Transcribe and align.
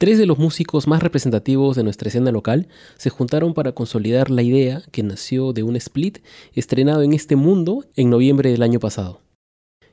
Tres 0.00 0.16
de 0.16 0.24
los 0.24 0.38
músicos 0.38 0.86
más 0.86 1.02
representativos 1.02 1.76
de 1.76 1.82
nuestra 1.82 2.08
escena 2.08 2.32
local 2.32 2.68
se 2.96 3.10
juntaron 3.10 3.52
para 3.52 3.72
consolidar 3.72 4.30
la 4.30 4.40
idea 4.40 4.82
que 4.92 5.02
nació 5.02 5.52
de 5.52 5.62
un 5.62 5.76
split 5.76 6.20
estrenado 6.54 7.02
en 7.02 7.12
este 7.12 7.36
mundo 7.36 7.84
en 7.96 8.08
noviembre 8.08 8.50
del 8.50 8.62
año 8.62 8.80
pasado. 8.80 9.20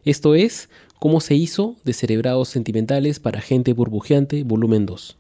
Esto 0.05 0.33
es 0.33 0.69
Cómo 0.97 1.19
se 1.19 1.35
hizo 1.35 1.75
de 1.83 1.91
Cerebrados 1.91 2.47
Sentimentales 2.47 3.19
para 3.19 3.41
Gente 3.41 3.73
Burbujeante, 3.73 4.43
volumen 4.43 4.85
2. 4.85 5.17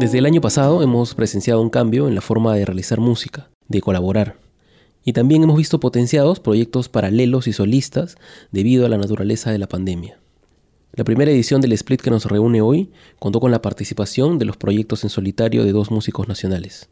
Desde 0.00 0.16
el 0.16 0.24
año 0.24 0.40
pasado 0.40 0.82
hemos 0.82 1.14
presenciado 1.14 1.60
un 1.60 1.68
cambio 1.68 2.08
en 2.08 2.14
la 2.14 2.22
forma 2.22 2.54
de 2.54 2.64
realizar 2.64 3.00
música, 3.00 3.50
de 3.68 3.82
colaborar. 3.82 4.36
Y 5.04 5.12
también 5.12 5.42
hemos 5.42 5.58
visto 5.58 5.78
potenciados 5.78 6.40
proyectos 6.40 6.88
paralelos 6.88 7.46
y 7.46 7.52
solistas 7.52 8.16
debido 8.50 8.86
a 8.86 8.88
la 8.88 8.96
naturaleza 8.96 9.52
de 9.52 9.58
la 9.58 9.68
pandemia. 9.68 10.18
La 10.92 11.04
primera 11.04 11.30
edición 11.30 11.60
del 11.60 11.74
split 11.74 12.00
que 12.00 12.08
nos 12.08 12.24
reúne 12.24 12.62
hoy 12.62 12.90
contó 13.18 13.40
con 13.40 13.50
la 13.50 13.60
participación 13.60 14.38
de 14.38 14.46
los 14.46 14.56
proyectos 14.56 15.04
en 15.04 15.10
solitario 15.10 15.66
de 15.66 15.72
dos 15.72 15.90
músicos 15.90 16.26
nacionales. 16.26 16.88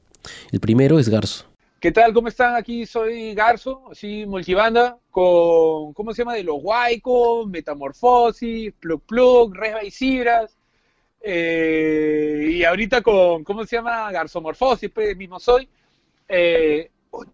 El 0.53 0.61
primero 0.61 0.99
es 0.99 1.09
Garzo. 1.09 1.47
¿Qué 1.81 1.93
tal? 1.93 2.13
¿Cómo 2.13 2.29
están? 2.29 2.57
Aquí 2.57 2.85
soy 2.85 3.33
Garzo, 3.35 3.85
así 3.91 4.27
multibanda, 4.27 4.99
con, 5.11 5.95
¿cómo 5.95 6.13
se 6.13 6.21
llama? 6.21 6.35
De 6.35 6.45
los 6.45 6.61
Guayco, 6.61 7.47
Metamorfosis, 7.47 8.75
Plug 8.79 9.01
Plug, 9.01 9.55
Resba 9.55 9.83
y 9.83 9.91
Cibras, 9.91 10.58
eh, 11.21 12.51
y 12.53 12.65
ahorita 12.65 13.03
con, 13.03 13.45
¿cómo 13.45 13.65
se 13.65 13.77
llama? 13.77 14.11
Garzomorfosis, 14.13 14.91
pues 14.91 15.17
mismo 15.17 15.39
soy. 15.41 15.69
Eh, 16.29 16.91
oh, 17.11 17.25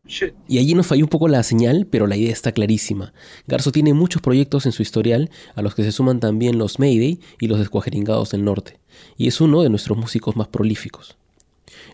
y 0.48 0.58
allí 0.58 0.74
nos 0.74 0.86
falló 0.86 1.04
un 1.04 1.10
poco 1.10 1.28
la 1.28 1.42
señal, 1.42 1.86
pero 1.90 2.06
la 2.06 2.16
idea 2.16 2.32
está 2.32 2.52
clarísima. 2.52 3.12
Garzo 3.46 3.72
tiene 3.72 3.92
muchos 3.92 4.22
proyectos 4.22 4.66
en 4.66 4.72
su 4.72 4.82
historial, 4.82 5.30
a 5.54 5.62
los 5.62 5.74
que 5.74 5.82
se 5.82 5.92
suman 5.92 6.20
también 6.20 6.58
los 6.58 6.78
Mayday 6.78 7.20
y 7.40 7.48
los 7.48 7.58
Descuajeringados 7.58 8.30
del 8.30 8.44
Norte, 8.44 8.78
y 9.16 9.28
es 9.28 9.40
uno 9.40 9.62
de 9.62 9.70
nuestros 9.70 9.98
músicos 9.98 10.36
más 10.36 10.48
prolíficos. 10.48 11.16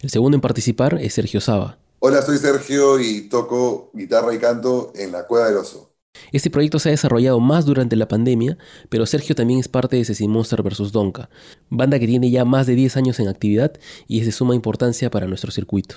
El 0.03 0.11
segundo 0.11 0.37
en 0.37 0.41
participar 0.41 0.99
es 1.01 1.15
Sergio 1.15 1.41
Saba. 1.41 1.79
Hola, 1.99 2.23
soy 2.23 2.39
Sergio 2.39 2.99
y 2.99 3.29
toco 3.29 3.91
guitarra 3.93 4.35
y 4.35 4.39
canto 4.39 4.93
en 4.95 5.13
la 5.13 5.27
Cueva 5.27 5.49
del 5.49 5.59
Oso. 5.59 5.90
Este 6.33 6.51
proyecto 6.51 6.79
se 6.79 6.89
ha 6.89 6.93
desarrollado 6.93 7.41
más 7.41 7.65
durante 7.65 7.97
la 7.97 8.09
pandemia, 8.09 8.57
pero 8.89 9.07
Sergio 9.07 9.35
también 9.35 9.59
es 9.59 9.69
parte 9.69 9.97
de 9.97 10.05
Ceci 10.05 10.29
Monster 10.29 10.63
vs. 10.63 10.93
Donka, 10.93 11.29
banda 11.69 11.99
que 11.99 12.07
tiene 12.07 12.31
ya 12.31 12.45
más 12.45 12.67
de 12.67 12.75
10 12.75 12.97
años 12.97 13.21
en 13.21 13.29
actividad 13.29 13.73
y 14.07 14.21
es 14.21 14.27
de 14.27 14.33
suma 14.33 14.55
importancia 14.55 15.11
para 15.11 15.27
nuestro 15.27 15.51
circuito. 15.51 15.97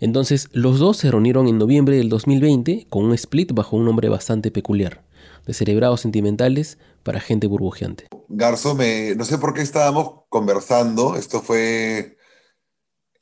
Entonces, 0.00 0.48
los 0.52 0.78
dos 0.78 0.98
se 0.98 1.10
reunieron 1.10 1.48
en 1.48 1.58
noviembre 1.58 1.96
del 1.96 2.08
2020 2.08 2.86
con 2.90 3.04
un 3.04 3.14
split 3.14 3.52
bajo 3.52 3.76
un 3.76 3.84
nombre 3.84 4.08
bastante 4.08 4.50
peculiar, 4.50 5.04
de 5.46 5.54
Cerebrados 5.54 6.02
Sentimentales 6.02 6.78
para 7.02 7.20
Gente 7.20 7.46
Burbujeante. 7.46 8.08
Garzo, 8.28 8.74
no 8.74 9.24
sé 9.24 9.38
por 9.38 9.54
qué 9.54 9.62
estábamos 9.62 10.24
conversando, 10.28 11.16
esto 11.16 11.40
fue 11.40 12.18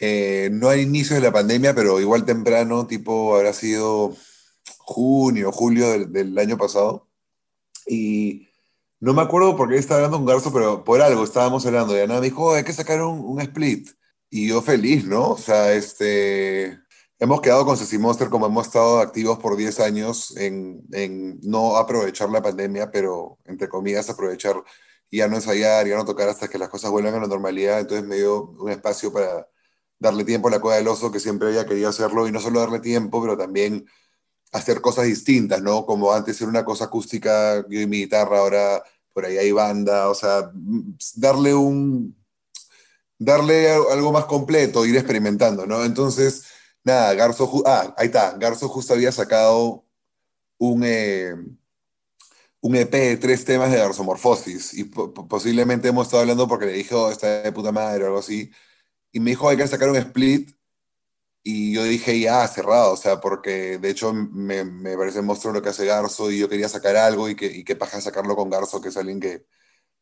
eh, 0.00 0.48
no 0.52 0.68
al 0.68 0.80
inicio 0.80 1.14
de 1.14 1.22
la 1.22 1.32
pandemia, 1.32 1.74
pero 1.74 2.00
igual 2.00 2.24
temprano, 2.24 2.86
tipo 2.86 3.36
habrá 3.36 3.52
sido 3.52 4.16
junio, 4.84 5.52
julio 5.52 6.06
del, 6.08 6.38
año 6.38 6.58
pasado. 6.58 7.08
Y 7.86 8.48
no 9.00 9.14
me 9.14 9.22
acuerdo 9.22 9.56
por 9.56 9.68
qué 9.70 9.76
estaba 9.76 9.98
hablando 9.98 10.18
con 10.18 10.26
Garzo, 10.26 10.52
pero 10.52 10.84
por 10.84 11.02
algo 11.02 11.24
estábamos 11.24 11.66
hablando. 11.66 11.94
Y 11.94 12.06
nada 12.06 12.20
me 12.20 12.26
dijo, 12.26 12.54
hay 12.54 12.64
que 12.64 12.72
sacar 12.72 13.02
un, 13.02 13.40
split. 13.40 13.90
Y 14.30 14.48
yo 14.48 14.62
feliz, 14.62 15.04
¿no? 15.06 15.32
O 15.32 15.38
sea, 15.38 15.72
este, 15.74 16.78
hemos 17.18 17.40
quedado 17.40 17.64
con 17.66 17.76
Ceci 17.76 17.98
Monster 17.98 18.28
como 18.30 18.46
hemos 18.46 18.66
estado 18.66 19.00
activos 19.00 19.38
por 19.38 19.56
10 19.56 19.80
años 19.80 20.36
en, 20.36 20.82
en, 20.92 21.40
no 21.42 21.76
aprovechar 21.76 22.30
la 22.30 22.42
pandemia, 22.42 22.90
pero 22.90 23.38
entre 23.44 23.68
comillas 23.68 24.10
aprovechar 24.10 24.56
y 25.10 25.18
ya 25.18 25.28
no 25.28 25.36
ensayar, 25.36 25.86
ya 25.86 25.96
no 25.96 26.04
tocar 26.04 26.28
hasta 26.28 26.48
que 26.48 26.58
las 26.58 26.68
cosas 26.68 26.90
vuelvan 26.90 27.14
a 27.14 27.20
la 27.20 27.28
normalidad. 27.28 27.80
Entonces 27.80 28.06
me 28.06 28.16
dio 28.16 28.46
un 28.58 28.70
espacio 28.70 29.12
para 29.12 29.48
darle 29.98 30.24
tiempo 30.24 30.48
a 30.48 30.50
la 30.50 30.60
Cueva 30.60 30.76
del 30.76 30.88
Oso, 30.88 31.12
que 31.12 31.20
siempre 31.20 31.48
había 31.48 31.66
querido 31.66 31.88
hacerlo, 31.88 32.26
y 32.28 32.32
no 32.32 32.40
solo 32.40 32.60
darle 32.60 32.80
tiempo, 32.80 33.22
pero 33.22 33.36
también 33.36 33.86
hacer 34.54 34.80
cosas 34.80 35.06
distintas, 35.06 35.60
¿no? 35.62 35.84
Como 35.84 36.12
antes 36.12 36.40
era 36.40 36.48
una 36.48 36.64
cosa 36.64 36.84
acústica, 36.86 37.64
yo 37.68 37.80
y 37.80 37.86
mi 37.86 37.98
guitarra, 37.98 38.38
ahora 38.38 38.82
por 39.12 39.24
ahí 39.26 39.36
hay 39.36 39.52
banda, 39.52 40.08
o 40.08 40.14
sea, 40.14 40.50
darle 41.16 41.54
un, 41.54 42.16
darle 43.18 43.70
algo 43.70 44.12
más 44.12 44.26
completo, 44.26 44.86
ir 44.86 44.96
experimentando, 44.96 45.66
¿no? 45.66 45.84
Entonces, 45.84 46.44
nada, 46.84 47.14
Garzo, 47.14 47.62
ah, 47.66 47.94
ahí 47.96 48.06
está, 48.06 48.36
Garzo 48.38 48.68
justo 48.68 48.94
había 48.94 49.12
sacado 49.12 49.84
un, 50.58 50.82
eh, 50.84 51.34
un 52.60 52.76
EP 52.76 52.92
de 52.92 53.16
tres 53.16 53.44
temas 53.44 53.70
de 53.72 53.78
Garzomorfosis, 53.78 54.74
y 54.74 54.84
posiblemente 54.84 55.88
hemos 55.88 56.06
estado 56.06 56.22
hablando 56.22 56.48
porque 56.48 56.66
le 56.66 56.72
dije, 56.74 56.94
oh, 56.94 57.10
está 57.10 57.42
de 57.42 57.52
puta 57.52 57.72
madre 57.72 58.04
o 58.04 58.06
algo 58.06 58.18
así, 58.20 58.50
y 59.12 59.20
me 59.20 59.30
dijo, 59.30 59.48
hay 59.48 59.56
que 59.56 59.66
sacar 59.68 59.90
un 59.90 59.96
split, 59.96 60.50
y 61.46 61.74
yo 61.74 61.84
dije, 61.84 62.18
ya, 62.18 62.48
cerrado, 62.48 62.94
o 62.94 62.96
sea, 62.96 63.20
porque 63.20 63.76
de 63.76 63.90
hecho 63.90 64.14
me, 64.14 64.64
me 64.64 64.96
parece 64.96 65.20
monstruo 65.20 65.52
lo 65.52 65.60
que 65.60 65.68
hace 65.68 65.84
Garzo 65.84 66.30
y 66.30 66.38
yo 66.38 66.48
quería 66.48 66.70
sacar 66.70 66.96
algo 66.96 67.28
y 67.28 67.36
que, 67.36 67.44
y 67.44 67.64
que 67.64 67.76
paja 67.76 68.00
sacarlo 68.00 68.34
con 68.34 68.48
Garzo, 68.48 68.80
que 68.80 68.88
es 68.88 68.96
alguien 68.96 69.20
que, 69.20 69.44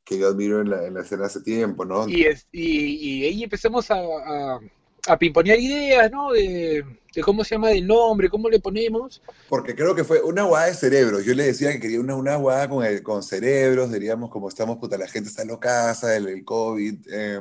que 0.05 0.21
yo 0.21 0.29
admiro 0.29 0.61
en 0.61 0.71
la, 0.71 0.87
en 0.87 0.95
la 0.95 1.01
escena 1.01 1.27
hace 1.27 1.41
tiempo, 1.41 1.85
¿no? 1.85 2.09
Y, 2.09 2.27
es, 2.27 2.47
y, 2.53 3.23
y, 3.23 3.27
ahí 3.27 3.43
empezamos 3.43 3.91
a, 3.91 3.97
a, 3.97 4.61
a 5.09 5.19
pimponear 5.19 5.59
ideas, 5.59 6.13
¿no? 6.13 6.31
De, 6.31 6.85
de, 7.13 7.23
cómo 7.23 7.43
se 7.43 7.57
llama 7.57 7.73
el 7.73 7.89
nombre, 7.89 8.31
cómo 8.31 8.49
le 8.49 8.61
ponemos. 8.61 9.21
Porque 9.49 9.75
creo 9.75 9.97
que 9.97 10.05
fue 10.05 10.23
una 10.23 10.45
guada 10.45 10.67
de 10.67 10.75
cerebros. 10.75 11.25
Yo 11.25 11.35
le 11.35 11.47
decía 11.47 11.73
que 11.73 11.81
quería 11.81 11.99
una, 11.99 12.15
una 12.15 12.37
guada 12.37 12.69
con, 12.69 12.85
el, 12.85 13.03
con 13.03 13.21
cerebros, 13.21 13.91
diríamos, 13.91 14.31
como 14.31 14.49
estamos, 14.49 14.79
puta, 14.79 14.97
la 14.97 15.09
gente 15.09 15.29
está 15.29 15.43
en 15.43 15.57
casa, 15.57 16.17
el, 16.17 16.29
el 16.29 16.45
COVID. 16.45 17.05
Eh, 17.13 17.41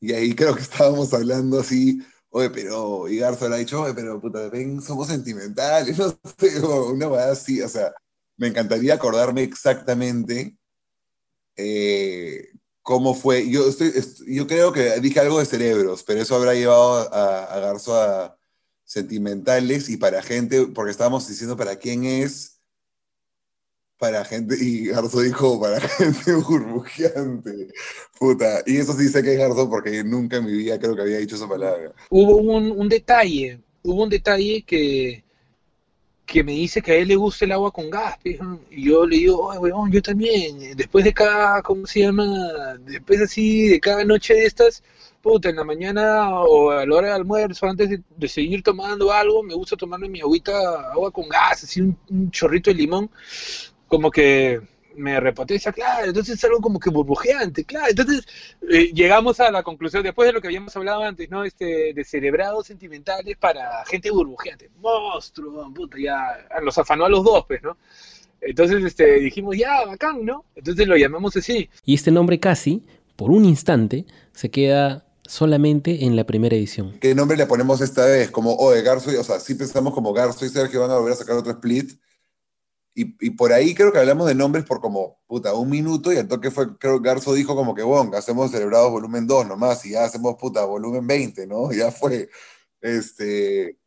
y 0.00 0.14
ahí 0.14 0.34
creo 0.34 0.54
que 0.54 0.62
estábamos 0.62 1.12
hablando 1.12 1.60
así 1.60 2.00
oye, 2.36 2.50
pero, 2.50 3.08
y 3.08 3.18
Garza 3.18 3.48
le 3.48 3.54
ha 3.54 3.58
dicho, 3.58 3.80
oye, 3.80 3.94
pero 3.94 4.20
puta, 4.20 4.48
ven, 4.48 4.82
somos 4.82 5.06
sentimentales, 5.06 5.96
no 5.98 6.10
sé, 6.36 6.60
una 6.60 7.08
verdad 7.08 7.30
así, 7.30 7.62
o 7.62 7.68
sea, 7.68 7.92
me 8.36 8.48
encantaría 8.48 8.94
acordarme 8.94 9.44
exactamente 9.44 10.56
eh, 11.56 12.48
cómo 12.82 13.14
fue. 13.14 13.48
Yo, 13.48 13.68
estoy, 13.68 13.92
yo 14.26 14.48
creo 14.48 14.72
que 14.72 14.98
dije 15.00 15.20
algo 15.20 15.38
de 15.38 15.46
cerebros, 15.46 16.02
pero 16.02 16.20
eso 16.20 16.34
habrá 16.34 16.54
llevado 16.54 17.12
a, 17.14 17.44
a 17.44 17.60
Garzo 17.60 17.94
a 17.94 18.36
sentimentales 18.84 19.88
y 19.88 19.96
para 19.96 20.20
gente, 20.20 20.66
porque 20.66 20.90
estábamos 20.90 21.28
diciendo 21.28 21.56
para 21.56 21.76
quién 21.76 22.04
es 22.04 22.53
para 23.98 24.24
gente, 24.24 24.56
y 24.60 24.86
Garzo 24.86 25.20
dijo 25.20 25.60
para 25.60 25.80
gente 25.88 26.34
burbujeante. 26.34 27.68
Puta, 28.18 28.62
y 28.66 28.76
eso 28.76 28.92
sí 28.94 29.08
sé 29.08 29.22
que 29.22 29.34
es 29.34 29.38
Garzo 29.38 29.68
porque 29.68 30.02
nunca 30.04 30.38
en 30.38 30.46
mi 30.46 30.52
vida 30.52 30.78
creo 30.78 30.94
que 30.94 31.02
había 31.02 31.18
dicho 31.18 31.36
esa 31.36 31.48
palabra. 31.48 31.92
Hubo 32.10 32.36
un, 32.36 32.70
un 32.72 32.88
detalle, 32.88 33.60
hubo 33.82 34.02
un 34.02 34.10
detalle 34.10 34.62
que, 34.66 35.24
que 36.26 36.42
me 36.42 36.52
dice 36.52 36.80
que 36.80 36.92
a 36.92 36.96
él 36.96 37.08
le 37.08 37.16
gusta 37.16 37.44
el 37.44 37.52
agua 37.52 37.70
con 37.70 37.90
gas, 37.90 38.18
y 38.24 38.36
yo 38.84 39.06
le 39.06 39.16
digo, 39.16 39.46
oye, 39.46 39.58
weón, 39.58 39.92
yo 39.92 40.02
también, 40.02 40.76
después 40.76 41.04
de 41.04 41.12
cada, 41.12 41.62
¿cómo 41.62 41.86
se 41.86 42.00
llama? 42.00 42.76
Después 42.86 43.20
así, 43.20 43.68
de 43.68 43.80
cada 43.80 44.04
noche 44.04 44.34
de 44.34 44.46
estas, 44.46 44.82
puta, 45.22 45.50
en 45.50 45.56
la 45.56 45.64
mañana 45.64 46.40
o 46.40 46.70
a 46.70 46.86
la 46.86 46.94
hora 46.94 47.08
de 47.08 47.14
almuerzo, 47.14 47.66
antes 47.66 47.90
de, 47.90 48.28
seguir 48.28 48.62
tomando 48.62 49.12
algo, 49.12 49.42
me 49.42 49.54
gusta 49.54 49.76
tomarme 49.76 50.08
mi 50.08 50.20
agüita, 50.20 50.92
agua 50.92 51.10
con 51.10 51.28
gas, 51.28 51.64
así 51.64 51.80
un 51.80 52.30
chorrito 52.30 52.70
de 52.70 52.76
limón, 52.76 53.10
como 53.94 54.10
que 54.10 54.60
me 54.96 55.20
repotencia, 55.20 55.70
claro, 55.70 56.06
entonces 56.06 56.36
es 56.36 56.44
algo 56.44 56.60
como 56.60 56.80
que 56.80 56.90
burbujeante, 56.90 57.64
claro, 57.64 57.86
entonces 57.90 58.26
eh, 58.68 58.90
llegamos 58.92 59.38
a 59.38 59.52
la 59.52 59.62
conclusión, 59.62 60.02
después 60.02 60.26
de 60.26 60.32
lo 60.32 60.40
que 60.40 60.48
habíamos 60.48 60.76
hablado 60.76 61.04
antes, 61.04 61.30
¿no? 61.30 61.44
Este, 61.44 61.94
de 61.94 62.04
celebrados 62.04 62.66
sentimentales 62.66 63.36
para 63.36 63.84
gente 63.86 64.10
burbujeante, 64.10 64.70
monstruo, 64.80 65.72
puta, 65.72 65.96
ya, 65.96 66.18
los 66.60 66.76
afanó 66.76 67.04
a 67.04 67.08
los 67.08 67.22
dos, 67.22 67.44
pues, 67.46 67.62
¿no? 67.62 67.76
Entonces 68.40 68.82
este, 68.84 69.20
dijimos, 69.20 69.56
ya, 69.56 69.84
bacán, 69.86 70.24
¿no? 70.24 70.44
Entonces 70.56 70.88
lo 70.88 70.96
llamamos 70.96 71.36
así. 71.36 71.70
Y 71.84 71.94
este 71.94 72.10
nombre 72.10 72.40
casi, 72.40 72.82
por 73.14 73.30
un 73.30 73.44
instante, 73.44 74.06
se 74.32 74.50
queda 74.50 75.06
solamente 75.22 76.04
en 76.04 76.16
la 76.16 76.24
primera 76.24 76.56
edición. 76.56 76.98
¿Qué 77.00 77.14
nombre 77.14 77.36
le 77.36 77.46
ponemos 77.46 77.80
esta 77.80 78.04
vez? 78.04 78.32
Como, 78.32 78.56
oh, 78.56 78.72
de 78.72 78.82
Garzo, 78.82 79.10
o 79.18 79.24
sea, 79.24 79.38
sí 79.38 79.54
pensamos 79.54 79.94
como 79.94 80.12
Garzo 80.12 80.44
y 80.44 80.48
Sergio 80.48 80.80
van 80.80 80.90
a 80.90 80.96
volver 80.96 81.12
a 81.12 81.16
sacar 81.16 81.36
otro 81.36 81.52
split, 81.52 81.92
y, 82.94 83.30
por 83.30 83.52
ahí 83.52 83.74
creo 83.74 83.92
que 83.92 83.98
hablamos 83.98 84.26
de 84.28 84.34
nombres 84.34 84.64
por 84.64 84.80
como, 84.80 85.18
puta, 85.26 85.54
un 85.54 85.68
minuto 85.70 86.12
y 86.12 86.16
el 86.16 86.28
toque 86.28 86.50
fue, 86.50 86.78
creo 86.78 87.02
que 87.02 87.08
Garzo 87.08 87.34
dijo 87.34 87.56
como 87.56 87.74
que, 87.74 87.82
bueno, 87.82 88.16
hacemos 88.16 88.50
celebrados 88.52 88.90
volumen 88.92 89.26
2 89.26 89.46
nomás 89.48 89.84
y 89.86 89.90
ya 89.90 90.04
hacemos, 90.04 90.36
puta, 90.36 90.64
volumen 90.64 91.06
20, 91.06 91.46
¿no? 91.46 91.70
Ya 91.72 91.90
fue, 91.90 92.30
este, 92.80 93.78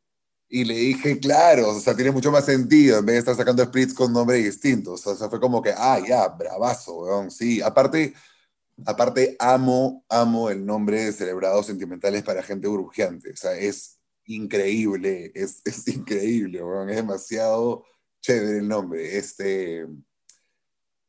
y 0.50 0.66
le 0.66 0.76
dije, 0.76 1.20
claro, 1.20 1.70
o 1.70 1.80
sea, 1.80 1.96
tiene 1.96 2.12
mucho 2.12 2.32
más 2.32 2.46
sentido 2.46 3.00
en 3.00 3.06
vez 3.06 3.16
de 3.16 3.20
estar 3.20 3.36
sacando 3.36 3.64
splits 3.66 3.94
con 3.94 4.14
nombres 4.14 4.44
distintos, 4.44 5.06
o 5.08 5.16
sea, 5.16 5.30
fue 5.30 5.40
como 5.40 5.62
que, 5.62 5.74
ah, 5.76 6.00
ya, 6.06 6.28
bravazo, 6.30 6.98
weón, 7.00 7.32
sí, 7.32 7.62
aparte, 7.62 8.14
Aparte, 8.86 9.36
amo, 9.40 10.06
amo 10.08 10.50
el 10.52 10.64
nombre 10.66 11.06
de 11.06 11.12
Celebrados 11.12 11.66
Sentimentales 11.66 12.22
para 12.24 12.44
Gente 12.44 12.68
Burbujeante. 12.68 13.32
O 13.32 13.36
sea, 13.36 13.54
es 13.58 14.00
increíble, 14.26 15.32
es, 15.34 15.62
es 15.66 15.88
increíble, 15.88 16.64
weón. 16.64 16.90
es 16.90 16.98
demasiado 16.98 17.84
chévere 18.28 18.60
el 18.60 18.68
nombre. 18.68 19.18
Este, 19.18 19.88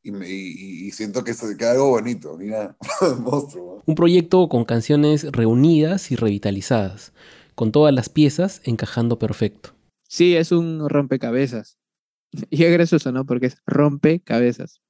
y, 0.02 0.10
me- 0.12 0.28
y- 0.30 0.86
y 0.86 0.90
siento 0.92 1.24
que 1.24 1.32
queda 1.58 1.72
algo 1.72 1.90
bonito, 1.90 2.36
mira, 2.38 2.76
monstruo. 3.20 3.82
Un 3.86 3.94
proyecto 3.94 4.48
con 4.48 4.64
canciones 4.64 5.24
reunidas 5.32 6.10
y 6.10 6.16
revitalizadas, 6.16 7.12
con 7.54 7.72
todas 7.72 7.92
las 7.92 8.08
piezas 8.08 8.60
encajando 8.64 9.18
perfecto. 9.18 9.74
Sí, 10.08 10.36
es 10.36 10.52
un 10.52 10.88
rompecabezas. 10.88 11.76
Y 12.50 12.64
es 12.64 12.72
gracioso, 12.72 13.10
¿no? 13.10 13.24
Porque 13.24 13.46
es 13.46 13.56
rompecabezas. 13.66 14.80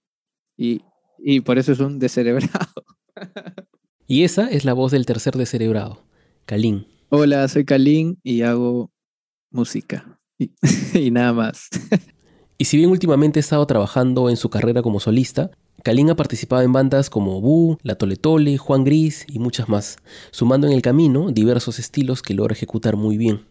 Y, 0.56 0.82
y 1.18 1.40
por 1.40 1.58
eso 1.58 1.72
es 1.72 1.80
un 1.80 1.98
descerebrado. 1.98 2.84
Y 4.10 4.24
esa 4.24 4.48
es 4.50 4.64
la 4.64 4.72
voz 4.72 4.90
del 4.92 5.04
tercer 5.04 5.34
descerebrado, 5.36 6.02
Kalin. 6.46 6.86
Hola, 7.10 7.46
soy 7.46 7.66
Kalin 7.66 8.18
y 8.22 8.40
hago 8.40 8.90
música. 9.50 10.18
Y, 10.38 10.52
y 10.94 11.10
nada 11.10 11.34
más. 11.34 11.68
Y 12.60 12.64
si 12.64 12.76
bien 12.76 12.90
últimamente 12.90 13.38
ha 13.38 13.40
estado 13.40 13.64
trabajando 13.68 14.28
en 14.28 14.36
su 14.36 14.50
carrera 14.50 14.82
como 14.82 14.98
solista, 14.98 15.52
Kalin 15.84 16.10
ha 16.10 16.16
participado 16.16 16.62
en 16.62 16.72
bandas 16.72 17.08
como 17.08 17.40
Bu, 17.40 17.78
La 17.82 17.94
Tole 17.94 18.16
Tole, 18.16 18.58
Juan 18.58 18.82
Gris 18.82 19.24
y 19.28 19.38
muchas 19.38 19.68
más, 19.68 19.98
sumando 20.32 20.66
en 20.66 20.72
el 20.72 20.82
camino 20.82 21.30
diversos 21.30 21.78
estilos 21.78 22.20
que 22.20 22.34
logra 22.34 22.54
ejecutar 22.54 22.96
muy 22.96 23.16
bien. 23.16 23.46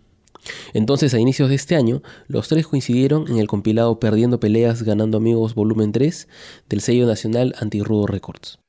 Entonces, 0.73 1.13
a 1.13 1.19
inicios 1.19 1.47
de 1.47 1.55
este 1.55 1.77
año, 1.77 2.03
los 2.27 2.49
tres 2.49 2.67
coincidieron 2.67 3.29
en 3.29 3.37
el 3.37 3.47
compilado 3.47 3.97
Perdiendo 3.97 4.41
Peleas, 4.41 4.83
Ganando 4.83 5.17
Amigos 5.17 5.55
Volumen 5.55 5.93
3 5.93 6.27
del 6.67 6.81
sello 6.81 7.07
nacional 7.07 7.55
Antirrudo 7.59 8.07
Records. 8.07 8.59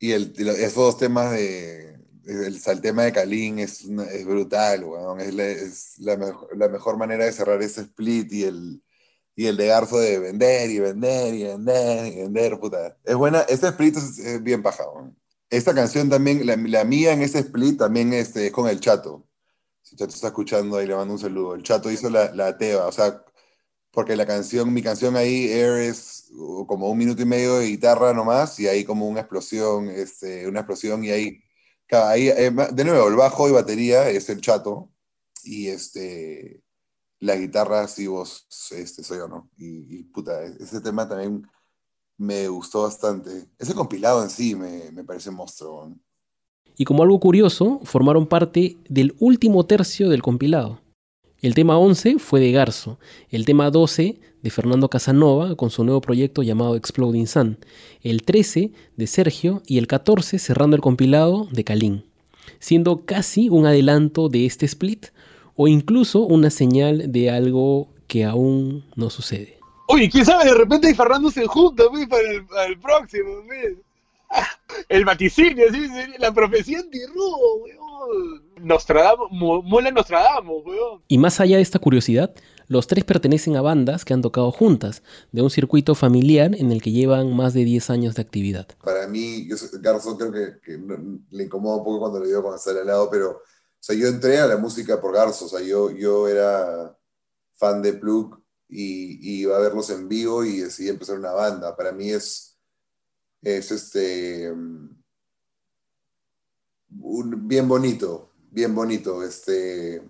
Y, 0.00 0.12
esos 0.12 0.74
dos 0.74 0.96
temas 0.96 1.32
de. 1.32 1.98
El, 2.24 2.80
tema 2.80 3.02
de 3.02 3.12
Kalin 3.12 3.58
es, 3.58 3.86
brutal, 4.24 4.84
weón. 4.84 5.20
Es, 5.20 5.98
la, 5.98 6.16
la 6.56 6.68
mejor 6.68 6.96
manera 6.96 7.26
de 7.26 7.32
cerrar 7.32 7.62
ese 7.62 7.82
split 7.82 8.32
y 8.32 8.44
el, 8.44 8.82
y 9.34 9.46
el 9.46 9.56
de 9.56 9.66
Garzo 9.66 9.98
de 9.98 10.18
vender 10.18 10.70
y 10.70 10.78
vender 10.78 11.34
y 11.34 11.44
vender 11.44 12.06
y 12.12 12.16
vender, 12.22 12.58
puta. 12.60 12.96
Es 13.04 13.14
buena, 13.16 13.40
ese 13.42 13.68
split 13.68 13.96
es, 13.96 14.18
es 14.18 14.42
bien 14.42 14.62
paja, 14.62 14.84
weón. 14.88 15.16
Esta 15.50 15.74
canción 15.74 16.08
también, 16.08 16.46
la, 16.46 16.56
la 16.56 16.84
mía 16.84 17.12
en 17.12 17.22
ese 17.22 17.40
split 17.40 17.78
también 17.78 18.12
este, 18.12 18.46
es 18.46 18.52
con 18.52 18.68
el 18.68 18.80
Chato. 18.80 19.26
Si 19.82 19.96
Chato 19.96 20.14
está 20.14 20.28
escuchando, 20.28 20.76
ahí 20.78 20.86
le 20.86 20.94
mando 20.96 21.14
un 21.14 21.20
saludo. 21.20 21.54
El 21.54 21.62
Chato 21.62 21.90
hizo 21.90 22.08
la, 22.08 22.32
la 22.34 22.56
teba, 22.56 22.86
o 22.86 22.92
sea, 22.92 23.22
porque 23.90 24.16
la 24.16 24.26
canción, 24.26 24.72
mi 24.72 24.82
canción 24.82 25.16
ahí, 25.16 25.50
Air, 25.50 25.78
es 25.82 26.30
como 26.66 26.88
un 26.88 26.98
minuto 26.98 27.22
y 27.22 27.26
medio 27.26 27.58
de 27.58 27.66
guitarra 27.66 28.14
nomás, 28.14 28.58
y 28.58 28.66
ahí 28.66 28.84
como 28.84 29.06
una 29.06 29.20
explosión, 29.20 29.90
este, 29.90 30.48
una 30.48 30.60
explosión, 30.60 31.04
y 31.04 31.10
ahí, 31.10 31.42
ahí, 31.90 32.28
eh, 32.28 32.50
de 32.72 32.84
nuevo, 32.84 33.08
el 33.08 33.16
bajo 33.16 33.48
y 33.48 33.52
batería 33.52 34.08
es 34.08 34.30
el 34.30 34.40
chato, 34.40 34.90
y 35.44 35.68
este, 35.68 36.62
la 37.22 37.36
guitarra 37.36 37.86
sí 37.86 38.08
vos, 38.08 38.46
este, 38.72 39.04
soy 39.04 39.18
yo, 39.18 39.28
¿no? 39.28 39.48
Y, 39.56 40.02
puta, 40.04 40.44
e- 40.44 40.56
ese 40.58 40.80
tema 40.80 41.08
también 41.08 41.46
me 42.18 42.48
gustó 42.48 42.82
bastante. 42.82 43.48
Ese 43.58 43.74
compilado 43.74 44.24
en 44.24 44.28
sí 44.30 44.56
me, 44.56 44.90
me 44.90 45.04
parece 45.04 45.30
monstruo. 45.30 45.94
Y 46.76 46.84
como 46.84 47.04
algo 47.04 47.20
curioso, 47.20 47.80
formaron 47.84 48.26
parte 48.26 48.76
del 48.88 49.14
último 49.20 49.64
tercio 49.64 50.08
del 50.08 50.20
compilado. 50.20 50.80
El 51.40 51.54
tema 51.54 51.78
11 51.78 52.18
fue 52.18 52.40
de 52.40 52.50
Garzo, 52.50 52.98
el 53.30 53.44
tema 53.44 53.70
12 53.70 54.20
de 54.42 54.50
Fernando 54.50 54.88
Casanova 54.88 55.54
con 55.54 55.70
su 55.70 55.84
nuevo 55.84 56.00
proyecto 56.00 56.42
llamado 56.42 56.74
Exploding 56.74 57.28
Sun, 57.28 57.58
el 58.02 58.24
13 58.24 58.72
de 58.96 59.06
Sergio 59.06 59.62
y 59.64 59.78
el 59.78 59.86
14 59.86 60.40
cerrando 60.40 60.74
el 60.74 60.82
compilado 60.82 61.46
de 61.52 61.62
Kalin, 61.62 62.04
siendo 62.58 63.04
casi 63.04 63.48
un 63.48 63.66
adelanto 63.66 64.28
de 64.28 64.46
este 64.46 64.66
split 64.66 65.06
o 65.56 65.68
incluso 65.68 66.20
una 66.20 66.50
señal 66.50 67.10
de 67.12 67.30
algo 67.30 67.88
que 68.06 68.24
aún 68.24 68.84
no 68.96 69.10
sucede. 69.10 69.58
Oye, 69.88 70.08
quién 70.10 70.24
sabe, 70.24 70.44
de 70.44 70.54
repente 70.54 70.90
y 70.90 70.94
Fernando 70.94 71.30
se 71.30 71.46
junta 71.46 71.84
para, 72.08 72.30
el, 72.30 72.46
para 72.46 72.64
el 72.66 72.78
próximo. 72.78 73.28
El 74.88 75.04
vaticinio, 75.04 75.64
¿sí? 75.70 75.80
la 76.18 76.32
profecía 76.32 76.78
antirrudo, 76.80 77.36
weón. 77.62 78.42
Nostradamus, 78.62 79.28
mo- 79.30 79.62
mola 79.62 79.90
Nostradamus, 79.90 80.64
weón. 80.64 81.02
Y 81.08 81.18
más 81.18 81.38
allá 81.40 81.56
de 81.56 81.62
esta 81.62 81.78
curiosidad, 81.78 82.32
los 82.68 82.86
tres 82.86 83.04
pertenecen 83.04 83.56
a 83.56 83.60
bandas 83.62 84.04
que 84.06 84.14
han 84.14 84.22
tocado 84.22 84.50
juntas, 84.50 85.02
de 85.32 85.42
un 85.42 85.50
circuito 85.50 85.94
familiar 85.94 86.54
en 86.56 86.72
el 86.72 86.80
que 86.80 86.92
llevan 86.92 87.36
más 87.36 87.52
de 87.52 87.64
10 87.64 87.90
años 87.90 88.14
de 88.14 88.22
actividad. 88.22 88.66
Para 88.82 89.06
mí, 89.06 89.46
yo, 89.46 89.56
soy- 89.58 89.68
Garzo 89.82 90.16
creo 90.16 90.32
que, 90.32 90.60
que 90.64 90.78
no- 90.78 91.20
le 91.30 91.44
incomoda 91.44 91.76
un 91.76 91.84
poco 91.84 92.00
cuando 92.00 92.20
le 92.20 92.28
digo 92.28 92.42
con 92.42 92.54
estar 92.54 92.74
al 92.76 92.86
lado, 92.86 93.08
pero, 93.10 93.40
sea, 93.84 93.96
yo 93.96 94.08
entré 94.08 94.38
a 94.38 94.46
la 94.46 94.56
música 94.56 95.00
por 95.00 95.14
Garzo, 95.14 95.46
o 95.46 95.48
sea, 95.48 95.60
yo, 95.60 95.90
yo 95.90 96.28
era 96.28 96.96
fan 97.54 97.82
de 97.82 97.92
Plug 97.94 98.40
y, 98.68 99.40
iba 99.42 99.56
a 99.56 99.60
verlos 99.60 99.90
en 99.90 100.08
vivo 100.08 100.44
y 100.44 100.60
decidí 100.60 100.88
empezar 100.90 101.18
una 101.18 101.32
banda. 101.32 101.76
Para 101.76 101.92
mí 101.92 102.10
es, 102.10 102.58
es 103.42 103.70
este, 103.72 104.50
un- 104.50 105.02
bien 107.48 107.68
bonito, 107.68 108.32
bien 108.50 108.74
bonito, 108.74 109.22
este, 109.24 110.02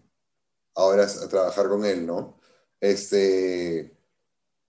ahora 0.74 1.04
a 1.06 1.28
trabajar 1.28 1.68
con 1.68 1.84
él, 1.84 2.06
¿no? 2.06 2.40
Este, 2.80 3.96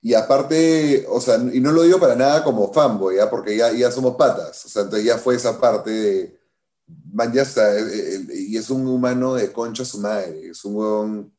y 0.01 0.13
aparte, 0.15 1.05
o 1.09 1.21
sea, 1.21 1.37
y 1.37 1.59
no 1.61 1.71
lo 1.71 1.83
digo 1.83 1.99
para 1.99 2.15
nada 2.15 2.43
como 2.43 2.73
fanboy, 2.73 3.17
¿ya? 3.17 3.29
Porque 3.29 3.57
ya, 3.57 3.71
ya 3.73 3.91
somos 3.91 4.15
patas, 4.17 4.65
o 4.65 4.69
sea, 4.69 4.83
entonces 4.83 5.05
ya 5.07 5.17
fue 5.17 5.35
esa 5.35 5.59
parte 5.61 5.91
de, 5.91 6.39
man, 6.87 7.33
ya 7.33 7.43
está, 7.43 7.77
eh, 7.77 8.15
eh, 8.15 8.27
y 8.33 8.57
es 8.57 8.69
un 8.69 8.87
humano 8.87 9.35
de 9.35 9.51
concha 9.51 9.85
su 9.85 9.99
madre, 9.99 10.49
es 10.49 10.63
un 10.65 11.33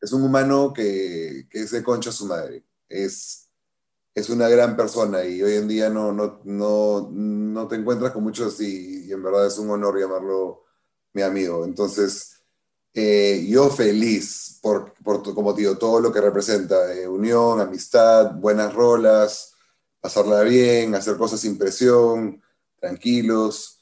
es 0.00 0.12
un 0.12 0.22
humano 0.22 0.72
que, 0.72 1.46
que 1.50 1.62
es 1.62 1.70
de 1.72 1.82
concha 1.82 2.12
su 2.12 2.26
madre, 2.26 2.64
es, 2.88 3.48
es 4.14 4.30
una 4.30 4.48
gran 4.48 4.76
persona 4.76 5.24
y 5.24 5.42
hoy 5.42 5.54
en 5.54 5.68
día 5.68 5.90
no, 5.90 6.12
no, 6.12 6.40
no, 6.44 7.10
no 7.12 7.68
te 7.68 7.76
encuentras 7.76 8.12
con 8.12 8.22
muchos 8.24 8.60
y 8.60 9.12
en 9.12 9.22
verdad 9.22 9.46
es 9.46 9.58
un 9.58 9.70
honor 9.70 9.98
llamarlo 10.00 10.64
mi 11.12 11.22
amigo, 11.22 11.64
entonces... 11.64 12.34
Eh, 12.94 13.46
yo 13.48 13.70
feliz 13.70 14.58
por, 14.60 14.92
por 15.04 15.22
como 15.34 15.54
todo 15.78 16.00
lo 16.00 16.12
que 16.12 16.20
representa, 16.20 16.76
unión, 17.08 17.60
amistad, 17.60 18.32
buenas 18.34 18.74
rolas, 18.74 19.54
pasarla 20.00 20.42
bien, 20.42 20.94
hacer 20.94 21.16
cosas 21.16 21.40
sin 21.40 21.58
presión, 21.58 22.42
tranquilos, 22.80 23.77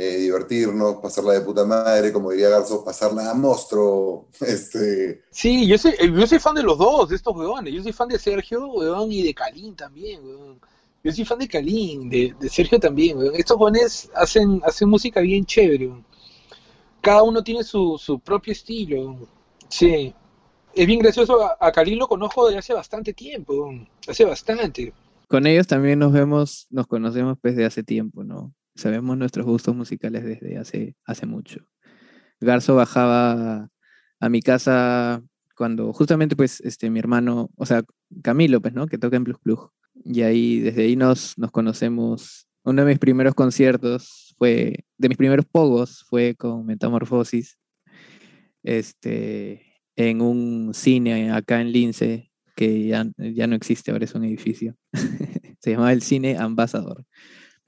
eh, 0.00 0.16
divertirnos, 0.18 0.98
pasarla 1.02 1.32
de 1.32 1.40
puta 1.40 1.64
madre, 1.64 2.12
como 2.12 2.30
diría 2.30 2.50
Garzo, 2.50 2.84
pasarla 2.84 3.32
a 3.32 3.34
monstruo. 3.34 4.28
Este, 4.40 5.24
Sí, 5.32 5.66
yo 5.66 5.76
soy, 5.76 5.92
yo 5.98 6.24
soy 6.24 6.38
fan 6.38 6.54
de 6.54 6.62
los 6.62 6.78
dos, 6.78 7.08
de 7.08 7.16
estos 7.16 7.34
weones. 7.34 7.74
Yo 7.74 7.82
soy 7.82 7.92
fan 7.92 8.08
de 8.08 8.16
Sergio, 8.16 8.64
weón, 8.68 9.10
y 9.10 9.22
de 9.24 9.34
Kalin 9.34 9.74
también, 9.74 10.24
weón. 10.24 10.60
Yo 11.02 11.10
soy 11.10 11.24
fan 11.24 11.40
de 11.40 11.48
Kalin, 11.48 12.08
de, 12.08 12.32
de 12.38 12.48
Sergio 12.48 12.78
también, 12.78 13.18
weón. 13.18 13.34
Estos 13.34 13.58
weones 13.58 14.08
hacen, 14.14 14.60
hacen 14.64 14.88
música 14.88 15.20
bien 15.20 15.44
chévere, 15.44 15.88
weón. 15.88 16.04
Cada 17.00 17.24
uno 17.24 17.42
tiene 17.42 17.64
su, 17.64 17.98
su 17.98 18.20
propio 18.20 18.52
estilo. 18.52 19.00
weón. 19.00 19.26
Sí. 19.68 20.14
Es 20.76 20.86
bien 20.86 21.00
gracioso, 21.00 21.42
a, 21.42 21.56
a 21.58 21.72
Kalin 21.72 21.98
lo 21.98 22.06
conozco 22.06 22.46
desde 22.46 22.60
hace 22.60 22.72
bastante 22.72 23.12
tiempo, 23.14 23.52
weón. 23.52 23.88
Hace 24.06 24.24
bastante. 24.24 24.92
Con 25.26 25.44
ellos 25.48 25.66
también 25.66 25.98
nos 25.98 26.12
vemos, 26.12 26.68
nos 26.70 26.86
conocemos 26.86 27.36
desde 27.42 27.64
hace 27.64 27.82
tiempo, 27.82 28.22
¿no? 28.22 28.54
Sabemos 28.78 29.18
nuestros 29.18 29.44
gustos 29.44 29.74
musicales 29.74 30.24
desde 30.24 30.56
hace, 30.56 30.94
hace 31.04 31.26
mucho. 31.26 31.66
Garzo 32.40 32.76
bajaba 32.76 33.70
a 34.20 34.28
mi 34.28 34.40
casa 34.40 35.20
cuando 35.56 35.92
justamente 35.92 36.36
pues 36.36 36.60
este 36.60 36.88
mi 36.88 37.00
hermano, 37.00 37.50
o 37.56 37.66
sea, 37.66 37.82
Camilo, 38.22 38.62
pues, 38.62 38.74
¿no? 38.74 38.86
Que 38.86 38.96
toca 38.96 39.16
en 39.16 39.24
Plus 39.24 39.40
Plus. 39.40 39.58
Y 40.04 40.22
ahí, 40.22 40.60
desde 40.60 40.84
ahí 40.84 40.94
nos, 40.94 41.36
nos 41.36 41.50
conocemos. 41.50 42.46
Uno 42.62 42.84
de 42.84 42.90
mis 42.92 43.00
primeros 43.00 43.34
conciertos 43.34 44.36
fue, 44.38 44.84
de 44.96 45.08
mis 45.08 45.18
primeros 45.18 45.44
pogos 45.44 46.04
fue 46.08 46.36
con 46.36 46.64
Metamorfosis, 46.64 47.58
este, 48.62 49.74
en 49.96 50.20
un 50.20 50.72
cine 50.72 51.32
acá 51.32 51.60
en 51.60 51.72
Lince, 51.72 52.30
que 52.54 52.86
ya, 52.86 53.04
ya 53.16 53.48
no 53.48 53.56
existe, 53.56 53.90
ahora 53.90 54.04
es 54.04 54.14
un 54.14 54.24
edificio. 54.24 54.76
Se 55.58 55.72
llamaba 55.72 55.92
el 55.92 56.02
Cine 56.02 56.36
Ambassador. 56.38 57.04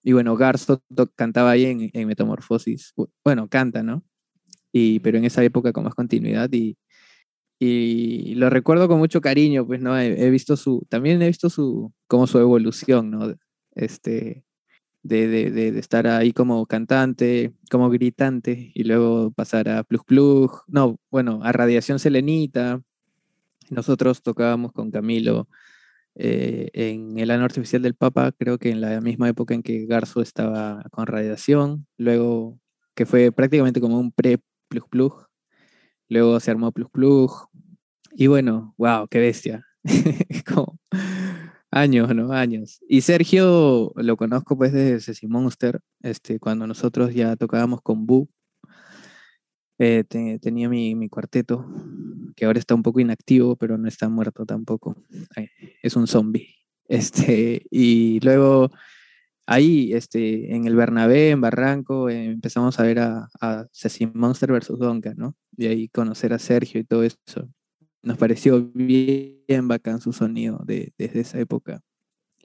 Y 0.03 0.13
bueno, 0.13 0.37
Garzo 0.37 0.83
cantaba 1.17 1.51
ahí 1.51 1.67
en, 1.67 1.91
en 1.93 2.09
Metamorfosis. 2.09 2.93
Bu- 2.97 3.11
Bueno, 3.25 3.49
canta, 3.49 3.83
¿no? 3.83 4.03
Y, 4.73 5.01
pero 5.01 5.19
en 5.19 5.25
esa 5.25 5.43
época 5.45 5.73
con 5.73 5.85
más 5.85 5.95
continuidad 5.95 6.51
y, 6.53 6.77
y 7.59 8.35
lo 8.37 8.49
recuerdo 8.51 8.89
con 8.89 8.99
mucho 8.99 9.21
cariño, 9.21 9.67
pues, 9.67 9.81
¿no? 9.81 9.99
He, 9.99 10.27
he 10.27 10.31
visto 10.31 10.57
su, 10.57 10.87
también 10.89 11.21
he 11.23 11.27
visto 11.27 11.51
su, 11.51 11.93
como 12.07 12.27
su 12.27 12.39
evolución, 12.39 13.11
¿no? 13.11 13.35
Este, 13.75 14.45
de, 15.03 15.29
de, 15.29 15.51
de, 15.51 15.73
de 15.73 15.81
estar 15.81 16.07
ahí 16.07 16.33
como 16.33 16.67
cantante, 16.67 17.53
como 17.71 17.91
gritante, 17.91 18.71
y 18.75 18.85
luego 18.85 19.31
pasar 19.33 19.69
a 19.69 19.83
Plus 19.85 20.03
Plus, 20.05 20.51
no, 20.69 20.99
bueno, 21.11 21.41
a 21.43 21.53
Radiación 21.53 21.99
Selenita. 21.99 22.83
Nosotros 23.71 24.23
tocábamos 24.23 24.73
con 24.73 24.91
Camilo 24.91 25.49
eh, 26.15 26.71
en 26.73 27.19
el 27.19 27.31
año 27.31 27.45
artificial 27.45 27.83
del 27.83 27.95
Papa, 27.95 28.33
creo 28.33 28.59
que 28.59 28.71
en 28.71 28.81
la 28.81 29.01
misma 29.01 29.29
época 29.29 29.55
en 29.55 29.63
que 29.63 29.87
Garzo 29.87 30.21
estaba 30.23 30.85
con 30.91 31.07
radiación, 31.07 31.87
luego 31.97 32.59
que 32.95 33.07
fue 33.07 33.33
prácticamente 33.33 33.81
como 33.81 33.99
un 33.99 34.13
pre-plug 34.13 34.89
plug, 34.91 35.27
luego 36.09 36.41
se 36.41 36.51
armó 36.51 36.73
plug 36.73 36.91
plug, 36.91 37.49
y 38.13 38.27
bueno, 38.27 38.75
wow, 38.77 39.07
qué 39.09 39.21
bestia. 39.21 39.67
como 40.53 40.79
años, 41.71 42.15
¿no? 42.15 42.33
Años. 42.33 42.81
Y 42.89 43.03
Sergio 43.03 43.93
lo 43.97 44.17
conozco 44.17 44.57
pues 44.57 44.73
desde 44.73 45.01
Ceci 45.01 45.27
Monster, 45.27 45.81
este, 46.03 46.39
cuando 46.39 46.67
nosotros 46.67 47.15
ya 47.15 47.37
tocábamos 47.37 47.81
con 47.83 48.07
Bu. 48.07 48.29
Eh, 49.83 50.05
tenía 50.41 50.69
mi, 50.69 51.09
cuarteto, 51.09 51.67
que 52.37 52.45
ahora 52.45 52.59
está 52.59 52.75
un 52.75 52.83
poco 52.83 53.01
inactivo, 53.01 53.57
pero 53.57 53.79
no 53.79 53.89
está 53.89 54.11
muerto 54.11 54.45
tampoco. 54.45 54.95
es 55.83 55.97
un 55.97 56.07
zombie. 56.07 56.49
Este, 56.91 57.63
y 57.71 58.19
luego 58.19 58.69
ahí, 59.47 59.93
este, 59.93 60.57
en 60.57 60.67
el 60.67 60.75
Bernabé, 60.75 61.31
en 61.31 61.41
Barranco, 61.41 62.09
eh, 62.11 62.25
empezamos 62.25 62.81
a 62.81 62.83
ver 62.83 62.99
a, 62.99 63.29
a 63.41 63.67
Monster 64.13 64.51
versus 64.51 64.81
Donka, 64.81 65.15
¿no? 65.15 65.37
Y 65.57 65.67
ahí 65.67 65.89
conocer 65.89 66.33
a 66.33 66.41
Sergio 66.41 66.81
y 66.81 66.85
todo 66.85 67.05
eso 67.05 67.49
nos 68.03 68.19
pareció 68.19 68.71
bien 68.75 69.69
bacán 69.69 70.01
su 70.01 70.13
sonido 70.13 70.61
de, 70.65 70.93
desde 70.99 71.21
esa 71.21 71.39
época. 71.39 71.81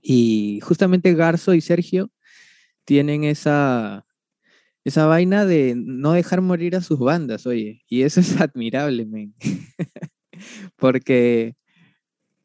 Y 0.01 0.59
justamente 0.61 1.13
Garzo 1.13 1.53
y 1.53 1.61
Sergio 1.61 2.11
tienen 2.85 3.23
esa, 3.23 4.05
esa 4.85 5.07
vaina 5.07 5.45
de 5.45 5.73
no 5.75 6.13
dejar 6.13 6.41
morir 6.41 6.75
a 6.75 6.81
sus 6.81 6.99
bandas, 6.99 7.47
oye, 7.47 7.83
y 7.89 8.03
eso 8.03 8.19
es 8.19 8.39
admirable, 8.41 9.05
men. 9.05 9.33
porque, 10.77 11.55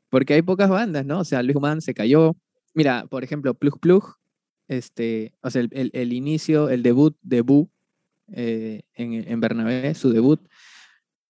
porque 0.09 0.35
hay 0.35 0.43
pocas 0.43 0.71
bandas, 0.71 1.05
¿no? 1.05 1.21
O 1.21 1.25
sea, 1.25 1.43
Luis 1.43 1.59
Mann 1.61 1.83
se 1.83 1.95
cayó. 1.95 2.37
Mira, 2.75 3.07
por 3.07 3.25
ejemplo, 3.25 3.53
Plug 3.55 3.79
Plug, 3.79 4.17
este, 4.69 5.35
o 5.43 5.51
sea, 5.51 5.63
el, 5.71 5.91
el, 5.93 6.13
inicio, 6.15 6.71
el 6.71 6.83
debut 6.83 7.17
de 7.21 7.45
eh, 8.33 8.83
en, 8.95 9.13
en 9.13 9.41
Bernabé, 9.41 9.95
su 9.95 10.11
debut, 10.11 10.41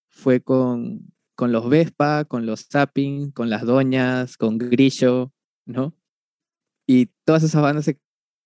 fue 0.08 0.40
con, 0.40 1.12
con 1.34 1.50
los 1.50 1.68
Vespa, 1.68 2.24
con 2.24 2.46
los 2.46 2.68
Zapping, 2.68 3.32
con 3.32 3.50
las 3.50 3.62
Doñas, 3.64 4.36
con 4.36 4.58
Grillo, 4.58 5.32
¿no? 5.64 5.96
Y 6.86 7.06
todas 7.24 7.42
esas 7.42 7.62
bandas 7.62 7.86
se 7.86 7.98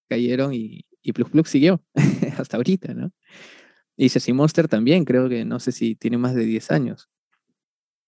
cayeron 0.08 0.54
y, 0.54 0.86
y 1.04 1.12
Plug 1.12 1.30
Plug 1.30 1.46
siguió 1.46 1.84
hasta 2.38 2.56
ahorita, 2.56 2.94
¿no? 2.94 3.12
Y 3.96 4.08
Ceci 4.08 4.32
Monster 4.32 4.66
también, 4.66 5.04
creo 5.04 5.28
que 5.28 5.44
no 5.44 5.60
sé 5.60 5.70
si 5.70 5.94
tiene 5.94 6.18
más 6.18 6.34
de 6.34 6.44
10 6.44 6.72
años. 6.72 7.08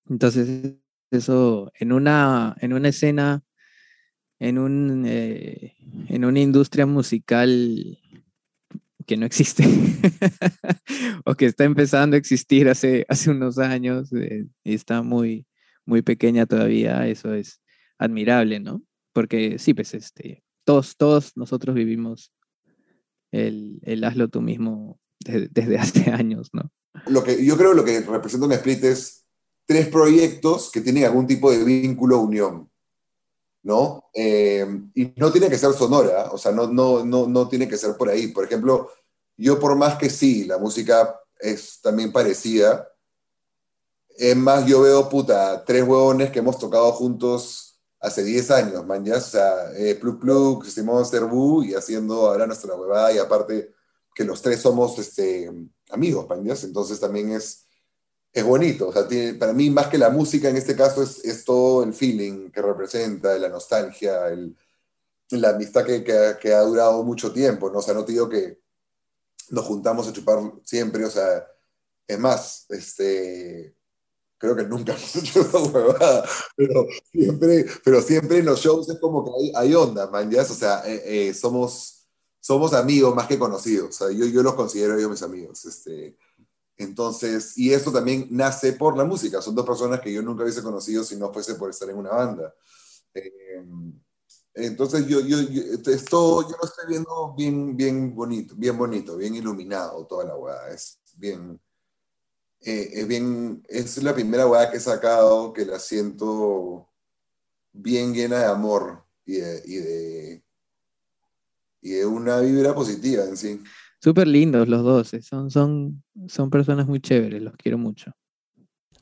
Entonces, 0.08 0.74
eso 1.12 1.70
en 1.78 1.92
una, 1.92 2.56
en 2.60 2.72
una 2.72 2.88
escena, 2.88 3.44
en, 4.40 4.58
un, 4.58 5.04
eh, 5.06 5.76
en 6.08 6.24
una 6.24 6.40
industria 6.40 6.86
musical 6.86 7.98
que 9.06 9.16
no 9.16 9.26
existe 9.26 9.64
o 11.24 11.36
que 11.36 11.46
está 11.46 11.62
empezando 11.64 12.16
a 12.16 12.18
existir 12.18 12.68
hace, 12.68 13.06
hace 13.08 13.30
unos 13.30 13.58
años 13.58 14.12
eh, 14.12 14.46
y 14.64 14.74
está 14.74 15.02
muy, 15.02 15.46
muy 15.84 16.02
pequeña 16.02 16.46
todavía, 16.46 17.06
eso 17.06 17.32
es 17.34 17.60
admirable, 17.98 18.58
¿no? 18.58 18.82
Porque 19.12 19.58
sí, 19.60 19.74
pues 19.74 19.94
este, 19.94 20.42
todos, 20.64 20.96
todos 20.96 21.36
nosotros 21.36 21.76
vivimos 21.76 22.32
el, 23.36 24.04
hazlo 24.04 24.28
tú 24.28 24.40
mismo 24.40 24.98
desde, 25.20 25.78
hace 25.78 26.10
años, 26.10 26.50
¿no? 26.52 26.70
Lo 27.06 27.22
que, 27.22 27.44
yo 27.44 27.56
creo 27.56 27.70
que 27.70 27.76
lo 27.76 27.84
que 27.84 28.00
representa 28.00 28.46
un 28.46 28.52
split 28.52 28.84
es 28.84 29.24
tres 29.66 29.88
proyectos 29.88 30.70
que 30.70 30.80
tienen 30.80 31.04
algún 31.04 31.26
tipo 31.26 31.50
de 31.50 31.62
vínculo 31.62 32.18
o 32.18 32.22
unión. 32.22 32.70
¿no? 33.62 34.04
Eh, 34.14 34.64
y 34.94 35.12
no 35.16 35.32
tiene 35.32 35.50
que 35.50 35.58
ser 35.58 35.72
sonora, 35.72 36.30
o 36.30 36.38
sea, 36.38 36.52
no, 36.52 36.68
no, 36.68 37.04
no, 37.04 37.26
no 37.26 37.48
tiene 37.48 37.68
que 37.68 37.76
ser 37.76 37.96
por 37.96 38.08
ahí. 38.08 38.28
Por 38.28 38.44
ejemplo, 38.44 38.90
yo 39.36 39.58
por 39.58 39.74
más 39.74 39.96
que 39.96 40.08
sí, 40.08 40.44
la 40.44 40.56
música 40.56 41.20
es 41.40 41.80
también 41.82 42.12
parecida, 42.12 42.88
es 44.16 44.36
más, 44.36 44.66
yo 44.66 44.82
veo, 44.82 45.08
puta, 45.08 45.64
tres 45.64 45.82
huevones 45.82 46.30
que 46.30 46.38
hemos 46.38 46.58
tocado 46.58 46.92
juntos 46.92 47.65
hace 48.06 48.24
10 48.24 48.50
años, 48.50 48.86
man, 48.86 49.04
ya, 49.04 49.16
o 49.16 49.20
sea, 49.20 49.72
eh, 49.76 49.94
Plug 49.96 50.20
Plug, 50.20 50.66
Simón 50.66 51.04
Cerbu 51.06 51.64
y 51.64 51.74
haciendo 51.74 52.28
ahora 52.28 52.46
nuestra 52.46 52.74
huevada, 52.74 53.12
y 53.12 53.18
aparte 53.18 53.72
que 54.14 54.24
los 54.24 54.40
tres 54.42 54.60
somos 54.60 54.98
este, 54.98 55.50
amigos, 55.90 56.28
man, 56.28 56.46
entonces 56.48 57.00
también 57.00 57.32
es 57.32 57.66
es 58.36 58.44
bonito. 58.44 58.88
O 58.88 58.92
sea, 58.92 59.08
para 59.38 59.54
mí, 59.54 59.70
más 59.70 59.88
que 59.88 59.96
la 59.98 60.10
música 60.10 60.50
en 60.50 60.56
este 60.56 60.76
caso, 60.76 61.02
es, 61.02 61.24
es 61.24 61.44
todo 61.44 61.82
el 61.82 61.94
feeling 61.94 62.50
que 62.50 62.60
representa, 62.62 63.38
la 63.38 63.48
nostalgia, 63.48 64.28
el, 64.28 64.54
la 65.30 65.50
amistad 65.50 65.86
que, 65.86 66.04
que, 66.04 66.54
ha 66.54 66.60
durado 66.60 67.02
mucho 67.02 67.32
tiempo. 67.32 67.70
¿no? 67.70 67.78
O 67.78 67.82
sea, 67.82 67.94
no 67.94 68.04
te 68.04 68.12
digo 68.12 68.28
que 68.28 68.60
nos 69.50 69.64
juntamos 69.64 70.06
a 70.08 70.12
chupar 70.12 70.38
siempre, 70.64 71.04
o 71.06 71.10
sea, 71.10 71.46
es 72.06 72.18
más, 72.18 72.66
este, 72.70 73.75
creo 74.38 74.56
que 74.56 74.64
nunca 74.64 74.92
hemos 74.96 75.16
hecho 75.16 75.40
esa 75.40 75.58
huevada, 75.58 76.28
pero 76.56 76.86
siempre, 77.12 77.66
pero 77.84 78.02
siempre 78.02 78.38
en 78.38 78.46
los 78.46 78.60
shows 78.60 78.88
es 78.88 78.98
como 79.00 79.24
que 79.24 79.30
hay, 79.30 79.52
hay 79.54 79.74
onda, 79.74 80.08
man, 80.10 80.30
¿ya? 80.30 80.42
O 80.42 80.44
sea, 80.44 80.82
eh, 80.86 81.28
eh, 81.28 81.34
somos, 81.34 82.08
somos 82.40 82.72
amigos 82.74 83.14
más 83.14 83.26
que 83.26 83.38
conocidos, 83.38 83.88
o 83.88 83.92
sea, 83.92 84.16
yo, 84.16 84.26
yo 84.26 84.42
los 84.42 84.54
considero 84.54 84.98
yo 84.98 85.08
mis 85.08 85.22
amigos, 85.22 85.64
este, 85.64 86.16
entonces, 86.78 87.56
y 87.56 87.72
esto 87.72 87.90
también 87.90 88.28
nace 88.30 88.74
por 88.74 88.96
la 88.96 89.04
música. 89.04 89.40
Son 89.40 89.54
dos 89.54 89.64
personas 89.64 90.00
que 90.00 90.12
yo 90.12 90.22
nunca 90.22 90.42
hubiese 90.42 90.62
conocido 90.62 91.04
si 91.04 91.16
no 91.16 91.32
fuese 91.32 91.54
por 91.54 91.70
estar 91.70 91.88
en 91.88 91.96
una 91.96 92.10
banda. 92.10 92.54
Eh, 93.14 93.64
entonces, 94.54 95.06
yo, 95.06 95.20
yo, 95.20 95.38
esto, 95.38 96.42
yo 96.42 96.56
lo 96.60 96.64
estoy 96.68 96.86
viendo 96.88 97.34
bien, 97.34 97.76
bien 97.76 98.14
bonito, 98.14 98.54
bien 98.56 98.76
bonito, 98.76 99.16
bien 99.16 99.34
iluminado 99.34 100.06
toda 100.06 100.24
la 100.24 100.36
weá. 100.36 100.68
Es 100.70 100.98
bien, 101.16 101.58
eh, 102.66 102.90
es 102.94 103.06
bien, 103.06 103.62
es 103.68 104.02
la 104.02 104.12
primera 104.12 104.48
weá 104.48 104.68
que 104.72 104.78
he 104.78 104.80
sacado 104.80 105.52
que 105.52 105.64
la 105.64 105.78
siento 105.78 106.88
bien 107.72 108.12
llena 108.12 108.40
de 108.40 108.46
amor 108.46 109.04
y 109.24 109.34
de, 109.34 109.62
y 109.64 109.76
de, 109.76 110.42
y 111.80 111.90
de 111.90 112.06
una 112.06 112.40
vibra 112.40 112.74
positiva 112.74 113.22
en 113.22 113.36
sí. 113.36 113.60
Súper 114.00 114.26
lindos 114.26 114.66
los 114.66 114.82
dos, 114.82 115.14
eh, 115.14 115.22
son, 115.22 115.48
son, 115.48 116.02
son 116.26 116.50
personas 116.50 116.88
muy 116.88 116.98
chéveres, 116.98 117.40
los 117.40 117.54
quiero 117.54 117.78
mucho. 117.78 118.10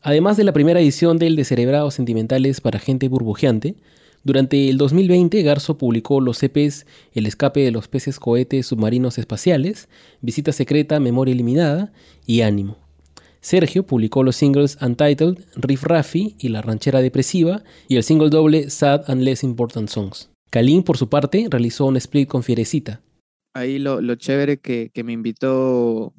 Además 0.03 0.37
de 0.37 0.45
la 0.45 0.53
primera 0.53 0.81
edición 0.81 1.17
del 1.17 1.35
Descerebrados 1.35 1.95
Sentimentales 1.95 2.61
para 2.61 2.79
Gente 2.79 3.09
Burbujeante, 3.09 3.77
durante 4.25 4.69
el 4.69 4.77
2020 4.77 5.43
Garzo 5.43 5.79
publicó 5.79 6.21
los 6.21 6.43
EPs 6.43 6.85
El 7.15 7.25
escape 7.25 7.61
de 7.61 7.71
los 7.71 7.89
peces 7.89 8.19
cohetes 8.21 8.67
submarinos 8.67 9.17
espaciales, 9.17 9.89
Visita 10.21 10.53
secreta, 10.53 11.01
Memoria 11.01 11.33
eliminada 11.33 11.95
y 12.27 12.43
Ánimo. 12.43 12.84
Sergio 13.45 13.85
publicó 13.85 14.23
los 14.23 14.37
singles 14.37 14.79
Untitled, 14.81 15.39
Riff 15.57 15.83
Raffy 15.83 16.35
y 16.39 16.49
La 16.49 16.63
ranchera 16.63 17.03
depresiva 17.03 17.63
y 17.89 17.97
el 17.97 18.03
single 18.03 18.31
doble 18.31 18.71
Sad 18.71 19.05
and 19.11 19.21
Less 19.21 19.45
Important 19.45 19.91
Songs. 19.91 20.31
Kalin, 20.51 20.83
por 20.83 20.97
su 20.97 21.11
parte, 21.11 21.47
realizó 21.51 21.85
un 21.85 21.99
split 21.99 22.27
con 22.27 22.43
Fierecita, 22.43 23.03
ahí 23.53 23.79
lo, 23.79 24.01
lo 24.01 24.15
chévere 24.15 24.57
que, 24.61 24.91
que, 24.95 25.05
me 25.05 25.13
invitó 25.13 26.15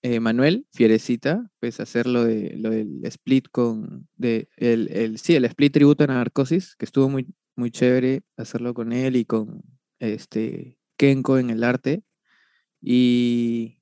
eh, 0.00 0.18
Manuel 0.18 0.66
Fierecita, 0.72 1.50
pues 1.60 1.78
hacer 1.78 2.06
lo, 2.06 2.24
de, 2.24 2.54
lo 2.56 2.70
del 2.70 3.04
split 3.04 3.48
con, 3.52 4.08
de, 4.16 4.48
el, 4.56 4.88
el, 4.92 5.18
sí, 5.18 5.34
el 5.34 5.44
split 5.44 5.74
tributo 5.74 6.04
a 6.04 6.06
Narcosis, 6.06 6.74
que 6.76 6.86
estuvo 6.86 7.10
muy, 7.10 7.26
muy 7.54 7.70
chévere 7.70 8.22
hacerlo 8.38 8.72
con 8.72 8.94
él 8.94 9.16
y 9.16 9.26
con 9.26 9.62
este 9.98 10.78
Kenko 10.96 11.36
en 11.36 11.50
el 11.50 11.64
arte. 11.64 12.02
Y, 12.80 13.81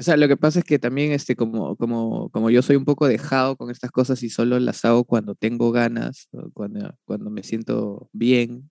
o 0.00 0.02
sea, 0.02 0.16
lo 0.16 0.28
que 0.28 0.36
pasa 0.38 0.60
es 0.60 0.64
que 0.64 0.78
también, 0.78 1.12
este, 1.12 1.36
como, 1.36 1.76
como, 1.76 2.30
como 2.30 2.50
yo 2.50 2.62
soy 2.62 2.76
un 2.76 2.86
poco 2.86 3.06
dejado 3.06 3.56
con 3.56 3.70
estas 3.70 3.90
cosas 3.90 4.22
y 4.22 4.30
solo 4.30 4.58
las 4.58 4.84
hago 4.86 5.04
cuando 5.04 5.34
tengo 5.34 5.72
ganas, 5.72 6.28
cuando, 6.54 6.96
cuando 7.04 7.30
me 7.30 7.42
siento 7.42 8.08
bien, 8.12 8.70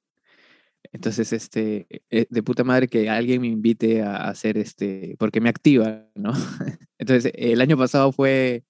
entonces, 0.91 1.33
este, 1.33 1.87
eh, 2.09 2.25
de 2.29 2.43
puta 2.43 2.63
madre 2.63 2.87
que 2.87 3.09
alguien 3.09 3.41
me 3.41 3.47
invite 3.47 4.01
a 4.01 4.27
hacer 4.29 4.57
este, 4.57 5.15
porque 5.19 5.41
me 5.41 5.49
activa, 5.49 6.07
¿no? 6.15 6.31
Entonces, 6.97 7.31
el 7.35 7.61
año 7.61 7.77
pasado 7.77 8.11
fue 8.11 8.63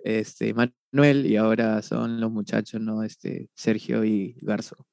este, 0.00 0.54
Manuel 0.54 1.26
y 1.26 1.36
ahora 1.36 1.82
son 1.82 2.20
los 2.20 2.30
muchachos, 2.30 2.80
¿no? 2.80 3.02
Este, 3.02 3.48
Sergio 3.54 4.04
y 4.04 4.36
Garzo. 4.42 4.87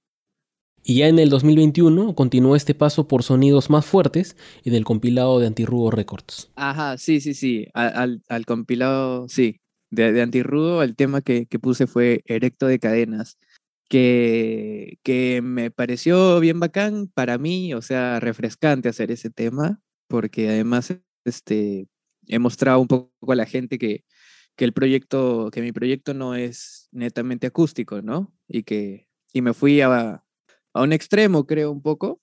Y 0.88 0.98
ya 0.98 1.08
en 1.08 1.18
el 1.18 1.30
2021 1.30 2.14
continuó 2.14 2.56
este 2.56 2.76
paso 2.76 3.08
por 3.08 3.24
sonidos 3.24 3.72
más 3.72 3.86
fuertes 3.86 4.38
en 4.64 4.76
el 4.76 4.86
compilado 4.86 5.40
de 5.40 5.48
Antirrudo 5.48 5.90
Records. 5.90 6.52
Ajá, 6.56 6.98
sí, 7.00 7.20
sí, 7.20 7.34
sí. 7.34 7.66
Al, 7.74 8.22
al, 8.30 8.46
compilado, 8.46 9.28
sí. 9.28 9.60
De, 9.90 10.14
de 10.14 10.22
Antirrudo, 10.22 10.84
el 10.84 10.96
tema 10.96 11.22
que, 11.22 11.48
que 11.48 11.58
puse 11.58 11.88
fue 11.88 12.22
Erecto 12.28 12.68
de 12.68 12.80
Cadenas 12.80 13.38
que, 13.90 15.00
que 15.04 15.42
me 15.44 15.72
pareció 15.72 16.40
bien 16.40 16.60
bacán 16.60 17.08
para 17.08 17.38
mí, 17.38 17.74
o 17.74 17.82
sea, 17.82 18.20
refrescante 18.20 18.90
hacer 18.90 19.12
ese 19.12 19.30
tema, 19.30 19.82
porque 20.08 20.50
además 20.50 20.96
este, 21.24 21.88
he 22.28 22.40
mostrado 22.40 22.80
un 22.80 22.88
poco 22.88 23.32
a 23.32 23.36
la 23.36 23.46
gente 23.46 23.78
que, 23.78 24.04
que 24.56 24.66
el 24.66 24.74
proyecto, 24.74 25.50
que 25.52 25.62
mi 25.62 25.72
proyecto 25.72 26.14
no 26.14 26.36
es 26.36 26.90
netamente 26.92 27.48
acústico, 27.48 28.02
¿no? 28.02 28.34
Y 28.48 28.64
que, 28.64 29.08
y 29.34 29.42
me 29.42 29.54
fui 29.54 29.82
a, 29.82 30.25
a 30.76 30.82
un 30.84 30.92
extremo, 30.92 31.46
creo, 31.48 31.72
un 31.72 31.82
poco, 31.82 32.22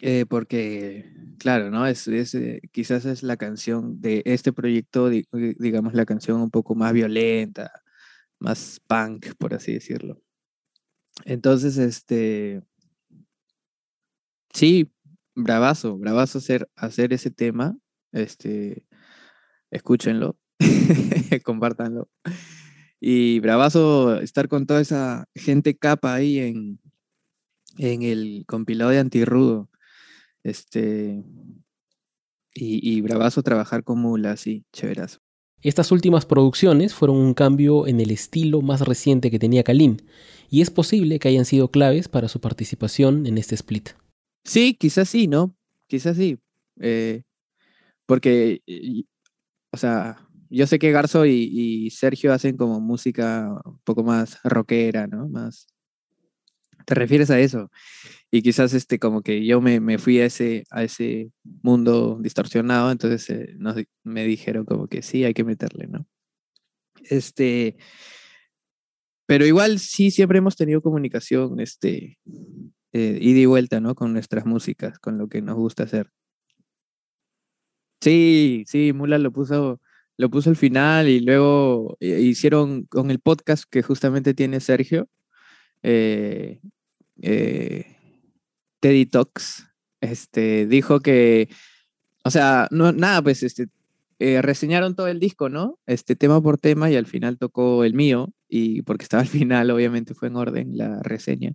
eh, 0.00 0.24
porque, 0.26 1.12
claro, 1.38 1.70
¿no? 1.70 1.86
Es, 1.86 2.08
eh, 2.08 2.62
quizás 2.72 3.04
es 3.04 3.22
la 3.22 3.36
canción 3.36 4.00
de 4.00 4.22
este 4.24 4.50
proyecto, 4.50 5.10
digamos, 5.10 5.92
la 5.92 6.06
canción 6.06 6.40
un 6.40 6.50
poco 6.50 6.74
más 6.74 6.94
violenta, 6.94 7.82
más 8.38 8.80
punk, 8.86 9.34
por 9.36 9.52
así 9.52 9.74
decirlo. 9.74 10.22
Entonces, 11.26 11.76
este, 11.76 12.62
sí, 14.54 14.90
bravazo, 15.34 15.98
bravazo 15.98 16.38
hacer, 16.38 16.70
hacer 16.76 17.12
ese 17.12 17.30
tema, 17.30 17.76
este, 18.12 18.86
escúchenlo, 19.70 20.38
compártanlo. 21.44 22.08
Y 23.00 23.40
bravazo 23.40 24.18
estar 24.22 24.48
con 24.48 24.64
toda 24.64 24.80
esa 24.80 25.26
gente 25.34 25.76
capa 25.76 26.14
ahí 26.14 26.38
en, 26.38 26.80
en 27.78 28.02
el 28.02 28.44
compilado 28.46 28.90
de 28.90 28.98
Antirrudo. 28.98 29.68
Este, 30.44 31.22
y, 32.54 32.96
y 32.96 33.00
bravazo 33.00 33.42
trabajar 33.42 33.84
con 33.84 34.00
Mula, 34.00 34.36
sí, 34.36 34.64
chéverazo. 34.72 35.18
Estas 35.62 35.92
últimas 35.92 36.26
producciones 36.26 36.92
fueron 36.92 37.16
un 37.16 37.34
cambio 37.34 37.86
en 37.86 38.00
el 38.00 38.10
estilo 38.10 38.62
más 38.62 38.80
reciente 38.80 39.30
que 39.30 39.38
tenía 39.38 39.62
Kalim, 39.62 39.98
y 40.50 40.60
es 40.60 40.70
posible 40.70 41.18
que 41.18 41.28
hayan 41.28 41.44
sido 41.44 41.70
claves 41.70 42.08
para 42.08 42.28
su 42.28 42.40
participación 42.40 43.26
en 43.26 43.38
este 43.38 43.54
split. 43.54 43.90
Sí, 44.44 44.74
quizás 44.74 45.08
sí, 45.08 45.28
¿no? 45.28 45.56
Quizás 45.86 46.16
sí. 46.16 46.38
Eh, 46.80 47.22
porque, 48.06 48.60
o 49.72 49.76
sea, 49.76 50.28
yo 50.50 50.66
sé 50.66 50.78
que 50.78 50.90
Garzo 50.90 51.24
y, 51.26 51.48
y, 51.50 51.90
Sergio 51.90 52.32
hacen 52.32 52.56
como 52.56 52.80
música 52.80 53.48
un 53.64 53.78
poco 53.84 54.02
más 54.02 54.38
rockera, 54.42 55.06
¿no? 55.06 55.28
Más. 55.28 55.66
¿Te 56.84 56.94
refieres 56.94 57.30
a 57.30 57.40
eso? 57.40 57.70
y 58.34 58.40
quizás 58.40 58.72
este 58.72 58.98
como 58.98 59.20
que 59.20 59.44
yo 59.44 59.60
me, 59.60 59.78
me, 59.78 59.98
fui 59.98 60.18
a 60.18 60.24
ese, 60.24 60.64
a 60.70 60.82
ese 60.82 61.30
mundo 61.62 62.18
distorsionado, 62.18 62.90
entonces 62.90 63.28
eh, 63.28 63.54
me 64.04 64.24
dijeron 64.24 64.64
como 64.64 64.88
que 64.88 65.02
sí, 65.02 65.22
hay 65.24 65.34
que 65.34 65.44
meterle, 65.44 65.86
¿no? 65.86 66.06
Este, 67.04 67.76
pero 69.26 69.44
igual 69.44 69.78
sí, 69.78 70.10
siempre 70.10 70.38
hemos 70.38 70.56
tenido 70.56 70.80
comunicación, 70.80 71.60
este, 71.60 72.18
eh, 72.92 73.18
ida 73.20 73.40
y 73.40 73.46
vuelta, 73.46 73.80
¿no? 73.80 73.94
Con 73.94 74.14
nuestras 74.14 74.46
músicas, 74.46 74.98
con 74.98 75.18
lo 75.18 75.28
que 75.28 75.42
nos 75.42 75.56
gusta 75.56 75.82
hacer. 75.82 76.10
Sí, 78.00 78.64
sí, 78.66 78.94
Mula 78.94 79.18
lo 79.18 79.30
puso, 79.30 79.80
lo 80.16 80.30
puso 80.30 80.48
al 80.48 80.56
final 80.56 81.08
y 81.08 81.20
luego 81.20 81.98
eh, 82.00 82.20
hicieron 82.22 82.84
con 82.84 83.10
el 83.10 83.20
podcast 83.20 83.64
que 83.70 83.82
justamente 83.82 84.32
tiene 84.32 84.60
Sergio. 84.60 85.08
Eh, 85.82 86.60
eh, 87.22 87.96
Teddy 88.80 89.06
Talks, 89.06 89.66
este, 90.00 90.66
dijo 90.66 91.00
que, 91.00 91.48
o 92.24 92.30
sea, 92.30 92.68
no, 92.70 92.92
nada, 92.92 93.22
pues, 93.22 93.42
este, 93.42 93.68
eh, 94.18 94.42
reseñaron 94.42 94.94
todo 94.94 95.08
el 95.08 95.20
disco, 95.20 95.48
¿no? 95.48 95.78
Este, 95.86 96.16
tema 96.16 96.40
por 96.42 96.58
tema 96.58 96.90
y 96.90 96.96
al 96.96 97.06
final 97.06 97.38
tocó 97.38 97.84
el 97.84 97.94
mío, 97.94 98.32
y 98.48 98.82
porque 98.82 99.04
estaba 99.04 99.22
al 99.22 99.28
final, 99.28 99.70
obviamente 99.70 100.14
fue 100.14 100.28
en 100.28 100.36
orden 100.36 100.76
la 100.76 101.00
reseña. 101.02 101.52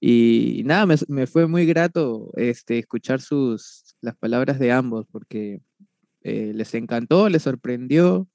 Y 0.00 0.62
nada, 0.66 0.86
me, 0.86 0.96
me 1.08 1.26
fue 1.26 1.46
muy 1.46 1.66
grato 1.66 2.32
este, 2.36 2.78
escuchar 2.78 3.20
sus, 3.20 3.96
las 4.00 4.16
palabras 4.16 4.58
de 4.58 4.72
ambos, 4.72 5.06
porque 5.10 5.60
les 6.22 6.74
encantó, 6.74 7.28
les 7.28 7.42
sorprendió, 7.44 8.28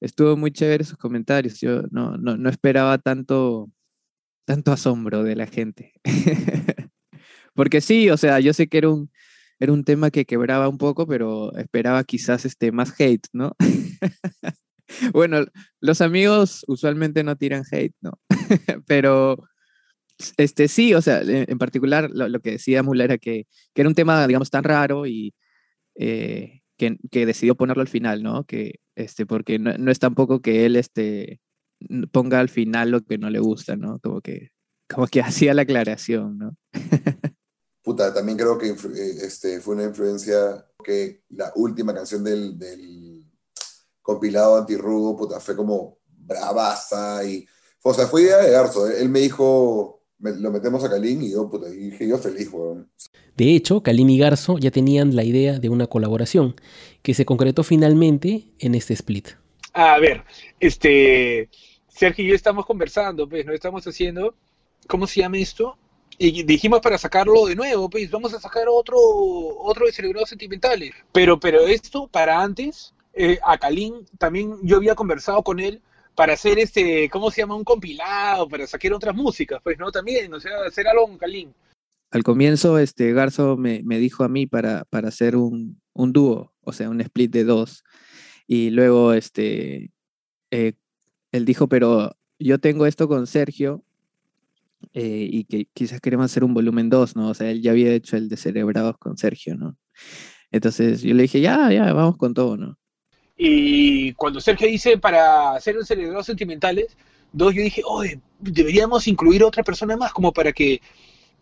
estuvo 0.00 0.36
muy 0.36 0.50
chévere 0.50 0.84
sus 0.84 0.98
comentarios. 0.98 1.60
Yo 1.60 1.82
no, 1.90 2.16
no, 2.16 2.36
no 2.36 2.48
esperaba 2.48 2.98
tanto, 2.98 3.70
tanto 4.48 4.72
asombro 4.72 5.24
de 5.24 5.36
la 5.36 5.46
gente. 5.46 5.92
Porque 7.54 7.82
sí, 7.82 8.08
o 8.08 8.16
sea, 8.16 8.40
yo 8.40 8.54
sé 8.54 8.66
que 8.66 8.78
era 8.78 8.88
un, 8.88 9.10
era 9.60 9.74
un 9.74 9.84
tema 9.84 10.10
que 10.10 10.24
quebraba 10.24 10.70
un 10.70 10.78
poco, 10.78 11.06
pero 11.06 11.54
esperaba 11.58 12.02
quizás 12.02 12.46
este, 12.46 12.72
más 12.72 12.98
hate, 12.98 13.26
¿no? 13.34 13.54
bueno, 15.12 15.44
los 15.82 16.00
amigos 16.00 16.64
usualmente 16.66 17.22
no 17.24 17.36
tiran 17.36 17.62
hate, 17.70 17.94
¿no? 18.00 18.12
pero 18.86 19.36
este, 20.38 20.66
sí, 20.68 20.94
o 20.94 21.02
sea, 21.02 21.20
en 21.20 21.58
particular 21.58 22.08
lo, 22.10 22.40
que 22.40 22.52
decía 22.52 22.82
Mula 22.82 23.04
era 23.04 23.18
que, 23.18 23.44
que, 23.74 23.82
era 23.82 23.88
un 23.90 23.94
tema, 23.94 24.26
digamos, 24.26 24.48
tan 24.48 24.64
raro 24.64 25.04
y 25.06 25.34
eh, 25.94 26.62
que, 26.78 26.96
que, 27.10 27.26
decidió 27.26 27.54
ponerlo 27.54 27.82
al 27.82 27.88
final, 27.88 28.22
¿no? 28.22 28.44
Que, 28.44 28.80
este, 28.94 29.26
porque 29.26 29.58
no, 29.58 29.76
no, 29.76 29.90
es 29.90 29.98
tampoco 29.98 30.40
que 30.40 30.64
él 30.64 30.76
este, 30.76 31.38
ponga 32.12 32.40
al 32.40 32.48
final 32.48 32.90
lo 32.90 33.04
que 33.04 33.18
no 33.18 33.30
le 33.30 33.38
gusta, 33.38 33.76
¿no? 33.76 33.98
Como 34.00 34.20
que, 34.20 34.50
como 34.88 35.06
que 35.06 35.20
hacía 35.20 35.54
la 35.54 35.62
aclaración, 35.62 36.38
¿no? 36.38 36.56
puta, 37.82 38.12
también 38.12 38.36
creo 38.36 38.58
que 38.58 38.68
eh, 38.68 39.16
este, 39.22 39.60
fue 39.60 39.74
una 39.74 39.84
influencia 39.84 40.66
que 40.84 41.22
la 41.30 41.52
última 41.56 41.94
canción 41.94 42.22
del, 42.22 42.58
del 42.58 43.24
compilado 44.02 44.58
antirrudo, 44.58 45.16
puta, 45.16 45.40
fue 45.40 45.56
como 45.56 45.98
bravaza 46.06 47.24
y, 47.24 47.46
o 47.82 47.94
sea, 47.94 48.06
fue 48.06 48.22
idea 48.22 48.38
de 48.38 48.50
Garzo, 48.50 48.90
él 48.90 49.08
me 49.08 49.20
dijo, 49.20 50.02
lo 50.18 50.50
metemos 50.50 50.84
a 50.84 50.90
Kalim 50.90 51.22
y 51.22 51.30
yo, 51.30 51.48
puta, 51.48 51.68
y 51.68 51.90
dije 51.90 52.06
yo 52.06 52.18
feliz, 52.18 52.50
weón. 52.52 52.90
De 53.36 53.54
hecho, 53.54 53.82
Kalim 53.82 54.10
y 54.10 54.18
Garzo 54.18 54.58
ya 54.58 54.70
tenían 54.70 55.16
la 55.16 55.24
idea 55.24 55.58
de 55.58 55.68
una 55.68 55.86
colaboración 55.86 56.56
que 57.02 57.14
se 57.14 57.24
concretó 57.24 57.62
finalmente 57.62 58.52
en 58.58 58.74
este 58.74 58.94
split. 58.94 59.28
A 59.72 59.98
ver, 59.98 60.24
este, 60.60 61.48
Sergio 61.98 62.24
y 62.24 62.28
yo 62.28 62.34
estamos 62.34 62.64
conversando, 62.64 63.28
pues, 63.28 63.44
¿no? 63.44 63.52
Estamos 63.52 63.86
haciendo, 63.86 64.34
¿cómo 64.86 65.06
se 65.06 65.20
llama 65.20 65.38
esto? 65.38 65.76
y 66.18 66.42
dijimos 66.42 66.80
para 66.80 66.98
sacarlo 66.98 67.46
de 67.46 67.54
nuevo, 67.54 67.88
pues 67.88 68.10
vamos 68.10 68.34
a 68.34 68.40
sacar 68.40 68.64
otro, 68.68 68.96
otro 68.98 69.86
de 69.86 69.92
Celebrados 69.92 70.28
Sentimentales. 70.28 70.92
Pero, 71.12 71.38
pero 71.38 71.66
esto, 71.66 72.08
para 72.08 72.42
antes, 72.42 72.92
eh, 73.14 73.38
a 73.44 73.56
Kalin 73.56 74.04
también 74.18 74.56
yo 74.62 74.76
había 74.76 74.96
conversado 74.96 75.42
con 75.44 75.60
él 75.60 75.80
para 76.16 76.32
hacer 76.32 76.58
este, 76.58 77.08
¿cómo 77.08 77.30
se 77.30 77.42
llama? 77.42 77.54
Un 77.54 77.62
compilado, 77.62 78.48
para 78.48 78.66
sacar 78.66 78.92
otras 78.92 79.14
músicas, 79.14 79.60
pues, 79.62 79.78
¿no? 79.78 79.92
También, 79.92 80.34
o 80.34 80.40
sea, 80.40 80.50
hacer 80.66 80.88
algo 80.88 81.06
con 81.06 81.18
Kalin. 81.18 81.54
Al 82.10 82.24
comienzo, 82.24 82.78
este, 82.78 83.12
Garzo 83.12 83.56
me, 83.56 83.82
me 83.84 83.98
dijo 83.98 84.24
a 84.24 84.28
mí 84.28 84.46
para, 84.46 84.84
para 84.86 85.08
hacer 85.08 85.36
un, 85.36 85.80
un, 85.92 86.12
dúo, 86.12 86.52
o 86.62 86.72
sea, 86.72 86.90
un 86.90 87.00
split 87.00 87.30
de 87.30 87.44
dos. 87.44 87.84
Y 88.48 88.70
luego, 88.70 89.12
este, 89.12 89.92
eh, 90.50 90.72
él 91.32 91.44
dijo, 91.44 91.68
pero 91.68 92.16
yo 92.38 92.58
tengo 92.58 92.86
esto 92.86 93.08
con 93.08 93.26
Sergio 93.26 93.82
eh, 94.92 95.28
y 95.30 95.44
que 95.44 95.66
quizás 95.72 96.00
queremos 96.00 96.26
hacer 96.26 96.44
un 96.44 96.54
volumen 96.54 96.88
2, 96.88 97.16
¿no? 97.16 97.30
O 97.30 97.34
sea, 97.34 97.50
él 97.50 97.62
ya 97.62 97.72
había 97.72 97.92
hecho 97.92 98.16
el 98.16 98.28
de 98.28 98.36
Cerebrados 98.36 98.96
con 98.98 99.16
Sergio, 99.16 99.56
¿no? 99.56 99.76
Entonces 100.50 101.02
yo 101.02 101.14
le 101.14 101.22
dije, 101.22 101.40
ya, 101.40 101.70
ya, 101.70 101.92
vamos 101.92 102.16
con 102.16 102.34
todo, 102.34 102.56
¿no? 102.56 102.78
Y 103.36 104.12
cuando 104.14 104.40
Sergio 104.40 104.66
dice 104.66 104.98
para 104.98 105.52
hacer 105.52 105.76
un 105.76 105.84
Cerebrados 105.84 106.26
Sentimentales, 106.26 106.96
dos, 107.32 107.54
yo 107.54 107.62
dije, 107.62 107.82
oye, 107.84 108.20
deberíamos 108.40 109.06
incluir 109.08 109.44
otra 109.44 109.62
persona 109.62 109.96
más, 109.96 110.12
como 110.12 110.32
para 110.32 110.52
que 110.52 110.80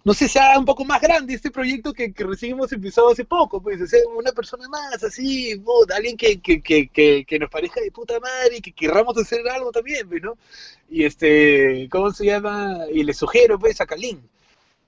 no 0.06 0.14
sé, 0.14 0.28
sea 0.28 0.56
un 0.56 0.64
poco 0.64 0.84
más 0.84 1.00
grande 1.00 1.34
este 1.34 1.50
proyecto 1.50 1.92
que, 1.92 2.12
que 2.12 2.22
recién 2.22 2.52
hemos 2.52 2.72
empezado 2.72 3.10
hace 3.10 3.24
poco, 3.24 3.60
pues, 3.60 3.90
ser 3.90 4.02
una 4.16 4.30
persona 4.30 4.68
más, 4.68 5.02
así, 5.02 5.60
alguien 5.92 6.16
que, 6.16 6.40
que, 6.40 6.62
que, 6.62 7.38
nos 7.40 7.50
parezca 7.50 7.80
de 7.80 7.90
puta 7.90 8.20
madre 8.20 8.58
y 8.58 8.60
que 8.60 8.70
querramos 8.70 9.18
hacer 9.18 9.40
algo 9.48 9.72
también, 9.72 10.08
pues, 10.08 10.22
¿no? 10.22 10.38
Y 10.88 11.02
este, 11.02 11.88
¿cómo 11.90 12.12
se 12.12 12.24
llama? 12.24 12.84
Y 12.94 13.02
le 13.02 13.12
sugiero, 13.12 13.58
pues, 13.58 13.80
a 13.80 13.86
Kalin. 13.86 14.22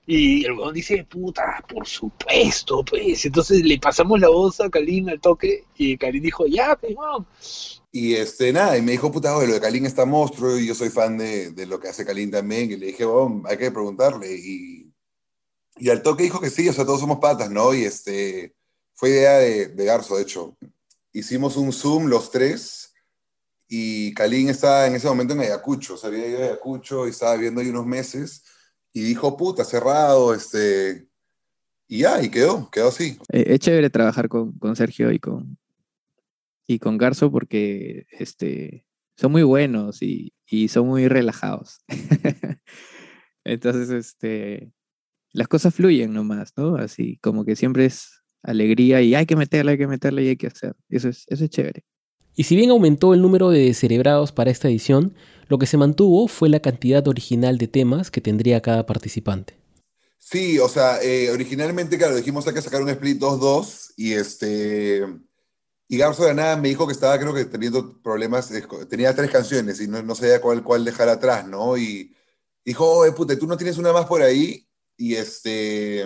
Y 0.07 0.45
el 0.45 0.53
weón 0.53 0.73
dice, 0.73 1.03
puta, 1.03 1.65
por 1.67 1.85
supuesto, 1.85 2.85
pues. 2.85 3.25
Entonces 3.25 3.61
le 3.61 3.77
pasamos 3.77 4.21
la 4.21 4.29
voz 4.29 4.61
a 4.61 4.69
Kalin 4.69 5.09
al 5.09 5.19
toque 5.19 5.65
y 5.75 5.97
Kalin 5.97 6.23
dijo, 6.23 6.47
ya, 6.47 6.77
pues, 6.77 6.95
vamos. 6.95 7.83
Y 7.91 8.13
este, 8.13 8.53
nada, 8.53 8.77
y 8.77 8.81
me 8.81 8.93
dijo, 8.93 9.11
puta, 9.11 9.33
lo 9.33 9.53
de 9.53 9.59
Kalin 9.59 9.85
está 9.85 10.05
monstruo 10.05 10.57
y 10.57 10.67
yo 10.67 10.75
soy 10.75 10.89
fan 10.89 11.17
de, 11.17 11.51
de 11.51 11.65
lo 11.65 11.77
que 11.77 11.89
hace 11.89 12.05
Kalin 12.05 12.31
también. 12.31 12.71
Y 12.71 12.77
le 12.77 12.85
dije, 12.85 13.03
bueno, 13.03 13.43
hay 13.45 13.57
que 13.57 13.69
preguntarle. 13.69 14.33
Y 14.33 14.88
y 15.79 15.89
al 15.89 16.01
toque 16.03 16.23
dijo 16.23 16.41
que 16.41 16.49
sí, 16.49 16.67
o 16.69 16.73
sea, 16.73 16.85
todos 16.85 16.99
somos 16.99 17.19
patas, 17.19 17.49
¿no? 17.49 17.73
Y 17.73 17.83
este, 17.83 18.55
fue 18.93 19.09
idea 19.09 19.37
de, 19.37 19.67
de 19.67 19.85
Garzo, 19.85 20.17
de 20.17 20.23
hecho. 20.23 20.57
Hicimos 21.13 21.57
un 21.57 21.73
Zoom 21.73 22.07
los 22.07 22.31
tres 22.31 22.93
y 23.67 24.13
Kalin 24.13 24.49
estaba 24.49 24.87
en 24.87 24.95
ese 24.95 25.07
momento 25.07 25.33
en 25.33 25.41
Ayacucho, 25.41 25.93
o 25.93 25.97
sea, 25.97 26.09
había 26.09 26.23
a 26.23 26.43
Ayacucho 26.47 27.07
y 27.07 27.11
estaba 27.11 27.35
viendo 27.35 27.61
ahí 27.61 27.69
unos 27.69 27.85
meses 27.85 28.43
y 28.91 29.01
dijo, 29.01 29.37
puta, 29.37 29.63
cerrado, 29.63 30.33
este, 30.33 31.07
y 31.87 31.99
ya, 31.99 32.21
y 32.21 32.29
quedó, 32.29 32.69
quedó 32.71 32.89
así. 32.89 33.19
Eh, 33.31 33.45
es 33.47 33.59
chévere 33.59 33.89
trabajar 33.89 34.27
con, 34.27 34.51
con, 34.53 34.75
Sergio 34.75 35.11
y 35.11 35.19
con, 35.19 35.57
y 36.67 36.79
con 36.79 36.97
Garzo 36.97 37.31
porque 37.31 38.07
este, 38.11 38.85
son 39.15 39.31
muy 39.31 39.43
buenos 39.43 40.01
y, 40.01 40.33
y 40.47 40.67
son 40.67 40.87
muy 40.87 41.07
relajados. 41.07 41.81
Entonces, 43.43 43.89
este, 43.91 44.71
las 45.31 45.47
cosas 45.47 45.73
fluyen 45.73 46.13
nomás, 46.13 46.53
¿no? 46.57 46.75
Así 46.75 47.17
como 47.21 47.45
que 47.45 47.55
siempre 47.55 47.85
es 47.85 48.21
alegría 48.43 49.01
y 49.01 49.15
hay 49.15 49.25
que 49.25 49.35
meterle, 49.35 49.73
hay 49.73 49.77
que 49.77 49.87
meterle 49.87 50.23
y 50.23 50.29
hay 50.29 50.37
que 50.37 50.47
hacer. 50.47 50.75
Eso 50.89 51.09
es, 51.09 51.25
eso 51.27 51.43
es 51.43 51.49
chévere. 51.49 51.83
Y 52.35 52.45
si 52.45 52.55
bien 52.55 52.69
aumentó 52.69 53.13
el 53.13 53.21
número 53.21 53.49
de 53.49 53.73
cerebrados 53.73 54.31
para 54.31 54.51
esta 54.51 54.69
edición, 54.69 55.15
Lo 55.49 55.57
que 55.57 55.65
se 55.65 55.77
mantuvo 55.77 56.27
fue 56.27 56.47
la 56.47 56.59
cantidad 56.59 57.07
original 57.07 57.57
de 57.57 57.67
temas 57.67 58.11
que 58.11 58.21
tendría 58.21 58.61
cada 58.61 58.85
participante. 58.85 59.57
Sí, 60.19 60.59
o 60.59 60.69
sea, 60.69 61.01
eh, 61.01 61.31
originalmente, 61.31 61.97
claro, 61.97 62.15
dijimos 62.15 62.47
hay 62.47 62.53
que 62.53 62.61
sacar 62.61 62.83
un 62.83 62.89
split 62.89 63.19
2-2 63.19 63.93
y 63.97 64.13
este... 64.13 65.03
Y 65.87 65.97
Garzo 65.97 66.23
de 66.25 66.35
nada 66.35 66.55
me 66.55 66.69
dijo 66.69 66.85
que 66.85 66.93
estaba, 66.93 67.17
creo 67.17 67.33
que 67.33 67.45
teniendo 67.45 67.99
problemas, 68.03 68.53
tenía 68.87 69.15
tres 69.15 69.31
canciones 69.31 69.81
y 69.81 69.87
no, 69.87 70.03
no 70.03 70.13
sabía 70.13 70.39
cuál, 70.39 70.63
cuál 70.63 70.85
dejar 70.85 71.09
atrás, 71.09 71.47
¿no? 71.47 71.75
Y 71.77 72.15
dijo, 72.63 72.87
oye, 72.99 73.11
puta, 73.11 73.35
¿tú 73.39 73.47
no 73.47 73.57
tienes 73.57 73.79
una 73.79 73.91
más 73.91 74.05
por 74.05 74.21
ahí? 74.21 74.68
Y 74.99 75.15
este... 75.15 76.05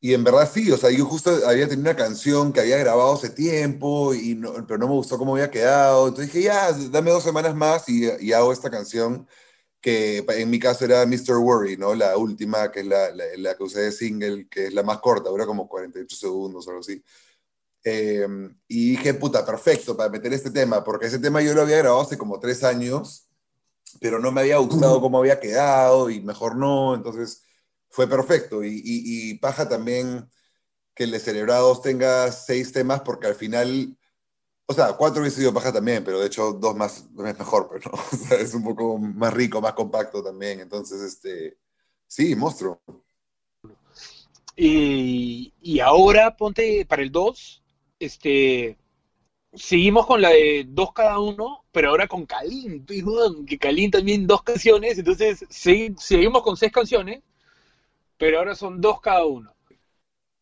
Y 0.00 0.14
en 0.14 0.24
verdad 0.24 0.50
sí, 0.52 0.70
o 0.72 0.76
sea, 0.76 0.90
yo 0.90 1.04
justo 1.06 1.30
había 1.46 1.68
tenido 1.68 1.88
una 1.88 1.96
canción 1.96 2.52
que 2.52 2.58
había 2.58 2.76
grabado 2.78 3.14
hace 3.14 3.30
tiempo, 3.30 4.12
y 4.12 4.34
pero 4.66 4.76
no 4.76 4.88
me 4.88 4.94
gustó 4.94 5.16
cómo 5.16 5.34
había 5.34 5.50
quedado. 5.50 6.08
Entonces 6.08 6.32
dije, 6.32 6.46
ya, 6.46 6.72
dame 6.90 7.12
dos 7.12 7.22
semanas 7.22 7.54
más 7.54 7.88
y, 7.88 8.08
y 8.20 8.32
hago 8.32 8.52
esta 8.52 8.68
canción 8.68 9.28
que 9.82 10.24
en 10.28 10.50
mi 10.50 10.58
caso 10.60 10.84
era 10.84 11.04
Mr. 11.06 11.38
Worry, 11.38 11.76
¿no? 11.76 11.94
La 11.94 12.16
última, 12.16 12.70
que 12.72 12.80
es 12.80 12.86
la, 12.86 13.10
la, 13.36 13.56
que 13.56 13.64
usé 13.64 13.80
de 13.82 13.92
single, 13.92 14.48
que 14.48 14.68
es 14.68 14.74
la 14.74 14.84
más 14.84 14.98
corta, 15.00 15.30
dura 15.30 15.46
como 15.46 15.68
48 15.68 16.16
segundos 16.16 16.66
o 16.66 16.70
algo 16.70 16.80
así. 16.80 17.02
Em, 17.84 18.56
y 18.68 18.90
dije, 18.92 19.14
puta, 19.14 19.44
perfecto 19.44 19.96
para 19.96 20.10
meter 20.10 20.32
este 20.32 20.50
tema, 20.50 20.84
porque 20.84 21.06
ese 21.06 21.18
tema 21.18 21.42
yo 21.42 21.54
lo 21.54 21.62
había 21.62 21.78
grabado 21.78 22.02
hace 22.02 22.16
como 22.18 22.38
tres 22.38 22.62
años, 22.64 23.28
pero 24.00 24.18
no 24.18 24.32
me 24.32 24.42
había 24.42 24.58
gustado 24.58 25.00
cómo 25.00 25.18
había 25.18 25.40
quedado 25.40 26.10
y 26.10 26.20
mejor 26.20 26.56
no, 26.56 26.94
entonces 26.94 27.44
fue 27.90 28.08
perfecto. 28.08 28.62
Y, 28.64 29.38
paja 29.40 29.68
también 29.68 30.30
que 30.94 31.04
el 31.04 31.10
de 31.10 31.20
Celebrados 31.20 31.82
tenga 31.82 32.30
seis 32.32 32.72
temas, 32.72 33.02
porque 33.02 33.26
al 33.26 33.34
final 33.34 33.96
o 34.66 34.74
sea, 34.74 34.94
cuatro 34.94 35.20
hubiese 35.20 35.40
sido 35.40 35.52
paja 35.52 35.72
también, 35.72 36.02
pero 36.04 36.18
de 36.18 36.26
hecho 36.26 36.52
dos 36.52 36.74
más 36.76 37.04
es 37.04 37.38
mejor, 37.38 37.68
pero 37.70 37.90
no. 37.92 38.36
Es 38.36 38.54
un 38.54 38.64
poco 38.64 38.98
más 38.98 39.32
rico, 39.34 39.60
más 39.60 39.74
compacto 39.74 40.22
también. 40.22 40.60
Entonces, 40.60 41.00
este, 41.02 41.58
sí, 42.06 42.34
monstruo. 42.34 42.80
Y, 44.56 45.52
y 45.60 45.80
ahora 45.80 46.36
ponte 46.36 46.86
para 46.86 47.02
el 47.02 47.10
2, 47.10 47.62
este, 47.98 48.78
seguimos 49.52 50.06
con 50.06 50.22
la 50.22 50.30
de 50.30 50.64
dos 50.68 50.92
cada 50.92 51.18
uno, 51.18 51.61
pero 51.72 51.88
ahora 51.88 52.06
con 52.06 52.26
Kalin, 52.26 52.84
que 53.46 53.58
Kalin 53.58 53.90
también 53.90 54.26
dos 54.26 54.42
canciones, 54.42 54.98
entonces 54.98 55.44
seguimos 55.48 56.42
con 56.42 56.56
seis 56.56 56.70
canciones, 56.70 57.22
pero 58.18 58.38
ahora 58.38 58.54
son 58.54 58.80
dos 58.80 59.00
cada 59.00 59.24
uno. 59.24 59.52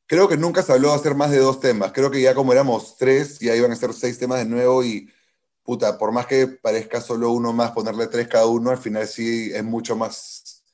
Creo 0.07 0.29
que 0.29 0.37
nunca 0.37 0.61
se 0.63 0.73
habló 0.73 0.89
de 0.89 0.97
hacer 0.97 1.15
más 1.15 1.31
de 1.31 1.39
dos 1.39 1.61
temas. 1.61 1.93
Creo 1.93 2.11
que 2.11 2.21
ya 2.21 2.35
como 2.35 2.53
éramos 2.53 2.97
tres, 2.99 3.39
ya 3.39 3.55
iban 3.55 3.71
a 3.71 3.77
ser 3.77 3.93
seis 3.93 4.19
temas 4.19 4.41
de 4.41 4.45
nuevo 4.45 4.83
y, 4.83 5.09
puta, 5.63 5.97
por 5.97 6.11
más 6.11 6.27
que 6.27 6.49
parezca 6.49 7.01
solo 7.01 7.31
uno 7.31 7.53
más, 7.53 7.71
ponerle 7.71 8.09
tres 8.09 8.27
cada 8.27 8.47
uno, 8.47 8.71
al 8.71 8.79
final 8.79 9.07
sí 9.07 9.53
es 9.55 9.63
mucho 9.63 9.95
más... 9.95 10.65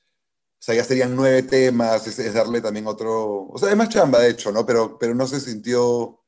O 0.59 0.65
sea, 0.67 0.75
ya 0.75 0.85
serían 0.85 1.15
nueve 1.15 1.43
temas, 1.43 2.07
es, 2.07 2.33
darle 2.33 2.63
también 2.63 2.87
otro... 2.87 3.47
O 3.49 3.59
sea, 3.59 3.69
es 3.69 3.77
más 3.77 3.91
chamba, 3.91 4.21
de 4.21 4.31
hecho, 4.31 4.51
¿no? 4.53 4.65
Pero, 4.65 4.99
pero 4.99 5.15
no 5.15 5.27
se 5.27 5.39
sintió... 5.39 6.19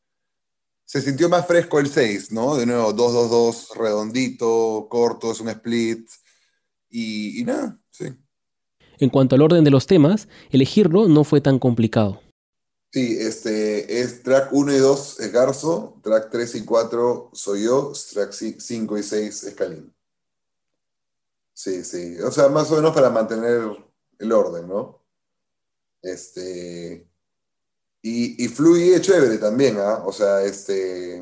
Se 0.89 1.03
sintió 1.03 1.29
más 1.29 1.47
fresco 1.47 1.79
el 1.79 1.87
seis, 1.87 2.33
¿no? 2.33 2.57
De 2.57 2.65
nuevo, 2.65 2.95
dos, 2.95 3.13
dos, 3.13 3.31
dos, 3.31 3.69
redondito, 3.77 4.87
corto, 4.89 5.33
es 5.33 5.41
un 5.41 5.51
split. 5.51 6.09
Y, 6.89 7.43
y 7.43 7.45
nada, 7.45 7.79
sí. 7.91 8.07
En 8.99 9.11
cuanto 9.11 9.35
al 9.35 9.43
orden 9.43 9.65
de 9.65 9.71
los 9.71 9.87
temas, 9.87 10.29
elegirlo 10.51 11.07
no 11.07 11.25
fue 11.25 11.43
tan 11.43 11.59
complicado. 11.59 12.23
Sí, 12.91 13.19
este, 13.21 14.01
es 14.01 14.23
track 14.23 14.51
1 14.51 14.73
y 14.73 14.79
2 14.79 15.21
es 15.21 15.31
Garzo, 15.31 16.01
track 16.03 16.31
3 16.31 16.55
y 16.55 16.65
4 16.65 17.31
soy 17.35 17.65
yo, 17.65 17.93
track 18.15 18.33
5 18.33 18.97
y 18.97 19.03
6 19.03 19.45
es 19.45 19.55
Kalin. 19.55 19.95
Sí, 21.53 21.85
sí, 21.85 22.19
o 22.21 22.31
sea, 22.31 22.49
más 22.49 22.71
o 22.73 22.77
menos 22.77 22.95
para 22.95 23.11
mantener 23.11 23.61
el 24.19 24.33
orden, 24.33 24.69
¿no? 24.69 25.05
Este, 26.01 27.08
y, 28.03 28.45
y 28.45 28.49
fluye 28.49 29.01
chévere 29.01 29.39
también, 29.39 29.77
¿ah? 29.79 30.03
O 30.05 30.13
sea, 30.13 30.43
este, 30.43 31.19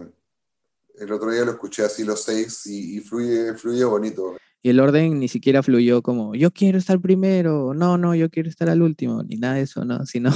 el 0.99 1.13
otro 1.13 1.31
día 1.31 1.45
lo 1.45 1.53
escuché 1.53 1.85
así 1.85 2.05
los 2.05 2.23
seis 2.23 2.67
y, 2.67 2.99
y, 2.99 3.01
fluye, 3.01 3.55
fluye 3.55 3.85
bonito. 3.85 4.37
Y 4.63 4.71
el 4.71 4.81
orden 4.81 5.19
ni 5.19 5.29
siquiera 5.29 5.63
fluyó 5.63 6.03
como, 6.03 6.35
yo 6.35 6.51
quiero 6.51 6.79
estar 6.79 7.01
primero, 7.01 7.73
no, 7.75 7.97
no, 7.99 8.15
yo 8.15 8.31
quiero 8.31 8.49
estar 8.49 8.69
al 8.69 8.83
último, 8.83 9.23
ni 9.23 9.37
nada 9.37 9.55
de 9.55 9.63
eso, 9.63 9.85
¿no? 9.85 10.05
Sino 10.07 10.31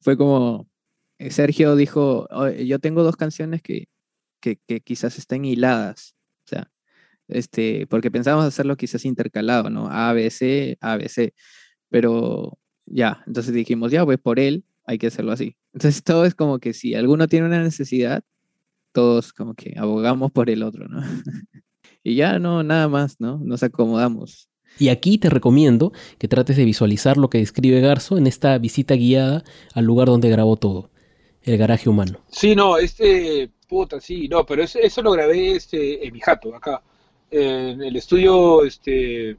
fue 0.00 0.16
como, 0.16 0.68
eh, 1.18 1.30
Sergio 1.30 1.76
dijo, 1.76 2.28
yo 2.54 2.78
tengo 2.78 3.02
dos 3.02 3.16
canciones 3.16 3.62
que, 3.62 3.88
que, 4.40 4.58
quizás 4.80 5.18
estén 5.18 5.44
hiladas, 5.44 6.14
o 6.46 6.48
sea, 6.48 6.70
este, 7.28 7.86
porque 7.88 8.10
pensábamos 8.10 8.46
hacerlo 8.46 8.76
quizás 8.76 9.04
intercalado, 9.04 9.70
¿no? 9.70 9.88
A, 9.90 10.12
B, 10.12 10.30
C, 10.30 10.78
A, 10.80 10.96
B, 10.96 11.08
C, 11.08 11.34
pero 11.90 12.58
ya, 12.86 13.22
entonces 13.26 13.52
dijimos, 13.52 13.90
ya, 13.90 14.04
pues 14.04 14.18
por 14.18 14.38
él 14.38 14.64
hay 14.88 14.96
que 14.96 15.08
hacerlo 15.08 15.32
así. 15.32 15.54
Entonces 15.74 16.02
todo 16.02 16.24
es 16.24 16.34
como 16.34 16.58
que 16.58 16.72
si 16.72 16.94
alguno 16.94 17.28
tiene 17.28 17.46
una 17.46 17.62
necesidad, 17.62 18.24
todos 18.92 19.34
como 19.34 19.54
que 19.54 19.74
abogamos 19.76 20.32
por 20.32 20.48
el 20.48 20.62
otro, 20.62 20.88
¿no? 20.88 21.02
y 22.02 22.14
ya 22.14 22.38
no, 22.38 22.62
nada 22.62 22.88
más, 22.88 23.20
¿no? 23.20 23.38
Nos 23.44 23.62
acomodamos. 23.62 24.48
Y 24.78 24.88
aquí 24.88 25.18
te 25.18 25.28
recomiendo 25.28 25.92
que 26.16 26.26
trates 26.26 26.56
de 26.56 26.64
visualizar 26.64 27.18
lo 27.18 27.28
que 27.28 27.36
describe 27.38 27.82
Garzo 27.82 28.16
en 28.16 28.26
esta 28.26 28.56
visita 28.56 28.94
guiada 28.94 29.44
al 29.74 29.84
lugar 29.84 30.08
donde 30.08 30.30
grabó 30.30 30.56
todo, 30.56 30.90
el 31.42 31.58
garaje 31.58 31.90
humano. 31.90 32.20
Sí, 32.30 32.56
no, 32.56 32.78
este, 32.78 33.50
puta, 33.68 34.00
sí, 34.00 34.26
no, 34.26 34.46
pero 34.46 34.62
eso, 34.62 34.78
eso 34.78 35.02
lo 35.02 35.12
grabé 35.12 35.52
este, 35.52 36.06
en 36.06 36.14
mi 36.14 36.20
jato, 36.20 36.56
acá, 36.56 36.82
en 37.30 37.82
el 37.82 37.94
estudio, 37.94 38.64
este, 38.64 39.36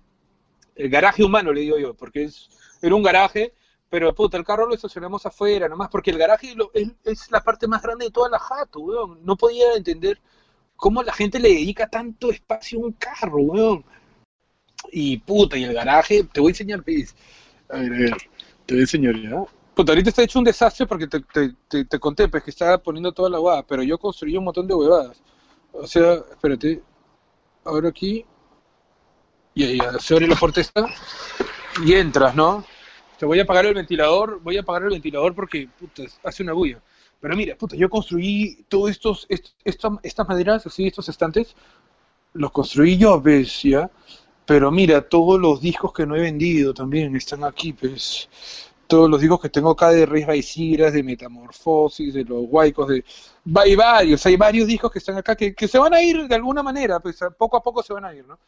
el 0.75 0.89
garaje 0.89 1.23
humano, 1.23 1.51
le 1.51 1.61
digo 1.61 1.79
yo, 1.79 1.95
porque 1.95 2.25
es, 2.25 2.49
era 2.83 2.93
un 2.93 3.01
garaje, 3.01 3.53
pero 3.89 4.13
puta, 4.13 4.37
el 4.37 4.45
carro 4.45 4.67
lo 4.67 4.75
estacionamos 4.75 5.25
afuera, 5.25 5.67
nomás, 5.67 5.89
porque 5.89 6.11
el 6.11 6.17
garaje 6.17 6.55
es, 7.03 7.31
la 7.31 7.41
parte 7.43 7.67
más 7.67 7.81
grande 7.81 8.05
de 8.05 8.11
toda 8.11 8.29
la 8.29 8.39
jato, 8.39 8.79
weón. 8.79 9.19
No 9.23 9.35
podía 9.35 9.73
entender 9.73 10.21
cómo 10.75 11.01
la 11.01 11.13
gente 11.13 11.39
le 11.39 11.49
dedica 11.49 11.89
tanto 11.89 12.29
espacio 12.29 12.79
a 12.79 12.83
un 12.83 12.91
carro, 12.93 13.37
weón. 13.37 13.83
Y 14.91 15.17
puta, 15.17 15.57
y 15.57 15.63
el 15.63 15.73
garaje, 15.73 16.23
te 16.23 16.39
voy 16.39 16.49
a 16.49 16.51
enseñar, 16.51 16.83
¿ves? 16.83 17.15
A 17.69 17.77
ver, 17.77 17.93
a 17.93 17.97
ver, 17.97 18.17
te 18.65 18.73
voy 18.75 18.79
a 18.79 18.81
enseñar 18.81 19.15
ya. 19.19 19.43
Puta, 19.73 19.91
ahorita 19.91 20.09
está 20.09 20.23
hecho 20.23 20.39
un 20.39 20.45
desastre 20.45 20.85
porque 20.85 21.07
te, 21.07 21.21
te, 21.67 21.85
te, 21.85 21.99
conté, 21.99 22.27
pues 22.27 22.43
que 22.43 22.51
estaba 22.51 22.77
poniendo 22.77 23.11
toda 23.11 23.29
la 23.29 23.39
huevada, 23.39 23.65
pero 23.65 23.81
yo 23.81 23.97
construí 23.97 24.37
un 24.37 24.43
montón 24.43 24.67
de 24.67 24.75
huevadas. 24.75 25.21
O 25.71 25.87
sea, 25.87 26.15
espérate, 26.31 26.83
ahora 27.63 27.89
aquí, 27.89 28.25
y 29.55 29.63
ahí 29.63 29.79
se 29.99 30.13
abre 30.13 30.27
la 30.27 30.35
puerta 30.35 30.61
esta, 30.61 30.85
y 31.83 31.93
entras, 31.93 32.35
¿no? 32.35 32.65
Te 33.19 33.25
voy 33.25 33.37
a 33.37 33.43
apagar 33.43 33.65
el 33.65 33.73
ventilador, 33.73 34.39
voy 34.41 34.55
a 34.55 34.61
apagar 34.61 34.83
el 34.83 34.91
ventilador 34.91 35.35
porque, 35.35 35.67
puta, 35.77 36.03
hace 36.23 36.41
una 36.41 36.53
bulla. 36.53 36.81
Pero 37.19 37.35
mira, 37.35 37.53
puta, 37.57 37.75
yo 37.75 37.89
construí 37.89 38.65
todos 38.69 38.89
estos, 38.89 39.27
estas 39.27 40.27
maderas, 40.27 40.65
así, 40.65 40.87
estos 40.87 41.09
estantes, 41.09 41.53
los 42.31 42.51
construí 42.51 42.97
yo, 42.97 43.19
¿ves? 43.19 43.61
¿Ya? 43.63 43.91
Pero 44.45 44.71
mira, 44.71 45.01
todos 45.01 45.37
los 45.37 45.59
discos 45.59 45.91
que 45.91 46.05
no 46.05 46.15
he 46.15 46.21
vendido 46.21 46.73
también 46.73 47.13
están 47.17 47.43
aquí, 47.43 47.73
pues. 47.73 48.29
Todos 48.87 49.09
los 49.09 49.19
discos 49.19 49.41
que 49.41 49.49
tengo 49.49 49.71
acá 49.71 49.91
de 49.91 50.05
Reyes 50.05 50.27
Baisiras, 50.27 50.93
de 50.93 51.03
Metamorfosis, 51.03 52.13
de 52.13 52.23
los 52.23 52.45
Huaycos, 52.47 52.87
de. 52.87 53.03
Hay 53.53 53.75
varios, 53.75 54.25
hay 54.25 54.37
varios 54.37 54.65
discos 54.65 54.91
que 54.91 54.99
están 54.99 55.17
acá 55.17 55.35
que, 55.35 55.53
se 55.67 55.77
van 55.77 55.93
a 55.93 56.01
ir 56.01 56.25
de 56.25 56.35
alguna 56.35 56.63
manera, 56.63 57.01
pues 57.01 57.19
poco 57.37 57.57
a 57.57 57.61
poco 57.61 57.83
se 57.83 57.93
van 57.93 58.05
a 58.05 58.15
ir, 58.15 58.25
¿no? 58.25 58.39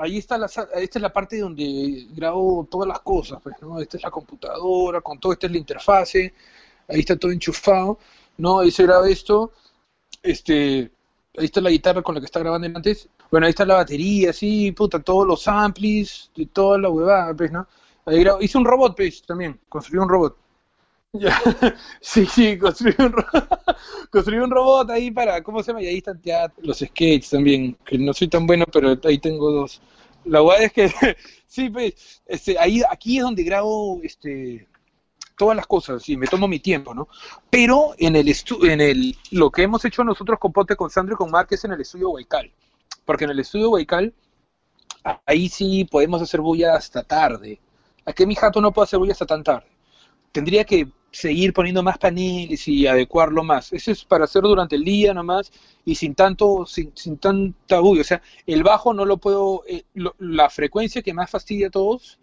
Ahí 0.00 0.18
está 0.18 0.38
la, 0.38 0.46
esta 0.46 0.76
es 0.76 1.02
la 1.02 1.12
parte 1.12 1.38
donde 1.38 2.06
grabo 2.10 2.66
todas 2.70 2.88
las 2.88 3.00
cosas, 3.00 3.40
pues, 3.42 3.56
¿no? 3.60 3.80
Esta 3.80 3.96
es 3.96 4.02
la 4.02 4.10
computadora, 4.10 5.00
con 5.00 5.18
todo, 5.18 5.32
esta 5.32 5.46
es 5.46 5.52
la 5.52 5.58
interfase, 5.58 6.34
ahí 6.88 7.00
está 7.00 7.16
todo 7.16 7.32
enchufado, 7.32 7.98
¿no? 8.36 8.60
Ahí 8.60 8.70
se 8.70 8.84
graba 8.84 9.08
esto, 9.08 9.52
este, 10.22 10.90
ahí 11.36 11.44
está 11.44 11.60
la 11.60 11.70
guitarra 11.70 12.02
con 12.02 12.14
la 12.14 12.20
que 12.20 12.26
está 12.26 12.40
grabando 12.40 12.66
antes, 12.66 13.08
bueno, 13.30 13.46
ahí 13.46 13.50
está 13.50 13.64
la 13.64 13.76
batería, 13.76 14.32
sí, 14.32 14.72
puta, 14.72 15.00
todos 15.00 15.26
los 15.26 15.46
amplis, 15.48 16.30
de 16.36 16.46
toda 16.46 16.78
la 16.78 16.90
huevada, 16.90 17.34
pues, 17.34 17.52
¿no? 17.52 17.66
Ahí 18.06 18.24
hice 18.40 18.58
un 18.58 18.64
robot, 18.64 18.96
pues, 18.96 19.22
también, 19.22 19.60
construí 19.68 19.98
un 19.98 20.08
robot. 20.08 20.36
sí, 22.00 22.26
sí, 22.26 22.58
construí 22.58 22.94
un, 22.98 23.14
construí 24.10 24.38
un 24.38 24.50
robot 24.50 24.90
ahí 24.90 25.10
para, 25.10 25.42
¿cómo 25.42 25.62
se 25.62 25.68
llama? 25.72 25.82
Y 25.82 25.86
ahí 25.86 25.98
están 25.98 26.20
ya 26.22 26.52
los 26.58 26.78
skates 26.78 27.30
también, 27.30 27.76
que 27.84 27.96
no 27.98 28.12
soy 28.12 28.28
tan 28.28 28.46
bueno, 28.46 28.66
pero 28.70 28.98
ahí 29.04 29.18
tengo 29.18 29.50
dos. 29.50 29.80
La 30.24 30.42
huevada 30.42 30.66
es 30.66 30.72
que, 30.72 30.90
sí, 31.46 31.70
pues, 31.70 32.22
este, 32.26 32.58
ahí, 32.58 32.82
aquí 32.90 33.18
es 33.18 33.22
donde 33.22 33.42
grabo, 33.42 34.00
este, 34.02 34.68
todas 35.38 35.56
las 35.56 35.66
cosas 35.66 36.06
y 36.08 36.16
me 36.16 36.26
tomo 36.26 36.46
mi 36.46 36.58
tiempo, 36.58 36.92
¿no? 36.94 37.08
Pero 37.48 37.94
en 37.96 38.16
el 38.16 38.34
en 38.62 38.80
el 38.80 39.16
lo 39.30 39.50
que 39.50 39.62
hemos 39.62 39.84
hecho 39.84 40.04
nosotros 40.04 40.38
con 40.38 40.52
Ponte, 40.52 40.76
con 40.76 40.90
Sandro 40.90 41.14
y 41.14 41.16
con 41.16 41.30
Mark 41.30 41.48
es 41.52 41.64
en 41.64 41.72
el 41.72 41.80
estudio 41.80 42.10
Waikal. 42.10 42.52
Porque 43.06 43.24
en 43.24 43.30
el 43.30 43.38
estudio 43.38 43.70
Baikal, 43.70 44.12
ahí 45.24 45.48
sí 45.48 45.86
podemos 45.86 46.20
hacer 46.20 46.40
bulla 46.40 46.74
hasta 46.74 47.02
tarde. 47.04 47.60
Aquí 48.04 48.26
mi 48.26 48.34
jato 48.34 48.60
no 48.60 48.72
puedo 48.72 48.84
hacer 48.84 48.98
bulla 48.98 49.12
hasta 49.12 49.26
tan 49.26 49.44
tarde. 49.44 49.66
Tendría 50.32 50.64
que 50.64 50.88
seguir 51.10 51.52
poniendo 51.52 51.82
más 51.82 51.98
paneles 51.98 52.68
y 52.68 52.86
adecuarlo 52.86 53.42
más. 53.42 53.72
Eso 53.72 53.90
es 53.90 54.04
para 54.04 54.24
hacer 54.24 54.42
durante 54.42 54.76
el 54.76 54.84
día 54.84 55.14
nomás 55.14 55.50
y 55.84 55.94
sin 55.94 56.14
tanto, 56.14 56.66
sin, 56.66 56.92
sin 56.94 57.18
tanta 57.18 57.80
bulla. 57.80 58.02
O 58.02 58.04
sea, 58.04 58.22
el 58.46 58.62
bajo 58.62 58.92
no 58.92 59.04
lo 59.04 59.16
puedo, 59.16 59.64
eh, 59.66 59.84
la 60.18 60.50
frecuencia 60.50 61.02
que 61.02 61.14
más 61.14 61.30
fastidia 61.30 61.68
a 61.68 61.70
todos 61.70 62.18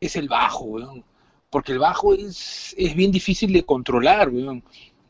es 0.00 0.16
el 0.16 0.28
bajo, 0.28 0.64
weón. 0.64 1.04
Porque 1.50 1.72
el 1.72 1.78
bajo 1.78 2.14
es, 2.14 2.74
es 2.78 2.94
bien 2.94 3.10
difícil 3.10 3.52
de 3.52 3.64
controlar, 3.64 4.28
weón. 4.28 4.62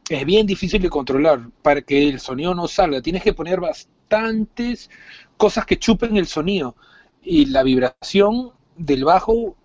Es 0.08 0.24
bien 0.24 0.46
difícil 0.46 0.82
de 0.82 0.90
controlar 0.90 1.50
para 1.62 1.82
que 1.82 2.08
el 2.08 2.20
sonido 2.20 2.54
no 2.54 2.66
salga. 2.66 3.00
Tienes 3.00 3.22
que 3.22 3.32
poner 3.32 3.60
bastantes 3.60 4.90
cosas 5.36 5.66
que 5.66 5.78
chupen 5.78 6.16
el 6.16 6.26
sonido. 6.26 6.74
Y 7.22 7.46
la 7.46 7.62
vibración 7.62 8.52
del 8.76 9.04
bajo 9.04 9.56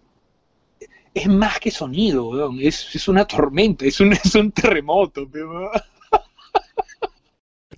es 1.15 1.27
más 1.27 1.59
que 1.59 1.71
sonido, 1.71 2.27
weón. 2.27 2.59
Es, 2.61 3.07
una 3.07 3.25
tormenta, 3.25 3.85
es 3.85 3.99
un, 3.99 4.13
es 4.23 4.35
un 4.35 4.51
terremoto. 4.51 5.27
Weón. 5.33 5.69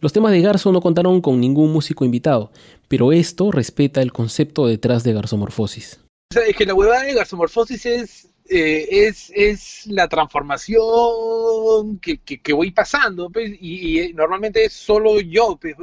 Los 0.01 0.11
temas 0.11 0.31
de 0.31 0.41
Garzo 0.41 0.71
no 0.71 0.81
contaron 0.81 1.21
con 1.21 1.39
ningún 1.39 1.71
músico 1.71 2.03
invitado, 2.03 2.51
pero 2.87 3.11
esto 3.11 3.51
respeta 3.51 4.01
el 4.01 4.11
concepto 4.11 4.67
detrás 4.67 5.03
de 5.03 5.13
garzomorfosis. 5.13 5.99
es 6.31 6.55
que 6.55 6.65
la 6.65 6.73
huevada 6.73 7.03
de 7.03 7.13
garzomorfosis 7.13 7.85
es, 7.85 8.29
eh, 8.49 8.87
es, 8.91 9.31
es, 9.35 9.87
la 9.87 10.07
transformación 10.07 11.99
que, 11.99 12.17
que, 12.19 12.53
voy 12.53 12.71
pasando, 12.71 13.29
pues, 13.29 13.51
y, 13.59 14.13
normalmente 14.13 14.65
es 14.65 14.73
solo 14.73 15.19
yo, 15.19 15.57
pues, 15.59 15.75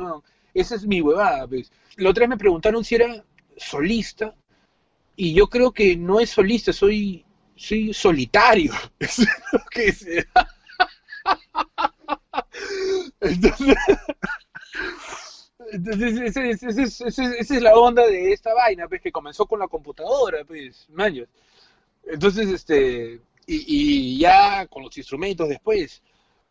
esa 0.55 0.75
es 0.77 0.87
mi 0.87 1.01
huevada. 1.01 1.47
Pues. 1.49 1.73
Los 1.97 2.11
otros 2.11 2.29
me 2.29 2.39
preguntaron 2.39 2.85
si 2.85 2.97
era 2.97 3.25
solista, 3.57 4.35
y 5.17 5.35
yo 5.35 5.49
creo 5.49 5.73
que 5.73 5.97
no 5.97 6.21
es 6.21 6.31
solista, 6.31 6.73
soy, 6.73 7.24
soy 7.57 7.95
solitario. 7.95 8.73
Entonces, 15.73 16.37
entonces 16.37 17.01
esa 17.01 17.55
es 17.55 17.63
la 17.63 17.75
onda 17.75 18.07
de 18.07 18.33
esta 18.33 18.55
vaina, 18.55 18.87
pues, 18.89 19.01
que 19.01 19.11
comenzó 19.11 19.47
con 19.47 19.59
la 19.59 19.69
computadora, 19.69 20.45
pues, 20.45 20.87
años. 20.97 21.29
Entonces, 22.05 22.49
este, 22.49 23.21
y, 23.47 24.19
ya 24.19 24.67
con 24.67 24.83
los 24.83 24.97
instrumentos 24.97 25.49
después. 25.49 26.03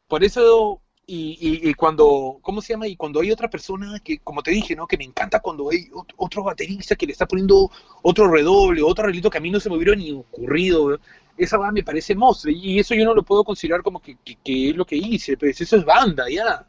Por 0.08 0.24
eso, 0.24 0.82
y, 1.06 1.74
cuando, 1.74 2.40
¿cómo 2.42 2.62
se 2.62 2.74
llama? 2.74 2.88
Y 2.88 2.96
cuando 2.96 3.20
hay 3.20 3.32
otra 3.32 3.50
persona 3.50 4.00
que, 4.00 4.20
como 4.20 4.42
te 4.42 4.52
dije, 4.52 4.76
¿no? 4.76 4.88
Que 4.88 4.98
me 4.98 5.04
encanta 5.04 5.42
cuando 5.42 5.70
hay 5.70 5.90
otro 6.18 6.44
baterista 6.44 6.96
que 6.96 7.06
le 7.06 7.12
está 7.12 7.28
poniendo 7.28 7.70
otro 8.02 8.32
redoble, 8.32 8.82
otro 8.82 9.04
arreglito 9.04 9.30
que 9.30 9.38
a 9.38 9.42
mí 9.42 9.52
no 9.52 9.60
se 9.60 9.70
me 9.70 9.76
hubiera 9.76 9.96
ni 9.96 10.14
ocurrido. 10.14 10.98
Esa 11.38 11.58
banda 11.58 11.74
me 11.74 11.84
parece 11.84 12.16
monstruo, 12.16 12.54
y 12.56 12.80
eso 12.80 12.96
yo 12.96 13.06
no 13.06 13.14
lo 13.14 13.24
puedo 13.24 13.44
considerar 13.44 13.82
como 13.82 14.02
que, 14.02 14.18
que 14.44 14.70
es 14.70 14.76
lo 14.76 14.86
que 14.86 14.96
hice, 14.96 15.36
pues 15.36 15.60
eso 15.60 15.78
es 15.78 15.86
banda, 15.86 16.30
ya 16.30 16.66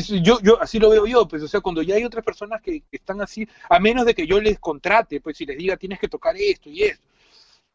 yo, 0.00 0.40
yo 0.40 0.60
así 0.60 0.78
lo 0.78 0.90
veo 0.90 1.06
yo, 1.06 1.28
pues, 1.28 1.42
o 1.42 1.48
sea, 1.48 1.60
cuando 1.60 1.82
ya 1.82 1.96
hay 1.96 2.04
otras 2.04 2.24
personas 2.24 2.60
que, 2.62 2.82
están 2.90 3.20
así, 3.20 3.46
a 3.68 3.78
menos 3.78 4.06
de 4.06 4.14
que 4.14 4.26
yo 4.26 4.40
les 4.40 4.58
contrate, 4.58 5.20
pues, 5.20 5.36
si 5.36 5.46
les 5.46 5.58
diga 5.58 5.76
tienes 5.76 5.98
que 5.98 6.08
tocar 6.08 6.36
esto 6.36 6.70
y 6.70 6.84
esto. 6.84 7.04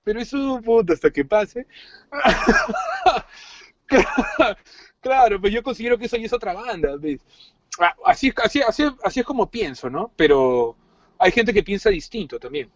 Pero 0.04 0.20
eso, 0.20 0.62
puta, 0.64 0.94
hasta 0.94 1.12
que 1.12 1.26
pase. 1.26 1.68
claro, 5.02 5.40
pues 5.40 5.54
yo 5.54 5.64
considero 5.64 5.98
que 5.98 6.06
eso 6.06 6.18
ya 6.18 6.26
es 6.26 6.34
otra 6.34 6.54
banda, 6.54 6.96
¿ves? 6.98 7.20
Así, 8.06 8.32
así, 8.44 8.62
así, 8.62 8.84
así 9.04 9.20
es 9.20 9.26
como 9.26 9.50
pienso, 9.50 9.90
¿no? 9.90 10.12
Pero 10.16 10.76
hay 11.18 11.32
gente 11.32 11.54
que 11.54 11.64
piensa 11.64 11.90
distinto 11.90 12.40
también. 12.40 12.70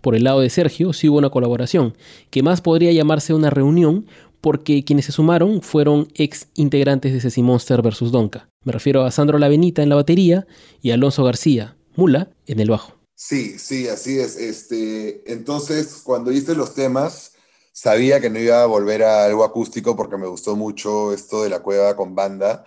Por 0.00 0.14
el 0.14 0.24
lado 0.24 0.40
de 0.40 0.50
Sergio 0.50 0.92
sí 0.92 1.08
hubo 1.08 1.18
una 1.18 1.30
colaboración, 1.30 1.96
que 2.30 2.42
más 2.42 2.60
podría 2.60 2.92
llamarse 2.92 3.34
una 3.34 3.50
reunión, 3.50 4.06
porque 4.40 4.84
quienes 4.84 5.06
se 5.06 5.12
sumaron 5.12 5.62
fueron 5.62 6.08
ex 6.14 6.48
integrantes 6.54 7.12
de 7.12 7.20
Ceci 7.20 7.42
Monster 7.42 7.82
vs. 7.82 8.12
Donka. 8.12 8.48
Me 8.64 8.72
refiero 8.72 9.04
a 9.04 9.10
Sandro 9.10 9.38
Lavenita 9.38 9.82
en 9.82 9.88
la 9.88 9.96
batería 9.96 10.46
y 10.82 10.90
Alonso 10.90 11.24
García, 11.24 11.76
Mula, 11.96 12.30
en 12.46 12.60
el 12.60 12.70
bajo. 12.70 12.96
Sí, 13.16 13.58
sí, 13.58 13.88
así 13.88 14.18
es. 14.18 14.36
Este, 14.36 15.32
entonces, 15.32 16.02
cuando 16.04 16.30
hice 16.30 16.54
los 16.54 16.74
temas, 16.74 17.32
sabía 17.76 18.20
que 18.20 18.30
no 18.30 18.38
iba 18.38 18.62
a 18.62 18.66
volver 18.66 19.02
a 19.04 19.26
algo 19.26 19.44
acústico 19.44 19.96
porque 19.96 20.16
me 20.16 20.26
gustó 20.26 20.56
mucho 20.56 21.12
esto 21.12 21.42
de 21.42 21.50
la 21.50 21.60
cueva 21.62 21.94
con 21.96 22.14
banda. 22.14 22.64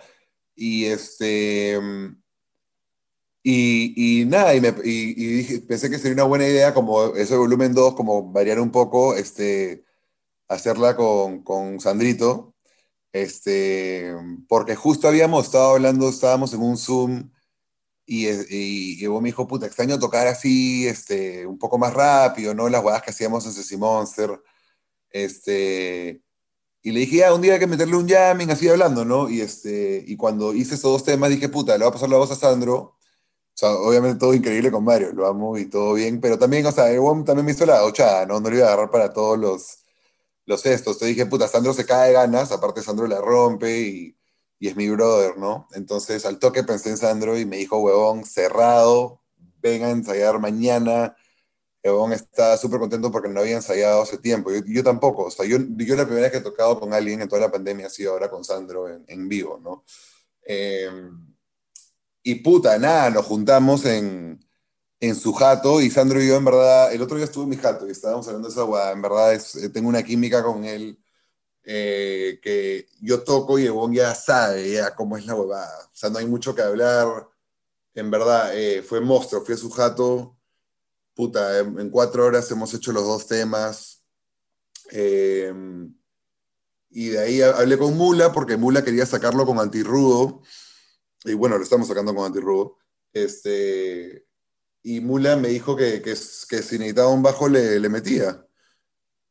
Y 0.54 0.86
este. 0.86 1.78
Y, 3.42 4.24
nada, 4.28 4.54
y, 4.54 4.60
dije, 4.60 5.60
pensé 5.60 5.90
que 5.90 5.98
sería 5.98 6.14
una 6.14 6.24
buena 6.24 6.46
idea, 6.46 6.74
como 6.74 7.14
eso 7.16 7.34
de 7.34 7.40
volumen 7.40 7.74
2, 7.74 7.94
como 7.94 8.30
variar 8.30 8.60
un 8.60 8.70
poco, 8.70 9.14
este, 9.16 9.84
hacerla 10.48 10.96
con, 10.96 11.42
con 11.42 11.80
Sandrito, 11.80 12.54
este, 13.12 14.14
porque 14.48 14.76
justo 14.76 15.08
habíamos 15.08 15.46
estado 15.46 15.72
hablando, 15.72 16.08
estábamos 16.10 16.54
en 16.54 16.62
un 16.62 16.76
Zoom 16.78 17.30
y, 18.06 18.28
y, 19.04 19.08
me 19.08 19.28
dijo, 19.28 19.48
puta, 19.48 19.66
extraño 19.66 19.98
tocar 19.98 20.26
así, 20.26 20.86
este, 20.86 21.46
un 21.46 21.58
poco 21.58 21.78
más 21.78 21.94
rápido, 21.94 22.54
¿no? 22.54 22.68
Las 22.68 22.82
guadas 22.82 23.02
que 23.02 23.10
hacíamos 23.10 23.46
en 23.46 23.52
Ceci 23.52 23.76
Monster, 23.76 24.40
este, 25.10 26.22
y 26.82 26.92
le 26.92 27.00
dije, 27.00 27.18
ya, 27.18 27.34
un 27.34 27.42
día 27.42 27.54
hay 27.54 27.58
que 27.60 27.66
meterle 27.66 27.96
un 27.96 28.08
jamming, 28.08 28.50
así 28.50 28.68
hablando, 28.68 29.04
¿no? 29.04 29.28
Y, 29.30 29.40
este, 29.40 30.04
y 30.06 30.16
cuando 30.16 30.54
hice 30.54 30.74
estos 30.76 30.92
dos 30.92 31.04
temas, 31.04 31.30
dije, 31.30 31.48
puta, 31.48 31.76
le 31.76 31.84
voy 31.84 31.90
a 31.90 31.92
pasar 31.92 32.08
la 32.08 32.16
voz 32.18 32.30
a 32.30 32.36
Sandro, 32.36 32.76
o 32.76 32.98
sea, 33.54 33.72
obviamente 33.74 34.18
todo 34.18 34.34
increíble 34.34 34.70
con 34.70 34.84
Mario, 34.84 35.12
lo 35.12 35.26
amo 35.26 35.58
y 35.58 35.66
todo 35.66 35.94
bien, 35.94 36.20
pero 36.20 36.38
también, 36.38 36.64
o 36.66 36.72
sea, 36.72 36.90
el 36.90 37.00
también 37.24 37.44
me 37.46 37.52
hizo 37.52 37.66
la 37.66 37.84
ochada, 37.84 38.26
¿no? 38.26 38.40
No 38.40 38.50
lo 38.50 38.56
iba 38.56 38.66
a 38.66 38.68
agarrar 38.72 38.90
para 38.90 39.12
todos 39.12 39.38
los, 39.38 39.80
los 40.46 40.66
estos. 40.66 40.98
Te 40.98 41.06
dije, 41.06 41.26
puta, 41.26 41.48
Sandro 41.48 41.72
se 41.74 41.86
cae 41.86 42.08
de 42.08 42.14
ganas, 42.14 42.52
aparte 42.52 42.82
Sandro 42.82 43.06
la 43.06 43.20
rompe 43.20 43.80
y, 43.80 44.16
es 44.60 44.76
mi 44.76 44.88
brother, 44.90 45.38
¿no? 45.38 45.68
Entonces 45.72 46.26
al 46.26 46.38
toque 46.38 46.62
pensé 46.64 46.90
en 46.90 46.98
Sandro 46.98 47.38
y 47.38 47.46
me 47.46 47.56
dijo, 47.56 47.78
huevón, 47.78 48.24
cerrado, 48.26 49.22
venga 49.62 49.86
a 49.88 49.90
ensayar 49.90 50.38
mañana. 50.38 51.16
Huevón 51.84 52.12
está 52.12 52.56
súper 52.56 52.80
contento 52.80 53.10
porque 53.10 53.28
no 53.28 53.40
había 53.40 53.56
ensayado 53.56 54.02
hace 54.02 54.18
tiempo. 54.18 54.50
Yo, 54.52 54.60
yo, 54.66 54.84
tampoco, 54.84 55.24
o 55.24 55.30
sea, 55.30 55.46
yo, 55.46 55.58
yo 55.76 55.96
la 55.96 56.04
primera 56.04 56.24
vez 56.24 56.32
que 56.32 56.38
he 56.38 56.40
tocado 56.42 56.78
con 56.78 56.92
alguien 56.92 57.22
en 57.22 57.28
toda 57.28 57.40
la 57.40 57.50
pandemia 57.50 57.86
ha 57.86 57.90
sido 57.90 58.12
ahora 58.12 58.30
con 58.30 58.44
Sandro 58.44 58.88
en, 58.88 59.28
vivo, 59.28 59.58
¿no? 59.62 59.84
Em, 60.42 61.34
y 62.22 62.34
puta, 62.36 62.78
nada, 62.78 63.10
nos 63.10 63.26
juntamos 63.26 63.84
en, 63.86 64.40
en 65.00 65.16
su 65.16 65.32
jato 65.32 65.80
y 65.80 65.90
Sandro 65.90 66.22
y 66.22 66.28
yo 66.28 66.36
en 66.36 66.44
verdad, 66.44 66.92
el 66.92 67.02
otro 67.02 67.16
día 67.16 67.24
estuve 67.24 67.44
en 67.44 67.50
mi 67.50 67.56
jato 67.56 67.86
y 67.88 67.92
estábamos 67.92 68.26
hablando 68.28 68.48
de 68.48 68.52
esa 68.52 68.62
guada, 68.64 68.92
en 68.92 69.02
verdad 69.02 69.34
eh, 69.34 69.68
tengo 69.70 69.88
una 69.88 70.02
química 70.02 70.42
con 70.44 70.64
él 70.64 70.98
eh, 71.64 72.40
que 72.42 72.88
yo 73.00 73.22
toco 73.24 73.58
y 73.58 73.66
Ebon 73.66 73.92
ya 73.94 74.14
sabe 74.14 74.72
ya 74.72 74.94
cómo 74.94 75.16
es 75.16 75.26
la 75.26 75.34
huevada, 75.34 75.88
o 75.92 75.96
sea, 75.96 76.10
no 76.10 76.18
hay 76.18 76.26
mucho 76.26 76.54
que 76.54 76.62
hablar, 76.62 77.28
en 77.94 78.10
verdad, 78.10 78.56
eh, 78.56 78.82
fue 78.82 79.00
monstruo, 79.00 79.44
fui 79.44 79.54
a 79.54 79.58
su 79.58 79.70
jato, 79.70 80.39
puta, 81.20 81.58
en, 81.58 81.90
cuatro 81.90 82.24
horas 82.24 82.50
hemos 82.50 82.72
hecho 82.72 82.92
los 82.92 83.04
dos 83.04 83.26
temas, 83.26 84.02
y 86.90 87.08
de 87.10 87.18
ahí 87.18 87.42
hablé 87.42 87.76
con 87.76 87.94
Mula 87.94 88.32
porque 88.32 88.56
Mula 88.56 88.82
quería 88.82 89.04
sacarlo 89.04 89.44
con 89.44 89.58
antirrudo, 89.58 90.40
y 91.26 91.34
bueno, 91.34 91.58
lo 91.58 91.62
estamos 91.62 91.88
sacando 91.88 92.14
con 92.14 92.24
antirrudo, 92.24 92.78
este 93.12 94.26
y 94.82 95.00
Mula 95.00 95.36
me 95.36 95.48
dijo 95.48 95.76
que, 95.76 96.00
que, 96.00 96.16
si 96.16 96.78
necesitaba 96.78 97.08
un 97.10 97.22
bajo 97.22 97.50
le, 97.50 97.78
le, 97.78 97.88
metía. 97.90 98.46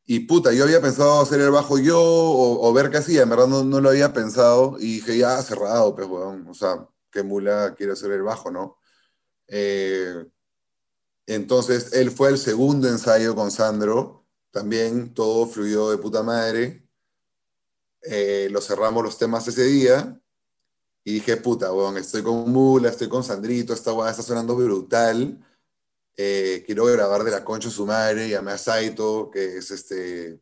Y 0.04 0.20
puta, 0.20 0.52
yo 0.52 0.62
había 0.62 0.80
pensado 0.80 1.20
hacer 1.20 1.40
el 1.40 1.50
bajo 1.50 1.76
yo 1.78 1.98
o, 2.00 2.72
ver 2.72 2.90
qué 2.90 2.98
hacía, 2.98 3.22
en 3.22 3.30
verdad 3.30 3.48
no, 3.48 3.64
no, 3.64 3.80
lo 3.80 3.90
había 3.90 4.12
pensado 4.12 4.76
y 4.78 4.94
dije, 4.94 5.18
ya, 5.18 5.42
cerrado, 5.42 5.96
pues, 5.96 6.06
weón. 6.06 6.46
O 6.48 6.54
sea, 6.54 6.86
que 7.10 7.24
Mula 7.24 7.74
quiere 7.76 7.94
hacer 7.94 8.12
el 8.12 8.22
bajo, 8.22 8.52
¿no? 8.52 8.78
Eh, 9.48 10.24
entonces, 11.34 11.92
él 11.92 12.10
fue 12.10 12.30
el 12.30 12.38
segundo 12.38 12.88
ensayo 12.88 13.36
con 13.36 13.52
Sandro, 13.52 14.26
también 14.50 15.14
todo 15.14 15.46
fluyó 15.46 15.90
de 15.90 15.98
puta 15.98 16.24
madre. 16.24 16.88
Eh, 18.02 18.48
lo 18.50 18.60
cerramos 18.60 19.04
los 19.04 19.16
temas 19.16 19.46
ese 19.46 19.62
día 19.64 20.20
y 21.04 21.14
dije, 21.14 21.36
puta, 21.36 21.72
weón, 21.72 21.96
estoy 21.98 22.22
con 22.24 22.50
Mula, 22.50 22.88
estoy 22.88 23.08
con 23.08 23.22
Sandrito, 23.22 23.72
esta 23.72 23.92
weá 23.92 24.10
está 24.10 24.24
sonando 24.24 24.56
brutal. 24.56 25.38
Eh, 26.16 26.64
quiero 26.66 26.86
grabar 26.86 27.22
de 27.22 27.30
la 27.30 27.44
concha 27.44 27.70
su 27.70 27.86
madre, 27.86 28.28
llamé 28.28 28.50
a 28.52 28.58
Saito, 28.58 29.30
que 29.30 29.58
es 29.58 29.70
este 29.70 30.40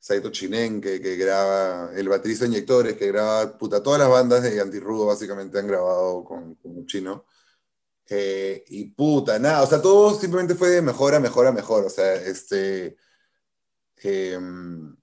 Saito 0.00 0.30
Chinen, 0.32 0.80
que, 0.80 0.98
graba, 1.16 1.92
el 1.94 2.08
baterista 2.08 2.44
de 2.44 2.50
Inyectores, 2.50 2.96
que 2.96 3.06
graba, 3.06 3.56
puta, 3.56 3.82
todas 3.84 4.00
las 4.00 4.10
bandas 4.10 4.42
de 4.42 4.60
Antirrudo 4.60 5.06
básicamente 5.06 5.60
han 5.60 5.68
grabado 5.68 6.24
con, 6.24 6.56
con 6.56 6.86
chino. 6.86 7.24
Eh, 8.10 8.64
y 8.68 8.86
puta, 8.86 9.38
nada, 9.38 9.62
o 9.62 9.66
sea, 9.66 9.82
todo 9.82 10.18
simplemente 10.18 10.54
fue 10.54 10.70
de 10.70 10.82
mejor 10.82 11.14
a 11.14 11.20
mejor 11.20 11.46
o 11.84 11.90
sea, 11.90 12.14
este, 12.14 12.96
em, 13.96 14.96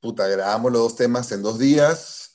puta, 0.00 0.26
grabamos 0.28 0.72
los 0.72 0.82
dos 0.82 0.96
temas 0.96 1.30
en 1.32 1.42
dos 1.42 1.58
días, 1.58 2.34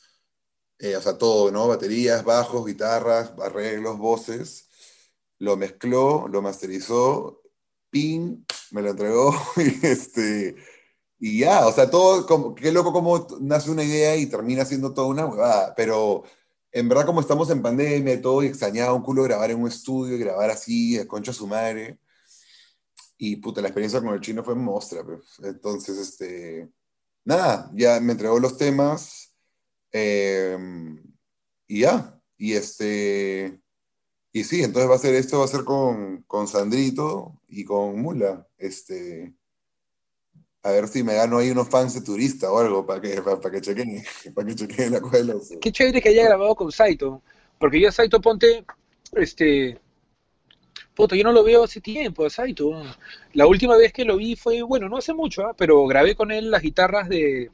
eh, 0.80 0.96
o 0.96 1.02
sea, 1.02 1.18
todo, 1.18 1.52
¿no? 1.52 1.68
Baterías, 1.68 2.24
bajos, 2.24 2.66
guitarras, 2.66 3.34
arreglos, 3.42 3.98
voces. 3.98 4.70
Lo 5.40 5.58
mezcló, 5.58 6.28
lo 6.30 6.42
masterizó, 6.42 7.42
pin, 7.90 8.46
me 8.72 8.82
lo 8.82 8.92
entregó 8.92 9.34
y, 9.58 9.86
este, 9.88 10.56
Y 11.20 11.40
ya, 11.40 11.68
o 11.68 11.74
sea, 11.74 11.90
todo, 11.92 12.26
como, 12.28 12.56
qué 12.56 12.72
loco 12.72 12.94
cómo 12.94 13.28
nace 13.42 13.72
una 13.72 13.84
idea 13.84 14.16
y 14.18 14.28
termina 14.28 14.66
siendo 14.66 14.94
toda 14.94 15.08
una 15.08 15.26
huevada, 15.26 15.74
pero 15.76 16.24
en 16.78 16.88
verdad 16.90 17.06
como 17.06 17.22
estamos 17.22 17.50
en 17.50 17.62
pandemia 17.62 18.14
y 18.14 18.22
todo, 18.22 18.44
y 18.44 18.48
extrañaba 18.48 18.94
un 18.94 19.02
culo 19.02 19.24
grabar 19.24 19.52
en 19.52 19.62
un 19.62 19.68
estudio 19.68 20.16
y 20.16 20.20
grabar 20.20 20.52
así, 20.52 20.96
de 20.98 21.08
concha 21.08 21.34
su 21.34 21.48
madre, 21.48 22.00
y 23.18 23.38
puta, 23.38 23.62
la 23.62 23.70
experiencia 23.70 24.02
con 24.02 24.14
el 24.14 24.22
chino 24.22 24.44
fue 24.44 24.56
mostra, 24.56 25.04
pues. 25.04 25.24
entonces, 25.44 25.98
este, 25.98 26.70
nada, 27.26 27.72
ya 27.74 28.00
me 28.00 28.12
entregó 28.14 28.40
los 28.40 28.58
temas, 28.58 29.34
em, 29.92 31.04
y 31.68 31.82
ya, 31.82 32.20
y 32.38 32.54
este, 32.54 33.60
y 34.32 34.44
sí, 34.44 34.64
entonces 34.64 34.90
va 34.92 34.96
a 34.96 35.00
ser 35.00 35.16
esto, 35.16 35.40
va 35.40 35.46
a 35.46 35.48
ser 35.48 35.64
con, 35.64 36.24
con 36.24 36.48
Sandrito 36.48 37.42
y 37.48 37.66
con 37.66 38.00
Mula, 38.02 38.48
este 38.58 39.37
a 40.68 40.72
ver 40.72 40.88
si 40.90 41.02
me 41.02 41.14
gano 41.14 41.38
ahí 41.38 41.50
unos 41.50 41.70
fans 41.70 41.94
de 41.94 42.02
turista 42.02 42.52
o 42.52 42.60
algo 42.60 42.86
para 42.86 43.00
que, 43.00 43.22
para, 43.22 43.52
que 43.52 43.62
chequen, 43.62 44.04
para 44.36 44.48
que 44.48 44.56
chequen 44.56 44.92
la 44.92 45.00
cuela. 45.02 45.36
Qué 45.62 45.72
chévere 45.72 46.02
que 46.02 46.10
haya 46.10 46.26
grabado 46.26 46.56
con 46.56 46.72
Saito, 46.74 47.22
porque 47.58 47.80
yo 47.80 47.88
a 47.88 47.92
Saito 47.94 48.20
Ponte, 48.20 48.66
este, 49.14 49.80
puta, 50.94 51.16
yo 51.16 51.24
no 51.24 51.32
lo 51.32 51.46
veo 51.46 51.64
hace 51.64 51.80
tiempo 51.80 52.26
a 52.26 52.30
Saito. 52.30 52.72
La 53.32 53.48
última 53.48 53.78
vez 53.78 53.94
que 53.94 54.04
lo 54.04 54.18
vi 54.18 54.36
fue, 54.36 54.62
bueno, 54.62 54.90
no 54.90 54.98
hace 54.98 55.14
mucho, 55.14 55.46
¿ah? 55.46 55.56
pero 55.58 55.86
grabé 55.88 56.16
con 56.16 56.32
él 56.32 56.52
las 56.52 56.62
guitarras 56.62 57.08
de, 57.08 57.50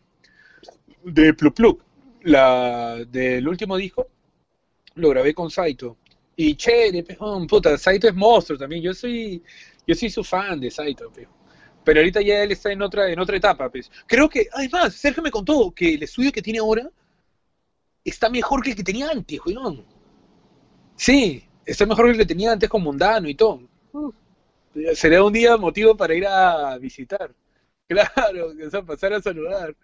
de 1.04 1.34
Plup 1.36 1.56
Plup, 1.56 1.82
la 2.24 2.96
del 3.06 3.48
último 3.48 3.78
disco, 3.78 4.08
lo 4.96 5.10
grabé 5.10 5.36
con 5.36 5.52
Saito. 5.52 5.98
Y 6.36 6.56
chévere, 6.56 7.04
pejón, 7.04 7.46
puta, 7.46 7.78
Saito 7.78 8.08
es 8.08 8.16
monstruo 8.16 8.58
también, 8.58 8.82
yo 8.82 8.92
soy, 8.96 9.44
yo 9.86 9.94
soy 9.94 10.10
su 10.10 10.24
fan 10.24 10.60
de 10.60 10.72
Saito, 10.72 11.12
pejón. 11.12 11.33
Pero 11.84 12.00
ahorita 12.00 12.22
ya 12.22 12.44
él 12.44 12.52
está 12.52 12.72
en 12.72 12.82
otra, 12.82 13.12
en 13.12 13.20
otra 13.20 13.38
etapa, 13.38 13.70
pues. 13.70 13.92
Creo 14.08 14.30
que, 14.30 14.48
además, 14.54 14.94
Sergio 14.94 15.22
me 15.22 15.32
contó 15.32 15.72
que 15.72 15.96
el 15.96 16.04
estudio 16.04 16.32
que 16.32 16.42
tiene 16.42 16.60
ahora 16.60 16.90
está 18.04 18.30
mejor 18.30 18.64
que 18.64 18.72
el 18.72 18.76
que 18.76 18.84
tenía 18.84 19.10
antes, 19.10 19.40
weón. 19.46 19.86
Sí, 20.96 21.44
está 21.66 21.86
mejor 21.86 22.06
que 22.06 22.12
el 22.12 22.18
que 22.18 22.26
tenía 22.26 22.52
antes 22.52 22.70
con 22.70 22.84
Mundano 22.84 23.28
y 23.28 23.36
todo. 23.36 23.62
Sería 24.96 25.24
un 25.24 25.34
día 25.34 25.58
motivo 25.58 25.96
para 25.96 26.16
ir 26.16 26.26
a 26.28 26.78
visitar. 26.78 27.34
Claro, 27.86 28.54
o 28.66 28.70
sea, 28.72 28.82
pasar 28.82 29.14
a 29.14 29.22
saludar. 29.22 29.76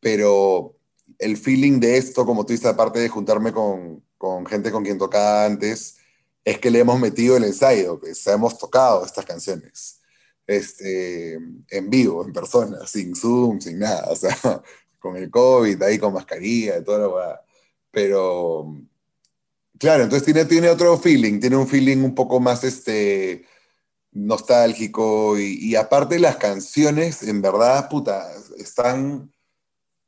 Pero 0.00 0.74
el 1.18 1.36
feeling 1.36 1.78
de 1.78 1.98
esto, 1.98 2.24
como 2.24 2.44
tú 2.44 2.52
dices, 2.54 2.66
aparte 2.66 2.98
de 2.98 3.08
juntarme 3.08 3.52
con, 3.52 4.02
con 4.16 4.46
gente 4.46 4.72
con 4.72 4.82
quien 4.82 4.98
tocaba 4.98 5.44
antes, 5.44 5.98
es 6.42 6.58
que 6.58 6.70
le 6.70 6.80
hemos 6.80 6.98
metido 6.98 7.36
el 7.36 7.44
ensayo, 7.44 8.00
pues 8.00 8.26
hemos 8.26 8.58
tocado 8.58 9.04
estas 9.04 9.26
canciones 9.26 10.00
este, 10.46 11.34
en 11.34 11.90
vivo, 11.90 12.24
en 12.24 12.32
persona, 12.32 12.86
sin 12.86 13.14
Zoom, 13.14 13.60
sin 13.60 13.78
nada, 13.78 14.06
o 14.10 14.16
sea, 14.16 14.36
con 14.98 15.16
el 15.16 15.30
COVID, 15.30 15.82
ahí 15.82 15.98
con 15.98 16.12
mascarilla, 16.12 16.82
toda 16.84 17.08
la 17.08 17.42
Pero, 17.90 18.76
claro, 19.78 20.04
entonces 20.04 20.24
tiene, 20.24 20.44
tiene 20.44 20.68
otro 20.68 20.96
feeling, 20.98 21.40
tiene 21.40 21.56
un 21.56 21.68
feeling 21.68 21.98
un 21.98 22.14
poco 22.14 22.40
más 22.40 22.64
este, 22.64 23.44
nostálgico 24.16 25.38
y, 25.38 25.74
aparte 25.76 26.18
las 26.18 26.36
canciones, 26.36 27.22
en 27.22 27.42
verdad, 27.42 27.88
puta, 27.88 28.26
están, 28.58 29.32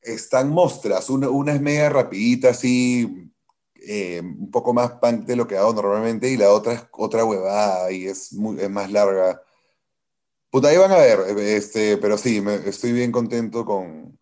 están 0.01 0.51
mostras. 0.51 1.11
Una, 1.11 1.29
una 1.29 1.55
es 1.55 1.61
media 1.61 1.91
rapidita, 1.91 2.51
así, 2.51 3.31
eh, 3.87 4.21
un 4.21 4.51
poco 4.51 4.73
más 4.73 4.93
punk 4.93 5.25
de 5.27 5.37
lo 5.37 5.47
que 5.47 5.57
hago 5.57 5.73
normalmente 5.73 6.31
y 6.31 6.37
la 6.37 6.51
otra 6.51 6.73
es 6.75 6.85
otra 6.93 7.25
huevada 7.25 7.91
y 7.93 8.07
es, 8.07 8.33
muy, 8.33 8.61
es 8.61 8.71
más 8.71 8.91
larga. 8.91 9.43
Puta, 10.59 10.71
ahí 10.71 10.77
van 10.77 10.91
a 10.91 10.97
ver, 10.97 11.21
este, 11.39 11.99
pero 11.99 12.19
sí, 12.19 12.41
me, 12.41 12.57
estoy 12.57 12.91
bien 12.91 13.13
contento 13.13 13.65
con, 13.65 14.19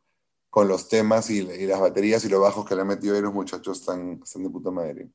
con 0.51 0.69
los 0.69 0.87
temas 0.87 1.31
y, 1.31 1.41
las 1.67 1.81
baterías 1.81 2.23
y 2.27 2.29
los 2.29 2.43
bajos 2.43 2.67
que 2.67 2.75
le 2.75 2.83
han 2.83 2.89
metido 2.89 3.15
ahí 3.15 3.23
los 3.23 3.33
muchachos 3.33 3.81
están, 3.81 4.21
están 4.23 4.43
de 4.43 4.51
puta 4.51 4.71
madre. 4.71 5.09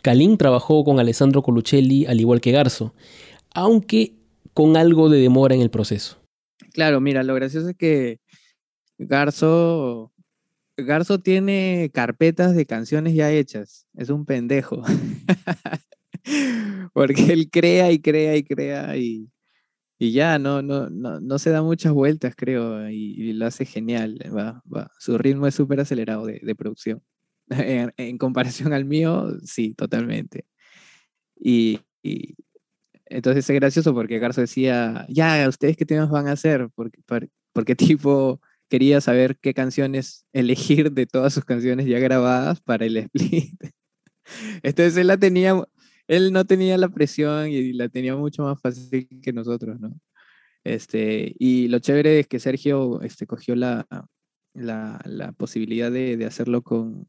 Kalin 0.00 0.38
trabajó 0.38 0.84
con 0.84 1.00
Alessandro 1.00 1.42
Coluccelli 1.42 2.06
al 2.06 2.20
igual 2.20 2.40
que 2.40 2.52
Garzo, 2.52 2.94
aunque 3.52 4.14
con 4.54 4.76
algo 4.76 5.08
de 5.08 5.18
demora 5.18 5.56
en 5.56 5.60
el 5.60 5.70
proceso. 5.70 6.18
Claro, 6.72 7.00
mira, 7.00 7.24
lo 7.24 7.34
gracioso 7.34 7.70
es 7.70 7.76
que 7.76 8.20
Garzo, 8.96 10.12
Garzo 10.76 11.18
tiene 11.18 11.90
carpetas 11.92 12.54
de 12.54 12.64
canciones 12.64 13.14
ya 13.14 13.32
hechas, 13.32 13.88
es 13.96 14.08
un 14.08 14.24
pendejo. 14.24 14.84
Porque 16.92 17.32
él 17.32 17.50
crea 17.50 17.90
y 17.90 17.98
crea 17.98 18.36
y 18.36 18.44
crea 18.44 18.96
y, 18.96 19.28
y 20.02 20.12
ya, 20.12 20.38
no, 20.38 20.62
no, 20.62 20.88
no, 20.88 21.20
no 21.20 21.38
se 21.38 21.50
da 21.50 21.62
muchas 21.62 21.92
vueltas, 21.92 22.34
creo, 22.34 22.88
y, 22.88 23.34
lo 23.34 23.44
hace 23.44 23.66
genial. 23.66 24.18
Va, 24.34 24.62
va. 24.74 24.90
Su 24.98 25.18
ritmo 25.18 25.46
es 25.46 25.54
súper 25.54 25.78
acelerado 25.78 26.24
de, 26.24 26.40
de 26.42 26.54
producción. 26.54 27.02
En, 27.98 28.16
comparación 28.16 28.72
al 28.72 28.86
mío, 28.86 29.28
sí, 29.44 29.74
totalmente. 29.74 30.46
Y, 31.36 31.80
y, 32.02 32.34
entonces 33.06 33.50
es 33.50 33.54
gracioso 33.54 33.92
porque 33.94 34.18
Garzo 34.18 34.40
decía, 34.40 35.06
ya, 35.10 35.46
¿ustedes 35.46 35.76
qué 35.76 35.84
temas 35.84 36.08
van 36.10 36.28
a 36.28 36.32
hacer? 36.32 36.70
Porque, 36.74 37.02
porque 37.52 37.76
tipo 37.76 38.40
quería 38.70 39.02
saber 39.02 39.36
qué 39.38 39.52
canciones 39.52 40.24
elegir 40.32 40.92
de 40.92 41.06
todas 41.06 41.34
sus 41.34 41.44
canciones 41.44 41.86
ya 41.86 41.98
grabadas 41.98 42.62
para 42.62 42.86
el 42.86 42.96
split. 42.96 43.54
Entonces 44.62 44.96
él 44.96 45.08
la 45.08 45.18
tenía 45.18 45.62
él 46.10 46.32
no 46.32 46.44
tenía 46.44 46.76
la 46.76 46.88
presión 46.88 47.48
y 47.50 47.72
la 47.72 47.88
tenía 47.88 48.16
mucho 48.16 48.42
más 48.42 48.60
fácil 48.60 49.08
que 49.22 49.32
nosotros, 49.32 49.78
¿no? 49.78 49.94
Este, 50.64 51.34
y 51.38 51.68
lo 51.68 51.78
chévere 51.78 52.20
es 52.20 52.26
que 52.26 52.40
Sergio 52.40 53.00
este, 53.02 53.26
cogió 53.26 53.54
la, 53.54 53.86
la, 54.54 55.00
la 55.04 55.32
posibilidad 55.32 55.90
de, 55.92 56.16
de, 56.16 56.26
hacerlo 56.26 56.62
con, 56.62 57.08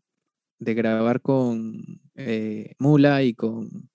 de 0.60 0.74
grabar 0.76 1.22
con 1.22 1.82
eh, 2.16 2.76
Mula 2.80 3.24
y 3.24 3.34
con, 3.34 3.90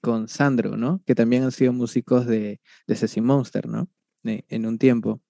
con 0.00 0.28
Sandro, 0.28 0.76
¿no? 0.78 1.02
Que 1.06 1.14
también 1.14 1.44
han 1.44 1.52
sido 1.52 1.74
músicos 1.74 2.26
de, 2.26 2.60
de 2.86 2.96
Ceci 2.96 3.20
Monster, 3.20 3.68
¿no? 3.68 3.90
en 4.24 4.66
un 4.66 4.78
tiempo. 4.78 5.20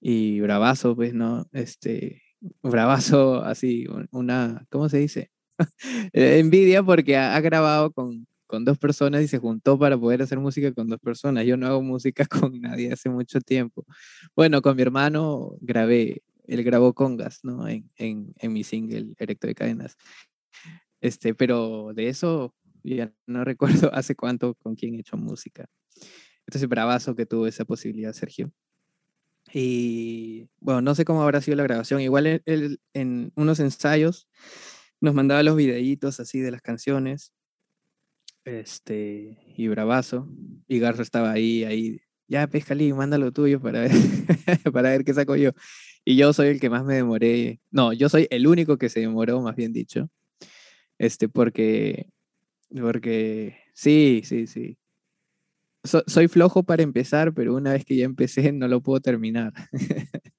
Y 0.00 0.40
bravazo, 0.40 0.94
pues, 0.94 1.14
¿no? 1.14 1.46
Este, 1.52 2.22
bravazo, 2.62 3.42
así, 3.42 3.86
una, 4.10 4.66
¿cómo 4.70 4.88
se 4.88 4.98
dice? 4.98 5.30
Envidia 6.12 6.82
porque 6.82 7.16
ha, 7.16 7.40
grabado 7.40 7.92
con, 7.92 8.26
con 8.54 8.64
dos 8.64 8.78
personas 8.78 9.22
y 9.22 9.26
se 9.26 9.38
juntó 9.38 9.76
para 9.76 9.98
poder 9.98 10.22
hacer 10.22 10.38
música 10.38 10.72
con 10.72 10.86
dos 10.86 11.00
personas. 11.00 11.44
Yo 11.44 11.56
no 11.56 11.66
hago 11.66 11.82
música 11.82 12.24
con 12.52 12.60
nadie 12.60 12.92
hace 12.92 13.08
mucho 13.08 13.40
tiempo. 13.40 13.84
Bueno, 14.36 14.62
con 14.62 14.76
mi 14.76 14.82
hermano 14.82 15.56
grabé, 15.60 16.22
él 16.46 16.62
grabó 16.62 16.94
congas, 16.94 17.40
¿no? 17.42 17.66
En, 17.66 17.90
en, 17.96 18.52
mi 18.52 18.62
single 18.62 19.14
Erecto 19.18 19.48
de 19.48 19.56
Cadenas. 19.56 19.96
Este, 21.00 21.34
pero 21.34 21.92
de 21.94 22.08
eso 22.08 22.54
ya 22.84 23.12
no 23.26 23.44
recuerdo 23.44 23.92
hace 23.92 24.14
cuánto 24.14 24.54
con 24.54 24.76
quién 24.76 24.94
he 24.94 25.00
hecho 25.00 25.16
música. 25.16 25.66
Entonces, 26.46 26.68
bravazo 26.68 27.16
que 27.16 27.26
tuvo 27.26 27.48
esa 27.48 27.64
posibilidad, 27.64 28.12
Sergio. 28.12 28.52
Y 29.52 30.48
bueno, 30.60 30.80
no 30.80 30.94
sé 30.94 31.04
cómo 31.04 31.22
habrá 31.24 31.40
sido 31.40 31.56
la 31.56 31.64
grabación. 31.64 32.00
Igual 32.00 32.40
él, 32.44 32.80
en 32.92 33.32
unos 33.34 33.58
ensayos 33.58 34.28
nos 35.00 35.12
mandaba 35.12 35.42
los 35.42 35.56
videitos 35.56 36.20
así 36.20 36.38
de 36.38 36.52
las 36.52 36.62
canciones 36.62 37.32
este, 38.44 39.38
y 39.56 39.68
bravazo. 39.68 40.28
Y 40.68 40.78
Garzo 40.78 41.02
estaba 41.02 41.32
ahí, 41.32 41.64
ahí, 41.64 42.00
ya 42.28 42.46
Pescalí, 42.46 42.92
manda 42.92 43.18
lo 43.18 43.32
tuyo 43.32 43.60
para 43.60 43.80
ver, 43.80 43.90
para 44.72 44.90
ver 44.90 45.04
qué 45.04 45.14
saco 45.14 45.36
yo. 45.36 45.50
Y 46.04 46.16
yo 46.16 46.32
soy 46.32 46.48
el 46.48 46.60
que 46.60 46.70
más 46.70 46.84
me 46.84 46.94
demoré. 46.94 47.60
No, 47.70 47.92
yo 47.92 48.08
soy 48.08 48.26
el 48.30 48.46
único 48.46 48.76
que 48.78 48.88
se 48.88 49.00
demoró, 49.00 49.40
más 49.40 49.56
bien 49.56 49.72
dicho. 49.72 50.10
Este, 50.98 51.28
porque, 51.28 52.08
porque, 52.70 53.56
sí, 53.74 54.22
sí, 54.24 54.46
sí. 54.46 54.78
soy 55.84 56.28
flojo 56.28 56.62
para 56.62 56.82
empezar, 56.82 57.34
pero 57.34 57.54
una 57.54 57.72
vez 57.72 57.84
que 57.84 57.96
ya 57.96 58.04
empecé 58.04 58.52
no 58.52 58.68
lo 58.68 58.80
puedo 58.82 59.00
terminar. 59.00 59.52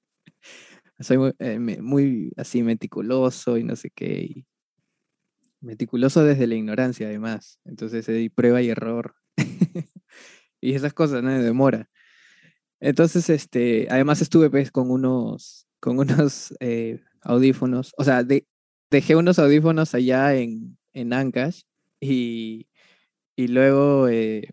soy 1.00 1.18
muy, 1.18 1.32
eh, 1.38 1.58
muy, 1.58 2.32
así 2.36 2.62
meticuloso 2.62 3.58
y 3.58 3.64
no 3.64 3.76
sé 3.76 3.90
qué. 3.90 4.44
Meticuloso 5.66 6.22
desde 6.22 6.46
la 6.46 6.54
ignorancia, 6.54 7.08
además. 7.08 7.58
Entonces 7.64 8.08
hay 8.08 8.28
prueba 8.28 8.62
y 8.62 8.68
error. 8.68 9.16
y 10.60 10.74
esas 10.74 10.94
cosas, 10.94 11.24
¿no? 11.24 11.30
De 11.30 11.42
demora. 11.42 11.90
Entonces, 12.78 13.28
este, 13.30 13.88
además 13.90 14.22
estuve 14.22 14.48
pues 14.48 14.70
con 14.70 14.92
unos, 14.92 15.66
con 15.80 15.98
unos 15.98 16.54
eh, 16.60 17.00
audífonos, 17.22 17.92
o 17.98 18.04
sea, 18.04 18.24
dejé 18.90 19.16
unos 19.16 19.40
audífonos 19.40 19.92
allá 19.94 20.36
en, 20.36 20.78
en 20.92 21.12
Ancash 21.12 21.62
y, 21.98 22.68
y 23.34 23.48
luego 23.48 24.06
eh, 24.08 24.50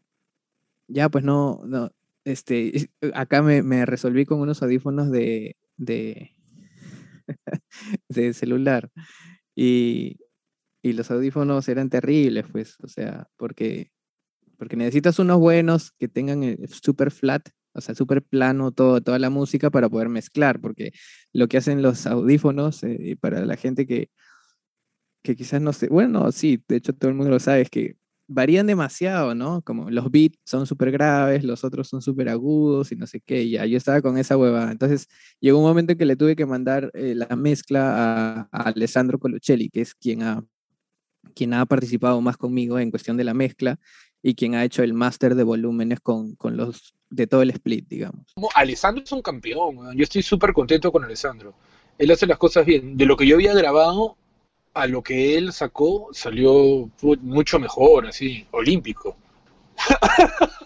ya 0.87 1.09
pues 1.09 1.23
no, 1.23 1.61
no, 1.65 1.91
este, 2.25 2.89
acá 3.13 3.43
me, 3.43 3.61
me 3.61 3.85
resolví 3.85 4.25
con 4.25 4.39
unos 4.39 4.63
audífonos 4.63 5.11
de, 5.11 5.57
de, 5.77 6.31
de 8.09 8.33
celular 8.33 8.89
y, 9.55 10.22
y 10.83 10.93
los 10.93 11.09
audífonos 11.09 11.67
eran 11.67 11.89
terribles, 11.89 12.45
pues, 12.51 12.75
o 12.83 12.87
sea, 12.87 13.27
porque, 13.37 13.91
porque 14.57 14.75
necesitas 14.75 15.17
unos 15.17 15.39
buenos 15.39 15.93
que 15.93 16.07
tengan 16.07 16.57
super 16.67 17.09
flat 17.09 17.49
o 17.73 17.81
sea, 17.81 17.95
súper 17.95 18.21
plano 18.23 18.71
todo, 18.71 19.01
toda 19.01 19.19
la 19.19 19.29
música 19.29 19.69
para 19.71 19.89
poder 19.89 20.09
mezclar, 20.09 20.59
porque 20.61 20.93
lo 21.33 21.47
que 21.47 21.57
hacen 21.57 21.81
los 21.81 22.05
audífonos, 22.07 22.83
eh, 22.83 23.17
para 23.19 23.45
la 23.45 23.57
gente 23.57 23.85
que, 23.87 24.09
que 25.23 25.35
quizás 25.35 25.61
no 25.61 25.73
sé, 25.73 25.87
bueno, 25.87 26.31
sí, 26.31 26.63
de 26.67 26.77
hecho 26.77 26.93
todo 26.93 27.09
el 27.09 27.15
mundo 27.15 27.31
lo 27.31 27.39
sabe, 27.39 27.61
es 27.61 27.69
que 27.69 27.95
varían 28.27 28.67
demasiado, 28.67 29.35
¿no? 29.35 29.61
Como 29.63 29.89
los 29.89 30.09
beats 30.11 30.37
son 30.45 30.65
súper 30.65 30.91
graves, 30.91 31.43
los 31.43 31.63
otros 31.63 31.87
son 31.89 32.01
súper 32.01 32.29
agudos 32.29 32.91
y 32.91 32.95
no 32.95 33.07
sé 33.07 33.21
qué, 33.21 33.49
ya, 33.49 33.65
yo 33.65 33.77
estaba 33.77 34.01
con 34.01 34.17
esa 34.17 34.37
hueva. 34.37 34.71
Entonces 34.71 35.07
llegó 35.39 35.59
un 35.59 35.65
momento 35.65 35.93
en 35.93 35.97
que 35.97 36.05
le 36.05 36.15
tuve 36.15 36.35
que 36.35 36.45
mandar 36.45 36.91
eh, 36.93 37.15
la 37.15 37.35
mezcla 37.35 38.47
a, 38.51 38.69
Alessandro 38.69 39.19
Colocelli, 39.19 39.69
que 39.69 39.81
es 39.81 39.95
quien 39.95 40.23
ha, 40.23 40.43
quien 41.33 41.53
ha 41.53 41.65
participado 41.65 42.19
más 42.21 42.37
conmigo 42.37 42.79
en 42.79 42.91
cuestión 42.91 43.17
de 43.17 43.23
la 43.23 43.33
mezcla 43.33 43.79
y 44.21 44.35
quien 44.35 44.55
ha 44.55 44.63
hecho 44.63 44.83
el 44.83 44.93
máster 44.93 45.35
de 45.35 45.43
volúmenes 45.43 45.99
con, 45.99 46.35
con, 46.35 46.55
los 46.55 46.95
de 47.09 47.27
todo 47.27 47.41
el 47.41 47.49
split, 47.49 47.87
digamos. 47.87 48.33
Alessandro 48.55 49.03
es 49.03 49.11
un 49.11 49.21
campeón, 49.21 49.95
yo 49.95 50.03
estoy 50.03 50.23
súper 50.23 50.53
contento 50.53 50.91
con 50.91 51.03
Alessandro. 51.03 51.53
Él 51.97 52.09
hace 52.11 52.25
las 52.25 52.37
cosas 52.37 52.65
bien. 52.65 52.97
De 52.97 53.05
lo 53.05 53.17
que 53.17 53.27
yo 53.27 53.35
había 53.35 53.53
grabado, 53.53 54.17
a 54.73 54.87
lo 54.87 55.03
que 55.03 55.37
él 55.37 55.53
sacó 55.53 56.09
salió 56.11 56.89
mucho 57.21 57.59
mejor, 57.59 58.07
así, 58.07 58.47
olímpico. 58.51 59.15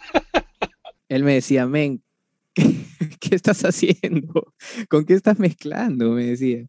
Él 1.09 1.24
me 1.24 1.36
decía, 1.36 1.65
men, 1.65 2.03
¿qué, 2.53 3.36
estás 3.36 3.63
haciendo? 3.63 4.53
¿Con 4.89 5.05
qué 5.05 5.13
estás 5.13 5.39
mezclando? 5.39 6.11
Me 6.11 6.26
decía. 6.26 6.65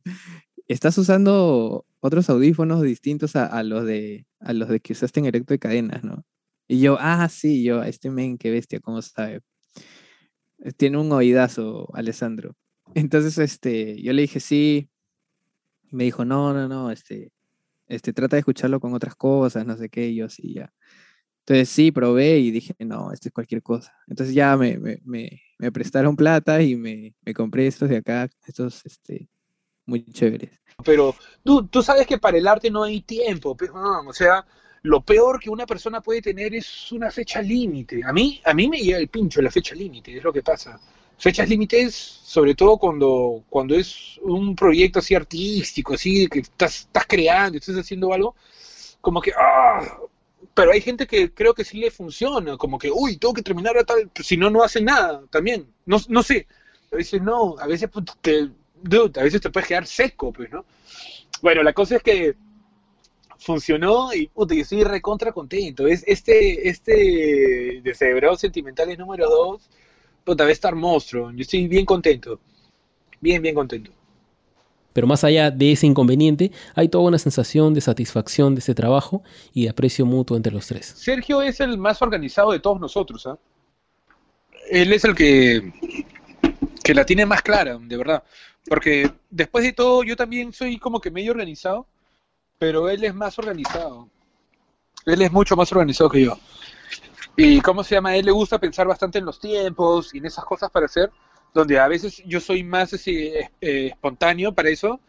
Estás 0.69 0.99
usando 0.99 1.87
otros 2.01 2.31
audífonos 2.31 2.83
distintos 2.83 3.37
a, 3.37 3.63
los 3.63 3.85
de 3.85 4.27
a 4.41 4.53
los 4.53 4.69
de 4.69 4.81
que 4.81 4.93
usaste 4.93 5.21
en 5.21 5.27
erecto 5.27 5.55
de 5.55 5.59
cadenas, 5.59 6.05
¿no? 6.05 6.25
Y 6.69 6.81
yo, 6.81 6.99
ah, 7.01 7.29
sí, 7.29 7.65
yo, 7.65 7.83
este 7.83 8.11
men, 8.11 8.39
qué 8.39 8.51
bestia, 8.51 8.81
¿cómo 8.81 9.01
sabe? 9.03 9.41
Tiene 10.77 10.99
un 10.99 11.11
oídazo, 11.13 11.89
Alessandro. 11.95 12.57
Entonces, 12.95 13.39
este, 13.39 14.01
yo 14.03 14.13
le 14.13 14.23
dije, 14.23 14.41
sí, 14.41 14.91
me 15.91 16.05
dijo, 16.05 16.25
no, 16.25 16.53
no, 16.53 16.69
no, 16.69 16.91
este, 16.91 17.33
este, 17.87 18.13
trata 18.13 18.37
de 18.37 18.41
escucharlo 18.41 18.81
con 18.81 18.95
otras 18.95 19.15
cosas, 19.17 19.67
no 19.67 19.77
sé 19.77 19.89
qué, 19.89 20.09
y 20.09 20.17
yo 20.17 20.27
así 20.27 20.55
ya. 20.55 20.73
Entonces 21.41 21.71
sí, 21.71 21.91
probé 21.93 22.39
y 22.41 22.51
dije, 22.51 22.75
no, 22.81 23.11
esto 23.13 23.29
es 23.29 23.33
cualquier 23.33 23.63
cosa. 23.63 23.95
Entonces 24.07 24.35
ya 24.35 24.57
me, 24.59 24.79
me, 24.79 25.01
me, 25.59 25.73
prestaron 25.73 26.15
plata 26.15 26.63
y 26.63 26.77
me, 26.77 27.15
compré 27.35 27.67
estos 27.67 27.89
de 27.89 27.97
acá, 27.99 28.29
estos 28.47 28.85
este, 28.85 29.31
muy 29.89 30.05
chéveres. 30.05 30.51
Pero 30.85 31.15
tú, 31.43 31.67
tú 31.67 31.83
sabes 31.83 32.07
que 32.07 32.19
para 32.19 32.39
el 32.39 32.47
arte 32.47 32.71
no 32.71 32.85
hay 32.85 33.01
tiempo, 33.01 33.57
o 34.07 34.13
sea, 34.13 34.47
lo 34.83 35.01
peor 35.01 35.41
que 35.41 35.51
una 35.51 35.67
persona 35.67 36.01
puede 36.01 36.23
tener 36.23 36.55
es 36.55 36.93
una 36.93 37.11
fecha 37.11 37.43
límite. 37.43 38.01
A 38.05 38.13
mí, 38.13 38.41
a 38.45 38.55
mí 38.55 38.69
me 38.69 38.79
llega 38.79 38.99
el 38.99 39.09
pincho 39.09 39.43
la 39.43 39.51
fecha 39.51 39.75
límite, 39.75 40.17
es 40.17 40.23
lo 40.23 40.33
que 40.33 40.43
pasa 40.43 40.79
fechas 41.19 41.49
límites, 41.49 41.95
sobre 41.95 42.55
todo 42.55 42.79
cuando, 42.79 43.43
cuando 43.51 43.75
es 43.75 44.19
un 44.23 44.55
proyecto 44.55 45.01
así 45.01 45.15
artístico, 45.15 45.95
así 45.95 46.29
que 46.29 46.41
estás, 46.41 46.81
estás 46.81 47.07
creando, 47.07 47.59
estás 47.59 47.77
haciendo 47.77 48.13
algo, 48.13 48.37
como 49.01 49.21
que, 49.21 49.33
ah, 49.37 49.99
pero 50.55 50.73
hay 50.73 50.81
gente 50.81 51.07
que 51.07 51.33
creo 51.33 51.55
que 51.55 51.65
sí 51.65 51.79
le 51.79 51.91
funciona, 51.91 52.57
como 52.57 52.79
que, 52.79 52.91
uy, 52.91 53.17
tengo 53.17 53.35
que 53.35 53.43
terminar 53.43 53.77
a 53.77 53.85
tal, 53.85 54.11
si 54.23 54.37
no, 54.37 54.49
no 54.49 54.63
hace 54.63 54.81
nada 54.81 55.23
también. 55.31 55.67
No, 55.87 55.99
no 56.09 56.23
sé, 56.23 56.47
a 56.93 56.97
veces 56.97 57.21
no, 57.21 57.57
a 57.59 57.67
veces 57.67 57.91
pues, 57.93 58.07
te, 58.83 59.21
a 59.21 59.23
veces 59.23 59.41
te 59.41 59.51
puedes 59.51 59.69
quedar 59.69 59.87
seco, 59.87 60.33
pues, 60.33 60.51
¿no? 60.51 60.65
Bueno, 61.43 61.63
la 61.63 61.73
cosa 61.73 61.97
es 61.97 62.03
que 62.03 62.37
funcionó 63.39 64.13
y 64.13 64.27
puta, 64.27 64.55
yo 64.55 64.63
estoy 64.63 64.85
recontra 64.85 65.33
contento. 65.33 65.87
Es 65.87 66.03
este, 66.07 66.69
este 66.69 67.81
de 67.83 68.37
Sentimentales 68.37 68.99
número 68.99 69.29
2 69.29 69.71
debe 70.37 70.53
estar 70.53 70.75
monstruo. 70.75 71.31
Yo 71.33 71.43
estoy 71.43 71.67
bien 71.69 71.85
contento. 71.85 72.41
Bien, 73.21 73.43
bien 73.43 73.55
contento. 73.55 73.91
Pero 74.93 75.07
más 75.07 75.23
allá 75.23 75.51
de 75.51 75.73
ese 75.73 75.87
inconveniente, 75.87 76.51
hay 76.75 76.89
toda 76.89 77.05
una 77.05 77.19
sensación 77.19 77.73
de 77.75 77.81
satisfacción 77.81 78.55
de 78.55 78.61
ese 78.61 78.75
trabajo 78.75 79.23
y 79.53 79.65
de 79.65 79.71
aprecio 79.71 80.07
mutuo 80.07 80.37
entre 80.37 80.53
los 80.53 80.67
tres. 80.67 80.87
Sergio 80.87 81.43
es 81.43 81.61
el 81.61 81.79
más 81.79 82.03
organizado 82.03 82.53
de 82.53 82.59
todos 82.59 82.81
nosotros. 82.81 83.27
¿ah? 83.27 83.39
Él 84.71 84.93
es 84.93 85.05
el 85.05 85.15
que, 85.15 85.73
que 86.83 86.95
la 86.95 87.05
tiene 87.05 87.27
más 87.27 87.43
clara, 87.43 87.79
de 87.81 87.97
verdad. 87.97 88.25
Porque 88.69 89.11
después 89.31 89.65
de 89.65 89.73
todo, 89.73 90.03
yo 90.03 90.17
también 90.17 90.53
soy 90.53 90.79
como 90.79 91.01
que 91.01 91.11
medio 91.11 91.33
organizado, 91.33 91.87
pero 92.59 92.89
él 92.89 93.05
es 93.05 93.15
más 93.15 93.39
organizado. 93.39 94.09
Él 95.07 95.23
es 95.23 95.33
mucho 95.33 95.57
más 95.57 95.71
organizado 95.73 96.11
que 96.11 96.25
yo. 96.25 96.39
Y 97.37 97.61
cómo 97.61 97.85
se 97.85 97.95
llama, 97.95 98.17
él 98.17 98.27
le 98.27 98.33
gusta 98.33 98.59
pensar 98.59 98.87
bastante 98.87 99.19
en 99.19 99.25
los 99.25 99.39
tiempos 99.39 100.13
y 100.15 100.19
en 100.19 100.27
esas 100.27 100.45
cosas 100.45 100.71
para 100.71 100.87
hacer, 100.87 101.11
donde 101.55 101.79
a 101.79 101.87
veces 101.87 102.23
yo 102.27 102.41
soy 102.41 102.65
más 102.65 102.93
eh, 103.07 103.49
espontáneo 103.61 104.53
para 104.53 104.71
eso, 104.71 105.01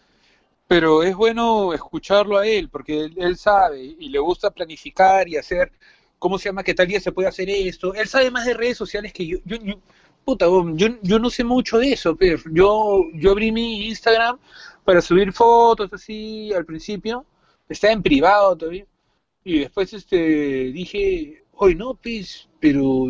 pero 0.68 1.01
es 1.01 1.16
bueno 1.16 1.74
escucharlo 1.74 2.38
a 2.38 2.45
él, 2.45 2.70
porque 2.70 3.10
él, 3.16 3.38
sabe 3.38 3.82
y 3.82 4.10
le 4.10 4.20
gusta 4.20 4.51
planificar 4.51 5.28
y 5.28 5.38
hacer, 5.38 5.72
¿cómo 6.20 6.38
se 6.38 6.49
llama? 6.49 6.64
Que 6.64 6.76
tal 6.76 6.88
día 6.88 6.99
se 6.99 7.12
puede 7.12 7.28
hacer 7.28 7.49
esto. 7.49 7.95
Él 7.95 8.07
sabe 8.07 8.30
más 8.30 8.45
de 8.45 8.53
redes 8.53 8.78
sociales 8.78 9.12
que 9.12 9.26
yo. 9.26 9.39
Yo, 9.45 9.57
puta, 10.30 10.45
yo, 10.75 10.88
yo 11.01 11.17
no 11.17 11.32
sé 11.32 11.43
mucho 11.43 11.80
de 11.80 11.93
eso, 11.93 12.15
pero 12.15 12.39
yo, 12.51 13.05
yo 13.15 13.32
abrí 13.32 13.51
mi 13.51 13.88
Instagram 13.88 14.38
para 14.86 15.01
subir 15.01 15.34
fotos 15.34 15.91
así 15.91 16.53
al 16.53 16.65
principio, 16.65 17.25
estaba 17.67 17.93
en 17.93 18.03
privado 18.03 18.55
todavía, 18.55 18.86
y 19.43 19.59
después 19.61 19.91
este 19.91 20.17
dije, 20.71 21.43
hoy 21.53 21.73
no, 21.73 21.95
pues, 21.95 22.47
pero 22.59 23.07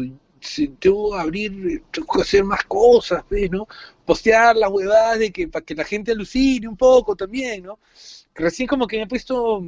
tengo 0.79 1.11
que 1.11 1.19
abrir, 1.19 1.83
tengo 1.91 2.21
hacer 2.21 2.45
más 2.45 2.63
cosas, 2.63 3.21
pues, 3.27 3.51
¿no? 3.51 3.67
Postear 4.05 4.55
las 4.55 4.71
huevadas 4.71 5.19
de 5.19 5.31
que 5.31 5.49
para 5.49 5.65
que 5.65 5.75
la 5.75 5.83
gente 5.83 6.13
alucine 6.13 6.69
un 6.69 6.77
poco 6.77 7.17
también, 7.17 7.63
¿no? 7.63 7.79
Recién 8.33 8.65
como 8.65 8.87
que 8.87 8.95
me 8.95 9.03
he 9.03 9.07
puesto 9.07 9.61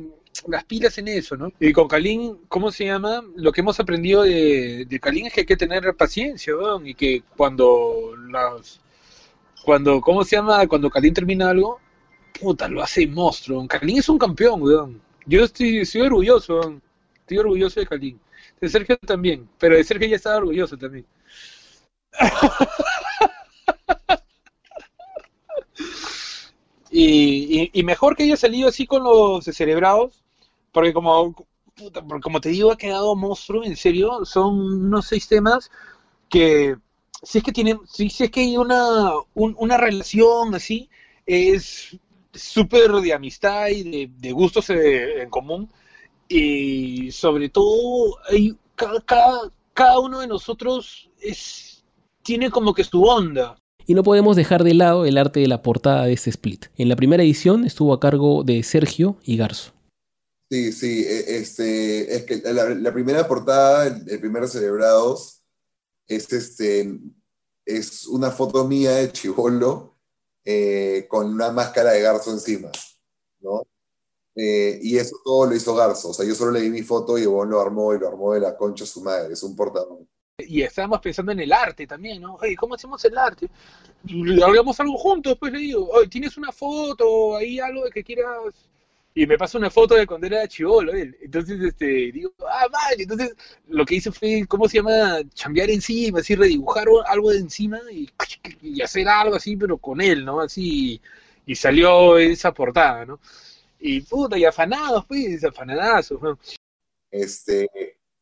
las 0.48 0.64
pilas 0.66 0.98
en 0.98 1.08
eso, 1.08 1.36
¿no? 1.38 1.52
Y 1.60 1.74
con 1.74 1.88
Kalin, 1.88 2.40
¿cómo 2.48 2.72
se 2.72 2.86
llama? 2.86 3.24
Lo 3.36 3.52
que 3.52 3.62
hemos 3.62 3.80
aprendido 3.80 4.24
de, 4.24 4.86
de 4.88 5.00
Kalin 5.00 5.28
es 5.28 5.34
que 5.34 5.42
hay 5.42 5.46
que 5.46 5.58
tener 5.58 5.96
paciencia, 5.96 6.54
¿no? 6.54 6.86
Y 6.86 6.96
que 6.96 7.24
cuando 7.36 8.16
las... 8.30 8.80
Cuando, 9.64 10.02
¿cómo 10.02 10.24
se 10.24 10.38
llama? 10.38 10.66
Cuando 10.68 10.90
Kalin 10.90 11.14
termina 11.14 11.50
algo, 11.50 11.80
puta, 12.40 12.68
lo 12.68 12.82
hace 12.82 13.06
monstruo. 13.08 13.68
Kalin 13.68 14.00
es 14.00 14.10
un 14.10 14.18
campeón, 14.18 14.62
weón. 14.62 15.02
Yo 15.26 15.44
estoy, 15.44 15.80
estoy 15.80 16.02
orgulloso, 16.02 16.60
weón. 16.60 16.82
Estoy 17.20 17.38
orgulloso 17.38 17.80
de 17.80 17.88
Kalin. 17.88 18.20
De 18.60 18.70
Sergio 18.70 18.98
también, 18.98 19.48
pero 19.60 19.76
de 19.76 19.84
Sergio 19.84 20.08
ya 20.08 20.16
estaba 20.16 20.38
orgulloso 20.38 20.78
también. 20.78 21.06
y, 26.92 27.84
mejor 27.84 28.16
que 28.16 28.24
haya 28.24 28.38
salido 28.38 28.70
así 28.70 28.86
con 28.86 29.04
los 29.04 29.46
cerebrados, 29.46 30.24
porque 30.72 30.94
como, 30.94 31.36
como 32.22 32.42
te 32.42 32.50
digo, 32.50 32.72
ha 32.72 32.78
quedado 32.78 33.16
monstruo, 33.16 33.64
en 33.64 33.78
serio, 33.78 34.26
son 34.26 34.86
unos 34.86 35.08
seis 35.08 35.28
temas 35.28 35.72
que 36.30 36.76
si 37.24 37.38
es 37.38 37.44
que 37.44 37.52
tienen, 37.52 37.80
si, 37.88 38.08
es 38.08 38.32
que 38.32 38.42
hay 38.42 38.58
una, 38.58 39.12
una 39.34 39.78
relación 39.78 40.56
así, 40.56 40.89
es 41.26 41.98
súper 42.34 42.92
de 42.92 43.14
amistad 43.14 43.68
y 43.70 44.08
de, 44.08 44.32
gustos 44.32 44.70
en 44.70 45.30
común, 45.30 45.70
y 46.28 47.12
sobre 47.12 47.50
todo 47.50 48.18
hay 48.30 48.58
cada, 48.76 49.52
cada, 49.74 50.00
uno 50.00 50.20
de 50.20 50.28
nosotros 50.28 51.10
es, 51.20 51.84
tiene 52.24 52.50
como 52.50 52.74
que 52.74 52.84
su 52.84 53.04
onda. 53.04 53.61
Y 53.86 53.94
no 53.94 54.04
podemos 54.04 54.36
dejar 54.36 54.64
de 54.64 54.74
lado 54.74 55.06
el 55.06 55.18
arte 55.18 55.40
de 55.40 55.48
la 55.48 55.62
portada 55.62 56.06
de 56.06 56.14
este 56.14 56.30
split. 56.30 56.66
En 56.78 56.90
la 56.90 56.96
primera 56.96 57.24
edición 57.24 57.66
estuvo 57.66 57.94
a 57.94 58.00
cargo 58.00 58.44
de 58.44 58.64
Sergio 58.64 59.18
y 59.24 59.38
Garzo. 59.38 59.74
Sí, 60.50 60.72
sí, 60.74 61.06
e, 61.06 61.38
este, 61.38 62.16
es 62.16 62.24
que 62.24 62.42
la, 62.54 62.94
primera 62.94 63.28
portada, 63.28 63.88
el, 63.88 64.20
primer 64.20 64.48
Celebrados, 64.48 65.42
es, 66.08 66.32
este, 66.34 67.00
es 67.66 68.06
una 68.08 68.32
foto 68.32 68.68
mía 68.68 68.92
de 68.92 69.12
Chivolo 69.12 69.98
eh, 70.44 71.06
con 71.10 71.28
una 71.28 71.52
máscara 71.52 71.92
de 71.92 72.02
Garzo 72.02 72.32
encima, 72.32 72.70
¿no? 73.40 73.64
Eh, 74.36 74.80
y 74.82 74.98
eso 74.98 75.18
todo 75.24 75.46
lo 75.46 75.56
hizo 75.56 75.76
Garzo. 75.76 76.10
O 76.10 76.14
sea, 76.14 76.26
yo 76.26 76.36
solo 76.36 76.52
le 76.52 76.62
di 76.62 76.70
mi 76.70 76.84
foto 76.84 77.18
y 77.18 77.24
Ebon 77.24 77.50
lo 77.50 77.62
armó 77.62 77.94
y 77.94 78.00
lo 78.00 78.08
armó 78.08 78.34
de 78.34 78.40
la 78.40 78.58
concha 78.58 78.86
su 78.86 79.02
madre. 79.02 79.34
Es 79.34 79.44
un 79.44 79.56
portador. 79.56 80.00
Y 80.48 80.62
estábamos 80.62 81.00
pensando 81.02 81.32
en 81.32 81.39
el 81.39 81.52
arte 81.52 81.88
también, 81.88 82.22
¿no? 82.22 82.36
Oye, 82.36 82.56
¿cómo 82.56 82.76
hacemos 82.76 83.04
el 83.06 83.18
arte? 83.18 83.50
Hagamos 84.46 84.80
algo 84.80 84.98
juntos, 84.98 85.34
después 85.34 85.54
le 85.54 85.60
digo, 85.60 85.88
oye, 85.89 86.08
¿tienes 86.08 86.38
una 86.38 86.52
foto 86.52 87.36
ahí, 87.36 87.60
algo 87.60 87.84
que 87.94 88.04
quieras? 88.04 88.28
Y 89.14 89.26
me 89.26 89.38
pasa 89.38 89.58
una 89.58 89.70
foto 89.70 89.96
de 89.96 90.08
cuando 90.08 90.28
era 90.28 90.48
chivolo 90.48 90.94
él. 90.94 91.18
Entonces, 91.22 91.62
este, 91.62 92.12
digo, 92.12 92.32
ah, 92.48 92.68
vale. 92.72 93.04
Entonces, 93.04 93.36
lo 93.68 93.86
que 93.86 93.96
hice 93.96 94.12
fue, 94.12 94.46
¿cómo 94.48 94.70
se 94.70 94.78
llama? 94.78 95.20
Chambear 95.34 95.70
encima, 95.70 96.20
así, 96.20 96.36
redibujar 96.36 96.88
algo 97.08 97.32
de 97.32 97.39
encima 97.39 97.80
y, 97.92 98.10
hacer 98.82 99.08
algo 99.08 99.36
así, 99.36 99.58
pero 99.58 99.78
con 99.78 100.00
él, 100.02 100.24
¿no? 100.24 100.39
Así, 100.39 101.02
y 101.46 101.56
salió 101.56 102.18
esa 102.18 102.54
portada, 102.54 103.06
¿no? 103.06 103.20
y 103.82 104.02
puta, 104.02 104.38
y 104.38 104.46
afanados, 104.46 105.06
pues, 105.08 105.44
afanadazos. 105.44 106.20
Este, 107.10 107.68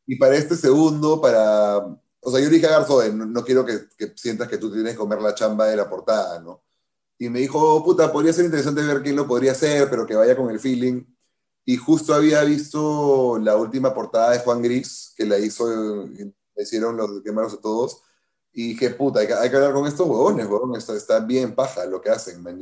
y 0.07 0.15
para 0.15 0.35
este 0.35 0.55
segundo, 0.55 1.19
para, 1.21 1.85
o 2.29 2.31
sea, 2.31 2.41
yo 2.41 2.49
le 2.49 2.55
dije 2.55 2.67
a 2.67 2.79
Garzo, 2.79 3.03
no, 3.11 3.25
no 3.25 3.43
quiero 3.43 3.65
que, 3.65 3.89
que, 3.97 4.13
sientas 4.15 4.47
que 4.47 4.57
tú 4.59 4.71
tienes 4.71 4.93
que 4.93 4.99
comer 4.99 5.19
la 5.21 5.33
chamba 5.33 5.65
de 5.67 5.75
la 5.75 5.89
portada, 5.89 6.39
¿no? 6.39 6.63
Y 7.17 7.29
me 7.29 7.39
dijo, 7.39 7.59
oh, 7.59 7.83
puta, 7.83 8.11
podría 8.11 8.33
ser 8.33 8.45
interesante 8.45 8.83
ver 8.83 9.01
quién 9.01 9.15
lo 9.15 9.27
podría 9.27 9.53
hacer, 9.53 9.89
pero 9.89 10.05
que 10.05 10.15
vaya 10.15 10.37
con 10.37 10.49
el 10.51 10.59
feeling. 10.59 11.03
Y 11.65 11.77
justo 11.77 12.13
había 12.13 12.43
visto 12.43 13.39
la 13.39 13.57
última 13.57 13.93
portada 13.93 14.31
de 14.31 14.39
Juan 14.39 14.61
Gris, 14.61 15.13
que 15.17 15.25
la 15.25 15.39
hizo, 15.39 15.67
le 16.07 16.33
hicieron 16.63 16.97
los 16.97 17.21
quemaros 17.23 17.53
a 17.55 17.61
todos. 17.61 18.01
Y 18.53 18.69
dije, 18.69 18.91
puta, 18.91 19.21
hay 19.21 19.27
que, 19.27 19.33
hay 19.33 19.49
que 19.49 19.55
hablar 19.57 19.73
con 19.73 19.87
estos 19.87 20.07
huevones, 20.07 20.47
huevón, 20.47 20.75
está, 20.75 20.95
está, 20.95 21.19
bien 21.19 21.55
paja 21.55 21.85
lo 21.85 22.01
que 22.01 22.09
hacen, 22.09 22.41
man, 22.43 22.59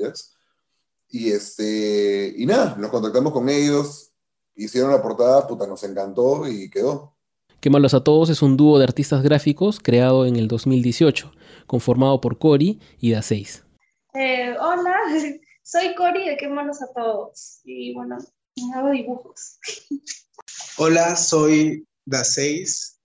Y, 1.10 1.32
este, 1.32 2.34
y 2.38 2.46
nada, 2.46 2.76
nos 2.78 2.92
contactamos 2.92 3.34
con 3.34 3.50
ellos, 3.50 4.12
hicieron 4.56 4.92
la 4.92 5.02
portada, 5.02 5.48
puta, 5.48 5.68
nos 5.68 5.84
encantó 5.84 6.48
y 6.48 6.70
quedó. 6.70 7.17
Quemalos 7.60 7.96
a 7.96 8.04
Todos 8.04 8.30
es 8.30 8.44
un 8.44 8.56
dúo 8.56 8.78
de 8.78 8.84
artistas 8.84 9.24
gráficos 9.24 9.80
creado 9.80 10.28
en 10.28 10.36
el 10.36 10.48
2018, 10.48 11.32
conformado 11.66 12.22
por 12.22 12.38
Cori 12.38 12.80
y 13.00 13.12
Da6. 13.12 13.64
Eh, 14.14 14.56
hola, 14.60 14.96
soy 15.64 15.96
Cori 15.96 16.30
de 16.30 16.38
Quemalos 16.38 16.84
a 16.84 16.94
Todos 16.94 17.62
y 17.64 17.96
bueno, 17.96 18.20
hago 18.76 18.92
dibujos. 18.92 19.58
Hola, 20.78 21.16
soy 21.16 21.88
Da6 22.06 22.98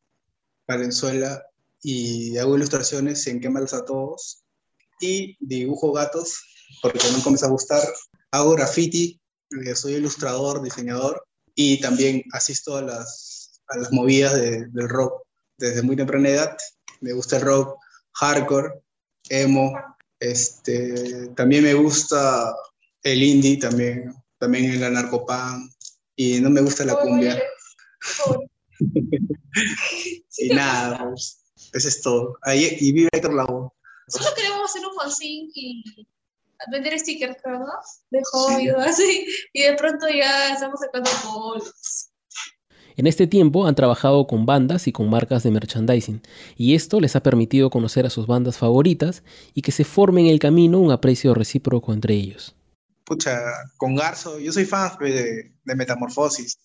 Valenzuela 0.68 1.42
y 1.82 2.36
hago 2.36 2.54
ilustraciones 2.54 3.26
en 3.28 3.40
Quemalos 3.40 3.72
a 3.72 3.86
Todos 3.86 4.44
y 5.00 5.34
dibujo 5.40 5.92
gatos 5.92 6.44
porque 6.82 7.00
me 7.16 7.22
comienza 7.22 7.46
a 7.46 7.50
gustar. 7.50 7.82
Hago 8.30 8.50
graffiti, 8.52 9.18
eh, 9.64 9.74
soy 9.74 9.94
ilustrador, 9.94 10.62
diseñador 10.62 11.26
y 11.54 11.80
también 11.80 12.22
asisto 12.32 12.76
a 12.76 12.82
las, 12.82 13.31
a 13.72 13.78
las 13.78 13.92
movidas 13.92 14.34
de, 14.34 14.66
del 14.66 14.88
rock 14.88 15.22
desde 15.58 15.82
muy 15.82 15.96
temprana 15.96 16.28
edad. 16.28 16.56
Me 17.00 17.12
gusta 17.12 17.36
el 17.36 17.42
rock 17.42 17.78
hardcore, 18.14 18.82
emo, 19.28 19.74
este, 20.20 21.28
también 21.34 21.64
me 21.64 21.74
gusta 21.74 22.54
el 23.02 23.22
indie, 23.22 23.58
también, 23.58 24.14
también 24.38 24.72
el 24.72 24.84
anarcopan 24.84 25.68
y 26.14 26.40
no 26.40 26.50
me 26.50 26.60
gusta 26.60 26.84
la 26.84 26.96
cumbia. 26.96 27.42
y 30.38 30.48
nada, 30.50 31.08
pues, 31.08 31.42
eso 31.72 31.88
es 31.88 32.02
todo. 32.02 32.38
Ahí, 32.42 32.76
y 32.80 32.92
vive 32.92 33.08
Héctor 33.12 33.34
Lago. 33.34 33.74
Solo 34.08 34.26
queremos 34.36 34.70
hacer 34.70 34.86
un 34.86 34.94
fanzine 34.94 35.50
y 35.54 36.06
vender 36.70 36.98
stickers, 36.98 37.36
¿verdad? 37.44 37.66
De 38.10 38.20
hobby 38.30 38.70
o 38.70 38.78
así. 38.78 39.26
Y 39.52 39.62
de 39.62 39.74
pronto 39.74 40.08
ya 40.08 40.54
estamos 40.54 40.80
sacando 40.80 41.10
bolos. 41.24 42.11
En 42.96 43.06
este 43.06 43.26
tiempo 43.26 43.66
han 43.66 43.74
trabajado 43.74 44.26
con 44.26 44.46
bandas 44.46 44.86
y 44.86 44.92
con 44.92 45.08
marcas 45.08 45.42
de 45.42 45.50
merchandising, 45.50 46.22
y 46.56 46.74
esto 46.74 47.00
les 47.00 47.16
ha 47.16 47.22
permitido 47.22 47.70
conocer 47.70 48.06
a 48.06 48.10
sus 48.10 48.26
bandas 48.26 48.58
favoritas 48.58 49.22
y 49.54 49.62
que 49.62 49.72
se 49.72 49.84
forme 49.84 50.20
en 50.22 50.26
el 50.28 50.38
camino 50.38 50.78
un 50.78 50.92
aprecio 50.92 51.34
recíproco 51.34 51.92
entre 51.92 52.14
ellos. 52.14 52.54
Pucha, 53.04 53.40
con 53.76 53.94
Garzo, 53.94 54.38
yo 54.38 54.52
soy 54.52 54.64
fan 54.64 54.92
de, 55.00 55.52
Metamorfosis, 55.64 56.58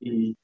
y 0.00 0.36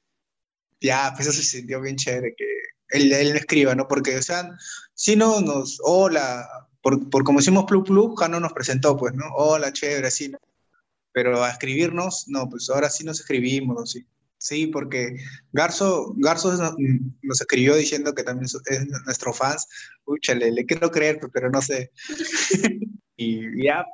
ya, 0.81 1.13
pues 1.15 1.27
eso 1.27 1.37
se 1.37 1.43
sintió 1.43 1.79
bien 1.81 1.95
chévere 1.95 2.33
que 2.35 2.45
él, 2.89 3.11
él 3.11 3.35
escriba, 3.35 3.75
¿no? 3.75 3.87
Porque, 3.87 4.17
o 4.17 4.21
sea, 4.21 4.49
si 4.93 5.15
no 5.15 5.41
nos, 5.41 5.79
hola, 5.83 6.47
por, 6.81 7.09
por 7.09 7.23
como 7.23 7.39
hicimos 7.39 7.65
Plug 7.65 7.85
Plug, 7.85 8.29
no 8.29 8.39
nos 8.39 8.53
presentó, 8.53 8.97
pues, 8.97 9.13
¿no? 9.13 9.25
Hola, 9.35 9.71
chévere, 9.71 10.07
así, 10.07 10.29
¿no? 10.29 10.37
Pero 11.11 11.43
a 11.43 11.49
escribirnos, 11.49 12.25
no, 12.27 12.49
pues 12.49 12.69
ahora 12.69 12.89
sí 12.89 13.03
nos 13.03 13.19
escribimos, 13.19 13.91
sí. 13.91 14.05
Sí, 14.43 14.67
porque 14.67 15.15
Garzo, 15.53 16.13
Garzo 16.17 16.51
nos 17.21 17.39
escribió 17.39 17.75
diciendo 17.77 18.13
que 18.13 18.23
también 18.23 18.43
es 18.43 18.87
nuestro 19.05 19.31
fans. 19.31 19.69
Úchale, 20.03 20.51
le 20.51 20.65
quiero 20.65 20.91
creer, 20.91 21.17
pero 21.31 21.49
no 21.49 21.61
sé. 21.61 21.91
y 23.15 23.63
ya, 23.63 23.85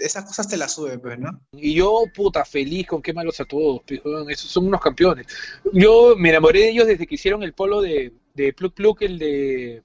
esas 0.00 0.24
cosas 0.24 0.48
te 0.48 0.56
las 0.56 0.72
suben, 0.72 1.00
pues, 1.00 1.16
¿no? 1.20 1.40
Y 1.52 1.74
yo, 1.74 2.02
puta, 2.12 2.44
feliz 2.44 2.88
con 2.88 3.00
qué 3.00 3.12
malos 3.12 3.38
a 3.38 3.44
todos, 3.44 3.82
pues, 3.86 4.00
esos 4.30 4.50
son 4.50 4.66
unos 4.66 4.80
campeones. 4.80 5.28
Yo 5.72 6.16
me 6.18 6.30
enamoré 6.30 6.62
de 6.62 6.70
ellos 6.70 6.88
desde 6.88 7.06
que 7.06 7.14
hicieron 7.14 7.44
el 7.44 7.52
polo 7.52 7.80
de, 7.80 8.12
de 8.34 8.52
Pluk 8.52 8.74
Pluk, 8.74 9.02
el 9.02 9.16
de 9.16 9.84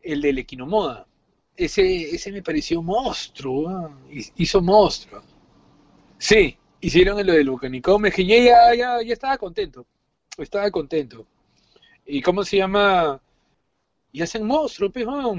el 0.00 0.22
del 0.22 0.38
Equinomoda. 0.38 1.06
Ese, 1.54 2.14
ese 2.14 2.32
me 2.32 2.42
pareció 2.42 2.82
monstruo, 2.82 3.94
hizo 4.36 4.62
monstruo. 4.62 5.22
Sí, 6.16 6.56
hicieron 6.84 7.26
lo 7.26 7.32
del 7.32 7.48
Vulcanicón, 7.48 8.02
me 8.02 8.10
dije, 8.10 8.26
ya, 8.26 8.74
ya, 8.74 9.02
ya 9.02 9.12
estaba 9.12 9.38
contento, 9.38 9.86
estaba 10.36 10.70
contento. 10.70 11.26
¿Y 12.04 12.20
cómo 12.20 12.44
se 12.44 12.58
llama? 12.58 13.20
Y 14.12 14.20
hacen 14.20 14.44
monstruos, 14.44 14.92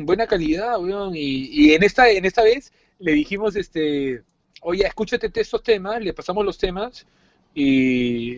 buena 0.06 0.26
calidad, 0.26 0.80
weón. 0.80 1.16
Y, 1.16 1.50
y, 1.52 1.74
en 1.76 1.84
esta, 1.84 2.10
en 2.10 2.26
esta 2.26 2.44
vez 2.44 2.74
le 2.98 3.12
dijimos, 3.14 3.56
este, 3.56 4.24
oye, 4.62 4.88
escúchate 4.88 5.32
estos 5.40 5.62
temas, 5.62 6.02
le 6.02 6.14
pasamos 6.14 6.44
los 6.44 6.58
temas 6.58 7.06
y 7.54 8.38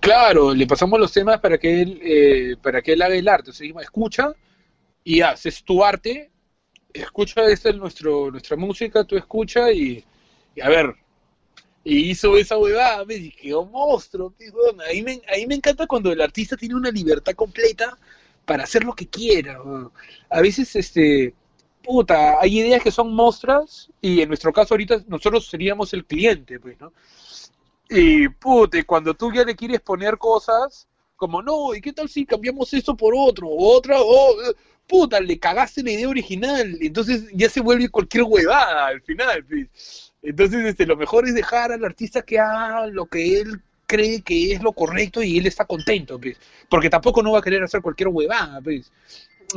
claro, 0.00 0.54
le 0.54 0.66
pasamos 0.66 1.00
los 1.00 1.12
temas 1.12 1.40
para 1.40 1.58
que 1.58 1.82
él, 1.82 2.00
eh, 2.02 2.56
para 2.62 2.82
que 2.82 2.92
él 2.92 3.02
haga 3.02 3.16
el 3.16 3.28
arte. 3.28 3.50
O 3.50 3.80
escucha 3.80 4.32
y 5.02 5.22
haces 5.22 5.64
tu 5.64 5.84
arte, 5.84 6.30
escucha, 6.92 7.44
esta 7.46 7.70
es 7.70 7.76
nuestro, 7.76 8.30
nuestra 8.30 8.56
música, 8.56 9.02
tú 9.02 9.16
escucha 9.16 9.72
y 9.72 10.04
a 10.62 10.68
ver, 10.68 10.94
y 11.88 12.10
hizo 12.10 12.36
esa 12.36 12.58
huevada, 12.58 13.04
me 13.04 13.14
dije, 13.14 13.54
oh 13.54 13.64
monstruo, 13.64 14.34
ahí 14.88 15.04
me, 15.04 15.22
ahí 15.28 15.46
me 15.46 15.54
encanta 15.54 15.86
cuando 15.86 16.10
el 16.10 16.20
artista 16.20 16.56
tiene 16.56 16.74
una 16.74 16.90
libertad 16.90 17.32
completa 17.34 17.96
para 18.44 18.64
hacer 18.64 18.82
lo 18.82 18.92
que 18.92 19.06
quiera. 19.06 19.60
A 20.28 20.40
veces, 20.40 20.74
este, 20.74 21.32
puta, 21.84 22.40
hay 22.40 22.58
ideas 22.58 22.82
que 22.82 22.90
son 22.90 23.14
monstruos 23.14 23.88
y 24.00 24.20
en 24.20 24.26
nuestro 24.28 24.52
caso 24.52 24.74
ahorita 24.74 25.04
nosotros 25.06 25.46
seríamos 25.46 25.94
el 25.94 26.04
cliente, 26.04 26.58
pues, 26.58 26.76
¿no? 26.80 26.92
Y, 27.88 28.28
puta, 28.30 28.82
cuando 28.82 29.14
tú 29.14 29.32
ya 29.32 29.44
le 29.44 29.54
quieres 29.54 29.80
poner 29.80 30.18
cosas, 30.18 30.88
como, 31.14 31.40
no, 31.40 31.72
¿y 31.72 31.80
qué 31.80 31.92
tal 31.92 32.08
si 32.08 32.26
cambiamos 32.26 32.74
esto 32.74 32.96
por 32.96 33.14
otro? 33.16 33.48
Otra, 33.48 34.00
o, 34.00 34.34
puta, 34.88 35.20
le 35.20 35.38
cagaste 35.38 35.84
la 35.84 35.92
idea 35.92 36.08
original, 36.08 36.76
entonces 36.80 37.26
ya 37.32 37.48
se 37.48 37.60
vuelve 37.60 37.88
cualquier 37.88 38.24
huevada 38.24 38.88
al 38.88 39.02
final, 39.02 39.44
pues. 39.44 40.05
Entonces, 40.26 40.64
este, 40.64 40.86
lo 40.86 40.96
mejor 40.96 41.26
es 41.28 41.34
dejar 41.34 41.70
al 41.70 41.84
artista 41.84 42.22
que 42.22 42.40
haga 42.40 42.86
lo 42.88 43.06
que 43.06 43.38
él 43.40 43.60
cree 43.86 44.22
que 44.22 44.52
es 44.52 44.62
lo 44.62 44.72
correcto 44.72 45.22
y 45.22 45.38
él 45.38 45.46
está 45.46 45.64
contento, 45.64 46.18
pues. 46.20 46.36
Porque 46.68 46.90
tampoco 46.90 47.22
no 47.22 47.32
va 47.32 47.38
a 47.38 47.42
querer 47.42 47.62
hacer 47.62 47.80
cualquier 47.80 48.08
huevada, 48.08 48.60
pues. 48.60 48.90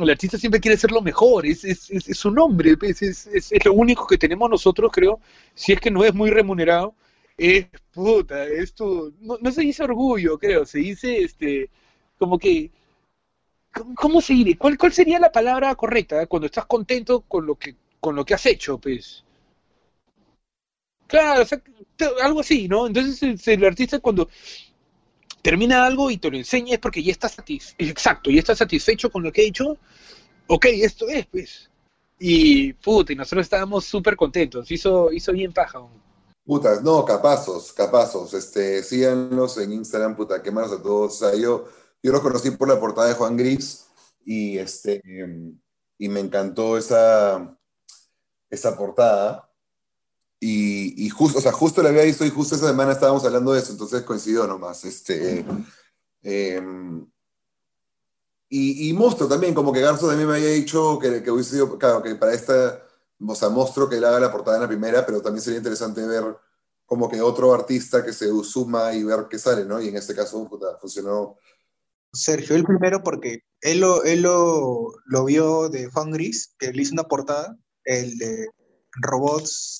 El 0.00 0.08
artista 0.08 0.38
siempre 0.38 0.60
quiere 0.60 0.76
ser 0.76 0.92
lo 0.92 1.02
mejor, 1.02 1.44
es, 1.44 1.64
es, 1.64 1.90
es, 1.90 2.16
su 2.16 2.30
nombre, 2.30 2.76
pues. 2.76 3.02
es, 3.02 3.26
es, 3.26 3.64
lo 3.64 3.72
único 3.72 4.06
que 4.06 4.16
tenemos 4.16 4.48
nosotros, 4.48 4.92
creo, 4.92 5.18
si 5.54 5.72
es 5.72 5.80
que 5.80 5.90
no 5.90 6.04
es 6.04 6.14
muy 6.14 6.30
remunerado, 6.30 6.94
es 7.36 7.66
puta, 7.92 8.44
esto, 8.44 9.12
no, 9.20 9.38
no 9.40 9.50
se 9.50 9.62
dice 9.62 9.82
orgullo, 9.82 10.38
creo, 10.38 10.64
se 10.64 10.78
dice, 10.78 11.22
este, 11.22 11.68
como 12.16 12.38
que, 12.38 12.70
¿cómo, 13.96 14.20
se 14.20 14.34
dice? 14.34 14.56
¿Cuál, 14.56 14.78
¿Cuál 14.78 14.92
sería 14.92 15.18
la 15.18 15.32
palabra 15.32 15.74
correcta 15.74 16.26
cuando 16.26 16.46
estás 16.46 16.66
contento 16.66 17.22
con 17.22 17.46
lo 17.46 17.56
que, 17.56 17.74
con 17.98 18.14
lo 18.14 18.24
que 18.24 18.34
has 18.34 18.46
hecho, 18.46 18.78
pues? 18.78 19.24
Claro, 21.10 21.42
o 21.42 21.44
sea, 21.44 21.60
algo 22.22 22.40
así, 22.40 22.68
¿no? 22.68 22.86
Entonces 22.86 23.46
el, 23.48 23.64
artista 23.64 23.98
cuando 23.98 24.28
termina 25.42 25.84
algo 25.84 26.08
y 26.08 26.18
te 26.18 26.30
lo 26.30 26.36
enseña 26.36 26.74
es 26.74 26.78
porque 26.78 27.02
ya 27.02 27.10
está 27.10 27.28
satisfecho, 27.28 27.90
exacto, 27.90 28.30
ya 28.30 28.38
está 28.38 28.54
satisfecho 28.54 29.10
con 29.10 29.24
lo 29.24 29.32
que 29.32 29.42
ha 29.42 29.44
hecho, 29.44 29.76
ok, 30.46 30.66
esto 30.66 31.08
es, 31.08 31.26
pues. 31.26 31.68
Y 32.20 32.74
puta, 32.74 33.12
y 33.12 33.16
nosotros 33.16 33.44
estábamos 33.44 33.86
súper 33.86 34.14
contentos, 34.14 34.70
hizo, 34.70 35.10
hizo 35.10 35.32
bien 35.32 35.52
paja. 35.52 35.80
Putas, 36.44 36.80
no, 36.82 37.04
capazos, 37.04 37.72
capazos, 37.72 38.32
este, 38.34 38.84
síganos 38.84 39.58
en 39.58 39.72
Instagram, 39.72 40.14
puta, 40.14 40.40
más 40.52 40.70
a 40.70 40.80
todos. 40.80 41.14
O 41.14 41.18
sea, 41.30 41.34
yo, 41.36 41.66
yo 42.02 42.12
los 42.12 42.20
conocí 42.20 42.52
por 42.52 42.68
la 42.68 42.78
portada 42.78 43.08
de 43.08 43.14
Juan 43.14 43.36
Gris 43.36 43.86
y 44.24 44.58
este, 44.58 45.02
y 45.98 46.08
me 46.08 46.20
encantó 46.20 46.78
esa, 46.78 47.58
esa 48.48 48.76
portada. 48.76 49.49
Y, 50.42 51.10
justo, 51.10 51.38
o 51.38 51.42
sea, 51.42 51.52
justo 51.52 51.82
la 51.82 51.90
había 51.90 52.04
visto 52.04 52.24
y 52.24 52.30
justo 52.30 52.54
esa 52.54 52.68
semana 52.68 52.92
estábamos 52.92 53.22
hablando 53.26 53.52
de 53.52 53.60
eso, 53.60 53.72
entonces 53.72 54.02
coincidió 54.02 54.46
nomás. 54.46 54.84
Este, 54.86 55.44
eh, 56.22 56.62
y, 58.48 58.90
y 58.90 58.98
también, 59.28 59.54
como 59.54 59.72
que 59.72 59.80
Garzo 59.80 60.08
también 60.08 60.28
me 60.28 60.36
había 60.36 60.48
dicho 60.48 60.98
que, 60.98 61.30
hubiese 61.30 61.52
sido, 61.52 61.78
claro, 61.78 62.02
que 62.02 62.14
para 62.14 62.32
esta, 62.32 62.82
o 63.24 63.34
sea, 63.34 63.50
Monstruo 63.50 63.88
que 63.88 63.96
él 63.96 64.04
haga 64.04 64.18
la 64.18 64.32
portada 64.32 64.56
en 64.56 64.62
la 64.62 64.68
primera, 64.68 65.04
pero 65.04 65.20
también 65.20 65.42
sería 65.42 65.58
interesante 65.58 66.04
ver 66.06 66.24
como 66.86 67.08
que 67.08 67.20
otro 67.20 67.54
artista 67.54 68.04
que 68.04 68.12
se 68.12 68.26
suma 68.42 68.92
y 68.94 69.04
ver 69.04 69.26
qué 69.30 69.38
sale, 69.38 69.64
¿no? 69.64 69.80
Y 69.80 69.88
en 69.88 69.96
este 69.96 70.14
caso, 70.14 70.48
funcionó. 70.80 71.36
Sergio, 72.12 72.56
el 72.56 72.64
primero 72.64 73.02
porque 73.04 73.44
él 73.60 73.80
lo, 73.80 74.02
él 74.02 74.22
lo, 74.22 74.94
lo 75.04 75.24
vio 75.26 75.68
de 75.68 75.88
Juan 75.88 76.12
que 76.12 76.72
le 76.72 76.82
hizo 76.82 76.94
una 76.94 77.04
portada, 77.04 77.56
el 77.84 78.18
de 78.18 78.48
robots 79.02 79.79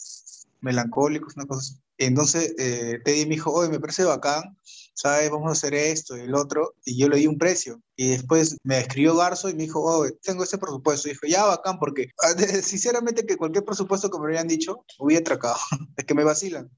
melancólicos, 0.61 1.37
una 1.37 1.47
cosa 1.47 1.61
así. 1.61 1.81
Entonces, 1.99 2.55
eh, 2.59 2.99
Teddy 3.05 3.27
me 3.27 3.35
dijo, 3.35 3.53
oye, 3.53 3.69
me 3.69 3.79
parece 3.79 4.05
bacán, 4.05 4.57
¿sabes? 4.95 5.31
Vamos 5.31 5.49
a 5.49 5.53
hacer 5.53 5.75
esto 5.75 6.17
y 6.17 6.21
el 6.21 6.35
otro, 6.35 6.75
y 6.85 6.99
yo 6.99 7.09
le 7.09 7.19
di 7.19 7.27
un 7.27 7.37
precio. 7.37 7.83
Y 7.95 8.09
después 8.09 8.57
me 8.65 8.79
escribió 8.79 9.17
Garzo 9.17 9.51
y 9.51 9.55
me 9.55 9.65
dijo, 9.65 9.83
oh, 9.83 10.07
tengo 10.23 10.43
este 10.43 10.57
presupuesto. 10.57 11.09
Y 11.09 11.13
dijo, 11.13 11.27
ya, 11.27 11.45
bacán, 11.45 11.79
porque 11.79 12.11
ah, 12.23 12.33
sinceramente 12.63 13.27
que 13.27 13.37
cualquier 13.37 13.65
presupuesto 13.65 14.11
que 14.11 14.19
me 14.19 14.27
habían 14.27 14.49
dicho, 14.49 14.85
hubiera 14.99 15.21
atracado. 15.21 15.57
es 15.97 16.05
que 16.05 16.15
me 16.15 16.25
vacilan. 16.25 16.71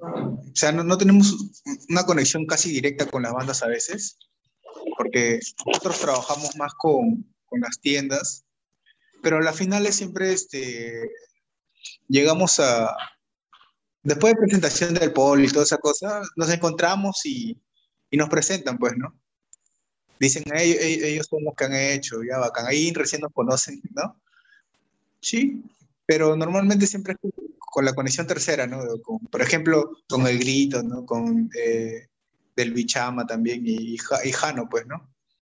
O 0.00 0.40
sea, 0.54 0.72
no, 0.72 0.82
no 0.82 0.96
tenemos 0.96 1.36
una 1.88 2.04
conexión 2.04 2.46
casi 2.46 2.70
directa 2.70 3.06
con 3.06 3.22
las 3.22 3.32
bandas 3.32 3.62
a 3.62 3.66
veces, 3.66 4.18
porque 4.96 5.40
nosotros 5.66 6.00
trabajamos 6.00 6.56
más 6.56 6.72
con, 6.74 7.26
con 7.46 7.60
las 7.60 7.80
tiendas, 7.80 8.44
pero 9.22 9.38
a 9.38 9.42
las 9.42 9.56
finales 9.56 9.96
siempre 9.96 10.32
este, 10.32 11.10
llegamos 12.08 12.60
a, 12.60 12.94
después 14.02 14.34
de 14.34 14.40
presentación 14.40 14.94
del 14.94 15.12
polo 15.12 15.42
y 15.42 15.48
toda 15.48 15.64
esa 15.64 15.78
cosa, 15.78 16.22
nos 16.36 16.50
encontramos 16.50 17.24
y, 17.24 17.60
y 18.10 18.16
nos 18.16 18.28
presentan, 18.28 18.78
pues, 18.78 18.94
¿no? 18.96 19.14
Dicen, 20.18 20.44
ellos, 20.54 20.78
ellos 20.80 21.26
son 21.28 21.44
los 21.44 21.54
que 21.54 21.64
han 21.64 21.74
hecho, 21.74 22.22
ya 22.22 22.38
bacán, 22.38 22.66
ahí 22.66 22.92
recién 22.92 23.22
nos 23.22 23.32
conocen, 23.32 23.80
¿no? 23.94 24.20
Sí, 25.20 25.62
pero 26.06 26.36
normalmente 26.36 26.86
siempre 26.86 27.14
es 27.14 27.30
con 27.58 27.84
la 27.84 27.94
conexión 27.94 28.26
tercera, 28.26 28.66
¿no? 28.66 28.80
Con, 29.02 29.18
por 29.18 29.40
ejemplo, 29.42 29.92
con 30.08 30.26
el 30.26 30.38
grito, 30.38 30.82
¿no? 30.82 31.06
Con 31.06 31.50
eh, 31.56 32.08
del 32.56 32.72
Bichama 32.72 33.26
también 33.26 33.62
y, 33.64 33.94
y 33.94 34.32
Jano, 34.32 34.68
pues, 34.68 34.86
¿no? 34.86 35.08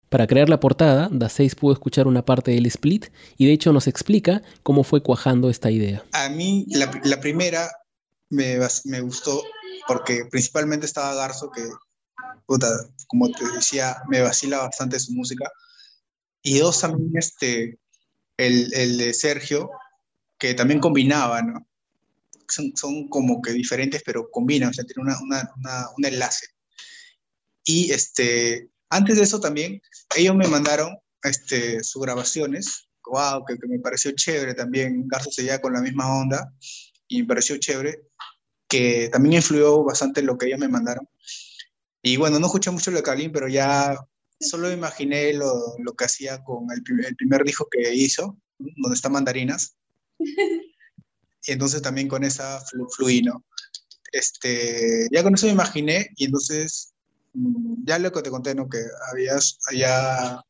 Para 0.08 0.26
crear 0.26 0.48
la 0.48 0.60
portada, 0.60 1.10
Da6 1.10 1.56
pudo 1.56 1.72
escuchar 1.72 2.06
una 2.06 2.24
parte 2.24 2.52
del 2.52 2.66
split 2.66 3.06
y 3.36 3.46
de 3.46 3.52
hecho 3.52 3.72
nos 3.72 3.88
explica 3.88 4.42
cómo 4.62 4.84
fue 4.84 5.02
cuajando 5.02 5.50
esta 5.50 5.70
idea. 5.70 6.04
A 6.12 6.28
mí 6.28 6.64
la, 6.68 6.90
la 7.04 7.20
primera 7.20 7.68
me, 8.30 8.58
me, 8.84 9.00
gustó 9.00 9.42
porque 9.86 10.24
principalmente 10.30 10.86
estaba 10.86 11.14
Garzo, 11.14 11.50
que, 11.50 11.68
puta, 12.46 12.68
como 13.08 13.30
te 13.30 13.44
decía, 13.52 13.96
me 14.08 14.20
vacila 14.20 14.58
bastante 14.58 14.98
su 14.98 15.12
música. 15.12 15.50
Y 16.42 16.58
dos, 16.58 16.80
también 16.80 17.10
este, 17.14 17.78
el, 18.36 18.72
el 18.74 18.98
de 18.98 19.14
Sergio, 19.14 19.70
que 20.38 20.54
también 20.54 20.80
combinaba, 20.80 21.42
¿no? 21.42 21.66
Son, 22.48 22.72
son 22.76 23.08
como 23.08 23.42
que 23.42 23.52
diferentes, 23.52 24.02
pero 24.04 24.30
combinan, 24.30 24.70
o 24.70 24.72
sea, 24.72 24.84
tienen 24.84 25.06
una, 25.06 25.50
una, 25.56 25.88
un 25.96 26.04
enlace. 26.04 26.46
Y 27.64 27.90
este, 27.90 28.70
antes 28.90 29.16
de 29.16 29.22
eso 29.22 29.40
también, 29.40 29.80
ellos 30.16 30.36
me 30.36 30.46
mandaron 30.46 30.96
este, 31.22 31.82
sus 31.82 32.02
grabaciones, 32.02 32.88
wow, 33.04 33.44
que, 33.44 33.58
que 33.58 33.66
me 33.66 33.80
pareció 33.80 34.12
chévere 34.12 34.54
también, 34.54 35.06
Garzo 35.08 35.30
seguía 35.30 35.60
con 35.60 35.72
la 35.72 35.80
misma 35.80 36.16
onda, 36.16 36.52
y 37.08 37.22
me 37.22 37.28
pareció 37.28 37.56
chévere, 37.56 38.02
que 38.68 39.08
también 39.10 39.34
influyó 39.34 39.84
bastante 39.84 40.20
en 40.20 40.26
lo 40.26 40.36
que 40.36 40.46
ellos 40.46 40.58
me 40.58 40.68
mandaron. 40.68 41.08
Y 42.02 42.16
bueno, 42.16 42.38
no 42.38 42.46
escuché 42.46 42.70
mucho 42.70 42.90
lo 42.90 42.98
de 42.98 43.02
Kalin, 43.02 43.32
pero 43.32 43.48
ya 43.48 43.96
solo 44.38 44.70
imaginé 44.70 45.32
lo, 45.32 45.76
lo 45.78 45.94
que 45.94 46.04
hacía 46.04 46.42
con 46.44 46.66
el, 46.70 46.82
el, 47.04 47.16
primer 47.16 47.42
disco 47.44 47.66
que 47.70 47.94
hizo, 47.94 48.36
donde 48.58 48.94
está 48.94 49.08
Mandarinas. 49.08 49.76
Y 51.48 51.52
entonces 51.52 51.80
también 51.80 52.08
con 52.08 52.24
esa 52.24 52.58
flu, 52.58 52.88
fluí, 52.90 53.22
¿no? 53.22 53.44
Este, 54.10 55.06
ya 55.12 55.22
con 55.22 55.32
eso 55.32 55.46
me 55.46 55.52
imaginé 55.52 56.08
y 56.16 56.24
entonces 56.24 56.92
mm, 57.34 57.84
ya 57.84 58.00
lo 58.00 58.10
que 58.10 58.22
te 58.22 58.30
conté, 58.30 58.52
¿no? 58.52 58.68
Que 58.68 58.82
habías, 59.12 59.56
ya 59.72 60.42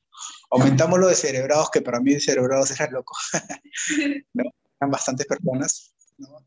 aumentamos 0.50 0.98
lo 0.98 1.08
de 1.08 1.14
cerebrados, 1.14 1.68
que 1.70 1.82
para 1.82 2.00
mí 2.00 2.18
cerebrados 2.18 2.70
era 2.70 2.90
loco, 2.90 3.14
¿no? 4.32 4.44
Eran 4.80 4.90
bastantes 4.90 5.26
personas 5.26 5.92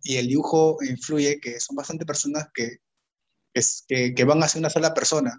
y 0.03 0.17
el 0.17 0.27
dibujo 0.27 0.77
influye 0.81 1.39
que 1.39 1.59
son 1.59 1.75
bastante 1.75 2.05
personas 2.05 2.47
que, 2.53 2.77
es, 3.53 3.85
que, 3.87 4.13
que, 4.13 4.23
van 4.23 4.41
hacia 4.41 4.59
una 4.59 4.69
sola 4.69 4.93
persona. 4.93 5.37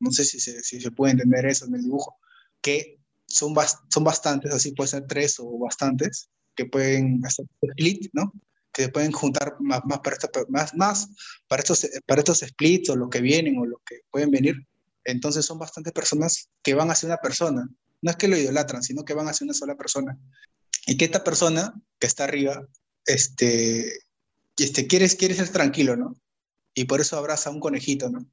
No 0.00 0.10
sé 0.10 0.24
si 0.24 0.40
se, 0.40 0.62
si 0.62 0.80
se 0.80 0.90
puede 0.90 1.12
entender 1.12 1.46
eso 1.46 1.66
en 1.66 1.74
el 1.74 1.82
dibujo, 1.82 2.16
que 2.60 3.00
son, 3.26 3.54
son 3.88 4.04
bastantes, 4.04 4.52
así 4.52 4.72
puede 4.72 4.88
ser 4.88 5.06
tres 5.06 5.36
o 5.38 5.58
bastantes, 5.58 6.30
que 6.54 6.66
pueden 6.66 7.24
hacer 7.24 7.46
split, 7.62 8.10
¿no? 8.12 8.32
Que 8.72 8.88
pueden 8.88 9.12
juntar 9.12 9.56
más, 9.60 9.80
más, 9.84 10.00
para, 10.00 10.16
esta, 10.16 10.28
más, 10.48 10.74
más 10.74 11.08
para, 11.48 11.62
estos, 11.62 11.86
para 12.06 12.20
estos 12.20 12.38
splits 12.38 12.90
o 12.90 12.96
lo 12.96 13.08
que 13.08 13.20
vienen 13.20 13.58
o 13.58 13.66
lo 13.66 13.80
que 13.86 14.00
pueden 14.10 14.30
venir. 14.30 14.56
Entonces 15.04 15.44
son 15.44 15.58
bastantes 15.58 15.92
personas 15.92 16.50
que 16.62 16.74
van 16.74 16.90
hacia 16.90 17.06
una 17.06 17.16
persona. 17.18 17.68
No 18.02 18.10
es 18.10 18.16
que 18.16 18.28
lo 18.28 18.36
idolatran, 18.36 18.82
sino 18.82 19.04
que 19.04 19.14
van 19.14 19.28
hacia 19.28 19.44
una 19.44 19.54
sola 19.54 19.76
persona. 19.76 20.18
Y 20.86 20.96
que 20.96 21.04
esta 21.04 21.24
persona 21.24 21.74
que 21.98 22.06
está 22.06 22.24
arriba 22.24 22.66
este, 23.12 24.00
este, 24.56 24.86
quieres, 24.86 25.14
quieres 25.14 25.38
ser 25.38 25.48
tranquilo, 25.50 25.96
¿no? 25.96 26.16
Y 26.74 26.84
por 26.84 27.00
eso 27.00 27.16
abraza 27.16 27.50
a 27.50 27.52
un 27.52 27.60
conejito, 27.60 28.10
¿no? 28.10 28.26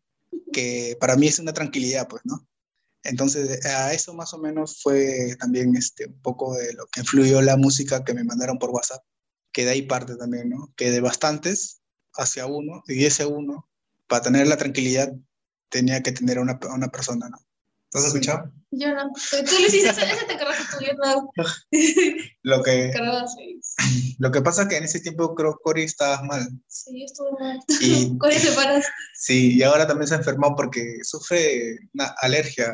Que 0.51 0.97
para 0.99 1.15
mí 1.15 1.27
es 1.27 1.39
una 1.39 1.53
tranquilidad, 1.53 2.07
pues, 2.07 2.21
¿no? 2.25 2.47
Entonces, 3.03 3.65
a 3.65 3.93
eso 3.93 4.13
más 4.13 4.33
o 4.33 4.37
menos 4.37 4.81
fue 4.81 5.35
también 5.39 5.75
este, 5.75 6.07
un 6.07 6.21
poco 6.21 6.55
de 6.55 6.73
lo 6.73 6.87
que 6.87 7.01
influyó 7.01 7.41
la 7.41 7.55
música 7.55 8.03
que 8.03 8.13
me 8.13 8.23
mandaron 8.23 8.59
por 8.59 8.71
WhatsApp, 8.71 9.03
que 9.51 9.65
de 9.65 9.71
ahí 9.71 9.81
parte 9.83 10.15
también, 10.17 10.49
¿no? 10.49 10.73
Que 10.75 10.91
de 10.91 10.99
bastantes 10.99 11.81
hacia 12.13 12.45
uno, 12.47 12.83
y 12.87 13.05
ese 13.05 13.25
uno, 13.25 13.69
para 14.07 14.23
tener 14.23 14.47
la 14.47 14.57
tranquilidad, 14.57 15.13
tenía 15.69 16.03
que 16.03 16.11
tener 16.11 16.37
a 16.39 16.41
una, 16.41 16.59
una 16.73 16.89
persona, 16.89 17.29
¿no? 17.29 17.37
¿Lo 17.97 18.01
has 18.01 18.13
escuchado? 18.13 18.51
Yo 18.71 18.93
no. 18.93 19.11
Tú 19.13 19.59
le 19.59 19.67
hiciste 19.67 19.89
ese, 19.89 20.25
te 20.27 20.37
cargaste 20.37 20.77
tú, 20.77 20.85
yo 20.85 20.93
no. 20.93 21.31
Lo 22.43 22.63
que, 22.63 22.91
lo 24.19 24.31
que 24.31 24.41
pasa 24.41 24.63
es 24.63 24.67
que 24.67 24.77
en 24.77 24.83
ese 24.83 24.99
tiempo 24.99 25.33
creo 25.35 25.53
que 25.53 25.63
Cory 25.63 25.83
estabas 25.83 26.23
mal. 26.23 26.47
Sí, 26.67 26.99
yo 26.99 27.05
estuve 27.05 27.31
mal. 27.39 27.59
Y, 27.81 28.17
Cory 28.19 28.35
se 28.37 28.51
paras. 28.51 28.85
sí, 29.15 29.55
y 29.57 29.63
ahora 29.63 29.87
también 29.87 30.07
se 30.07 30.15
ha 30.15 30.17
enfermado 30.17 30.55
porque 30.55 30.99
sufre 31.03 31.79
una 31.93 32.13
alergia. 32.21 32.73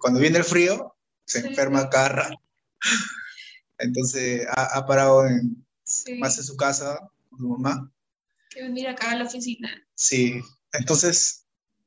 Cuando 0.00 0.20
viene 0.20 0.38
el 0.38 0.44
frío, 0.44 0.96
se 1.26 1.40
Sí. 1.42 1.48
enferma 1.48 1.88
cada 1.90 2.08
rato. 2.08 2.36
Entonces 3.78 4.46
ha, 4.48 4.78
ha 4.78 4.86
parado 4.86 5.26
en, 5.26 5.64
Sí. 5.84 6.14
más 6.14 6.38
en 6.38 6.44
su 6.44 6.56
casa 6.56 6.98
con 7.28 7.38
su 7.38 7.48
mamá. 7.48 7.92
Que 8.50 8.62
venir 8.62 8.88
acá 8.88 9.10
a 9.10 9.16
la 9.16 9.24
oficina. 9.24 9.68
Sí, 9.94 10.40
entonces 10.72 11.41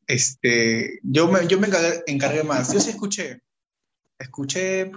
este, 0.08 0.99
yo 1.03 1.28
me, 1.28 1.47
yo 1.47 1.60
me 1.60 1.68
encargué, 1.68 2.03
encargué 2.08 2.43
más. 2.43 2.72
Yo 2.74 2.80
sí 2.80 2.89
escuché. 2.91 3.41
Escuché, 4.18 4.89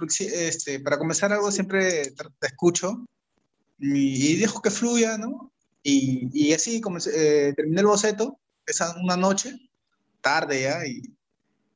este, 0.47 0.79
para 0.79 0.97
comenzar 0.97 1.33
algo 1.33 1.51
siempre 1.51 2.11
te 2.39 2.47
escucho 2.47 3.05
y, 3.77 4.33
y 4.33 4.35
dejo 4.37 4.61
que 4.61 4.71
fluya, 4.71 5.17
¿no? 5.17 5.51
Y, 5.83 6.29
y 6.33 6.53
así 6.53 6.79
comencé, 6.79 7.49
eh, 7.49 7.53
terminé 7.53 7.81
el 7.81 7.87
boceto 7.87 8.39
esa 8.65 8.95
una 9.01 9.17
noche, 9.17 9.57
tarde 10.21 10.61
ya, 10.63 10.85
y, 10.85 11.01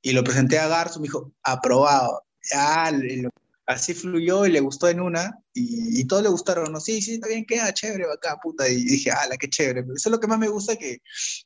y 0.02 0.12
lo 0.14 0.24
presenté 0.24 0.60
a 0.60 0.68
Garzo, 0.68 1.00
me 1.00 1.06
dijo, 1.08 1.34
aprobado. 1.44 2.24
Ya, 2.52 2.92
lo- 2.92 3.30
así 3.66 3.94
fluyó 3.94 4.46
y 4.46 4.52
le 4.52 4.60
gustó 4.60 4.88
en 4.90 5.00
una, 5.02 5.40
y, 5.54 6.00
y 6.02 6.06
todos 6.06 6.24
le 6.24 6.30
gustaron, 6.30 6.72
¿no? 6.72 6.80
Sí, 6.80 7.02
sí, 7.02 7.16
está 7.16 7.28
bien, 7.28 7.46
queda 7.46 7.74
chévere, 7.74 8.06
acá, 8.14 8.38
puta. 8.42 8.68
Y 8.70 8.84
dije, 8.84 9.12
ala, 9.12 9.38
qué 9.38 9.50
chévere. 9.50 9.82
Eso 9.82 10.10
es 10.10 10.12
lo 10.12 10.20
que 10.20 10.28
más 10.28 10.40
me 10.40 10.50
gusta, 10.50 10.76
que 10.78 11.02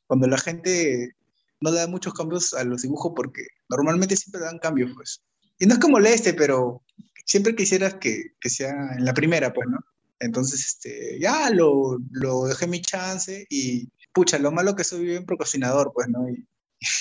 cuando 0.05 0.27
la 0.27 0.37
gente 0.37 1.15
no 1.61 1.71
le 1.71 1.77
da 1.77 1.87
muchos 1.87 2.13
cambios 2.13 2.53
a 2.53 2.63
los 2.63 2.81
dibujos, 2.81 3.13
porque 3.15 3.45
normalmente 3.69 4.15
siempre 4.15 4.41
dan 4.41 4.59
cambios, 4.59 4.91
pues. 4.95 5.21
Y 5.59 5.65
no 5.65 5.73
es 5.73 5.79
que 5.79 5.87
moleste, 5.87 6.33
pero 6.33 6.83
siempre 7.25 7.55
quisieras 7.55 7.95
que, 7.95 8.35
que 8.39 8.49
sea 8.49 8.71
en 8.97 9.05
la 9.05 9.13
primera, 9.13 9.53
pues, 9.53 9.67
¿no? 9.69 9.79
Entonces, 10.19 10.65
este, 10.65 11.19
ya 11.19 11.49
lo, 11.49 11.97
lo 12.11 12.45
dejé 12.45 12.67
mi 12.67 12.81
chance 12.81 13.45
y, 13.49 13.89
pucha, 14.13 14.39
lo 14.39 14.51
malo 14.51 14.75
que 14.75 14.83
soy 14.83 15.05
bien 15.05 15.25
procrastinador, 15.25 15.91
pues, 15.93 16.07
¿no? 16.09 16.29
Y, 16.29 16.47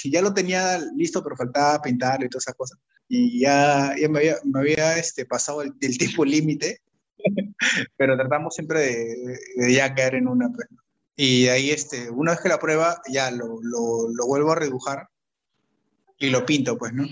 y 0.04 0.10
ya 0.10 0.22
lo 0.22 0.34
tenía 0.34 0.78
listo, 0.96 1.22
pero 1.22 1.36
faltaba 1.36 1.82
pintarlo 1.82 2.26
y 2.26 2.28
todas 2.28 2.44
esas 2.44 2.56
cosas. 2.56 2.78
Y 3.08 3.40
ya, 3.40 3.94
ya 3.98 4.08
me 4.08 4.18
había, 4.18 4.36
me 4.44 4.60
había 4.60 4.98
este, 4.98 5.26
pasado 5.26 5.62
el, 5.62 5.72
el 5.80 5.98
tiempo 5.98 6.24
límite, 6.24 6.80
pero 7.96 8.16
tratamos 8.16 8.54
siempre 8.54 8.80
de, 8.80 9.38
de 9.56 9.72
ya 9.72 9.94
caer 9.94 10.16
en 10.16 10.28
una, 10.28 10.50
pues, 10.50 10.66
¿no? 10.70 10.85
Y 11.16 11.48
ahí, 11.48 11.70
este, 11.70 12.10
una 12.10 12.32
vez 12.32 12.40
que 12.42 12.50
la 12.50 12.58
prueba, 12.58 13.00
ya 13.08 13.30
lo, 13.30 13.58
lo, 13.62 14.26
vuelvo 14.26 14.52
a 14.52 14.56
redibujar 14.56 15.08
y 16.18 16.28
lo 16.28 16.44
pinto, 16.44 16.76
pues, 16.76 16.92
¿no? 16.92 17.06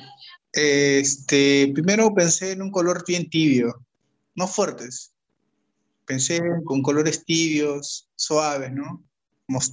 Este, 0.53 1.71
primero 1.75 2.15
pensé 2.15 2.53
en 2.53 2.61
un 2.61 2.71
color 2.71 3.03
bien 3.07 3.31
tibio, 3.31 3.83
no 4.35 4.47
fuertes. 4.47 5.15
Pensé 6.05 6.39
con 6.67 6.83
colores 6.83 7.25
tibios, 7.25 8.11
suaves, 8.15 8.73
¿no? 8.73 9.03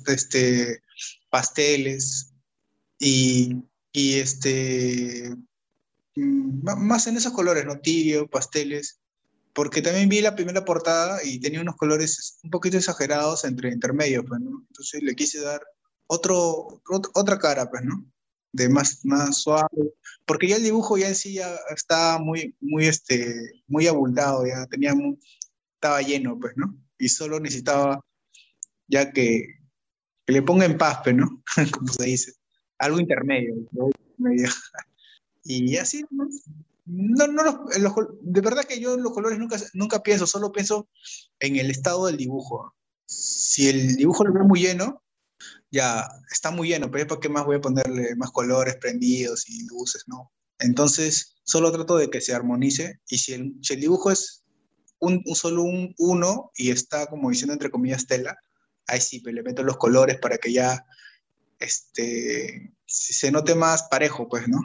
Este, 0.08 0.82
pasteles 1.30 2.34
y, 3.00 3.58
y 3.92 4.20
este, 4.20 5.36
mm, 6.16 6.64
más 6.78 7.08
en 7.08 7.18
esos 7.18 7.34
colores, 7.34 7.66
¿no? 7.66 7.80
Tibio, 7.80 8.30
pasteles, 8.30 9.01
porque 9.54 9.82
también 9.82 10.10
vi 10.10 10.22
la 10.22 10.36
primera 10.36 10.64
portada 10.66 11.20
y 11.24 11.40
tenía 11.40 11.62
unos 11.62 11.76
colores 11.76 12.40
un 12.44 12.50
poquito 12.50 12.78
exagerados 12.78 13.44
entre 13.46 13.72
intermedios, 13.72 14.26
pues, 14.28 14.40
¿no? 14.42 14.64
Entonces 14.68 15.04
le 15.04 15.16
quise 15.16 15.42
dar 15.42 15.62
otro, 16.08 16.82
ot- 16.86 17.10
otra 17.14 17.38
cara, 17.40 17.70
pues, 17.70 17.84
¿no? 17.84 18.06
De 18.54 18.68
más, 18.70 19.00
más 19.06 19.38
suave, 19.38 19.94
porque 20.26 20.48
ya 20.48 20.58
el 20.58 20.64
dibujo 20.64 20.98
ya 20.98 21.08
en 21.08 21.16
sí 21.16 21.34
ya 21.34 21.56
estaba 21.76 22.20
muy, 22.20 22.56
muy, 22.60 22.86
este, 22.88 23.34
muy 23.68 23.88
abultado, 23.88 24.46
ya 24.46 24.66
tenía 24.68 24.94
mu- 24.94 25.18
estaba 25.76 26.02
lleno, 26.02 26.38
pues, 26.40 26.54
¿no? 26.58 26.78
Y 26.98 27.10
solo 27.10 27.40
necesitaba 27.40 28.00
ya 28.88 29.12
que, 29.12 29.44
que 30.26 30.34
le 30.34 30.42
ponga 30.42 30.66
en 30.66 30.78
paz, 30.78 31.00
pues, 31.04 31.16
¿no? 31.16 31.42
Como 31.72 31.92
se 31.92 32.06
dice, 32.06 32.34
algo 32.78 33.00
intermedio. 33.00 33.56
¿no? 33.72 33.90
Y 35.44 35.76
así, 35.78 36.06
¿no? 36.12 36.28
No, 36.86 37.28
no, 37.28 37.44
los- 37.44 37.78
los 37.80 37.94
col- 37.94 38.18
de 38.22 38.42
verdad 38.42 38.64
que 38.66 38.80
yo 38.80 38.98
los 38.98 39.14
colores 39.14 39.38
nunca, 39.40 39.58
nunca 39.74 40.02
pienso, 40.04 40.26
solo 40.28 40.52
pienso 40.52 40.90
en 41.40 41.56
el 41.58 41.70
estado 41.72 42.08
del 42.08 42.18
dibujo. 42.18 42.74
Si 43.06 43.70
el 43.70 43.96
dibujo 43.96 44.24
lo 44.24 44.34
veo 44.34 44.44
muy 44.46 44.62
lleno, 44.62 45.04
ya 45.72 46.08
está 46.32 46.52
muy 46.52 46.70
lleno, 46.70 46.92
pero 46.92 47.08
¿para 47.08 47.22
qué 47.22 47.30
más 47.30 47.46
voy 47.46 47.58
a 47.58 47.62
ponerle 47.62 48.16
más 48.16 48.32
colores 48.32 48.78
prendidos 48.78 49.50
y 49.50 49.66
luces, 49.68 50.04
no? 50.08 50.32
Entonces, 50.60 51.36
solo 51.44 51.72
trato 51.72 51.98
de 51.98 52.10
que 52.10 52.22
se 52.22 52.34
armonice 52.34 53.00
y 53.10 53.18
si 53.18 53.34
el, 53.34 53.60
dibujo 53.80 54.12
es 54.12 54.44
un, 55.00 55.24
solo 55.36 55.64
un 55.64 55.94
uno 55.98 56.52
y 56.56 56.72
está 56.72 57.08
como 57.08 57.30
diciendo 57.30 57.54
entre 57.54 57.72
comillas 57.72 58.08
tela, 58.08 58.38
ahí 58.88 59.02
sí, 59.02 59.20
pues 59.22 59.34
le 59.36 59.44
meto 59.44 59.64
los 59.64 59.78
colores 59.78 60.20
para 60.20 60.38
que 60.38 60.54
ya 60.54 60.86
este, 61.60 62.74
se 62.86 63.32
note 63.32 63.56
más 63.56 63.84
parejo, 63.84 64.28
pues, 64.28 64.48
¿no? 64.48 64.60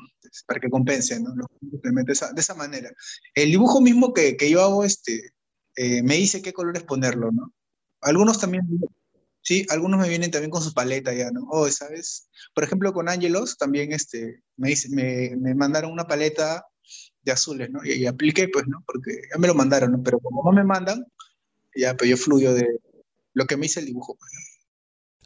Para 0.47 0.61
que 0.61 0.69
compense, 0.71 1.21
¿no? 1.21 1.35
Lo 1.35 1.47
complemento 1.71 2.09
de 2.09 2.13
esa, 2.15 2.33
de 2.33 2.41
esa 2.41 2.55
manera. 2.55 2.91
El 3.35 3.51
dibujo 3.51 3.81
mismo 3.81 4.13
que, 4.13 4.37
que 4.37 4.51
yo 4.51 4.63
hago, 4.63 4.85
este, 4.85 5.31
eh, 5.77 6.03
me 6.03 6.17
dice 6.17 6.43
qué 6.43 6.53
colores 6.53 6.83
ponerlo, 6.83 7.31
¿no? 7.33 7.53
Algunos 8.03 8.39
también, 8.41 8.63
sí, 9.43 9.67
algunos 9.71 10.01
me 10.01 10.09
vienen 10.09 10.31
también 10.31 10.51
con 10.51 10.63
su 10.63 10.73
paleta 10.75 11.13
ya, 11.15 11.31
¿no? 11.31 11.47
Oh, 11.51 11.69
¿sabes? 11.71 12.29
Por 12.55 12.65
ejemplo, 12.65 12.93
con 12.93 13.09
Ángelos 13.09 13.57
también, 13.57 13.93
este, 13.93 14.43
me, 14.57 14.69
dice- 14.71 14.89
me, 14.91 15.35
me 15.37 15.55
mandaron 15.55 15.93
una 15.93 16.07
paleta 16.07 16.65
de 17.23 17.33
azules, 17.33 17.71
¿no? 17.71 17.85
Y, 17.85 17.93
y 17.95 18.07
apliqué, 18.07 18.49
pues, 18.49 18.67
¿no? 18.69 18.83
Porque 18.87 19.13
ya 19.33 19.39
me 19.39 19.47
lo 19.49 19.55
mandaron, 19.55 19.93
¿no? 19.93 20.03
Pero 20.03 20.21
como 20.21 20.43
no 20.45 20.53
me 20.53 20.65
mandan, 20.65 21.05
ya, 21.75 21.97
pues 21.97 22.11
yo 22.11 22.17
fluyo 22.17 22.55
de 22.55 22.81
lo 23.35 23.47
que 23.47 23.57
me 23.57 23.63
dice 23.65 23.81
el 23.81 23.87
dibujo. 23.87 24.17
pues. 24.17 24.31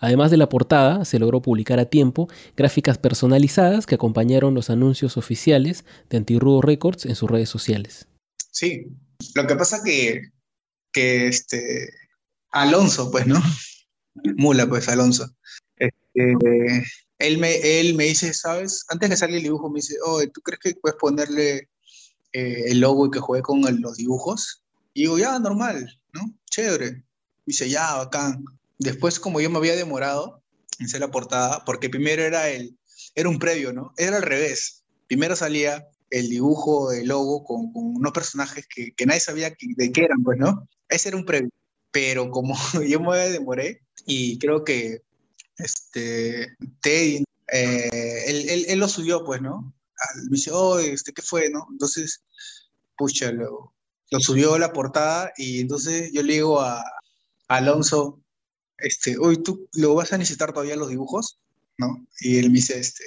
Además 0.00 0.30
de 0.30 0.38
la 0.38 0.48
portada, 0.48 1.04
se 1.04 1.18
logró 1.18 1.42
publicar 1.42 1.78
a 1.78 1.84
tiempo 1.84 2.28
gráficas 2.56 2.98
personalizadas 2.98 3.86
que 3.86 3.94
acompañaron 3.94 4.54
los 4.54 4.70
anuncios 4.70 5.16
oficiales 5.16 5.84
de 6.08 6.16
Antirrudo 6.16 6.62
Records 6.62 7.04
en 7.04 7.14
sus 7.14 7.30
redes 7.30 7.50
sociales. 7.50 8.08
Sí, 8.50 8.86
lo 9.34 9.46
que 9.46 9.56
pasa 9.56 9.82
que, 9.84 10.30
que 10.90 11.28
este, 11.28 11.92
Alonso, 12.50 13.10
pues, 13.10 13.26
¿no? 13.26 13.40
Mula, 14.36 14.66
pues, 14.66 14.88
Alonso. 14.88 15.30
Este, 15.76 16.34
él, 17.18 17.38
me, 17.38 17.56
él 17.80 17.94
me 17.94 18.04
dice, 18.04 18.32
¿sabes? 18.32 18.84
Antes 18.88 19.10
que 19.10 19.16
salga 19.16 19.36
el 19.36 19.42
dibujo, 19.42 19.68
me 19.68 19.78
dice, 19.78 19.96
oh, 20.04 20.22
¿tú 20.32 20.40
crees 20.40 20.60
que 20.60 20.74
puedes 20.80 20.98
ponerle 20.98 21.68
eh, 22.32 22.64
el 22.68 22.80
logo 22.80 23.06
y 23.06 23.10
que 23.10 23.20
juegue 23.20 23.42
con 23.42 23.60
los 23.80 23.96
dibujos? 23.96 24.62
Y 24.94 25.02
digo, 25.02 25.18
ya, 25.18 25.38
normal, 25.38 26.00
¿no? 26.14 26.32
Chévere. 26.50 27.04
Dice, 27.44 27.68
ya, 27.68 27.96
bacán. 27.96 28.44
Después, 28.80 29.20
como 29.20 29.40
yo 29.40 29.50
me 29.50 29.58
había 29.58 29.76
demorado 29.76 30.42
en 30.78 30.86
hacer 30.86 31.00
la 31.00 31.10
portada, 31.10 31.62
porque 31.66 31.90
primero 31.90 32.22
era 32.22 32.48
el, 32.48 32.78
era 33.14 33.28
un 33.28 33.38
previo, 33.38 33.72
¿no? 33.72 33.92
Era 33.98 34.16
al 34.16 34.22
revés. 34.22 34.82
Primero 35.06 35.36
salía 35.36 35.86
el 36.10 36.28
dibujo, 36.30 36.90
el 36.90 37.08
logo 37.08 37.44
con, 37.44 37.72
con 37.72 37.84
unos 37.96 38.12
personajes 38.12 38.66
que, 38.66 38.92
que 38.96 39.06
nadie 39.06 39.20
sabía 39.20 39.54
que- 39.54 39.66
de 39.76 39.92
qué 39.92 40.04
eran, 40.04 40.22
pues, 40.22 40.38
¿no? 40.38 40.66
Ese 40.88 41.08
era 41.10 41.18
un 41.18 41.26
previo. 41.26 41.50
Pero 41.92 42.30
como 42.30 42.54
yo 42.88 43.00
me 43.00 43.16
demoré 43.30 43.82
y 44.06 44.38
creo 44.38 44.64
que 44.64 45.02
este, 45.58 46.56
Teddy, 46.80 47.22
eh, 47.52 48.24
él, 48.28 48.48
él- 48.48 48.64
él 48.68 48.78
lo 48.78 48.88
subió, 48.88 49.24
pues, 49.24 49.42
¿no? 49.42 49.74
Me 50.30 50.36
dice, 50.36 50.50
oh, 50.52 50.78
este, 50.78 51.12
¿qué 51.12 51.20
fue, 51.22 51.50
no? 51.50 51.66
Entonces, 51.70 52.22
pucha, 52.96 53.30
lo, 53.32 53.74
lo 54.10 54.20
subió 54.20 54.54
a 54.54 54.58
la 54.58 54.72
portada 54.72 55.32
y 55.36 55.60
entonces 55.60 56.10
yo 56.12 56.22
le 56.22 56.32
digo 56.34 56.60
a, 56.60 56.80
a 56.80 57.56
Alonso, 57.56 58.20
este, 58.82 59.18
uy, 59.18 59.42
¿tú 59.42 59.68
lo 59.74 59.94
vas 59.94 60.12
a 60.12 60.18
necesitar 60.18 60.52
todavía 60.52 60.76
los 60.76 60.88
dibujos? 60.88 61.38
¿No? 61.78 62.06
Y 62.20 62.38
él 62.38 62.50
me 62.50 62.56
dice, 62.56 62.78
este, 62.78 63.04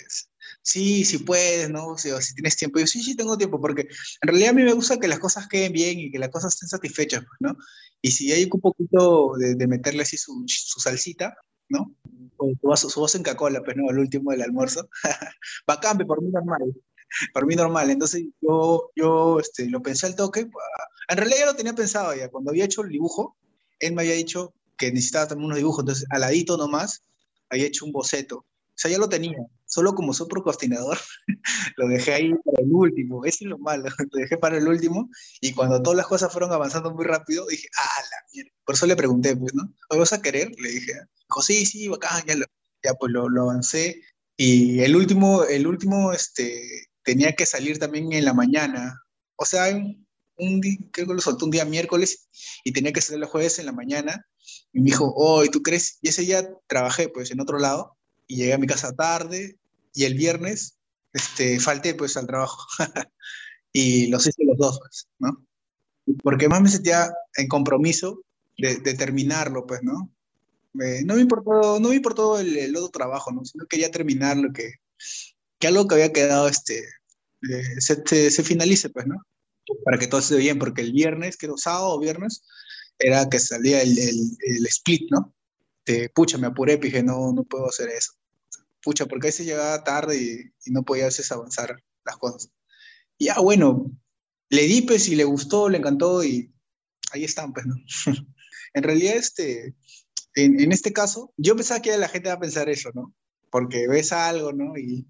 sí, 0.62 1.06
si 1.06 1.20
puedes, 1.20 1.70
¿no? 1.70 1.90
O 1.90 1.98
sea, 1.98 2.20
si 2.22 2.34
tienes 2.34 2.56
tiempo. 2.56 2.80
Y 2.80 2.84
yo, 2.84 2.88
sí, 2.88 3.04
sí, 3.04 3.16
tengo 3.16 3.38
tiempo, 3.38 3.62
porque 3.62 3.82
en 3.82 4.28
realidad 4.28 4.50
a 4.50 4.54
mí 4.54 4.64
me 4.64 4.74
gusta 4.74 5.00
que 5.00 5.08
las 5.08 5.20
cosas 5.20 5.48
queden 5.48 5.74
bien 5.74 6.00
y 6.00 6.12
que 6.12 6.20
las 6.20 6.30
cosas 6.30 6.54
estén 6.54 6.70
satisfechas, 6.70 7.24
pues, 7.26 7.38
¿no? 7.40 7.58
Y 8.02 8.12
si 8.12 8.32
hay 8.32 8.50
un 8.52 8.62
poquito 8.62 9.34
de, 9.38 9.56
de 9.56 9.68
meterle 9.68 10.02
así 10.04 10.18
su, 10.18 10.44
su 10.48 10.80
salsita, 10.80 11.36
¿no? 11.70 11.96
O 12.38 12.52
su 12.60 12.68
vaso, 12.68 12.90
su 12.90 13.02
vaso 13.02 13.18
en 13.18 13.24
Coca-Cola, 13.24 13.64
pues, 13.64 13.78
¿no? 13.78 13.90
Al 13.90 14.00
último 14.00 14.32
del 14.32 14.42
almuerzo. 14.42 14.90
Bacán, 15.68 15.98
pe, 15.98 16.06
por 16.06 16.22
mí 16.22 16.30
normal. 16.32 16.62
Por 17.34 17.46
mí 17.46 17.56
normal. 17.56 17.90
Entonces 17.90 18.24
yo, 18.42 18.92
yo 18.96 19.40
este, 19.40 19.70
lo 19.70 19.82
pensé 19.82 20.08
al 20.08 20.16
toque. 20.16 20.50
En 21.10 21.18
realidad 21.18 21.40
ya 21.40 21.46
lo 21.46 21.56
tenía 21.56 21.74
pensado 21.74 22.16
ya. 22.16 22.30
Cuando 22.30 22.52
había 22.52 22.66
hecho 22.66 22.82
el 22.82 22.90
dibujo, 22.90 23.38
él 23.80 23.94
me 23.94 24.02
había 24.02 24.16
dicho 24.16 24.54
que 24.78 24.92
necesitaba 24.92 25.28
también 25.28 25.46
unos 25.48 25.58
dibujos. 25.58 25.82
Entonces, 25.84 26.06
al 26.10 26.22
ladito 26.22 26.58
nomás, 26.58 27.04
había 27.50 27.66
hecho 27.66 27.86
un 27.86 27.92
boceto. 27.92 28.38
O 28.40 28.76
sea, 28.76 28.90
ya 28.90 28.98
lo 28.98 29.08
tenía. 29.10 29.38
Solo 29.66 29.94
como 29.96 30.14
soy 30.14 30.28
procrastinador, 30.28 30.98
lo 31.78 31.88
dejé 31.88 32.14
ahí 32.14 32.32
para 32.44 32.64
el 32.64 32.72
último. 32.72 33.26
Eso 33.26 33.38
es 33.42 33.50
lo 33.50 33.58
malo. 33.60 33.86
Lo 34.12 34.20
dejé 34.20 34.38
para 34.38 34.58
el 34.58 34.68
último. 34.68 35.10
Y 35.42 35.54
cuando 35.54 35.82
todas 35.82 35.98
las 35.98 36.08
cosas 36.08 36.32
fueron 36.32 36.52
avanzando 36.52 36.94
muy 36.94 37.06
rápido, 37.06 37.46
dije, 37.48 37.68
ah, 37.78 38.02
la 38.12 38.18
mierda. 38.34 38.52
Por 38.66 38.76
eso 38.76 38.86
le 38.88 38.96
pregunté, 38.96 39.36
pues, 39.36 39.54
¿no? 39.54 39.72
¿Lo 39.90 40.00
vas 40.00 40.14
a 40.14 40.22
querer? 40.22 40.52
Le 40.60 40.70
dije, 40.70 40.94
dijo, 41.30 41.42
sí, 41.42 41.66
sí, 41.66 41.88
bacán, 41.88 42.24
ya, 42.28 42.36
lo- 42.36 42.46
ya 42.84 42.94
pues 42.96 43.12
lo, 43.12 43.30
lo 43.30 43.44
avancé. 43.44 44.02
Y 44.38 44.80
el 44.82 44.96
último, 44.96 45.44
el 45.44 45.68
último, 45.68 46.12
este, 46.12 46.88
tenía 47.04 47.34
que 47.34 47.46
salir 47.46 47.78
también 47.80 48.12
en 48.14 48.26
la 48.26 48.34
mañana. 48.34 49.00
O 49.36 49.46
sea, 49.46 49.66
un, 50.38 50.62
día, 50.62 50.78
creo 50.92 51.08
que 51.08 51.14
lo 51.14 51.22
soltó 51.22 51.46
un 51.46 51.52
día 51.52 51.66
miércoles 51.66 52.28
y 52.64 52.74
tenía 52.74 52.94
que 52.94 53.02
salir 53.02 53.22
el 53.22 53.30
jueves 53.30 53.60
en 53.60 53.66
la 53.66 53.72
mañana. 53.72 54.26
Y 54.72 54.80
me 54.80 54.86
dijo, 54.86 55.14
oh, 55.16 55.44
¿y 55.44 55.50
tú 55.50 55.62
crees? 55.62 56.00
Y 56.02 56.10
ese 56.10 56.24
día 56.24 56.50
trabajé, 56.68 57.10
pues, 57.10 57.32
en 57.32 57.40
otro 57.40 57.60
lado. 57.60 57.98
Y 58.28 58.38
llegué 58.38 58.54
a 58.54 58.58
mi 58.58 58.68
casa 58.68 58.94
tarde. 58.94 59.58
Y 59.94 60.06
el 60.06 60.16
viernes, 60.16 60.78
este, 61.14 61.60
falté, 61.60 61.96
pues, 61.96 62.18
al 62.18 62.28
trabajo. 62.28 62.66
y 63.74 64.08
los 64.08 64.26
hice 64.26 64.44
los 64.46 64.58
dos, 64.58 64.80
pues, 64.80 65.08
¿no? 65.20 65.46
Porque 66.22 66.50
más 66.50 66.62
me 66.62 66.70
sentía 66.70 67.12
en 67.38 67.48
compromiso 67.48 68.22
de, 68.58 68.78
de 68.78 68.94
terminarlo, 68.94 69.66
pues, 69.66 69.82
¿no? 69.84 70.12
No 70.74 71.16
me 71.16 71.22
importó, 71.22 71.80
no 71.80 71.90
me 71.90 71.96
importó 71.96 72.40
el, 72.40 72.58
el 72.58 72.76
otro 72.76 72.90
trabajo, 72.90 73.32
¿no? 73.32 73.46
Sino 73.46 73.68
quería 73.68 73.92
terminarlo, 73.92 74.52
que, 74.52 74.74
que 75.60 75.68
algo 75.68 75.88
que 75.88 75.96
había 75.96 76.12
quedado, 76.12 76.48
este, 76.48 76.80
eh, 77.50 77.80
se, 77.80 78.02
se, 78.06 78.32
se 78.32 78.44
finalice, 78.44 78.90
pues, 78.90 79.06
¿no? 79.06 79.24
Para 79.84 79.98
que 79.98 80.08
todo 80.08 80.20
esté 80.20 80.38
bien, 80.38 80.60
porque 80.60 80.82
el 80.82 80.92
viernes, 80.92 81.38
creo, 81.38 81.58
sábado 81.58 81.96
o 81.96 82.00
viernes, 82.00 82.44
era 83.00 83.30
que 83.30 83.40
salía 83.40 83.82
el, 83.82 83.98
el, 83.98 84.66
split, 84.68 85.10
¿no? 85.12 85.34
De, 85.86 86.10
pucha, 86.10 86.38
me 86.38 86.48
apuré, 86.48 86.78
dije, 86.78 87.04
no, 87.04 87.32
no 87.34 87.44
puedo 87.44 87.68
hacer 87.68 87.90
eso. 87.90 88.14
Pucha, 88.82 89.06
porque 89.06 89.28
a 89.28 89.30
veces 89.30 89.46
llegaba 89.46 89.84
tarde 89.84 90.52
y, 90.66 90.72
no 90.72 90.84
podía 90.84 91.04
a 91.04 91.08
veces 91.08 91.32
avanzar 91.32 91.82
las 92.06 92.18
cosas. 92.18 92.50
Y 93.18 93.26
ya, 93.26 93.40
bueno, 93.40 93.92
le 94.50 94.64
di, 94.64 94.82
pues, 94.82 95.08
le 95.10 95.24
gustó, 95.24 95.70
le 95.70 95.78
encantó, 95.78 96.24
y 96.24 96.54
ahí 97.12 97.24
están, 97.24 97.54
pues, 97.54 97.66
¿no? 97.66 97.76
en 98.74 98.84
realidad, 98.84 99.16
este, 99.16 99.76
en, 100.36 100.60
en 100.60 100.72
este 100.72 100.94
caso, 100.94 101.34
yo 101.38 101.56
pensaba 101.56 101.82
que 101.82 101.98
la 101.98 102.10
gente 102.10 102.30
va 102.30 102.36
a 102.36 102.40
pensar 102.40 102.70
eso, 102.70 102.92
¿no? 102.94 103.14
Porque 103.50 103.88
ves 103.88 104.12
algo, 104.12 104.52
¿no? 104.52 104.78
Y, 104.78 105.08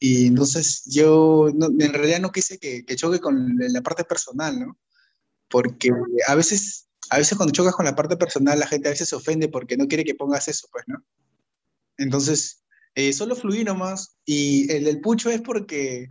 y 0.00 0.26
entonces 0.26 0.82
yo 0.86 1.48
no- 1.54 1.68
en 1.68 1.92
realidad 1.92 2.20
no 2.20 2.30
quise 2.32 2.58
que, 2.58 2.84
que 2.84 2.96
choque 2.96 3.20
con 3.20 3.56
la 3.58 3.82
parte 3.82 4.04
personal, 4.04 4.58
¿no? 4.60 4.78
Porque 5.48 5.90
a 6.28 6.34
veces, 6.34 6.88
a 7.10 7.18
veces 7.18 7.36
cuando 7.36 7.52
chocas 7.52 7.74
con 7.74 7.86
la 7.86 7.96
parte 7.96 8.16
personal, 8.16 8.58
la 8.58 8.66
gente 8.66 8.88
a 8.88 8.92
veces 8.92 9.08
se 9.08 9.16
ofende 9.16 9.48
porque 9.48 9.76
no 9.76 9.88
quiere 9.88 10.04
que 10.04 10.14
pongas 10.14 10.48
eso, 10.48 10.68
pues, 10.72 10.84
¿no? 10.88 10.98
Entonces, 11.98 12.62
eh, 12.94 13.12
solo 13.12 13.36
fluí 13.36 13.64
nomás. 13.64 14.16
Y 14.24 14.70
el 14.72 14.84
del 14.84 15.00
pucho 15.00 15.30
es 15.30 15.40
porque, 15.40 16.06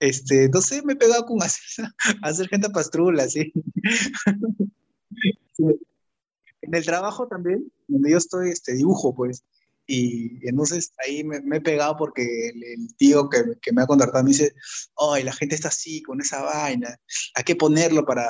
este, 0.00 0.48
no 0.48 0.60
sé, 0.60 0.82
me 0.82 0.94
he 0.94 0.96
pegado 0.96 1.24
con 1.26 1.38
hacer, 1.42 1.86
hacer 2.22 2.48
gente 2.48 2.70
pastrula, 2.70 3.28
¿sí? 3.28 3.52
En 6.62 6.74
el 6.74 6.84
trabajo 6.84 7.28
también, 7.28 7.70
donde 7.86 8.10
yo 8.10 8.18
estoy, 8.18 8.50
este, 8.50 8.74
dibujo, 8.74 9.14
pues. 9.14 9.44
Y 9.86 10.46
entonces 10.48 10.92
ahí 11.04 11.24
me, 11.24 11.40
me 11.42 11.58
he 11.58 11.60
pegado 11.60 11.96
porque 11.96 12.22
el, 12.22 12.62
el 12.64 12.96
tío 12.96 13.28
que, 13.28 13.42
que 13.60 13.72
me 13.72 13.82
ha 13.82 13.86
contratado 13.86 14.24
me 14.24 14.30
dice, 14.30 14.54
ay, 14.96 15.24
la 15.24 15.32
gente 15.32 15.54
está 15.54 15.68
así, 15.68 16.02
con 16.02 16.20
esa 16.20 16.42
vaina, 16.42 16.96
hay 17.34 17.44
que 17.44 17.56
ponerlo 17.56 18.04
para, 18.04 18.28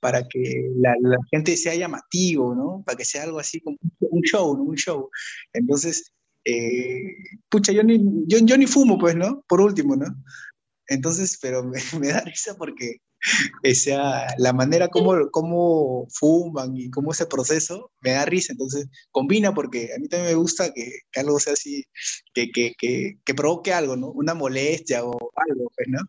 para 0.00 0.26
que 0.28 0.70
la, 0.76 0.94
la 1.00 1.16
gente 1.30 1.56
sea 1.56 1.74
llamativo, 1.74 2.54
¿no? 2.54 2.82
Para 2.86 2.96
que 2.96 3.04
sea 3.04 3.24
algo 3.24 3.40
así 3.40 3.60
como 3.60 3.76
un 4.00 4.22
show, 4.22 4.56
¿no? 4.56 4.62
Un 4.64 4.76
show. 4.76 5.10
Entonces, 5.52 6.12
eh, 6.44 7.14
pucha, 7.48 7.72
yo 7.72 7.82
ni, 7.82 7.98
yo, 8.26 8.38
yo 8.38 8.56
ni 8.56 8.66
fumo, 8.66 8.98
pues, 8.98 9.16
¿no? 9.16 9.44
Por 9.48 9.60
último, 9.60 9.96
¿no? 9.96 10.06
Entonces, 10.86 11.38
pero 11.40 11.62
me, 11.64 11.80
me 12.00 12.08
da 12.08 12.20
risa 12.20 12.56
porque 12.56 12.98
o 13.64 13.74
sea, 13.74 14.26
la 14.38 14.52
manera 14.52 14.88
como, 14.88 15.30
como 15.30 16.06
fuman 16.10 16.76
y 16.76 16.90
cómo 16.90 17.12
ese 17.12 17.26
proceso 17.26 17.90
me 18.00 18.12
da 18.12 18.24
risa. 18.24 18.52
Entonces, 18.52 18.88
combina 19.10 19.52
porque 19.54 19.90
a 19.94 19.98
mí 19.98 20.08
también 20.08 20.32
me 20.32 20.36
gusta 20.36 20.72
que, 20.72 21.00
que 21.10 21.20
algo 21.20 21.38
sea 21.38 21.54
así, 21.54 21.84
que, 22.34 22.50
que, 22.50 22.74
que, 22.78 23.18
que, 23.24 23.34
provoque 23.34 23.72
algo, 23.72 23.96
¿no? 23.96 24.10
Una 24.12 24.34
molestia 24.34 25.04
o 25.04 25.12
algo, 25.34 25.70
pues, 25.76 25.88
¿no? 25.88 26.00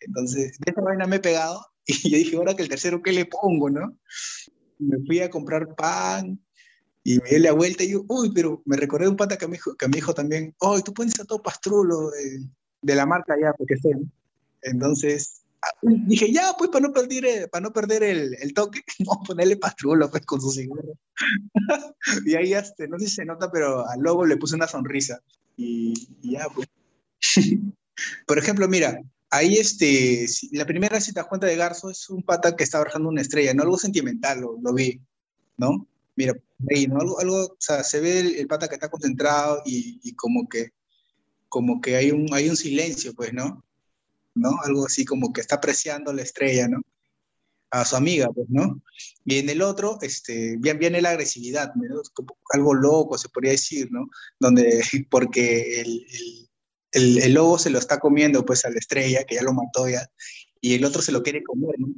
Entonces, 0.00 0.58
de 0.58 0.72
esa 0.72 0.80
vaina 0.80 1.06
me 1.06 1.16
he 1.16 1.20
pegado 1.20 1.60
y 1.86 2.10
yo 2.10 2.18
dije, 2.18 2.36
ahora 2.36 2.54
que 2.54 2.62
el 2.62 2.68
tercero, 2.68 3.02
¿qué 3.02 3.12
le 3.12 3.26
pongo, 3.26 3.70
no? 3.70 3.98
Me 4.78 4.98
fui 5.06 5.20
a 5.20 5.30
comprar 5.30 5.74
pan 5.74 6.38
Y 7.02 7.18
me 7.20 7.30
di 7.30 7.38
la 7.38 7.52
vuelta 7.52 7.84
y 7.84 7.90
yo, 7.92 8.04
uy, 8.08 8.32
pero 8.34 8.62
me 8.66 8.76
recordé 8.76 9.08
un 9.08 9.16
pata 9.16 9.38
que 9.38 9.46
me 9.46 9.54
dijo, 9.54 9.74
que 9.76 9.88
me 9.88 9.96
dijo 9.96 10.14
también, 10.14 10.54
uy, 10.60 10.82
tú 10.82 10.92
pones 10.92 11.18
a 11.20 11.24
todo 11.24 11.42
pastrulo 11.42 12.10
de, 12.10 12.40
de 12.82 12.94
la 12.94 13.06
marca 13.06 13.36
ya, 13.40 13.52
porque 13.54 13.76
sé. 13.76 13.90
Entonces, 14.62 15.42
ah, 15.42 15.45
dije, 15.82 16.32
ya, 16.32 16.54
pues 16.58 16.70
para 16.70 16.86
no 16.86 16.92
perder, 16.92 17.24
eh, 17.24 17.48
para 17.48 17.62
no 17.62 17.72
perder 17.72 18.02
el, 18.02 18.36
el 18.40 18.54
toque, 18.54 18.80
vamos 19.00 19.24
a 19.24 19.26
ponerle 19.26 19.56
pastrulo 19.56 20.10
pues 20.10 20.24
con 20.26 20.40
su 20.40 20.50
cigarro. 20.50 20.98
y 22.26 22.34
ahí, 22.34 22.52
este, 22.54 22.88
no 22.88 22.98
sé 22.98 23.06
si 23.06 23.16
se 23.16 23.24
nota, 23.24 23.50
pero 23.50 23.88
al 23.88 24.00
logo 24.00 24.26
le 24.26 24.36
puse 24.36 24.54
una 24.54 24.68
sonrisa. 24.68 25.20
Y, 25.56 25.94
y 26.22 26.32
ya, 26.32 26.46
pues. 26.54 26.68
Por 28.26 28.38
ejemplo, 28.38 28.68
mira, 28.68 29.00
ahí 29.30 29.56
este, 29.56 30.26
la 30.52 30.66
primera 30.66 31.00
si 31.00 31.12
te 31.12 31.20
das 31.20 31.28
cuenta 31.28 31.46
de 31.46 31.56
Garzo 31.56 31.90
es 31.90 32.08
un 32.10 32.22
pata 32.22 32.54
que 32.54 32.64
está 32.64 32.78
bajando 32.78 33.08
una 33.08 33.22
estrella, 33.22 33.54
no 33.54 33.62
algo 33.62 33.78
sentimental, 33.78 34.40
lo, 34.40 34.58
lo 34.60 34.74
vi, 34.74 35.00
¿no? 35.56 35.86
Mira, 36.14 36.34
ahí, 36.70 36.86
¿no? 36.86 37.00
Algo, 37.00 37.20
algo, 37.20 37.36
o 37.44 37.56
sea, 37.58 37.82
se 37.82 38.00
ve 38.00 38.20
el, 38.20 38.36
el 38.36 38.46
pata 38.46 38.68
que 38.68 38.74
está 38.74 38.90
concentrado 38.90 39.62
y, 39.64 40.00
y 40.02 40.14
como 40.14 40.48
que, 40.48 40.70
como 41.48 41.80
que 41.80 41.96
hay 41.96 42.10
un, 42.10 42.32
hay 42.32 42.48
un 42.48 42.56
silencio, 42.56 43.14
pues, 43.14 43.32
¿no? 43.32 43.64
¿No? 44.36 44.50
Algo 44.62 44.86
así 44.86 45.04
como 45.04 45.32
que 45.32 45.40
está 45.40 45.56
apreciando 45.56 46.12
la 46.12 46.22
estrella, 46.22 46.68
¿no? 46.68 46.82
A 47.70 47.84
su 47.84 47.96
amiga, 47.96 48.28
pues, 48.28 48.46
¿no? 48.48 48.80
Y 49.24 49.38
en 49.38 49.48
el 49.50 49.62
otro, 49.62 49.98
este, 50.02 50.56
bien, 50.58 50.78
viene 50.78 51.02
la 51.02 51.10
agresividad, 51.10 51.74
¿no? 51.74 52.02
Algo 52.52 52.74
loco, 52.74 53.18
se 53.18 53.28
podría 53.28 53.52
decir, 53.52 53.88
¿no? 53.90 54.08
Donde, 54.38 54.80
porque 55.10 55.80
el, 55.80 56.06
el, 56.92 57.18
el, 57.22 57.32
lobo 57.34 57.58
se 57.58 57.70
lo 57.70 57.78
está 57.78 57.98
comiendo, 57.98 58.44
pues, 58.44 58.64
a 58.64 58.70
la 58.70 58.78
estrella, 58.78 59.24
que 59.24 59.34
ya 59.36 59.42
lo 59.42 59.52
mató 59.52 59.88
ya, 59.88 60.08
y 60.60 60.74
el 60.74 60.84
otro 60.84 61.02
se 61.02 61.12
lo 61.12 61.22
quiere 61.22 61.42
comer, 61.42 61.74
¿no? 61.78 61.88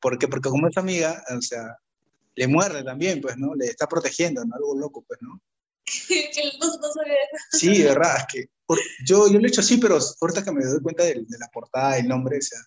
¿Por 0.00 0.18
qué? 0.18 0.28
Porque 0.28 0.48
como 0.48 0.66
es 0.68 0.76
amiga, 0.76 1.22
o 1.36 1.42
sea, 1.42 1.78
le 2.34 2.48
muerde 2.48 2.82
también, 2.82 3.20
pues, 3.20 3.36
¿no? 3.36 3.54
Le 3.54 3.66
está 3.66 3.86
protegiendo, 3.86 4.44
¿no? 4.44 4.54
Algo 4.56 4.76
loco, 4.76 5.04
pues, 5.06 5.20
¿no? 5.22 5.40
que. 6.08 7.58
Sí, 7.58 7.78
de 7.78 7.84
verdad, 7.84 8.16
es 8.18 8.24
que 8.32 8.50
por- 8.66 8.78
yo, 9.06 9.30
yo 9.30 9.38
lo 9.38 9.44
he 9.44 9.48
hecho 9.48 9.60
así, 9.60 9.76
pero 9.78 9.98
ahorita 10.20 10.44
que 10.44 10.52
me 10.52 10.64
doy 10.64 10.80
cuenta 10.80 11.04
de, 11.04 11.24
la 11.38 11.48
portada, 11.52 11.98
el 11.98 12.08
nombre, 12.08 12.38
o 12.38 12.42
sea, 12.42 12.58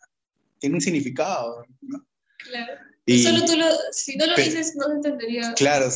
tiene 0.60 0.76
un 0.76 0.82
significado, 0.82 1.66
¿no? 1.82 2.06
Claro. 2.38 2.74
Y, 3.06 3.24
Solo 3.24 3.46
tú 3.46 3.56
lo, 3.56 3.68
si 3.92 4.18
no 4.18 4.26
lo 4.26 4.36
dices, 4.36 4.76
no 4.76 4.88
se 4.88 4.94
entendería. 4.94 5.54
claro, 5.56 5.88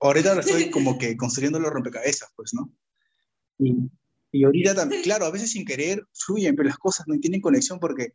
ahorita 0.00 0.34
lo 0.34 0.40
estoy 0.40 0.70
como 0.70 0.98
que 0.98 1.16
construyendo 1.16 1.58
los 1.58 1.72
rompecabezas, 1.72 2.30
pues, 2.34 2.54
¿no? 2.54 2.72
Y, 3.58 3.74
y 4.32 4.44
ahorita 4.44 4.74
también, 4.74 5.02
claro, 5.02 5.26
a 5.26 5.30
veces 5.30 5.50
sin 5.50 5.64
querer 5.64 6.04
fluyen, 6.12 6.56
pero 6.56 6.68
las 6.68 6.78
cosas 6.78 7.06
no 7.06 7.18
tienen 7.18 7.40
conexión 7.40 7.78
porque 7.78 8.12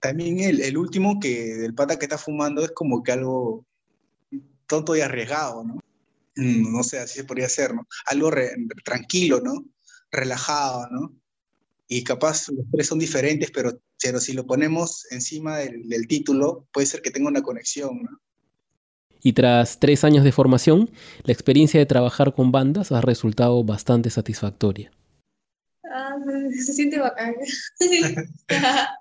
también 0.00 0.40
el, 0.40 0.60
el 0.60 0.76
último 0.78 1.20
que 1.20 1.56
del 1.56 1.74
pata 1.74 1.98
que 1.98 2.06
está 2.06 2.18
fumando 2.18 2.64
es 2.64 2.72
como 2.72 3.02
que 3.02 3.12
algo 3.12 3.66
tonto 4.66 4.96
y 4.96 5.00
arriesgado, 5.00 5.64
¿no? 5.64 5.79
Mm, 6.40 6.72
No 6.72 6.82
sé, 6.82 6.98
así 6.98 7.16
se 7.18 7.24
podría 7.24 7.48
ser, 7.48 7.74
¿no? 7.74 7.86
Algo 8.06 8.30
re- 8.30 8.54
tranquilo, 8.84 9.40
¿no? 9.40 9.64
Relajado, 10.10 10.88
¿no? 10.90 11.14
Y 11.88 12.04
capaz 12.04 12.48
los 12.48 12.64
tres 12.72 12.86
son 12.86 12.98
diferentes, 12.98 13.50
pero, 13.50 13.80
pero 14.02 14.20
si 14.20 14.32
lo 14.32 14.46
ponemos 14.46 15.06
encima 15.10 15.58
del, 15.58 15.88
del 15.88 16.06
título, 16.06 16.66
puede 16.72 16.86
ser 16.86 17.02
que 17.02 17.10
tenga 17.10 17.28
una 17.28 17.42
conexión, 17.42 18.02
¿no? 18.02 18.20
Y 19.22 19.34
tras 19.34 19.78
tres 19.78 20.02
años 20.04 20.24
de 20.24 20.32
formación, 20.32 20.90
la 21.24 21.32
experiencia 21.32 21.78
de 21.78 21.84
trabajar 21.86 22.32
con 22.34 22.52
bandas 22.52 22.90
ha 22.90 23.02
resultado 23.02 23.62
bastante 23.64 24.08
satisfactoria. 24.08 24.92
Ah, 25.92 26.16
se 26.64 26.72
siente 26.72 26.98
bacán. 26.98 27.34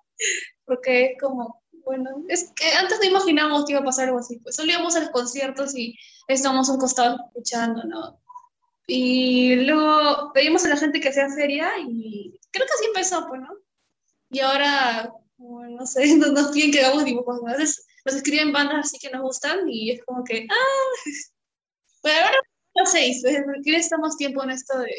Porque 0.65 1.05
es 1.05 1.11
como, 1.21 1.58
bueno, 1.89 2.23
es 2.27 2.51
que 2.55 2.71
antes 2.73 2.99
no 2.99 3.05
imaginábamos 3.05 3.65
que 3.65 3.71
iba 3.71 3.81
a 3.81 3.83
pasar 3.83 4.05
algo 4.09 4.19
así. 4.19 4.37
Pues 4.37 4.55
solo 4.55 4.71
íbamos 4.71 4.95
a 4.95 4.99
los 4.99 5.09
conciertos 5.09 5.75
y 5.75 5.97
estábamos 6.27 6.69
a 6.69 6.73
un 6.73 6.79
costado 6.79 7.17
escuchando, 7.25 7.83
¿no? 7.85 8.21
Y 8.85 9.55
luego 9.55 10.31
pedimos 10.31 10.63
a 10.65 10.69
la 10.69 10.77
gente 10.77 11.01
que 11.01 11.09
hacía 11.09 11.27
feria 11.29 11.71
y 11.79 12.39
creo 12.51 12.67
que 12.67 12.73
así 12.73 12.85
empezó, 12.85 13.27
pues, 13.27 13.41
¿no? 13.41 13.49
Y 14.29 14.39
ahora, 14.39 15.11
bueno, 15.37 15.77
no 15.79 15.85
sé, 15.87 16.01
no 16.17 16.27
nos 16.27 16.51
piden 16.51 16.71
que 16.71 16.81
hagamos 16.85 17.05
dibujos. 17.05 17.41
¿no? 17.41 17.47
A 17.51 17.57
veces 17.57 17.87
nos 18.05 18.13
escriben 18.13 18.51
bandas 18.53 18.85
así 18.85 18.99
que 18.99 19.09
nos 19.09 19.23
gustan 19.23 19.67
y 19.67 19.89
es 19.89 20.05
como 20.05 20.23
que, 20.23 20.45
ah, 20.47 20.99
pero 22.03 22.23
ahora 22.23 22.37
no 22.75 22.85
sé, 22.85 23.19
porque 23.23 23.75
estamos 23.77 24.15
tiempo 24.15 24.43
en 24.43 24.51
esto 24.51 24.77
de, 24.77 24.93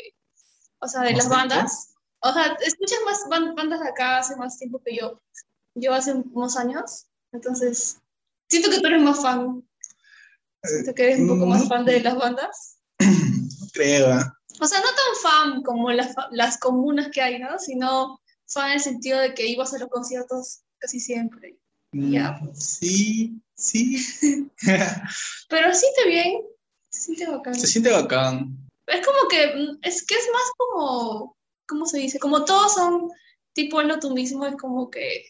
o 0.80 0.88
sea, 0.88 1.02
de 1.02 1.12
¿Más 1.12 1.18
las 1.18 1.28
bandas. 1.28 1.94
O 2.18 2.32
sea, 2.32 2.56
escuchas 2.66 2.98
más 3.04 3.20
ban- 3.28 3.54
bandas 3.54 3.80
acá 3.80 4.18
hace 4.18 4.34
más 4.34 4.58
tiempo 4.58 4.82
que 4.84 4.96
yo. 4.96 5.22
Yo 5.74 5.92
hace 5.94 6.12
unos 6.12 6.56
años. 6.56 7.06
Entonces, 7.32 7.98
siento 8.48 8.70
que 8.70 8.80
tú 8.80 8.86
eres 8.86 9.02
más 9.02 9.22
fan. 9.22 9.66
Siento 10.62 10.94
que 10.94 11.04
eres 11.04 11.20
un 11.20 11.28
poco 11.28 11.46
más 11.46 11.64
mm. 11.64 11.68
fan 11.68 11.84
de 11.84 12.00
las 12.00 12.16
bandas. 12.16 12.78
No 12.98 13.66
creo, 13.72 14.12
¿ah? 14.12 14.36
O 14.60 14.66
sea, 14.66 14.80
no 14.80 14.86
tan 14.86 15.22
fan 15.22 15.62
como 15.62 15.90
las, 15.90 16.14
las 16.32 16.58
comunas 16.58 17.08
que 17.12 17.22
hay, 17.22 17.38
¿no? 17.38 17.58
Sino 17.58 18.20
fan 18.46 18.68
en 18.68 18.74
el 18.74 18.80
sentido 18.80 19.18
de 19.18 19.32
que 19.32 19.46
ibas 19.46 19.72
a 19.72 19.78
los 19.78 19.88
conciertos 19.88 20.60
casi 20.78 21.00
siempre. 21.00 21.58
Ya. 21.92 22.32
Mm, 22.32 22.54
Sí, 22.54 23.40
sí. 23.54 24.50
Pero 25.48 25.74
siente 25.74 26.06
bien. 26.06 26.42
Se 26.90 27.00
siente 27.02 27.26
bacán. 27.26 27.54
Se 27.54 27.66
siente 27.66 27.90
bacán. 27.90 28.56
Es 28.86 29.06
como 29.06 29.28
que, 29.28 29.46
mm, 29.46 29.78
es 29.82 30.04
que 30.04 30.14
es 30.14 30.28
más 30.32 30.50
como, 30.56 31.36
¿cómo 31.68 31.86
se 31.86 31.98
dice? 31.98 32.18
Como 32.18 32.44
todos 32.44 32.74
son 32.74 33.10
tipo 33.54 33.82
lo 33.82 33.98
tú 33.98 34.12
mismo, 34.12 34.46
es 34.46 34.56
como 34.56 34.90
que, 34.90 35.24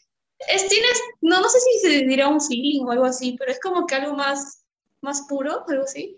es, 0.48 0.68
tienes, 0.68 1.00
no, 1.20 1.40
no 1.40 1.48
sé 1.48 1.58
si 1.60 1.88
se 1.88 2.06
dirá 2.06 2.28
un 2.28 2.40
feeling 2.40 2.84
o 2.84 2.90
algo 2.90 3.04
así, 3.04 3.36
pero 3.38 3.52
es 3.52 3.60
como 3.60 3.86
que 3.86 3.94
algo 3.94 4.14
más, 4.14 4.64
más 5.00 5.22
puro, 5.28 5.64
algo 5.68 5.84
así. 5.84 6.16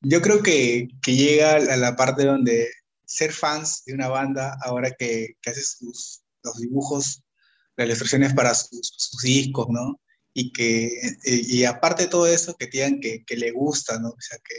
Yo 0.00 0.20
creo 0.20 0.42
que, 0.42 0.88
que 1.02 1.14
llega 1.14 1.56
a 1.56 1.76
la 1.76 1.96
parte 1.96 2.24
donde 2.24 2.68
ser 3.04 3.32
fans 3.32 3.84
de 3.84 3.94
una 3.94 4.08
banda, 4.08 4.56
ahora 4.62 4.90
que, 4.90 5.36
que 5.40 5.50
hace 5.50 5.62
sus, 5.62 6.22
los 6.42 6.58
dibujos, 6.58 7.22
las 7.76 7.86
ilustraciones 7.86 8.34
para 8.34 8.54
sus, 8.54 8.92
sus 8.96 9.22
discos, 9.22 9.66
¿no? 9.70 10.00
Y 10.34 10.52
que, 10.52 10.90
y, 11.24 11.58
y 11.58 11.64
aparte 11.64 12.04
de 12.04 12.08
todo 12.08 12.26
eso, 12.26 12.54
que 12.56 12.66
digan 12.66 13.00
que, 13.00 13.24
que 13.24 13.36
le 13.36 13.52
gusta, 13.52 13.98
¿no? 13.98 14.08
O 14.08 14.20
sea, 14.20 14.38
que 14.38 14.54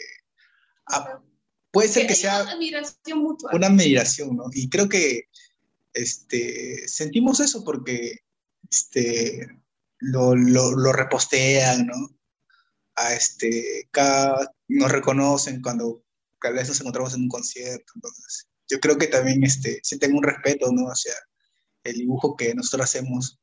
puede 1.71 1.89
ser 1.89 2.07
que 2.07 2.15
sea 2.15 2.41
una 2.43 2.51
admiración 2.53 3.19
mutua. 3.19 3.51
una 3.53 3.67
admiración, 3.67 4.35
¿no? 4.35 4.45
Y 4.53 4.69
creo 4.69 4.89
que 4.89 5.25
este, 5.93 6.87
sentimos 6.87 7.39
eso 7.39 7.63
porque 7.63 8.19
este, 8.69 9.47
lo, 9.99 10.35
lo, 10.35 10.71
lo 10.75 10.93
repostean, 10.93 11.87
¿no? 11.87 11.95
A 12.95 13.13
este, 13.13 13.87
cada, 13.91 14.51
nos 14.67 14.91
reconocen 14.91 15.61
cuando 15.61 16.03
cada 16.39 16.55
vez 16.55 16.67
nos 16.67 16.79
encontramos 16.81 17.13
en 17.13 17.21
un 17.21 17.29
concierto, 17.29 17.93
entonces 17.95 18.47
yo 18.69 18.79
creo 18.79 18.97
que 18.97 19.07
también 19.07 19.43
este, 19.43 19.79
sienten 19.83 20.15
un 20.15 20.23
respeto, 20.23 20.71
¿no? 20.71 20.87
Hacia 20.87 21.13
el 21.83 21.95
dibujo 21.95 22.35
que 22.35 22.53
nosotros 22.53 22.85
hacemos. 22.89 23.39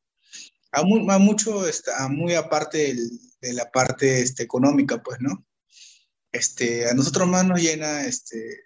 A, 0.71 0.83
mu- 0.83 1.09
a 1.09 1.17
mucho, 1.17 1.67
está, 1.67 2.03
a 2.03 2.09
muy 2.09 2.35
aparte 2.35 2.77
del- 2.77 3.19
de 3.41 3.53
la 3.53 3.69
parte 3.71 4.21
este, 4.21 4.43
económica, 4.43 5.01
pues, 5.01 5.19
¿no? 5.19 5.45
Este, 6.31 6.87
a 6.89 6.93
nosotros 6.93 7.27
más 7.27 7.45
nos 7.45 7.61
llena 7.61 8.05
este, 8.05 8.63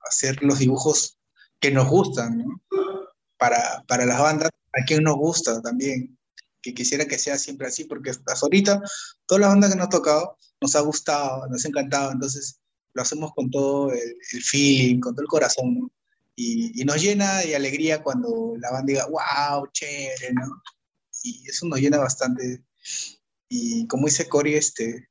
hacer 0.00 0.42
los 0.42 0.58
dibujos 0.58 1.18
que 1.60 1.70
nos 1.70 1.88
gustan, 1.88 2.38
¿no? 2.38 2.62
Para, 3.38 3.84
para 3.86 4.04
las 4.06 4.18
bandas, 4.18 4.50
a 4.80 4.84
quien 4.84 5.02
nos 5.02 5.16
gusta 5.16 5.60
también, 5.62 6.18
que 6.62 6.74
quisiera 6.74 7.04
que 7.06 7.18
sea 7.18 7.38
siempre 7.38 7.66
así, 7.68 7.84
porque 7.84 8.10
hasta 8.10 8.34
ahorita 8.42 8.82
todas 9.26 9.40
las 9.40 9.50
bandas 9.50 9.70
que 9.70 9.76
nos 9.76 9.86
ha 9.86 9.90
tocado 9.90 10.36
nos 10.60 10.74
ha 10.74 10.80
gustado, 10.80 11.46
nos 11.48 11.64
ha 11.64 11.68
encantado, 11.68 12.12
entonces 12.12 12.60
lo 12.94 13.02
hacemos 13.02 13.32
con 13.34 13.50
todo 13.50 13.92
el, 13.92 14.16
el 14.32 14.42
feeling, 14.42 15.00
con 15.00 15.14
todo 15.14 15.22
el 15.22 15.28
corazón, 15.28 15.78
¿no? 15.78 15.90
Y, 16.34 16.80
y 16.80 16.84
nos 16.84 17.00
llena 17.00 17.38
de 17.40 17.56
alegría 17.56 18.02
cuando 18.02 18.54
la 18.58 18.70
banda 18.70 18.92
diga, 18.92 19.06
wow, 19.06 19.66
chévere, 19.72 20.32
¿no? 20.34 20.62
Y 21.22 21.48
eso 21.48 21.66
nos 21.66 21.80
llena 21.80 21.98
bastante. 21.98 22.62
Y 23.48 23.86
como 23.86 24.06
dice 24.06 24.28
Cory, 24.28 24.54
este, 24.54 25.08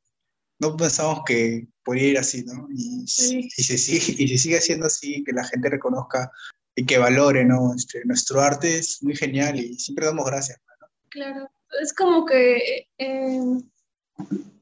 no 0.60 0.76
pensamos 0.78 1.22
que 1.26 1.68
podría 1.84 2.10
ir 2.10 2.18
así, 2.20 2.44
¿no? 2.44 2.68
Y, 2.72 3.08
Sí. 3.08 3.50
y, 3.58 3.64
se 3.64 3.78
sigue, 3.78 4.24
y 4.24 4.28
se 4.28 4.38
sigue 4.38 4.58
haciendo 4.58 4.86
así, 4.86 5.24
que 5.24 5.32
la 5.34 5.44
gente 5.46 5.70
reconozca 5.70 6.32
y 6.76 6.86
que 6.86 6.98
valore, 6.98 7.46
¿no? 7.46 7.74
Este, 7.74 8.04
nuestro 8.06 8.42
arte 8.42 8.78
es 8.78 9.02
muy 9.02 9.16
genial 9.16 9.60
y 9.60 9.76
siempre 9.80 10.06
damos 10.06 10.26
gracias. 10.26 10.60
Claro, 11.10 11.50
es 11.82 11.94
como 11.94 12.26
que 12.26 12.90
eh, 12.98 13.40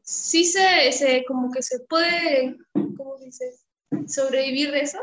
sí 0.03 0.45
se, 0.45 0.91
se, 0.91 1.25
como 1.25 1.51
que 1.51 1.63
se 1.63 1.79
puede, 1.81 2.57
¿cómo 2.73 3.17
se 3.17 3.25
dice? 3.25 3.55
Sobrevivir 4.07 4.71
de 4.71 4.81
eso 4.81 4.99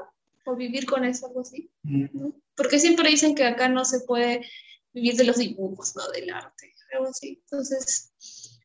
o 0.46 0.54
vivir 0.54 0.86
con 0.86 1.04
eso, 1.04 1.26
algo 1.26 1.40
así. 1.40 1.70
¿no? 1.82 2.32
Porque 2.56 2.78
siempre 2.78 3.10
dicen 3.10 3.34
que 3.34 3.44
acá 3.44 3.68
no 3.68 3.84
se 3.84 4.00
puede 4.00 4.46
vivir 4.92 5.16
de 5.16 5.24
los 5.24 5.38
dibujos, 5.38 5.96
¿no? 5.96 6.08
Del 6.10 6.30
arte, 6.30 6.74
algo 6.92 7.08
así. 7.08 7.40
Entonces, 7.44 8.12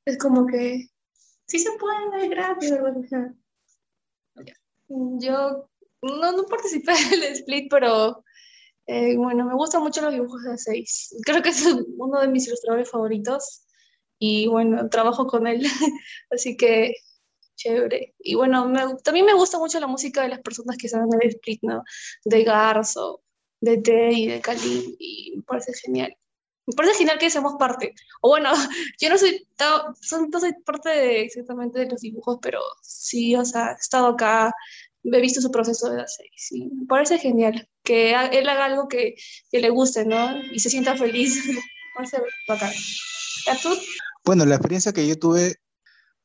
es 0.06 0.18
como 0.18 0.46
que 0.46 0.90
sí 1.48 1.60
se 1.60 1.72
puede, 1.80 2.26
es 2.26 2.30
gratis, 2.30 2.74
Yo 4.88 5.70
no, 6.02 6.32
no 6.32 6.46
participé 6.46 6.94
del 7.12 7.24
split, 7.34 7.68
pero 7.70 8.25
eh, 8.88 9.18
bueno, 9.18 9.46
me 9.46 9.56
gustan 9.56 9.82
mucho 9.82 10.02
los 10.02 10.14
dibujos 10.14 10.44
de 10.44 10.58
seis. 10.58 11.16
Creo 11.26 11.42
que 11.42 11.50
es 11.50 11.66
uno 11.98 12.22
de 12.22 12.28
mis 12.28 12.48
ilustradores 12.48 12.90
favoritos 12.90 13.66
y 14.20 14.48
bueno, 14.48 14.90
trabajo 14.90 15.28
con 15.28 15.48
él, 15.48 15.64
así 16.32 16.56
que 16.58 16.94
chévere. 17.56 18.16
Y 18.20 18.36
bueno, 18.36 18.98
también 19.04 19.26
me 19.26 19.34
gusta 19.34 19.60
mucho 19.60 19.80
la 19.80 19.88
música 19.88 20.22
de 20.24 20.30
las 20.30 20.42
personas 20.42 20.78
que 20.78 20.90
saben 20.90 21.10
el 21.20 21.30
split, 21.30 21.60
¿no? 21.64 21.84
De 22.24 22.44
Garzo, 22.44 23.24
de 23.62 23.78
Teddy, 23.78 24.28
de 24.28 24.42
Cali, 24.42 24.96
y 25.00 25.34
me 25.38 25.44
parece 25.44 25.74
genial. 25.74 26.16
Me 26.68 26.74
parece 26.76 26.98
genial 26.98 27.20
que 27.20 27.30
seamos 27.30 27.56
parte. 27.60 27.94
O 28.22 28.30
bueno, 28.30 28.52
yo 29.00 29.10
no 29.10 29.18
soy, 29.18 29.48
no 29.60 30.40
soy 30.40 30.54
parte 30.66 30.90
de, 30.90 31.22
exactamente 31.22 31.80
de 31.80 31.90
los 31.90 32.02
dibujos, 32.02 32.40
pero 32.42 32.60
sí, 32.82 33.36
o 33.36 33.46
sea, 33.46 33.72
he 33.72 33.76
estado 33.76 34.08
acá, 34.08 34.52
he 35.12 35.22
visto 35.22 35.42
su 35.42 35.52
proceso 35.52 35.90
de 35.90 36.02
hacer, 36.02 36.26
sí, 36.36 36.70
parece 36.88 37.20
genial 37.20 37.68
que 37.84 38.12
él 38.12 38.50
haga 38.50 38.66
algo 38.66 38.88
que, 38.88 39.16
que 39.52 39.60
le 39.60 39.70
guste, 39.70 40.06
¿no? 40.06 40.42
Y 40.52 40.60
se 40.60 40.70
sienta 40.70 40.98
feliz. 40.98 41.44
parece 41.96 42.18
bacán. 42.48 42.72
tú? 43.62 43.70
Bueno, 44.26 44.46
la 44.46 44.56
experiencia 44.56 44.92
que 44.92 45.08
yo 45.08 45.18
tuve 45.18 45.56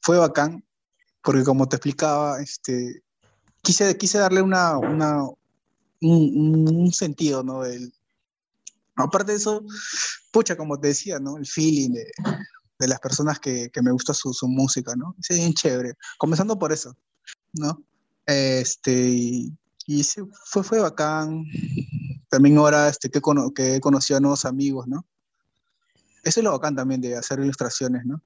fue 0.01 0.19
bacán, 0.19 0.65
porque 1.23 1.45
como 1.45 1.69
te 1.69 1.77
explicaba, 1.77 2.41
este, 2.41 3.03
quise, 3.63 3.97
quise 3.97 4.19
darle 4.19 4.43
una, 4.43 4.79
una 4.79 5.23
un, 6.01 6.69
un, 6.69 6.93
sentido, 6.93 7.43
¿no? 7.43 7.65
El, 7.65 7.93
aparte 8.97 9.33
de 9.33 9.39
eso, 9.39 9.63
pucha, 10.33 10.57
como 10.57 10.81
te 10.81 10.89
decía, 10.89 11.19
¿no? 11.19 11.37
El 11.37 11.47
feeling 11.47 11.91
de, 11.91 12.11
de 12.79 12.89
las 12.89 12.99
personas 13.01 13.39
que, 13.39 13.71
que 13.71 13.83
me 13.83 13.93
gusta 13.93 14.15
su, 14.15 14.33
su, 14.33 14.49
música, 14.49 14.95
¿no? 14.97 15.15
Es 15.19 15.37
bien 15.37 15.53
chévere. 15.53 15.95
Comenzando 16.19 16.59
por 16.59 16.73
eso, 16.73 16.97
¿no? 17.53 17.85
Este, 18.31 18.93
y, 19.87 20.05
fue, 20.47 20.63
fue 20.63 20.79
bacán. 20.79 21.45
También 22.29 22.59
ahora 22.59 22.89
este, 22.89 23.11
que, 23.11 23.21
que 23.55 23.75
he 23.75 23.81
conocido 23.81 24.19
a 24.19 24.21
nuevos 24.21 24.45
amigos, 24.45 24.87
¿no? 24.87 25.05
Eso 26.23 26.39
es 26.39 26.45
lo 26.45 26.53
bacán 26.53 26.77
también 26.77 27.01
de 27.01 27.17
hacer 27.17 27.41
ilustraciones, 27.41 28.07
¿no? 28.07 28.23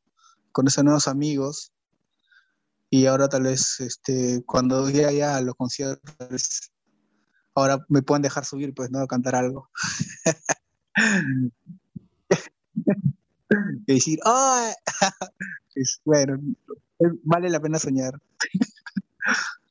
Conocer 0.53 0.85
nuevos 0.85 1.09
amigos. 1.09 1.73
Y 2.91 3.07
ahora 3.07 3.29
tal 3.29 3.45
vez, 3.45 3.81
este, 3.81 4.43
cuando 4.45 4.89
llegue 4.89 5.07
allá 5.07 5.37
a 5.37 5.41
los 5.41 5.55
conciertos, 5.55 6.71
ahora 7.55 7.79
me 7.89 8.03
pueden 8.03 8.23
dejar 8.23 8.45
subir, 8.45 8.75
pues, 8.75 8.91
¿no? 8.91 8.99
A 8.99 9.07
cantar 9.07 9.37
algo. 9.37 9.71
y 13.87 13.95
decir, 13.95 14.19
¡oh! 14.27 14.71
bueno, 16.05 16.39
vale 17.23 17.49
la 17.49 17.61
pena 17.61 17.79
soñar. 17.79 18.21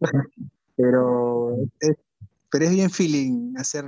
pero, 0.76 1.56
es, 1.80 1.96
pero 2.50 2.64
es 2.64 2.70
bien 2.70 2.90
feeling 2.90 3.54
hacer 3.56 3.84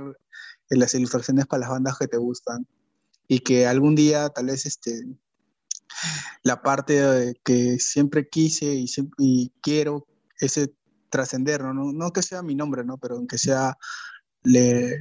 las 0.69 0.93
ilustraciones 0.93 1.47
para 1.47 1.61
las 1.61 1.69
bandas 1.69 1.97
que 1.97 2.07
te 2.07 2.17
gustan 2.17 2.67
y 3.27 3.39
que 3.39 3.67
algún 3.67 3.95
día 3.95 4.29
tal 4.29 4.47
vez 4.47 4.65
este, 4.65 4.91
la 6.43 6.61
parte 6.61 7.35
que 7.43 7.79
siempre 7.79 8.27
quise 8.27 8.73
y, 8.73 8.85
y 9.17 9.51
quiero 9.61 10.07
ese 10.39 10.73
trascender, 11.09 11.63
¿no? 11.63 11.73
¿no? 11.73 12.11
que 12.11 12.21
sea 12.21 12.41
mi 12.41 12.55
nombre, 12.55 12.83
¿no? 12.83 12.97
Pero 12.97 13.25
que 13.27 13.37
sea 13.37 13.77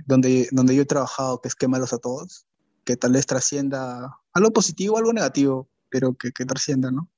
donde, 0.06 0.48
donde 0.50 0.74
yo 0.74 0.82
he 0.82 0.86
trabajado, 0.86 1.40
que 1.40 1.48
es 1.48 1.54
quémalos 1.54 1.92
a 1.92 1.98
todos, 1.98 2.46
que 2.84 2.96
tal 2.96 3.12
vez 3.12 3.26
trascienda 3.26 4.18
algo 4.32 4.50
positivo, 4.52 4.98
algo 4.98 5.12
negativo, 5.12 5.68
pero 5.90 6.14
que, 6.14 6.32
que 6.32 6.44
trascienda, 6.44 6.90
¿no? 6.90 7.08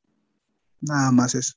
Nada 0.81 1.13
más 1.13 1.35
eso. 1.35 1.55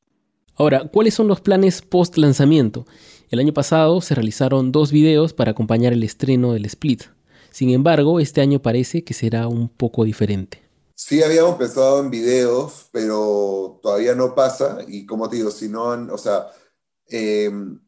Ahora, 0.56 0.88
¿cuáles 0.92 1.16
son 1.16 1.28
los 1.28 1.42
planes 1.42 1.82
post 1.82 2.18
lanzamiento? 2.18 2.86
El 3.30 3.40
año 3.40 3.54
pasado 3.54 4.02
se 4.02 4.14
realizaron 4.14 4.72
dos 4.72 4.92
videos 4.92 5.34
para 5.34 5.52
acompañar 5.52 5.94
el 5.94 6.04
estreno 6.04 6.54
del 6.54 6.66
Split. 6.66 7.04
Sin 7.50 7.72
embargo, 7.72 8.20
este 8.20 8.42
año 8.42 8.62
parece 8.62 9.04
que 9.04 9.16
será 9.16 9.48
un 9.48 9.68
poco 9.68 10.04
diferente. 10.04 10.62
Sí, 10.96 11.24
habíamos 11.24 11.56
pensado 11.56 12.00
en 12.00 12.12
videos, 12.12 12.88
pero 12.92 13.80
todavía 13.82 14.14
no 14.14 14.36
pasa. 14.36 14.80
Y 14.88 15.08
como 15.08 15.28
te 15.28 15.38
digo, 15.38 15.50
si 15.50 15.70
no, 15.70 15.88
o 16.12 16.18
sea, 16.18 16.48
em, 17.08 17.80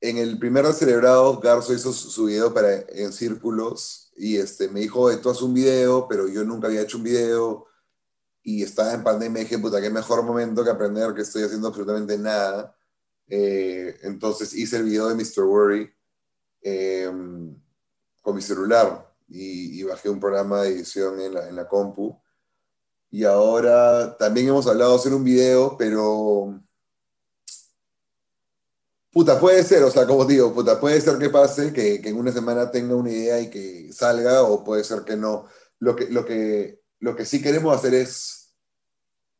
en 0.00 0.18
el 0.18 0.38
primer 0.38 0.64
celebrado, 0.72 1.40
Garzo 1.40 1.74
hizo 1.74 1.92
su, 1.92 2.26
video 2.26 2.54
para 2.54 2.72
En 2.90 3.12
Círculos 3.12 4.12
y 4.16 4.36
este, 4.36 4.68
me 4.68 4.80
dijo, 4.80 5.14
tú 5.18 5.30
haces 5.30 5.42
un 5.42 5.54
video, 5.54 6.06
pero 6.08 6.28
yo 6.28 6.44
nunca 6.44 6.68
había 6.68 6.82
hecho 6.82 6.98
un 6.98 7.04
video 7.04 7.66
y 8.42 8.62
estaba 8.62 8.94
en 8.94 9.04
pandemia 9.04 9.42
y 9.42 9.44
dije, 9.44 9.58
puta, 9.58 9.80
qué 9.80 9.90
mejor 9.90 10.22
momento 10.22 10.64
que 10.64 10.70
aprender 10.70 11.14
que 11.14 11.22
estoy 11.22 11.42
haciendo 11.42 11.68
absolutamente 11.68 12.16
nada. 12.18 12.74
Eh, 13.28 13.98
entonces 14.02 14.54
hice 14.54 14.76
el 14.78 14.84
video 14.84 15.08
de 15.08 15.14
Mr. 15.14 15.44
Worry 15.44 15.92
em, 16.62 17.54
con 18.22 18.34
mi 18.36 18.42
celular 18.42 19.12
y, 19.28 19.82
bajé 19.84 20.08
un 20.08 20.20
programa 20.20 20.62
de 20.62 20.70
edición 20.70 21.20
en 21.20 21.34
la, 21.34 21.48
en 21.48 21.56
la 21.56 21.68
compu. 21.68 22.20
Y 23.10 23.24
ahora 23.24 24.16
también 24.16 24.48
hemos 24.48 24.66
hablado 24.66 24.92
de 24.92 24.96
hacer 24.98 25.14
un 25.14 25.24
video, 25.24 25.76
pero 25.76 26.60
Puta, 29.12 29.40
puede 29.40 29.64
ser, 29.64 29.82
o 29.82 29.90
sea, 29.90 30.06
como 30.06 30.24
digo, 30.24 30.54
puta, 30.54 30.78
puede 30.78 31.00
ser 31.00 31.18
que 31.18 31.30
pase, 31.30 31.72
que, 31.72 32.00
que, 32.00 32.10
en 32.10 32.16
una 32.16 32.30
semana 32.30 32.70
tenga 32.70 32.94
una 32.94 33.10
idea 33.10 33.40
y 33.40 33.50
que 33.50 33.92
salga, 33.92 34.42
o 34.44 34.62
puede 34.62 34.84
ser 34.84 35.02
que 35.02 35.16
no. 35.16 35.46
Lo 35.80 35.96
que, 35.96 36.06
lo 36.10 36.24
que, 36.24 36.79
lo 37.00 37.16
que 37.16 37.24
sí 37.24 37.42
queremos 37.42 37.74
hacer 37.74 37.94
es, 37.94 38.54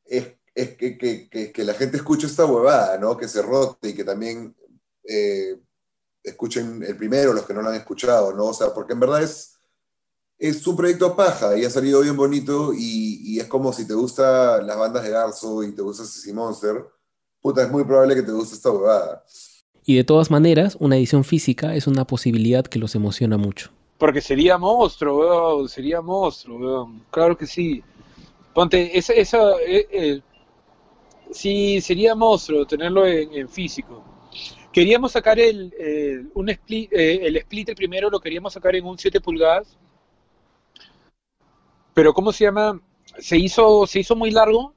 es, 0.04 0.32
es 0.54 0.76
que, 0.76 0.98
que, 0.98 1.52
que, 1.52 1.64
la 1.64 1.74
gente 1.74 1.98
escuche 1.98 2.26
esta 2.26 2.44
huevada, 2.44 2.98
¿no? 2.98 3.16
Que 3.16 3.28
se 3.28 3.42
rote 3.42 3.90
y 3.90 3.94
que 3.94 4.04
también 4.04 4.56
eh, 5.04 5.56
escuchen 6.22 6.82
el 6.82 6.96
primero, 6.96 7.32
los 7.32 7.44
que 7.44 7.54
no 7.54 7.62
lo 7.62 7.68
han 7.68 7.76
escuchado, 7.76 8.34
¿no? 8.34 8.46
O 8.46 8.54
sea, 8.54 8.74
porque 8.74 8.94
en 8.94 9.00
verdad 9.00 9.22
es, 9.22 9.54
es 10.38 10.66
un 10.66 10.76
proyecto 10.76 11.14
paja 11.14 11.56
y 11.56 11.64
ha 11.64 11.70
salido 11.70 12.00
bien 12.00 12.16
bonito 12.16 12.72
y, 12.74 13.38
es 13.38 13.46
como 13.46 13.72
si 13.72 13.86
te 13.86 13.94
gustan 13.94 14.66
las 14.66 14.76
bandas 14.76 15.04
de 15.04 15.11
Garzo 15.11 15.62
y 15.62 15.72
te 15.72 15.82
gusta 15.82 16.04
Sissy 16.04 16.32
Monster, 16.32 16.84
puta, 17.40 17.62
es 17.62 17.70
muy 17.70 17.84
probable 17.84 18.14
que 18.14 18.22
te 18.22 18.32
guste 18.32 18.54
esta 18.54 18.70
huevada. 18.70 19.24
Y 19.84 19.96
de 19.96 20.04
todas 20.04 20.30
maneras, 20.30 20.76
una 20.78 20.96
edición 20.96 21.24
física 21.24 21.74
es 21.74 21.86
una 21.86 22.06
posibilidad 22.06 22.64
que 22.64 22.78
los 22.78 22.94
emociona 22.94 23.38
mucho. 23.38 23.70
Porque 24.01 24.22
sería 24.22 24.57
monstruo, 24.57 25.68
sería 25.68 26.01
monstruo. 26.01 26.90
Claro 27.11 27.36
que 27.36 27.46
sí. 27.46 27.84
Ponte, 28.55 28.96
esa, 28.96 29.12
esa 29.12 29.53
eh, 29.61 29.86
eh, 29.92 30.20
sí, 31.30 31.82
sería 31.82 32.14
monstruo 32.14 32.66
tenerlo 32.66 33.07
en, 33.07 33.46
físico. 33.46 34.03
Queríamos 34.72 35.12
sacar 35.12 35.38
el, 35.38 36.30
un 36.32 36.48
split, 36.48 36.90
eh, 36.94 37.26
el 37.26 37.36
split, 37.36 37.74
primero 37.76 38.09
lo 38.09 38.20
queríamos 38.20 38.55
sacar 38.55 38.74
en 38.74 38.86
un 38.86 38.96
7 38.96 39.20
pulgadas. 39.20 39.76
Pero 41.92 42.14
¿cómo 42.14 42.32
se 42.32 42.44
llama? 42.44 42.80
Se 43.18 43.36
hizo, 43.36 43.86
se 43.86 44.01
hizo 44.01 44.16
muy 44.16 44.30
largo 44.30 44.74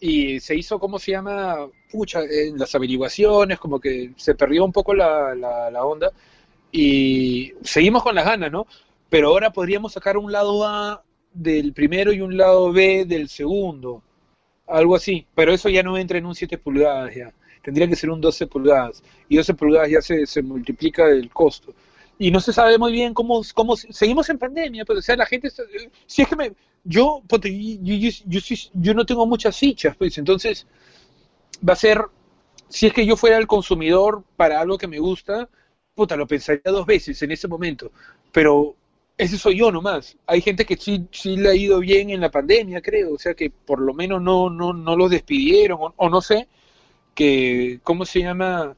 y 0.00 0.40
se 0.40 0.56
hizo, 0.56 0.78
¿cómo 0.78 0.98
se 0.98 1.12
llama? 1.12 1.68
Pucha, 1.90 2.22
en 2.22 2.58
las 2.58 2.74
averiguaciones, 2.74 3.58
como 3.58 3.78
que 3.78 4.14
se 4.16 4.34
perdió 4.34 4.64
un 4.64 4.72
poco 4.72 4.94
la, 4.94 5.34
la, 5.34 5.84
onda 5.84 6.10
y 6.76 7.52
seguimos 7.62 8.02
con 8.02 8.16
las 8.16 8.24
ganas, 8.24 8.50
¿no? 8.50 8.66
Pero 9.08 9.28
ahora 9.28 9.52
podríamos 9.52 9.92
sacar 9.92 10.16
un 10.16 10.32
lado 10.32 10.66
A 10.66 11.04
del 11.32 11.72
primero 11.72 12.12
y 12.12 12.20
un 12.20 12.36
lado 12.36 12.72
B 12.72 13.04
del 13.04 13.28
segundo, 13.28 14.02
algo 14.66 14.96
así, 14.96 15.24
pero 15.36 15.52
eso 15.52 15.68
ya 15.68 15.84
no 15.84 15.96
entra 15.96 16.18
en 16.18 16.26
un 16.26 16.34
7 16.34 16.58
pulgadas 16.58 17.14
ya, 17.14 17.32
tendría 17.62 17.86
que 17.86 17.94
ser 17.94 18.10
un 18.10 18.20
12 18.20 18.48
pulgadas, 18.48 19.04
y 19.28 19.36
12 19.36 19.54
pulgadas 19.54 19.88
ya 19.88 20.02
se, 20.02 20.26
se 20.26 20.42
multiplica 20.42 21.08
el 21.08 21.30
costo. 21.30 21.72
Y 22.18 22.32
no 22.32 22.40
se 22.40 22.52
sabe 22.52 22.76
muy 22.76 22.90
bien 22.90 23.14
cómo, 23.14 23.42
cómo 23.54 23.76
seguimos 23.76 24.28
en 24.30 24.38
pandemia, 24.38 24.84
pues, 24.84 24.98
o 24.98 25.02
sea, 25.02 25.14
la 25.14 25.26
gente, 25.26 25.50
si 26.06 26.22
es 26.22 26.28
que 26.28 26.34
me, 26.34 26.52
yo, 26.82 27.22
yo, 27.30 28.10
yo, 28.26 28.40
yo, 28.72 28.94
no 28.94 29.06
tengo 29.06 29.26
muchas 29.26 29.56
fichas, 29.56 29.96
pues 29.96 30.18
entonces 30.18 30.66
va 31.66 31.74
a 31.74 31.76
ser, 31.76 32.02
si 32.68 32.88
es 32.88 32.92
que 32.92 33.06
yo 33.06 33.16
fuera 33.16 33.36
el 33.36 33.46
consumidor 33.46 34.24
para 34.36 34.60
algo 34.60 34.76
que 34.76 34.88
me 34.88 34.98
gusta, 34.98 35.48
puta, 35.94 36.16
lo 36.16 36.26
pensaría 36.26 36.62
dos 36.64 36.86
veces 36.86 37.22
en 37.22 37.32
ese 37.32 37.48
momento, 37.48 37.92
pero 38.32 38.74
ese 39.16 39.38
soy 39.38 39.58
yo 39.58 39.70
nomás. 39.70 40.16
Hay 40.26 40.40
gente 40.40 40.64
que 40.64 40.76
sí, 40.76 41.06
sí 41.12 41.36
le 41.36 41.50
ha 41.50 41.54
ido 41.54 41.78
bien 41.80 42.10
en 42.10 42.20
la 42.20 42.30
pandemia, 42.30 42.82
creo, 42.82 43.14
o 43.14 43.18
sea 43.18 43.34
que 43.34 43.50
por 43.50 43.80
lo 43.80 43.94
menos 43.94 44.20
no, 44.22 44.50
no, 44.50 44.72
no 44.72 44.96
lo 44.96 45.08
despidieron, 45.08 45.78
o, 45.96 46.10
no 46.10 46.20
sé, 46.20 46.48
que, 47.14 47.80
¿cómo 47.82 48.04
se 48.04 48.20
llama? 48.20 48.76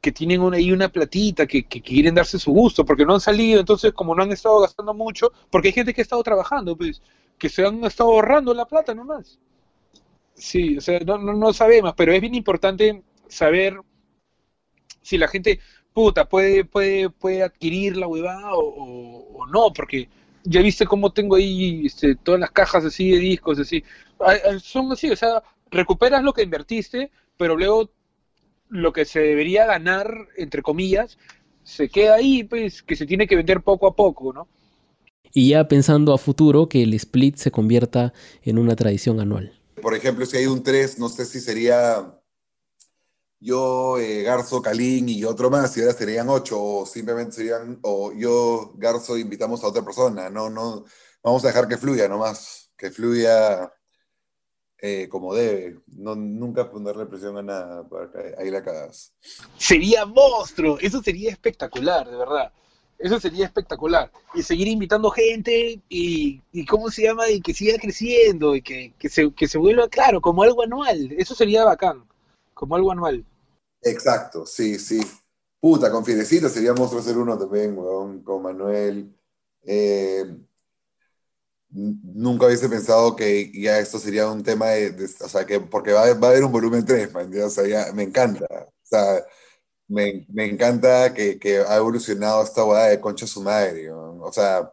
que 0.00 0.12
tienen 0.12 0.40
una, 0.40 0.56
ahí 0.56 0.72
una 0.72 0.88
platita, 0.88 1.46
que, 1.46 1.64
quieren 1.64 2.14
darse 2.14 2.38
su 2.38 2.52
gusto, 2.52 2.84
porque 2.84 3.04
no 3.04 3.14
han 3.14 3.20
salido, 3.20 3.60
entonces 3.60 3.92
como 3.92 4.14
no 4.14 4.22
han 4.22 4.32
estado 4.32 4.60
gastando 4.60 4.94
mucho, 4.94 5.32
porque 5.50 5.68
hay 5.68 5.74
gente 5.74 5.92
que 5.92 6.00
ha 6.00 6.02
estado 6.02 6.22
trabajando, 6.22 6.76
pues, 6.76 7.02
que 7.36 7.48
se 7.48 7.64
han 7.64 7.84
estado 7.84 8.10
ahorrando 8.10 8.54
la 8.54 8.66
plata 8.66 8.94
nomás. 8.94 9.38
Sí, 10.34 10.78
o 10.78 10.80
sea, 10.80 11.00
no, 11.00 11.18
no, 11.18 11.52
sabemos, 11.52 11.94
pero 11.96 12.12
es 12.12 12.20
bien 12.20 12.34
importante 12.34 13.02
saber 13.26 13.80
si 15.02 15.18
la 15.18 15.26
gente, 15.26 15.58
puta, 15.98 16.28
puede, 16.28 16.64
puede, 16.64 17.10
puede 17.10 17.42
adquirir 17.42 17.96
la 17.96 18.06
huevada 18.06 18.50
o, 18.52 19.44
no, 19.52 19.72
porque 19.72 20.08
ya 20.44 20.62
viste 20.62 20.86
cómo 20.86 21.12
tengo 21.12 21.34
ahí 21.34 21.86
este, 21.86 22.14
todas 22.14 22.38
las 22.38 22.52
cajas 22.52 22.84
así 22.84 23.10
de 23.10 23.18
discos, 23.18 23.58
así. 23.58 23.82
Son 24.62 24.92
así, 24.92 25.10
o 25.10 25.16
sea, 25.16 25.42
recuperas 25.72 26.22
lo 26.22 26.32
que 26.32 26.44
invertiste, 26.44 27.10
pero 27.36 27.56
luego 27.56 27.90
lo 28.68 28.92
que 28.92 29.04
se 29.04 29.18
debería 29.18 29.66
ganar, 29.66 30.28
entre 30.36 30.62
comillas, 30.62 31.18
se 31.64 31.88
queda 31.88 32.14
ahí, 32.14 32.44
pues, 32.44 32.80
que 32.80 32.94
se 32.94 33.04
tiene 33.04 33.26
que 33.26 33.34
vender 33.34 33.62
poco 33.62 33.88
a 33.88 33.96
poco, 33.96 34.32
¿no? 34.32 34.46
Y 35.34 35.48
ya 35.48 35.66
pensando 35.66 36.14
a 36.14 36.18
futuro 36.18 36.68
que 36.68 36.84
el 36.84 36.94
split 36.94 37.34
se 37.38 37.50
convierta 37.50 38.12
en 38.44 38.58
una 38.58 38.76
tradición 38.76 39.18
anual. 39.18 39.52
por 39.82 39.96
ejemplo, 39.96 40.26
si 40.26 40.36
hay 40.36 40.46
un 40.46 40.62
3, 40.62 41.00
no 41.00 41.08
sé 41.08 41.26
si 41.26 41.40
sería 41.40 42.17
yo, 43.40 43.98
eh, 43.98 44.22
Garzo, 44.22 44.60
Calín 44.62 45.08
y 45.08 45.24
otro 45.24 45.50
más, 45.50 45.76
y 45.76 45.80
ahora 45.80 45.94
serían 45.94 46.28
8, 46.28 46.60
o 46.60 46.86
simplemente 46.86 47.32
serían, 47.32 47.78
o 47.82 48.12
yo, 48.12 48.72
Garzo, 48.76 49.16
invitamos 49.16 49.62
a 49.62 49.68
otra 49.68 49.84
persona. 49.84 50.28
No, 50.30 50.50
no, 50.50 50.84
vamos 51.22 51.44
a 51.44 51.48
dejar 51.48 51.68
que 51.68 51.76
fluya 51.76 52.08
nomás, 52.08 52.70
que 52.76 52.90
fluya 52.90 53.72
eh, 54.80 55.08
como 55.08 55.34
debe. 55.34 55.80
No, 55.86 56.14
nunca 56.14 56.70
ponerle 56.70 57.06
presión 57.06 57.36
a 57.36 57.42
nada, 57.42 57.88
para 57.88 58.10
que 58.10 58.34
ahí 58.38 58.50
la 58.50 58.62
cagas. 58.62 59.12
Sería 59.56 60.06
monstruo, 60.06 60.78
eso 60.80 61.02
sería 61.02 61.30
espectacular, 61.30 62.08
de 62.08 62.16
verdad. 62.16 62.52
Eso 62.98 63.20
sería 63.20 63.44
espectacular. 63.44 64.10
Y 64.34 64.42
seguir 64.42 64.66
invitando 64.66 65.10
gente 65.10 65.80
y, 65.88 66.42
y 66.52 66.66
¿cómo 66.66 66.90
se 66.90 67.02
llama? 67.04 67.28
Y 67.30 67.40
que 67.40 67.54
siga 67.54 67.78
creciendo 67.78 68.56
y 68.56 68.62
que, 68.62 68.92
que, 68.98 69.08
se, 69.08 69.32
que 69.32 69.46
se 69.46 69.58
vuelva, 69.58 69.88
claro, 69.88 70.20
como 70.20 70.42
algo 70.42 70.62
anual. 70.62 71.12
Eso 71.16 71.34
sería 71.36 71.64
bacán, 71.64 72.07
como 72.58 72.74
algo 72.74 72.90
anual. 72.90 73.24
Exacto, 73.82 74.44
sí, 74.44 74.80
sí. 74.80 75.00
Puta, 75.60 75.92
con 75.92 76.04
Fidecita 76.04 76.48
sería 76.48 76.74
monstruo 76.74 77.00
ser 77.00 77.16
uno 77.16 77.38
también, 77.38 77.78
weón, 77.78 78.22
con 78.24 78.42
Manuel. 78.42 79.16
Eh, 79.62 80.24
nunca 81.70 82.46
hubiese 82.46 82.68
pensado 82.68 83.14
que 83.14 83.52
ya 83.52 83.78
esto 83.78 83.98
sería 84.00 84.28
un 84.28 84.42
tema 84.42 84.70
de, 84.70 85.04
o 85.20 85.28
sea, 85.28 85.46
que 85.46 85.60
porque 85.60 85.92
va, 85.92 86.12
va 86.14 86.28
a 86.28 86.30
haber 86.32 86.44
un 86.44 86.50
volumen 86.52 86.84
3, 86.84 87.12
man, 87.12 87.30
o 87.40 87.50
sea, 87.50 87.66
ya 87.66 87.92
me 87.92 88.02
encanta. 88.02 88.44
O 88.50 88.72
sea, 88.82 89.24
me, 89.86 90.26
me 90.30 90.46
encanta 90.46 91.14
que, 91.14 91.38
que 91.38 91.58
ha 91.58 91.76
evolucionado 91.76 92.42
esta 92.42 92.62
boda 92.64 92.86
de 92.88 93.00
concha 93.00 93.26
su 93.26 93.42
madre. 93.42 93.90
O 93.92 94.32
sea, 94.32 94.72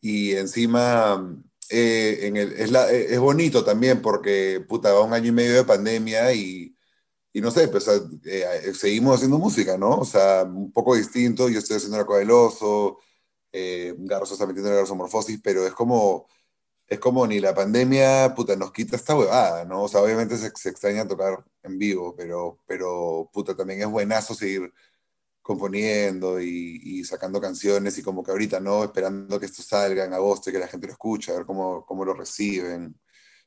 y 0.00 0.32
encima 0.32 1.42
eh, 1.70 2.26
en 2.26 2.36
el, 2.36 2.52
es, 2.54 2.70
la, 2.70 2.90
es 2.90 3.18
bonito 3.20 3.64
también 3.64 4.02
porque, 4.02 4.64
puta, 4.68 4.92
va 4.92 5.02
un 5.04 5.14
año 5.14 5.28
y 5.28 5.32
medio 5.32 5.54
de 5.54 5.64
pandemia 5.64 6.32
y, 6.34 6.76
y 7.32 7.40
no 7.40 7.50
sé, 7.50 7.68
pues 7.68 7.84
sea, 7.84 7.94
eh, 8.24 8.74
seguimos 8.74 9.16
haciendo 9.16 9.38
música, 9.38 9.78
¿no? 9.78 9.98
O 9.98 10.04
sea, 10.04 10.44
un 10.44 10.72
poco 10.72 10.94
distinto, 10.96 11.48
yo 11.48 11.58
estoy 11.60 11.76
haciendo 11.76 11.98
la 11.98 12.04
Cueva 12.04 12.20
del 12.20 12.30
eh, 13.52 13.94
Garzo 13.98 14.34
está 14.34 14.46
metiendo 14.46 14.70
la 14.70 14.76
garzomorfosis, 14.76 15.40
pero 15.42 15.66
es 15.66 15.72
como, 15.72 16.28
es 16.88 16.98
como 17.00 17.26
ni 17.26 17.40
la 17.40 17.54
pandemia, 17.54 18.34
puta, 18.34 18.56
nos 18.56 18.72
quita 18.72 18.96
esta 18.96 19.16
huevada, 19.16 19.64
¿no? 19.64 19.84
O 19.84 19.88
sea, 19.88 20.02
obviamente 20.02 20.36
se, 20.38 20.50
se 20.56 20.70
extraña 20.70 21.08
tocar 21.08 21.44
en 21.62 21.78
vivo, 21.78 22.14
pero, 22.16 22.60
pero, 22.66 23.30
puta, 23.32 23.56
también 23.56 23.80
es 23.82 23.88
buenazo 23.88 24.34
seguir 24.34 24.72
componiendo 25.42 26.40
y, 26.40 26.80
y 26.84 27.04
sacando 27.04 27.40
canciones 27.40 27.98
y 27.98 28.02
como 28.02 28.22
que 28.24 28.30
ahorita, 28.32 28.60
¿no? 28.60 28.84
Esperando 28.84 29.40
que 29.40 29.46
esto 29.46 29.62
salga 29.62 30.04
en 30.04 30.14
agosto 30.14 30.50
y 30.50 30.52
que 30.54 30.58
la 30.60 30.68
gente 30.68 30.86
lo 30.88 30.92
escuche, 30.94 31.32
a 31.32 31.36
ver 31.36 31.46
cómo, 31.46 31.84
cómo 31.86 32.04
lo 32.04 32.14
reciben. 32.14 33.00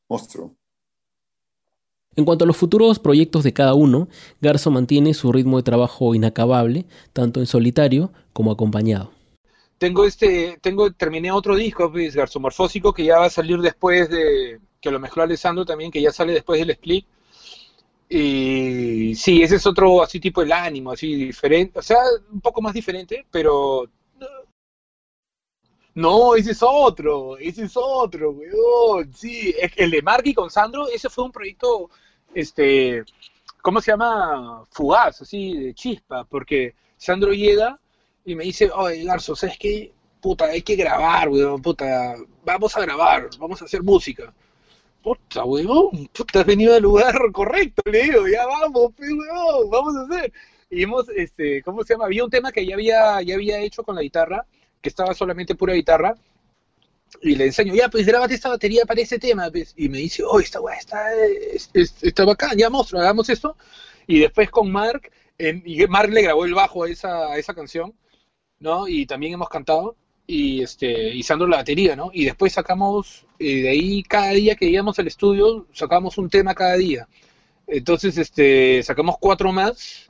Monstruo. 0.10 0.58
En 2.16 2.26
cuanto 2.26 2.46
a 2.46 2.48
los 2.48 2.58
futuros 2.58 3.00
proyectos 3.00 3.44
de 3.44 3.54
cada 3.54 3.74
uno, 3.74 4.08
Garzo 4.42 4.70
mantiene 4.72 5.14
su 5.14 5.32
ritmo 5.32 5.58
de 5.58 5.64
trabajo 5.64 6.14
inacabable, 6.14 6.86
tanto 7.12 7.40
en 7.40 7.48
solitario 7.48 8.12
como 8.34 8.52
acompañado. 8.52 9.12
Tengo 9.78 10.06
este, 10.06 10.58
tengo, 10.62 10.92
terminé 10.92 11.32
otro 11.32 11.56
disco, 11.56 11.92
pues, 11.92 12.16
Garzomorfósico, 12.16 12.94
que 12.94 13.06
ya 13.06 13.20
va 13.20 13.26
a 13.26 13.30
salir 13.30 13.60
después 13.60 14.10
de, 14.10 14.60
que 14.80 14.92
lo 14.92 15.00
mezcló 15.00 15.24
Alessandro 15.24 15.66
también, 15.66 15.92
que 15.92 16.02
ya 16.02 16.12
sale 16.12 16.34
después 16.34 16.60
del 16.60 16.70
split. 16.70 17.06
Y 18.10 19.16
sí, 19.16 19.42
ese 19.42 19.56
es 19.56 19.66
otro 19.66 20.04
así 20.04 20.20
tipo 20.20 20.42
el 20.44 20.52
ánimo, 20.52 20.92
así 20.92 21.16
diferente, 21.16 21.80
o 21.80 21.82
sea, 21.82 21.98
un 22.32 22.42
poco 22.42 22.62
más 22.62 22.74
diferente, 22.74 23.26
pero 23.32 23.90
no, 25.96 26.36
ese 26.36 26.52
es 26.52 26.60
otro, 26.62 27.38
ese 27.38 27.66
es 27.66 27.74
otro, 27.76 28.32
weón. 28.32 29.14
Sí, 29.14 29.54
el 29.76 29.92
de 29.92 30.02
Marky 30.02 30.34
con 30.34 30.50
Sandro, 30.50 30.88
ese 30.88 31.10
fue 31.10 31.26
un 31.26 31.32
proyecto, 31.32 31.90
este, 32.34 33.04
¿cómo 33.62 33.80
se 33.80 33.92
llama? 33.92 34.64
Fugaz, 34.72 35.22
así, 35.22 35.58
de 35.58 35.74
chispa, 35.74 36.24
porque 36.24 36.74
Sandro 36.98 37.32
llega 37.32 37.80
y 38.26 38.36
me 38.36 38.46
dice, 38.46 38.72
oye, 38.72 39.04
Garzo, 39.04 39.36
¿sabes 39.36 39.58
qué? 39.60 39.94
Puta, 40.20 40.46
hay 40.46 40.62
que 40.64 40.76
grabar, 40.76 41.30
weón, 41.30 41.62
puta, 41.62 42.16
vamos 42.44 42.76
a 42.76 42.82
grabar, 42.82 43.30
vamos 43.38 43.62
a 43.62 43.66
hacer 43.66 43.84
música. 43.84 44.34
Puta, 45.04 45.44
weón, 45.44 46.08
puta, 46.14 46.40
has 46.40 46.46
venido 46.46 46.74
al 46.76 46.82
lugar 46.82 47.16
correcto, 47.32 47.84
le 47.92 48.04
digo, 48.04 48.28
ya 48.28 48.48
vamos, 48.48 48.94
weón, 48.98 49.70
vamos 49.70 49.96
a 49.96 50.02
hacer. 50.04 50.34
Y 50.72 50.84
hemos, 50.84 51.08
este, 51.10 51.62
¿cómo 51.62 51.84
se 51.84 51.94
llama? 51.94 52.06
Había 52.06 52.24
un 52.24 52.32
tema 52.32 52.52
que 52.52 52.66
ya 52.66 52.74
había, 52.74 53.22
ya 53.22 53.36
había 53.36 53.60
hecho 53.60 53.84
con 53.84 53.96
la 53.96 54.02
guitarra, 54.02 54.46
que 54.84 54.90
estaba 54.90 55.16
solamente 55.16 55.56
pura 55.56 55.74
guitarra, 55.74 56.16
y 57.22 57.36
le 57.36 57.46
enseño, 57.46 57.74
ya, 57.76 57.90
pues 57.90 58.06
grábate 58.06 58.34
esta 58.34 58.50
batería 58.50 58.86
para 58.86 59.02
ese 59.02 59.20
tema, 59.20 59.50
pues. 59.52 59.74
Y 59.78 59.88
me 59.90 60.00
dice, 60.00 60.24
oh, 60.24 60.40
esta 60.40 60.60
weá 60.60 60.76
está, 60.78 61.14
es- 61.16 61.70
es- 61.74 62.04
está 62.04 62.26
bacán, 62.26 62.58
ya 62.58 62.70
monstruo, 62.70 63.02
hagamos 63.02 63.30
esto. 63.30 63.56
Y 64.08 64.20
después 64.20 64.50
con 64.50 64.72
Mark, 64.72 65.12
y 65.40 65.86
Mark 65.88 66.10
le 66.12 66.22
grabó 66.22 66.46
el 66.46 66.54
bajo 66.54 66.84
a 66.84 66.90
esa, 66.90 67.28
a 67.32 67.38
esa 67.38 67.54
canción, 67.54 67.94
¿no? 68.60 68.88
Y 68.88 69.06
también 69.06 69.34
hemos 69.34 69.50
cantado, 69.50 69.96
y, 70.28 70.62
este, 70.64 71.10
y 71.16 71.24
Sandro 71.24 71.48
la 71.48 71.58
batería, 71.58 71.96
¿no? 71.96 72.12
Y 72.14 72.26
después 72.26 72.54
sacamos, 72.54 73.26
eh, 73.40 73.64
de 73.64 73.70
ahí 73.70 74.04
cada 74.04 74.32
día 74.32 74.56
que 74.56 74.66
íbamos 74.68 75.00
al 75.00 75.08
estudio, 75.08 75.68
sacamos 75.74 76.18
un 76.18 76.30
tema 76.30 76.56
cada 76.56 76.76
día. 76.78 77.08
Entonces, 77.68 78.18
este, 78.18 78.84
sacamos 78.84 79.18
cuatro 79.20 79.52
más, 79.54 80.10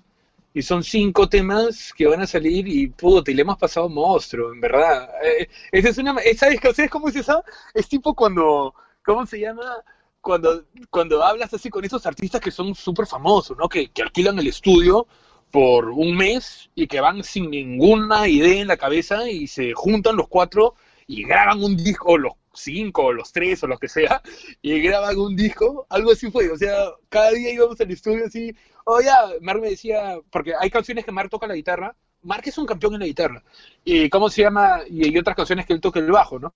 y 0.53 0.61
son 0.61 0.83
cinco 0.83 1.27
temas 1.27 1.93
que 1.93 2.07
van 2.07 2.21
a 2.21 2.27
salir, 2.27 2.67
y 2.67 2.87
puta, 2.87 3.31
y 3.31 3.33
le 3.33 3.41
hemos 3.41 3.57
pasado 3.57 3.89
monstruo, 3.89 4.53
en 4.53 4.61
verdad. 4.61 5.09
Eh, 5.23 5.49
esa 5.71 5.89
es 5.89 5.97
una, 5.97 6.15
eh, 6.21 6.35
¿sabes, 6.35 6.59
¿sabes 6.61 6.91
cómo 6.91 7.09
es 7.09 7.15
esa? 7.15 7.43
Es 7.73 7.87
tipo 7.87 8.13
cuando, 8.13 8.73
¿cómo 9.03 9.25
se 9.25 9.39
llama? 9.39 9.77
Cuando, 10.21 10.65
cuando 10.89 11.23
hablas 11.23 11.53
así 11.53 11.69
con 11.69 11.83
esos 11.83 12.05
artistas 12.05 12.39
que 12.39 12.51
son 12.51 12.75
súper 12.75 13.07
famosos, 13.07 13.57
¿no? 13.57 13.67
Que, 13.67 13.89
que 13.89 14.03
alquilan 14.03 14.39
el 14.39 14.47
estudio 14.47 15.07
por 15.51 15.89
un 15.89 16.15
mes 16.15 16.69
y 16.75 16.87
que 16.87 17.01
van 17.01 17.23
sin 17.23 17.51
ninguna 17.51 18.27
idea 18.27 18.61
en 18.61 18.67
la 18.67 18.77
cabeza 18.77 19.29
y 19.29 19.47
se 19.47 19.73
juntan 19.73 20.15
los 20.15 20.27
cuatro 20.27 20.75
y 21.07 21.23
graban 21.23 21.63
un 21.63 21.75
disco, 21.77 22.13
o 22.13 22.17
los 22.17 22.33
cinco, 22.53 23.05
o 23.05 23.13
los 23.13 23.31
tres, 23.31 23.63
o 23.63 23.67
lo 23.67 23.77
que 23.77 23.87
sea, 23.87 24.21
y 24.61 24.79
graban 24.81 25.17
un 25.17 25.35
disco, 25.35 25.85
algo 25.89 26.11
así 26.11 26.31
fue, 26.31 26.49
o 26.49 26.57
sea, 26.57 26.75
cada 27.09 27.31
día 27.31 27.51
íbamos 27.51 27.79
al 27.79 27.91
estudio 27.91 28.25
así, 28.25 28.55
ya, 29.03 29.25
Mark 29.41 29.61
me 29.61 29.69
decía, 29.69 30.17
porque 30.31 30.53
hay 30.59 30.69
canciones 30.69 31.05
que 31.05 31.11
Mark 31.11 31.29
toca 31.29 31.47
la 31.47 31.55
guitarra, 31.55 31.95
Mark 32.21 32.43
es 32.45 32.57
un 32.57 32.65
campeón 32.65 32.93
en 32.95 33.01
la 33.01 33.05
guitarra, 33.05 33.43
y 33.83 34.09
cómo 34.09 34.29
se 34.29 34.41
llama, 34.43 34.81
y 34.89 35.05
hay 35.05 35.17
otras 35.17 35.35
canciones 35.35 35.65
que 35.65 35.73
él 35.73 35.81
toca 35.81 35.99
el 35.99 36.11
bajo, 36.11 36.39
¿no? 36.39 36.53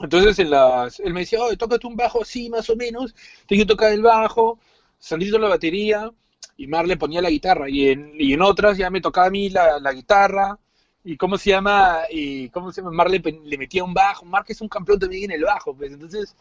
Entonces 0.00 0.38
en 0.40 0.50
las, 0.50 1.00
él 1.00 1.14
me 1.14 1.20
decía, 1.20 1.42
oye, 1.42 1.56
tócate 1.56 1.86
un 1.86 1.96
bajo 1.96 2.22
así, 2.22 2.50
más 2.50 2.68
o 2.70 2.76
menos, 2.76 3.14
tengo 3.46 3.62
que 3.62 3.66
tocar 3.66 3.92
el 3.92 4.02
bajo, 4.02 4.58
Sandrito 4.98 5.38
la 5.38 5.48
batería, 5.48 6.10
y 6.56 6.66
Mar 6.66 6.86
le 6.86 6.96
ponía 6.96 7.22
la 7.22 7.30
guitarra, 7.30 7.68
y 7.68 7.88
en, 7.88 8.12
y 8.18 8.32
en 8.32 8.42
otras 8.42 8.76
ya 8.76 8.90
me 8.90 9.00
tocaba 9.00 9.26
a 9.28 9.30
mí 9.30 9.50
la, 9.50 9.78
la 9.80 9.92
guitarra, 9.92 10.58
y 11.04 11.16
cómo 11.16 11.36
se 11.36 11.50
llama, 11.50 12.00
y 12.10 12.48
cómo 12.48 12.72
se 12.72 12.80
llama, 12.80 12.92
Mar 12.92 13.10
le, 13.10 13.18
le 13.20 13.58
metía 13.58 13.84
un 13.84 13.92
bajo, 13.94 14.24
Mar 14.24 14.44
que 14.44 14.54
es 14.54 14.60
un 14.60 14.68
campeón 14.68 14.98
también 14.98 15.24
en 15.24 15.32
el 15.32 15.44
bajo, 15.44 15.76
pues. 15.76 15.92
Entonces 15.92 16.34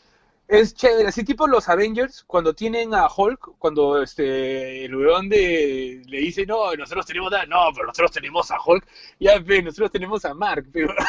es 0.48 0.74
chévere, 0.74 1.08
así 1.08 1.24
tipo 1.24 1.48
los 1.48 1.68
Avengers, 1.70 2.24
cuando 2.26 2.54
tienen 2.54 2.94
a 2.94 3.08
Hulk, 3.08 3.58
cuando 3.58 4.02
este, 4.02 4.86
el 4.86 4.96
weón 4.96 5.30
de, 5.30 6.02
le 6.06 6.18
dice, 6.20 6.46
no, 6.46 6.74
nosotros 6.76 7.06
tenemos, 7.06 7.32
a- 7.34 7.46
no, 7.46 7.68
pero 7.74 7.88
nosotros 7.88 8.12
tenemos 8.12 8.52
a 8.52 8.58
Hulk, 8.64 8.86
ya, 9.20 9.42
pues, 9.46 9.64
nosotros 9.64 9.92
tenemos 9.92 10.26
a 10.26 10.34
Mark, 10.34 10.66
pero... 10.72 10.94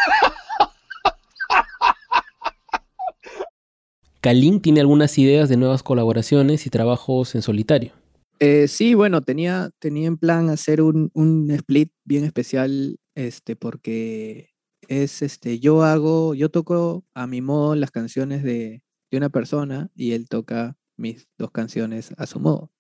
Kalin 4.21 4.61
tiene 4.63 4.81
algunas 4.81 5.19
ideas 5.19 5.49
de 5.51 5.57
nuevas 5.59 5.83
colaboraciones 5.83 6.67
y 6.67 6.71
trabajos 6.71 7.35
en 7.35 7.43
solitario. 7.43 7.93
Eh, 8.41 8.69
sí, 8.69 8.95
bueno, 8.95 9.21
tenía, 9.23 9.71
tenía 9.79 10.07
en 10.09 10.17
plan 10.17 10.49
hacer 10.49 10.81
un, 10.81 11.11
un 11.13 11.51
split 11.51 11.93
bien 12.05 12.25
especial, 12.25 12.97
este, 13.15 13.55
porque 13.55 14.51
es 14.89 15.21
este, 15.23 15.61
yo 15.61 15.83
hago, 15.83 16.35
yo 16.35 16.49
toco 16.51 17.05
a 17.15 17.27
mi 17.27 17.43
modo 17.43 17.75
las 17.75 17.91
canciones 17.91 18.43
de, 18.43 18.83
una 19.17 19.31
persona 19.31 19.91
y 19.95 20.13
él 20.13 20.29
toca 20.29 20.77
mis 20.97 21.29
dos 21.39 21.51
canciones 21.51 22.13
a 22.17 22.27
su 22.27 22.41
modo. 22.41 22.73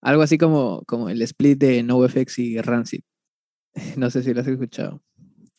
Algo 0.00 0.22
así 0.22 0.36
como, 0.38 0.82
como 0.86 1.08
el 1.08 1.22
split 1.22 1.58
de 1.58 1.82
NoFX 1.82 2.38
y 2.38 2.60
Rancid. 2.60 3.02
No 3.96 4.10
sé 4.10 4.22
si 4.22 4.32
lo 4.32 4.40
has 4.40 4.46
escuchado. 4.46 5.02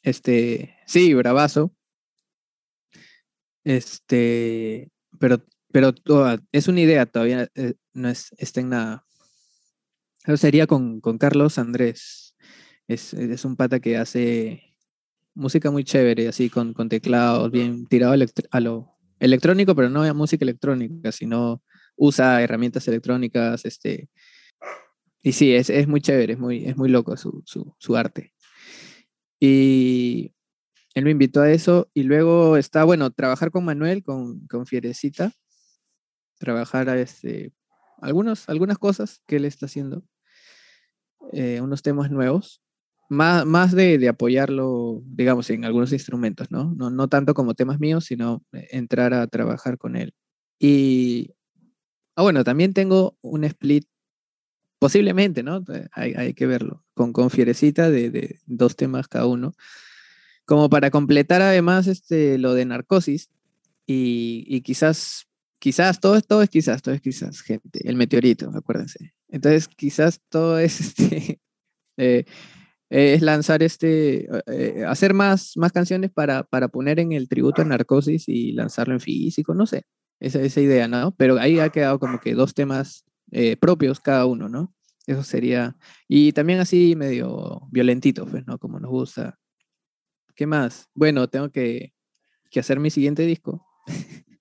Este, 0.03 0.75
sí, 0.85 1.13
bravazo. 1.13 1.73
Este, 3.63 4.91
pero, 5.19 5.43
pero 5.71 5.93
es 6.51 6.67
una 6.67 6.81
idea 6.81 7.05
todavía, 7.07 7.49
eh, 7.55 7.73
no 7.93 8.09
es, 8.09 8.31
está 8.37 8.61
en 8.61 8.69
nada. 8.69 9.05
Eso 10.23 10.37
sería 10.37 10.67
con, 10.67 11.01
con 11.01 11.17
Carlos 11.17 11.57
Andrés. 11.57 12.35
Es, 12.87 13.13
es 13.15 13.45
un 13.45 13.55
pata 13.55 13.79
que 13.79 13.97
hace 13.97 14.75
música 15.33 15.71
muy 15.71 15.83
chévere, 15.83 16.27
así 16.27 16.49
con, 16.49 16.73
con 16.73 16.87
teclados, 16.87 17.51
bien 17.51 17.87
tirado 17.87 18.15
a 18.51 18.59
lo 18.59 18.94
electrónico, 19.19 19.75
pero 19.75 19.89
no 19.89 20.13
música 20.13 20.45
electrónica, 20.45 21.11
sino 21.11 21.61
usa 21.95 22.41
herramientas 22.41 22.87
electrónicas, 22.87 23.65
este. 23.65 24.09
Y 25.23 25.31
sí, 25.31 25.55
es, 25.55 25.69
es 25.69 25.87
muy 25.87 26.01
chévere, 26.01 26.33
es 26.33 26.39
muy, 26.39 26.65
es 26.65 26.77
muy 26.77 26.89
loco 26.89 27.17
su, 27.17 27.41
su, 27.45 27.75
su 27.79 27.95
arte. 27.95 28.33
Y 29.39 30.33
él 30.93 31.03
me 31.03 31.11
invitó 31.11 31.41
a 31.41 31.51
eso 31.51 31.89
y 31.93 32.03
luego 32.03 32.57
está, 32.57 32.83
bueno, 32.83 33.11
trabajar 33.11 33.51
con 33.51 33.65
Manuel, 33.65 34.03
con, 34.03 34.45
con 34.47 34.65
Fierecita, 34.65 35.33
trabajar 36.37 36.89
a 36.89 36.99
este, 36.99 37.53
algunos, 38.01 38.47
algunas 38.49 38.77
cosas 38.77 39.21
que 39.25 39.37
él 39.37 39.45
está 39.45 39.65
haciendo, 39.65 40.03
eh, 41.33 41.59
unos 41.61 41.81
temas 41.81 42.11
nuevos, 42.11 42.61
más, 43.09 43.45
más 43.45 43.71
de, 43.71 43.97
de, 43.97 44.07
apoyarlo, 44.07 45.01
digamos, 45.05 45.49
en 45.49 45.65
algunos 45.65 45.93
instrumentos, 45.93 46.51
¿no? 46.51 46.73
¿no? 46.75 46.89
No 46.89 47.07
tanto 47.07 47.33
como 47.33 47.53
temas 47.53 47.79
míos, 47.79 48.05
sino 48.05 48.43
entrar 48.51 49.13
a 49.13 49.27
trabajar 49.27 49.77
con 49.77 49.95
él. 49.95 50.13
Y, 50.59 51.31
ah, 52.15 52.23
bueno, 52.23 52.43
también 52.43 52.73
tengo 52.73 53.17
un 53.21 53.43
split, 53.43 53.87
posiblemente, 54.79 55.43
¿no? 55.43 55.63
Hay, 55.91 56.13
hay 56.13 56.33
que 56.33 56.47
verlo, 56.47 56.83
con, 56.93 57.13
con 57.13 57.29
Fierecita 57.29 57.89
de, 57.89 58.09
de, 58.09 58.39
dos 58.45 58.75
temas 58.75 59.07
cada 59.07 59.25
uno, 59.25 59.55
como 60.45 60.69
para 60.69 60.91
completar 60.91 61.41
además 61.41 61.87
este, 61.87 62.37
lo 62.37 62.53
de 62.53 62.65
Narcosis 62.65 63.29
y, 63.87 64.45
y 64.47 64.61
quizás 64.61 65.27
quizás, 65.65 65.99
todo, 65.99 66.21
todo 66.21 66.43
es 66.43 66.49
quizás, 66.51 66.83
todo 66.83 66.93
es 66.93 67.01
quizás, 67.01 67.41
gente. 67.41 67.87
El 67.89 67.95
meteorito, 67.95 68.51
acuérdense. 68.53 69.15
Entonces, 69.29 69.67
quizás 69.67 70.21
todo 70.29 70.59
es 70.59 70.79
este, 70.99 71.39
eh, 71.97 72.25
es 72.95 73.21
lanzar 73.21 73.61
este, 73.61 74.25
eh, 74.47 74.85
hacer 74.87 75.13
más, 75.13 75.57
más 75.57 75.73
canciones 75.73 76.11
para, 76.11 76.43
para 76.43 76.69
poner 76.69 76.97
en 77.01 77.11
el 77.11 77.27
tributo 77.27 77.61
a 77.61 77.65
Narcosis 77.65 78.29
y 78.29 78.53
lanzarlo 78.53 78.93
en 78.93 79.01
físico, 79.01 79.53
no 79.53 79.65
sé, 79.65 79.83
esa, 80.21 80.41
esa 80.41 80.61
idea, 80.61 80.87
¿no? 80.87 81.13
Pero 81.17 81.37
ahí 81.37 81.59
ha 81.59 81.67
quedado 81.69 81.99
como 81.99 82.21
que 82.21 82.33
dos 82.35 82.53
temas 82.53 83.03
eh, 83.31 83.57
propios 83.57 83.99
cada 83.99 84.25
uno, 84.25 84.47
¿no? 84.47 84.73
Eso 85.07 85.23
sería, 85.23 85.75
y 86.07 86.31
también 86.31 86.59
así 86.61 86.95
medio 86.95 87.67
violentito, 87.69 88.25
pues, 88.25 88.47
¿no? 88.47 88.57
Como 88.59 88.79
nos 88.79 88.89
gusta. 88.89 89.37
¿Qué 90.33 90.47
más? 90.47 90.87
Bueno, 90.93 91.27
tengo 91.27 91.49
que, 91.49 91.93
que 92.49 92.61
hacer 92.61 92.79
mi 92.79 92.91
siguiente 92.91 93.23
disco. 93.23 93.67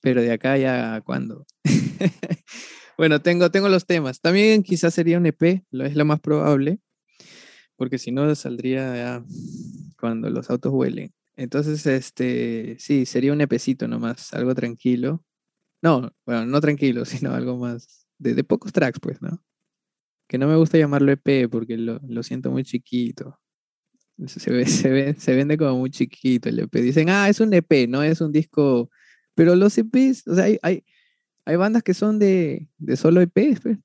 Pero 0.00 0.22
de 0.22 0.32
acá 0.32 0.56
ya 0.56 1.02
cuando. 1.02 1.44
bueno, 2.96 3.20
tengo, 3.20 3.50
tengo 3.50 3.68
los 3.68 3.84
temas. 3.84 4.22
También 4.22 4.62
quizás 4.62 4.94
sería 4.94 5.18
un 5.18 5.26
EP, 5.26 5.62
lo 5.70 5.84
es 5.84 5.94
lo 5.94 6.06
más 6.06 6.20
probable 6.20 6.80
porque 7.80 7.96
si 7.96 8.12
no 8.12 8.34
saldría 8.34 8.94
ya 8.94 9.24
cuando 9.98 10.28
los 10.28 10.50
autos 10.50 10.70
huelen. 10.70 11.14
Entonces, 11.34 11.86
este, 11.86 12.76
sí, 12.78 13.06
sería 13.06 13.32
un 13.32 13.40
epecito 13.40 13.88
nomás, 13.88 14.34
algo 14.34 14.54
tranquilo. 14.54 15.24
No, 15.80 16.12
bueno, 16.26 16.44
no 16.44 16.60
tranquilo, 16.60 17.04
sino 17.06 17.32
algo 17.32 17.56
más 17.56 18.06
de, 18.18 18.34
de 18.34 18.44
pocos 18.44 18.70
tracks, 18.70 19.00
pues, 19.00 19.22
¿no? 19.22 19.42
Que 20.28 20.36
no 20.36 20.46
me 20.46 20.56
gusta 20.56 20.76
llamarlo 20.76 21.10
EP 21.10 21.48
porque 21.50 21.78
lo, 21.78 21.98
lo 22.06 22.22
siento 22.22 22.50
muy 22.50 22.64
chiquito. 22.64 23.40
Se, 24.26 24.50
ve, 24.50 24.66
se, 24.66 24.90
ve, 24.90 25.14
se 25.18 25.34
vende 25.34 25.56
como 25.56 25.78
muy 25.78 25.90
chiquito 25.90 26.50
el 26.50 26.58
EP. 26.58 26.82
Dicen, 26.82 27.08
ah, 27.08 27.30
es 27.30 27.40
un 27.40 27.54
EP, 27.54 27.88
no 27.88 28.02
es 28.02 28.20
un 28.20 28.30
disco. 28.30 28.90
Pero 29.34 29.56
los 29.56 29.78
EPs, 29.78 30.28
o 30.28 30.34
sea, 30.34 30.44
hay, 30.44 30.58
hay, 30.60 30.84
hay 31.46 31.56
bandas 31.56 31.82
que 31.82 31.94
son 31.94 32.18
de, 32.18 32.68
de 32.76 32.96
solo 32.98 33.22
EPs, 33.22 33.60
pues. 33.62 33.78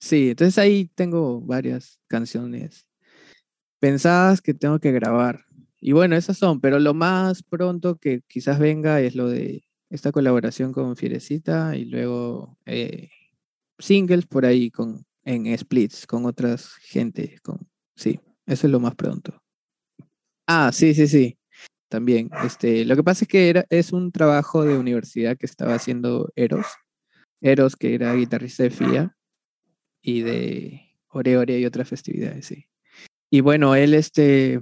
Sí, 0.00 0.30
entonces 0.30 0.58
ahí 0.58 0.90
tengo 0.96 1.40
varias 1.40 2.00
canciones 2.08 2.88
pensadas 3.84 4.40
que 4.40 4.54
tengo 4.54 4.78
que 4.78 4.92
grabar. 4.92 5.44
Y 5.78 5.92
bueno, 5.92 6.16
esas 6.16 6.38
son, 6.38 6.58
pero 6.58 6.78
lo 6.78 6.94
más 6.94 7.42
pronto 7.42 7.96
que 7.96 8.22
quizás 8.26 8.58
venga 8.58 9.02
es 9.02 9.14
lo 9.14 9.28
de 9.28 9.62
esta 9.90 10.10
colaboración 10.10 10.72
con 10.72 10.96
Fierecita 10.96 11.76
y 11.76 11.84
luego 11.84 12.56
eh, 12.64 13.10
singles 13.78 14.24
por 14.24 14.46
ahí 14.46 14.70
con, 14.70 15.04
en 15.22 15.58
splits 15.58 16.06
con 16.06 16.24
otras 16.24 16.76
gente. 16.80 17.38
Con, 17.42 17.68
sí, 17.94 18.18
eso 18.46 18.66
es 18.66 18.70
lo 18.70 18.80
más 18.80 18.94
pronto. 18.94 19.38
Ah, 20.46 20.70
sí, 20.72 20.94
sí, 20.94 21.06
sí. 21.06 21.36
También. 21.90 22.30
Este, 22.42 22.86
lo 22.86 22.96
que 22.96 23.04
pasa 23.04 23.26
es 23.26 23.28
que 23.28 23.50
era, 23.50 23.66
es 23.68 23.92
un 23.92 24.12
trabajo 24.12 24.64
de 24.64 24.78
universidad 24.78 25.36
que 25.36 25.44
estaba 25.44 25.74
haciendo 25.74 26.32
Eros. 26.36 26.68
Eros, 27.42 27.76
que 27.76 27.94
era 27.94 28.14
guitarrista 28.14 28.62
de 28.62 28.70
FIA 28.70 29.16
y 30.00 30.22
de 30.22 30.80
Ore 31.08 31.36
Ore 31.36 31.60
y 31.60 31.66
otras 31.66 31.86
festividades, 31.86 32.46
sí. 32.46 32.64
Y 33.34 33.40
bueno, 33.40 33.74
él 33.74 33.94
este, 33.94 34.60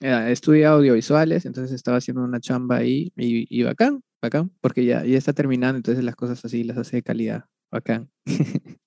eh, 0.00 0.26
estudia 0.28 0.72
audiovisuales, 0.72 1.46
entonces 1.46 1.74
estaba 1.74 1.96
haciendo 1.96 2.22
una 2.22 2.38
chamba 2.38 2.76
ahí 2.76 3.14
y, 3.16 3.46
y 3.48 3.62
bacán, 3.62 4.02
bacán, 4.20 4.52
porque 4.60 4.84
ya, 4.84 5.02
está 5.04 5.32
terminando, 5.32 5.78
entonces 5.78 6.04
las 6.04 6.16
cosas 6.16 6.44
así 6.44 6.64
las 6.64 6.76
hace 6.76 6.96
de 6.96 7.02
calidad, 7.02 7.46
bacán. 7.70 8.10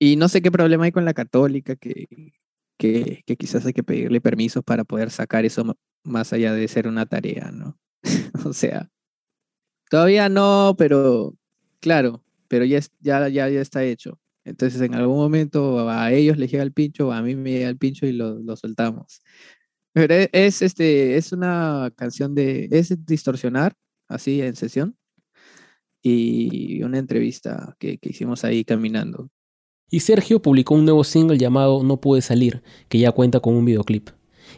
y 0.00 0.16
no 0.16 0.28
sé 0.28 0.42
qué 0.42 0.50
problema 0.50 0.86
hay 0.86 0.90
con 0.90 1.04
la 1.04 1.14
católica, 1.14 1.76
que, 1.76 2.32
que, 2.76 3.22
que 3.24 3.36
quizás 3.36 3.64
hay 3.64 3.72
que 3.72 3.84
pedirle 3.84 4.20
permisos 4.20 4.64
para 4.64 4.82
poder 4.82 5.12
sacar 5.12 5.44
eso 5.44 5.76
más 6.02 6.32
allá 6.32 6.52
de 6.52 6.66
ser 6.66 6.88
una 6.88 7.06
tarea, 7.06 7.52
¿no? 7.52 7.78
o 8.44 8.52
sea, 8.52 8.90
todavía 9.88 10.28
no, 10.28 10.74
pero 10.76 11.36
claro, 11.78 12.24
pero 12.48 12.64
ya, 12.64 12.80
ya, 12.98 13.28
ya, 13.28 13.48
ya 13.48 13.60
está 13.60 13.84
hecho. 13.84 14.19
Entonces 14.44 14.80
en 14.80 14.94
algún 14.94 15.16
momento 15.16 15.88
a 15.88 16.12
ellos 16.12 16.38
les 16.38 16.50
llega 16.50 16.62
el 16.62 16.72
pincho, 16.72 17.12
a 17.12 17.22
mí 17.22 17.36
me 17.36 17.50
llega 17.52 17.68
el 17.68 17.78
pincho 17.78 18.06
y 18.06 18.12
lo, 18.12 18.38
lo 18.38 18.56
soltamos. 18.56 19.22
Pero 19.92 20.14
e, 20.14 20.30
es, 20.32 20.62
este, 20.62 21.16
es 21.16 21.32
una 21.32 21.92
canción 21.96 22.34
de, 22.34 22.68
es 22.70 22.94
distorsionar, 23.04 23.74
así 24.08 24.40
en 24.40 24.56
sesión, 24.56 24.96
y 26.02 26.82
una 26.82 26.98
entrevista 26.98 27.76
que, 27.78 27.98
que 27.98 28.10
hicimos 28.10 28.44
ahí 28.44 28.64
caminando. 28.64 29.30
Y 29.90 30.00
Sergio 30.00 30.40
publicó 30.40 30.76
un 30.76 30.84
nuevo 30.84 31.02
single 31.04 31.36
llamado 31.36 31.82
No 31.82 32.00
Pude 32.00 32.22
Salir, 32.22 32.62
que 32.88 32.98
ya 32.98 33.12
cuenta 33.12 33.40
con 33.40 33.54
un 33.54 33.64
videoclip. 33.64 34.10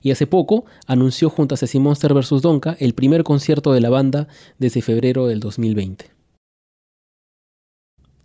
Y 0.03 0.11
hace 0.11 0.27
poco 0.27 0.67
anunció 0.87 1.31
junto 1.31 1.55
a 1.55 1.59
Ceci 1.59 1.79
Monster 1.79 2.15
vs. 2.15 2.43
Donka 2.43 2.77
el 2.79 2.95
primer 2.95 3.25
concierto 3.25 3.73
de 3.73 3.81
la 3.81 3.91
banda 3.91 4.29
desde 4.59 4.83
febrero 4.83 5.27
del 5.27 5.41
2020. 5.41 6.12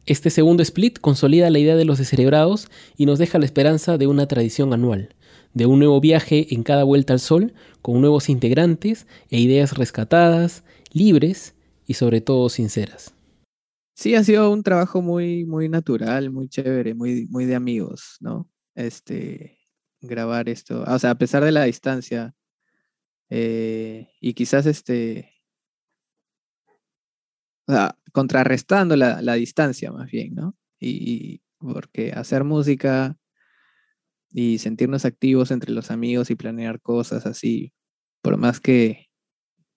Este 0.08 0.30
segundo 0.30 0.64
split 0.64 1.00
consolida 1.00 1.50
la 1.50 1.60
idea 1.60 1.76
de 1.76 1.84
los 1.84 1.98
descerebrados 1.98 2.70
y 2.96 3.06
nos 3.06 3.20
deja 3.20 3.40
la 3.40 3.46
esperanza 3.46 3.98
de 3.98 4.08
una 4.08 4.26
tradición 4.26 4.72
anual, 4.72 5.14
de 5.54 5.66
un 5.66 5.80
nuevo 5.80 6.00
viaje 6.00 6.48
en 6.56 6.64
cada 6.64 6.86
vuelta 6.86 7.12
al 7.12 7.20
sol, 7.20 7.54
con 7.82 8.00
nuevos 8.00 8.30
integrantes 8.30 9.06
e 9.30 9.42
ideas 9.42 9.78
rescatadas, 9.78 10.64
libres 10.94 11.56
y 11.86 11.96
sobre 11.96 12.22
todo 12.22 12.48
sinceras. 12.48 13.14
Sí, 13.96 14.16
ha 14.16 14.24
sido 14.24 14.50
un 14.50 14.64
trabajo 14.64 15.02
muy, 15.02 15.44
muy 15.44 15.68
natural, 15.68 16.32
muy 16.32 16.48
chévere, 16.48 16.94
muy, 16.94 17.28
muy 17.28 17.44
de 17.44 17.56
amigos, 17.56 18.16
¿no? 18.22 18.50
Este, 18.76 19.60
grabar 20.00 20.48
esto, 20.48 20.86
o 20.88 21.00
sea, 21.00 21.12
a 21.12 21.18
pesar 21.18 21.44
de 21.44 21.52
la 21.52 21.66
distancia, 21.66 22.34
eh, 23.30 24.08
y 24.22 24.34
quizás 24.36 24.68
este, 24.68 25.34
o 27.68 27.74
sea, 27.74 27.98
contrarrestando 28.18 28.96
la, 28.96 29.22
la, 29.22 29.36
distancia 29.36 29.92
más 29.92 30.10
bien, 30.10 30.34
¿no? 30.34 30.56
Y, 30.80 31.44
porque 31.60 32.14
hacer 32.14 32.44
música 32.44 33.16
y 34.32 34.58
sentirnos 34.58 35.06
activos 35.06 35.52
entre 35.52 35.72
los 35.72 35.92
amigos 35.92 36.32
y 36.32 36.36
planear 36.36 36.82
cosas 36.82 37.28
así, 37.28 37.74
por 38.24 38.38
más 38.38 38.60
que, 38.60 39.12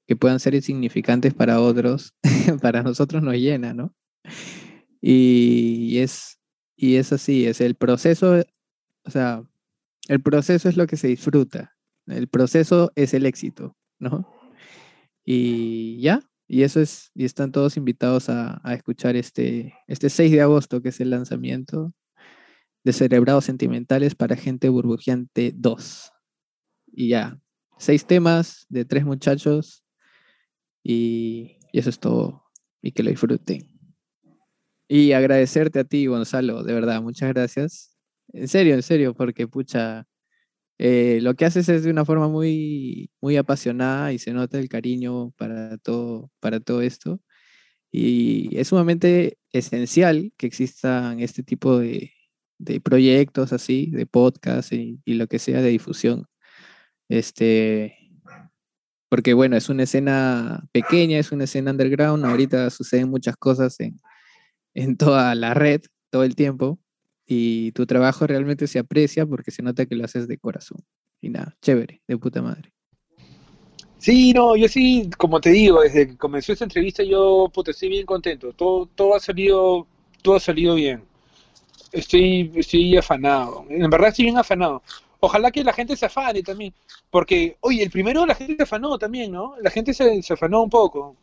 que 0.07 0.17
puedan 0.17 0.41
ser 0.41 0.55
insignificantes 0.55 1.35
para 1.35 1.61
otros, 1.61 2.15
para 2.63 2.83
nosotros 2.83 3.23
nos 3.23 3.35
llena, 3.35 3.75
¿no? 3.75 3.95
Y, 5.03 5.99
es, 5.99 6.39
y 6.77 6.97
es 6.97 7.13
así, 7.13 7.45
es 7.45 7.61
el 7.61 7.75
proceso, 7.75 8.43
o 9.05 9.11
sea, 9.11 9.43
el 10.09 10.23
proceso 10.23 10.71
es 10.71 10.79
lo 10.79 10.87
que 10.87 10.97
se 10.97 11.09
disfruta, 11.09 11.77
el 12.07 12.27
proceso 12.27 12.91
es 12.95 13.13
el 13.13 13.27
éxito, 13.27 13.77
¿no? 13.99 14.27
Y 15.27 16.01
ya, 16.01 16.23
y 16.53 16.65
eso 16.65 16.81
es, 16.81 17.13
y 17.15 17.25
están 17.25 17.53
todos 17.53 17.77
invitados 17.77 18.29
a, 18.29 18.61
escuchar 18.75 19.15
este, 19.15 19.73
este 19.87 20.11
6 20.11 20.33
de 20.33 20.41
agosto, 20.41 20.83
que 20.83 20.89
es 20.89 20.99
el 20.99 21.11
lanzamiento 21.11 21.95
de 22.83 22.93
Cerebrados 22.93 23.45
Sentimentales 23.45 24.17
para 24.17 24.35
Gente 24.35 24.69
Burbujeante 24.69 25.53
2. 25.55 26.13
Y 26.93 27.11
ya, 27.11 27.39
seis 27.79 28.05
temas 28.05 28.67
de 28.69 28.85
tres 28.85 29.05
muchachos 29.05 29.85
y, 30.83 31.57
y 31.73 31.79
eso 31.79 31.89
es 31.89 32.01
todo. 32.01 32.43
Y 32.83 32.91
que 32.91 33.05
lo 33.05 33.11
disfruten. 33.11 33.69
Y 34.89 35.13
agradecerte 35.13 35.79
a 35.79 35.85
ti, 35.85 36.07
Gonzalo, 36.07 36.65
de 36.65 36.73
verdad, 36.73 37.01
muchas 37.01 37.29
gracias. 37.33 37.97
En 38.33 38.49
serio, 38.49 38.75
en 38.75 38.83
serio, 38.83 39.15
porque 39.15 39.47
pucha, 39.47 40.09
eh, 40.83 41.21
lo 41.21 41.35
que 41.35 41.45
haces 41.45 41.69
es 41.69 41.85
de 41.85 41.91
una 41.91 42.07
forma 42.07 42.29
muy, 42.29 43.11
muy 43.21 43.37
apasionada 43.37 44.15
y 44.15 44.19
se 44.19 44.33
nota 44.33 44.59
el 44.59 44.71
cariño 44.71 45.31
para 45.33 45.77
todo, 45.77 46.31
para 46.41 46.59
todo 46.61 46.81
esto. 46.81 47.21
Y 47.93 48.57
es 48.59 48.69
sumamente 48.69 49.39
esencial 49.53 50.33
que 50.39 50.47
existan 50.47 51.21
este 51.21 51.43
tipo 51.43 51.79
de, 51.79 52.15
de 52.59 52.81
proyectos 52.81 53.53
así, 53.53 53.91
de 53.93 54.07
podcast 54.07 54.73
y, 54.73 55.01
y, 55.05 55.15
lo 55.15 55.27
que 55.29 55.39
sea 55.39 55.61
de 55.63 55.69
difusión. 55.71 56.27
Este, 57.11 57.97
porque 59.11 59.35
bueno, 59.35 59.57
es 59.59 59.69
una 59.69 59.83
escena 59.85 60.67
pequeña, 60.73 61.19
es 61.19 61.33
una 61.33 61.45
escena 61.45 61.73
underground, 61.73 62.25
ahorita 62.25 62.71
suceden 62.71 63.11
muchas 63.11 63.37
cosas 63.37 63.79
en, 63.81 64.01
en 64.75 64.97
toda 64.97 65.35
la 65.35 65.55
red 65.55 65.83
todo 66.11 66.25
el 66.25 66.37
tiempo 66.37 66.81
y 67.33 67.71
tu 67.71 67.87
trabajo 67.87 68.27
realmente 68.27 68.67
se 68.67 68.81
aprecia 68.81 69.25
porque 69.25 69.53
se 69.53 69.63
nota 69.63 69.87
que 69.87 69.95
lo 69.95 70.05
haces 70.05 70.27
de 70.27 70.37
corazón. 70.37 70.79
Y 71.21 71.31
nada, 71.31 71.57
chévere, 71.63 72.03
de 72.09 72.19
puta 72.19 72.43
madre. 72.43 72.73
Sí, 73.99 74.33
no, 74.33 74.57
yo 74.57 74.67
sí, 74.67 75.09
como 75.17 75.41
te 75.41 75.51
digo, 75.51 75.81
desde 75.83 76.09
que 76.09 76.17
comenzó 76.17 76.53
esta 76.53 76.65
entrevista 76.65 77.05
yo 77.05 77.49
puta, 77.55 77.71
estoy 77.71 77.91
bien 77.91 78.05
contento. 78.05 78.53
Todo, 78.53 78.87
todo 78.97 79.15
ha 79.15 79.21
salido, 79.21 79.87
todo 80.23 80.35
ha 80.35 80.41
salido 80.41 80.75
bien. 80.75 81.05
Estoy, 81.93 82.51
estoy 82.57 82.97
afanado. 82.97 83.65
En 83.69 83.89
verdad 83.89 84.09
estoy 84.09 84.25
bien 84.25 84.39
afanado. 84.39 84.83
Ojalá 85.21 85.53
que 85.53 85.63
la 85.63 85.73
gente 85.73 85.95
se 85.95 86.07
afane 86.07 86.43
también. 86.43 86.75
Porque, 87.11 87.59
oye, 87.61 87.85
el 87.85 87.91
primero 87.93 88.27
la 88.27 88.35
gente 88.35 88.57
se 88.57 88.63
afanó 88.65 88.99
también, 88.99 89.31
¿no? 89.31 89.55
La 89.63 89.71
gente 89.71 89.95
se, 89.95 90.21
se 90.21 90.33
afanó 90.33 90.65
un 90.65 90.71
poco. 90.71 91.15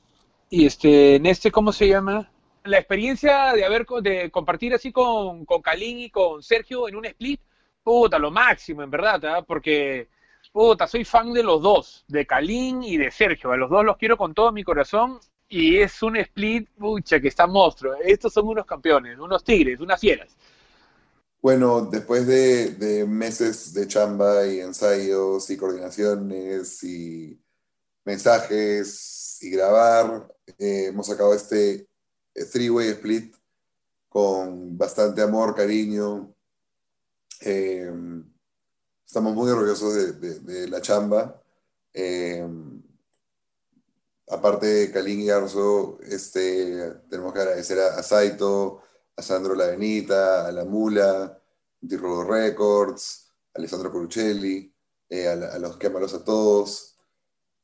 Y 0.50 0.66
este, 0.68 1.16
en 1.16 1.26
este, 1.26 1.52
¿cómo 1.52 1.74
se 1.74 1.90
llama? 1.90 2.32
La 2.68 2.78
experiencia 2.78 3.54
de 3.54 3.66
haber 3.66 3.86
de 4.02 4.30
compartir 4.30 4.74
así 4.74 4.92
con, 4.92 5.46
con 5.46 5.62
Kalin 5.62 6.00
y 6.00 6.10
con 6.10 6.44
Sergio 6.44 6.88
en 6.88 6.96
un 6.96 7.06
split, 7.06 7.42
puta, 7.84 8.20
lo 8.20 8.32
máximo, 8.32 8.84
en 8.84 8.92
verdad, 8.92 9.24
¿ah? 9.26 9.42
porque 9.42 10.10
puta, 10.52 10.88
soy 10.88 11.06
fan 11.06 11.34
de 11.34 11.44
los 11.44 11.62
dos, 11.62 12.04
de 12.08 12.26
Kalin 12.26 12.84
y 12.84 12.98
de 12.98 13.12
Sergio. 13.12 13.52
A 13.52 13.58
los 13.58 13.70
dos 13.70 13.86
los 13.86 13.98
quiero 13.98 14.18
con 14.18 14.34
todo 14.34 14.52
mi 14.52 14.64
corazón 14.64 15.20
y 15.48 15.78
es 15.78 16.02
un 16.04 16.18
split, 16.18 16.70
pucha, 16.78 17.20
que 17.20 17.30
está 17.30 17.48
monstruo. 17.48 17.96
Estos 18.04 18.34
son 18.34 18.48
unos 18.48 18.66
campeones, 18.66 19.18
unos 19.18 19.44
tigres, 19.44 19.80
unas 19.80 20.00
fieras. 20.00 20.36
Bueno, 21.42 21.82
después 21.82 22.28
de, 22.28 23.06
meses 23.08 23.74
de 23.74 23.88
chamba 23.88 24.46
y 24.48 24.60
ensayos 24.60 25.50
y 25.50 25.58
coordinaciones 25.58 26.84
y 26.84 27.40
mensajes 28.04 29.38
y 29.42 29.52
grabar, 29.52 30.28
eh, 30.58 30.88
hemos 30.88 31.08
sacado 31.08 31.34
este 31.34 31.88
three-way 32.46 32.90
split 32.90 33.36
con 34.10 34.78
bastante 34.78 35.22
amor, 35.22 35.56
cariño. 35.56 36.34
Eh, 37.42 37.92
estamos 39.06 39.34
muy 39.34 39.50
orgullosos 39.50 40.20
de, 40.20 40.68
la 40.68 40.82
chamba. 40.82 41.42
Eh, 41.94 42.48
aparte 44.30 44.66
de 44.68 44.92
Kalin 44.92 45.22
y 45.22 45.30
Arzo, 45.30 46.00
este, 46.02 46.94
tenemos 47.10 47.34
que 47.34 47.40
agradecer 47.40 47.80
a, 47.80 48.02
Saito, 48.04 48.82
a 49.16 49.22
Sandro 49.22 49.56
La 49.56 49.68
Benita, 49.68 50.48
a 50.48 50.52
La 50.52 50.66
Mula, 50.66 51.42
D-Rodo 51.80 52.24
Records, 52.24 53.32
a 53.54 53.60
Alessandro 53.60 53.92
Coruccelli, 53.92 54.74
eh, 55.10 55.28
a, 55.28 55.58
los 55.60 55.78
que 55.78 55.88
a 55.88 56.24
todos. 56.24 56.98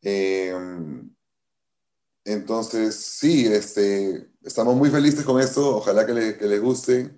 Eh, 0.02 0.54
entonces, 2.26 2.96
sí, 2.96 3.46
este, 3.48 4.30
estamos 4.42 4.76
muy 4.76 4.90
felices 4.90 5.24
con 5.26 5.42
esto. 5.42 5.78
Ojalá 5.78 6.06
que, 6.06 6.14
les 6.14 6.62
guste. 6.62 7.12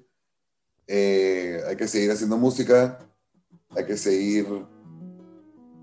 hay 0.88 1.76
que 1.78 1.88
seguir 1.88 2.12
haciendo 2.12 2.38
música 2.38 3.06
hay 3.76 3.86
que 3.86 3.98
seguir 3.98 4.48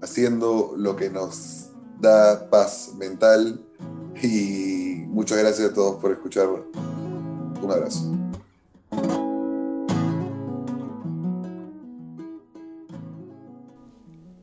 haciendo 0.00 0.74
lo 0.76 0.96
que 0.96 1.10
nos 1.10 1.70
da 2.00 2.48
paz 2.50 2.92
mental 2.96 3.64
y 4.20 5.04
muchas 5.08 5.38
gracias 5.38 5.70
a 5.70 5.74
todos 5.74 6.00
por 6.00 6.12
escuchar. 6.12 6.48
Un 6.48 7.70
abrazo. 7.70 8.21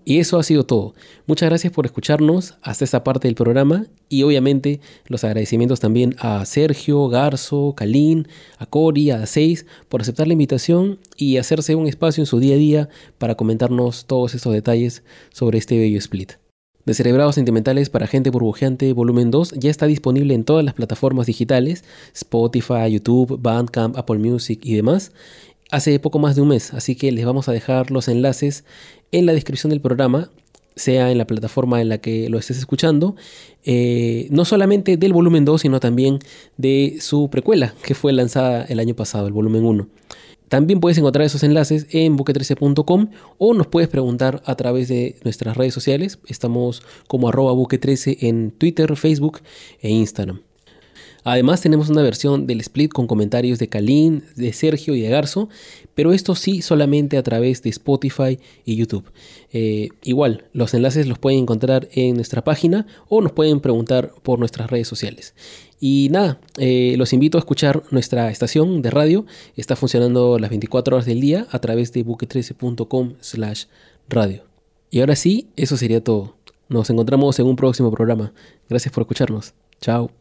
Y 0.10 0.18
eso 0.18 0.40
ha 0.40 0.44
sido 0.44 0.66
todo. 0.66 0.96
Muchas 1.28 1.50
gracias 1.50 1.72
por 1.72 1.86
escucharnos 1.86 2.56
hasta 2.64 2.84
esta 2.84 3.04
parte 3.04 3.28
del 3.28 3.36
programa 3.36 3.86
y 4.10 4.24
obviamente 4.24 4.82
los 5.06 5.24
agradecimientos 5.24 5.80
también 5.80 6.16
a 6.18 6.44
Sergio, 6.48 7.10
Garzo, 7.10 7.76
Kalin, 7.78 8.28
a 8.58 8.66
Cori, 8.66 9.12
a 9.12 9.28
Seis 9.28 9.68
por 9.88 10.02
aceptar 10.02 10.26
la 10.26 10.34
invitación 10.34 10.98
y 11.16 11.38
hacerse 11.38 11.76
un 11.76 11.86
espacio 11.86 12.24
en 12.24 12.26
su 12.26 12.40
día 12.40 12.56
a 12.56 12.58
día 12.58 12.90
para 13.20 13.36
comentarnos 13.36 14.08
todos 14.08 14.34
estos 14.34 14.52
detalles 14.52 15.04
sobre 15.32 15.60
este 15.60 15.78
bello 15.78 16.00
split. 16.00 16.32
Descerebrados 16.88 17.36
Sentimentales 17.36 17.92
para 17.92 18.08
Gente 18.08 18.32
Burbujeante 18.32 18.92
Volumen 18.94 19.30
2 19.30 19.60
ya 19.60 19.70
está 19.70 19.86
disponible 19.86 20.34
en 20.34 20.44
todas 20.44 20.66
las 20.66 20.74
plataformas 20.74 21.28
digitales, 21.28 21.84
Spotify, 22.16 22.90
YouTube, 22.90 23.38
Bandcamp, 23.40 23.96
Apple 23.96 24.18
Music 24.18 24.60
y 24.64 24.74
demás, 24.74 25.12
hace 25.70 26.00
poco 26.00 26.20
más 26.20 26.36
de 26.36 26.42
un 26.42 26.48
mes, 26.48 26.74
así 26.74 26.96
que 26.96 27.12
les 27.12 27.26
vamos 27.26 27.48
a 27.48 27.52
dejar 27.52 27.92
los 27.92 28.08
enlaces 28.08 28.64
en 29.12 29.26
la 29.26 29.34
descripción 29.34 29.70
del 29.70 29.82
programa, 29.82 30.30
sea 30.76 31.12
en 31.12 31.18
la 31.18 31.28
plataforma 31.28 31.82
en 31.82 31.90
la 31.90 32.00
que 32.00 32.30
lo 32.30 32.38
estés 32.40 32.58
escuchando, 32.58 33.16
eh, 33.64 34.28
no 34.32 34.46
solamente 34.46 34.98
del 34.98 35.14
volumen 35.14 35.46
2, 35.46 35.62
sino 35.62 35.80
también 35.80 36.20
de 36.58 36.98
su 37.02 37.30
precuela, 37.30 37.74
que 37.84 37.96
fue 37.96 38.14
lanzada 38.14 38.64
el 38.64 38.80
año 38.80 38.96
pasado, 38.96 39.28
el 39.28 39.34
volumen 39.34 39.66
1. 39.66 39.88
También 40.48 40.80
puedes 40.80 40.98
encontrar 40.98 41.26
esos 41.26 41.44
enlaces 41.44 41.86
en 41.92 42.18
buque13.com 42.18 43.10
o 43.38 43.54
nos 43.54 43.68
puedes 43.68 43.88
preguntar 43.88 44.42
a 44.46 44.56
través 44.56 44.88
de 44.88 45.16
nuestras 45.24 45.56
redes 45.56 45.76
sociales. 45.76 46.18
Estamos 46.28 46.82
como 47.08 47.30
arroba 47.30 47.54
buque13 47.54 48.18
en 48.22 48.50
Twitter, 48.52 48.96
Facebook 48.96 49.42
e 49.80 49.92
Instagram. 49.92 50.42
Además 51.24 51.62
tenemos 51.62 51.90
una 51.90 52.02
versión 52.02 52.48
del 52.48 52.62
split 52.62 52.92
con 52.92 53.06
comentarios 53.06 53.60
de 53.60 53.68
Kalin, 53.68 54.24
de 54.36 54.54
Sergio 54.54 54.96
y 54.96 55.02
de 55.02 55.10
Garzo, 55.10 55.50
pero 56.00 56.14
esto 56.14 56.34
sí 56.34 56.62
solamente 56.62 57.18
a 57.18 57.24
través 57.24 57.62
de 57.62 57.70
Spotify 57.72 58.40
y 58.64 58.78
YouTube. 58.78 59.12
Eh, 59.52 59.90
igual, 60.02 60.46
los 60.54 60.74
enlaces 60.74 61.08
los 61.08 61.20
pueden 61.20 61.40
encontrar 61.40 61.90
en 61.92 62.16
nuestra 62.16 62.42
página 62.42 62.88
o 63.10 63.20
nos 63.20 63.34
pueden 63.34 63.60
preguntar 63.60 64.14
por 64.24 64.40
nuestras 64.40 64.72
redes 64.72 64.88
sociales. 64.88 65.34
Y 65.78 66.08
nada, 66.10 66.40
eh, 66.58 66.96
los 66.98 67.12
invito 67.12 67.38
a 67.38 67.40
escuchar 67.40 67.84
nuestra 67.92 68.32
estación 68.32 68.82
de 68.82 68.92
radio. 68.92 69.26
Está 69.58 69.76
funcionando 69.76 70.40
las 70.40 70.52
24 70.52 70.96
horas 70.96 71.06
del 71.06 71.20
día 71.20 71.48
a 71.52 71.60
través 71.60 71.92
de 71.92 72.06
buque13.com 72.06 73.16
slash 73.20 73.66
radio. 74.08 74.46
Y 74.92 75.02
ahora 75.02 75.18
sí, 75.18 75.50
eso 75.58 75.76
sería 75.76 76.02
todo. 76.02 76.38
Nos 76.70 76.90
encontramos 76.90 77.38
en 77.40 77.46
un 77.46 77.58
próximo 77.58 77.92
programa. 77.92 78.32
Gracias 78.70 78.94
por 78.94 79.02
escucharnos. 79.02 79.54
Chao. 79.82 80.19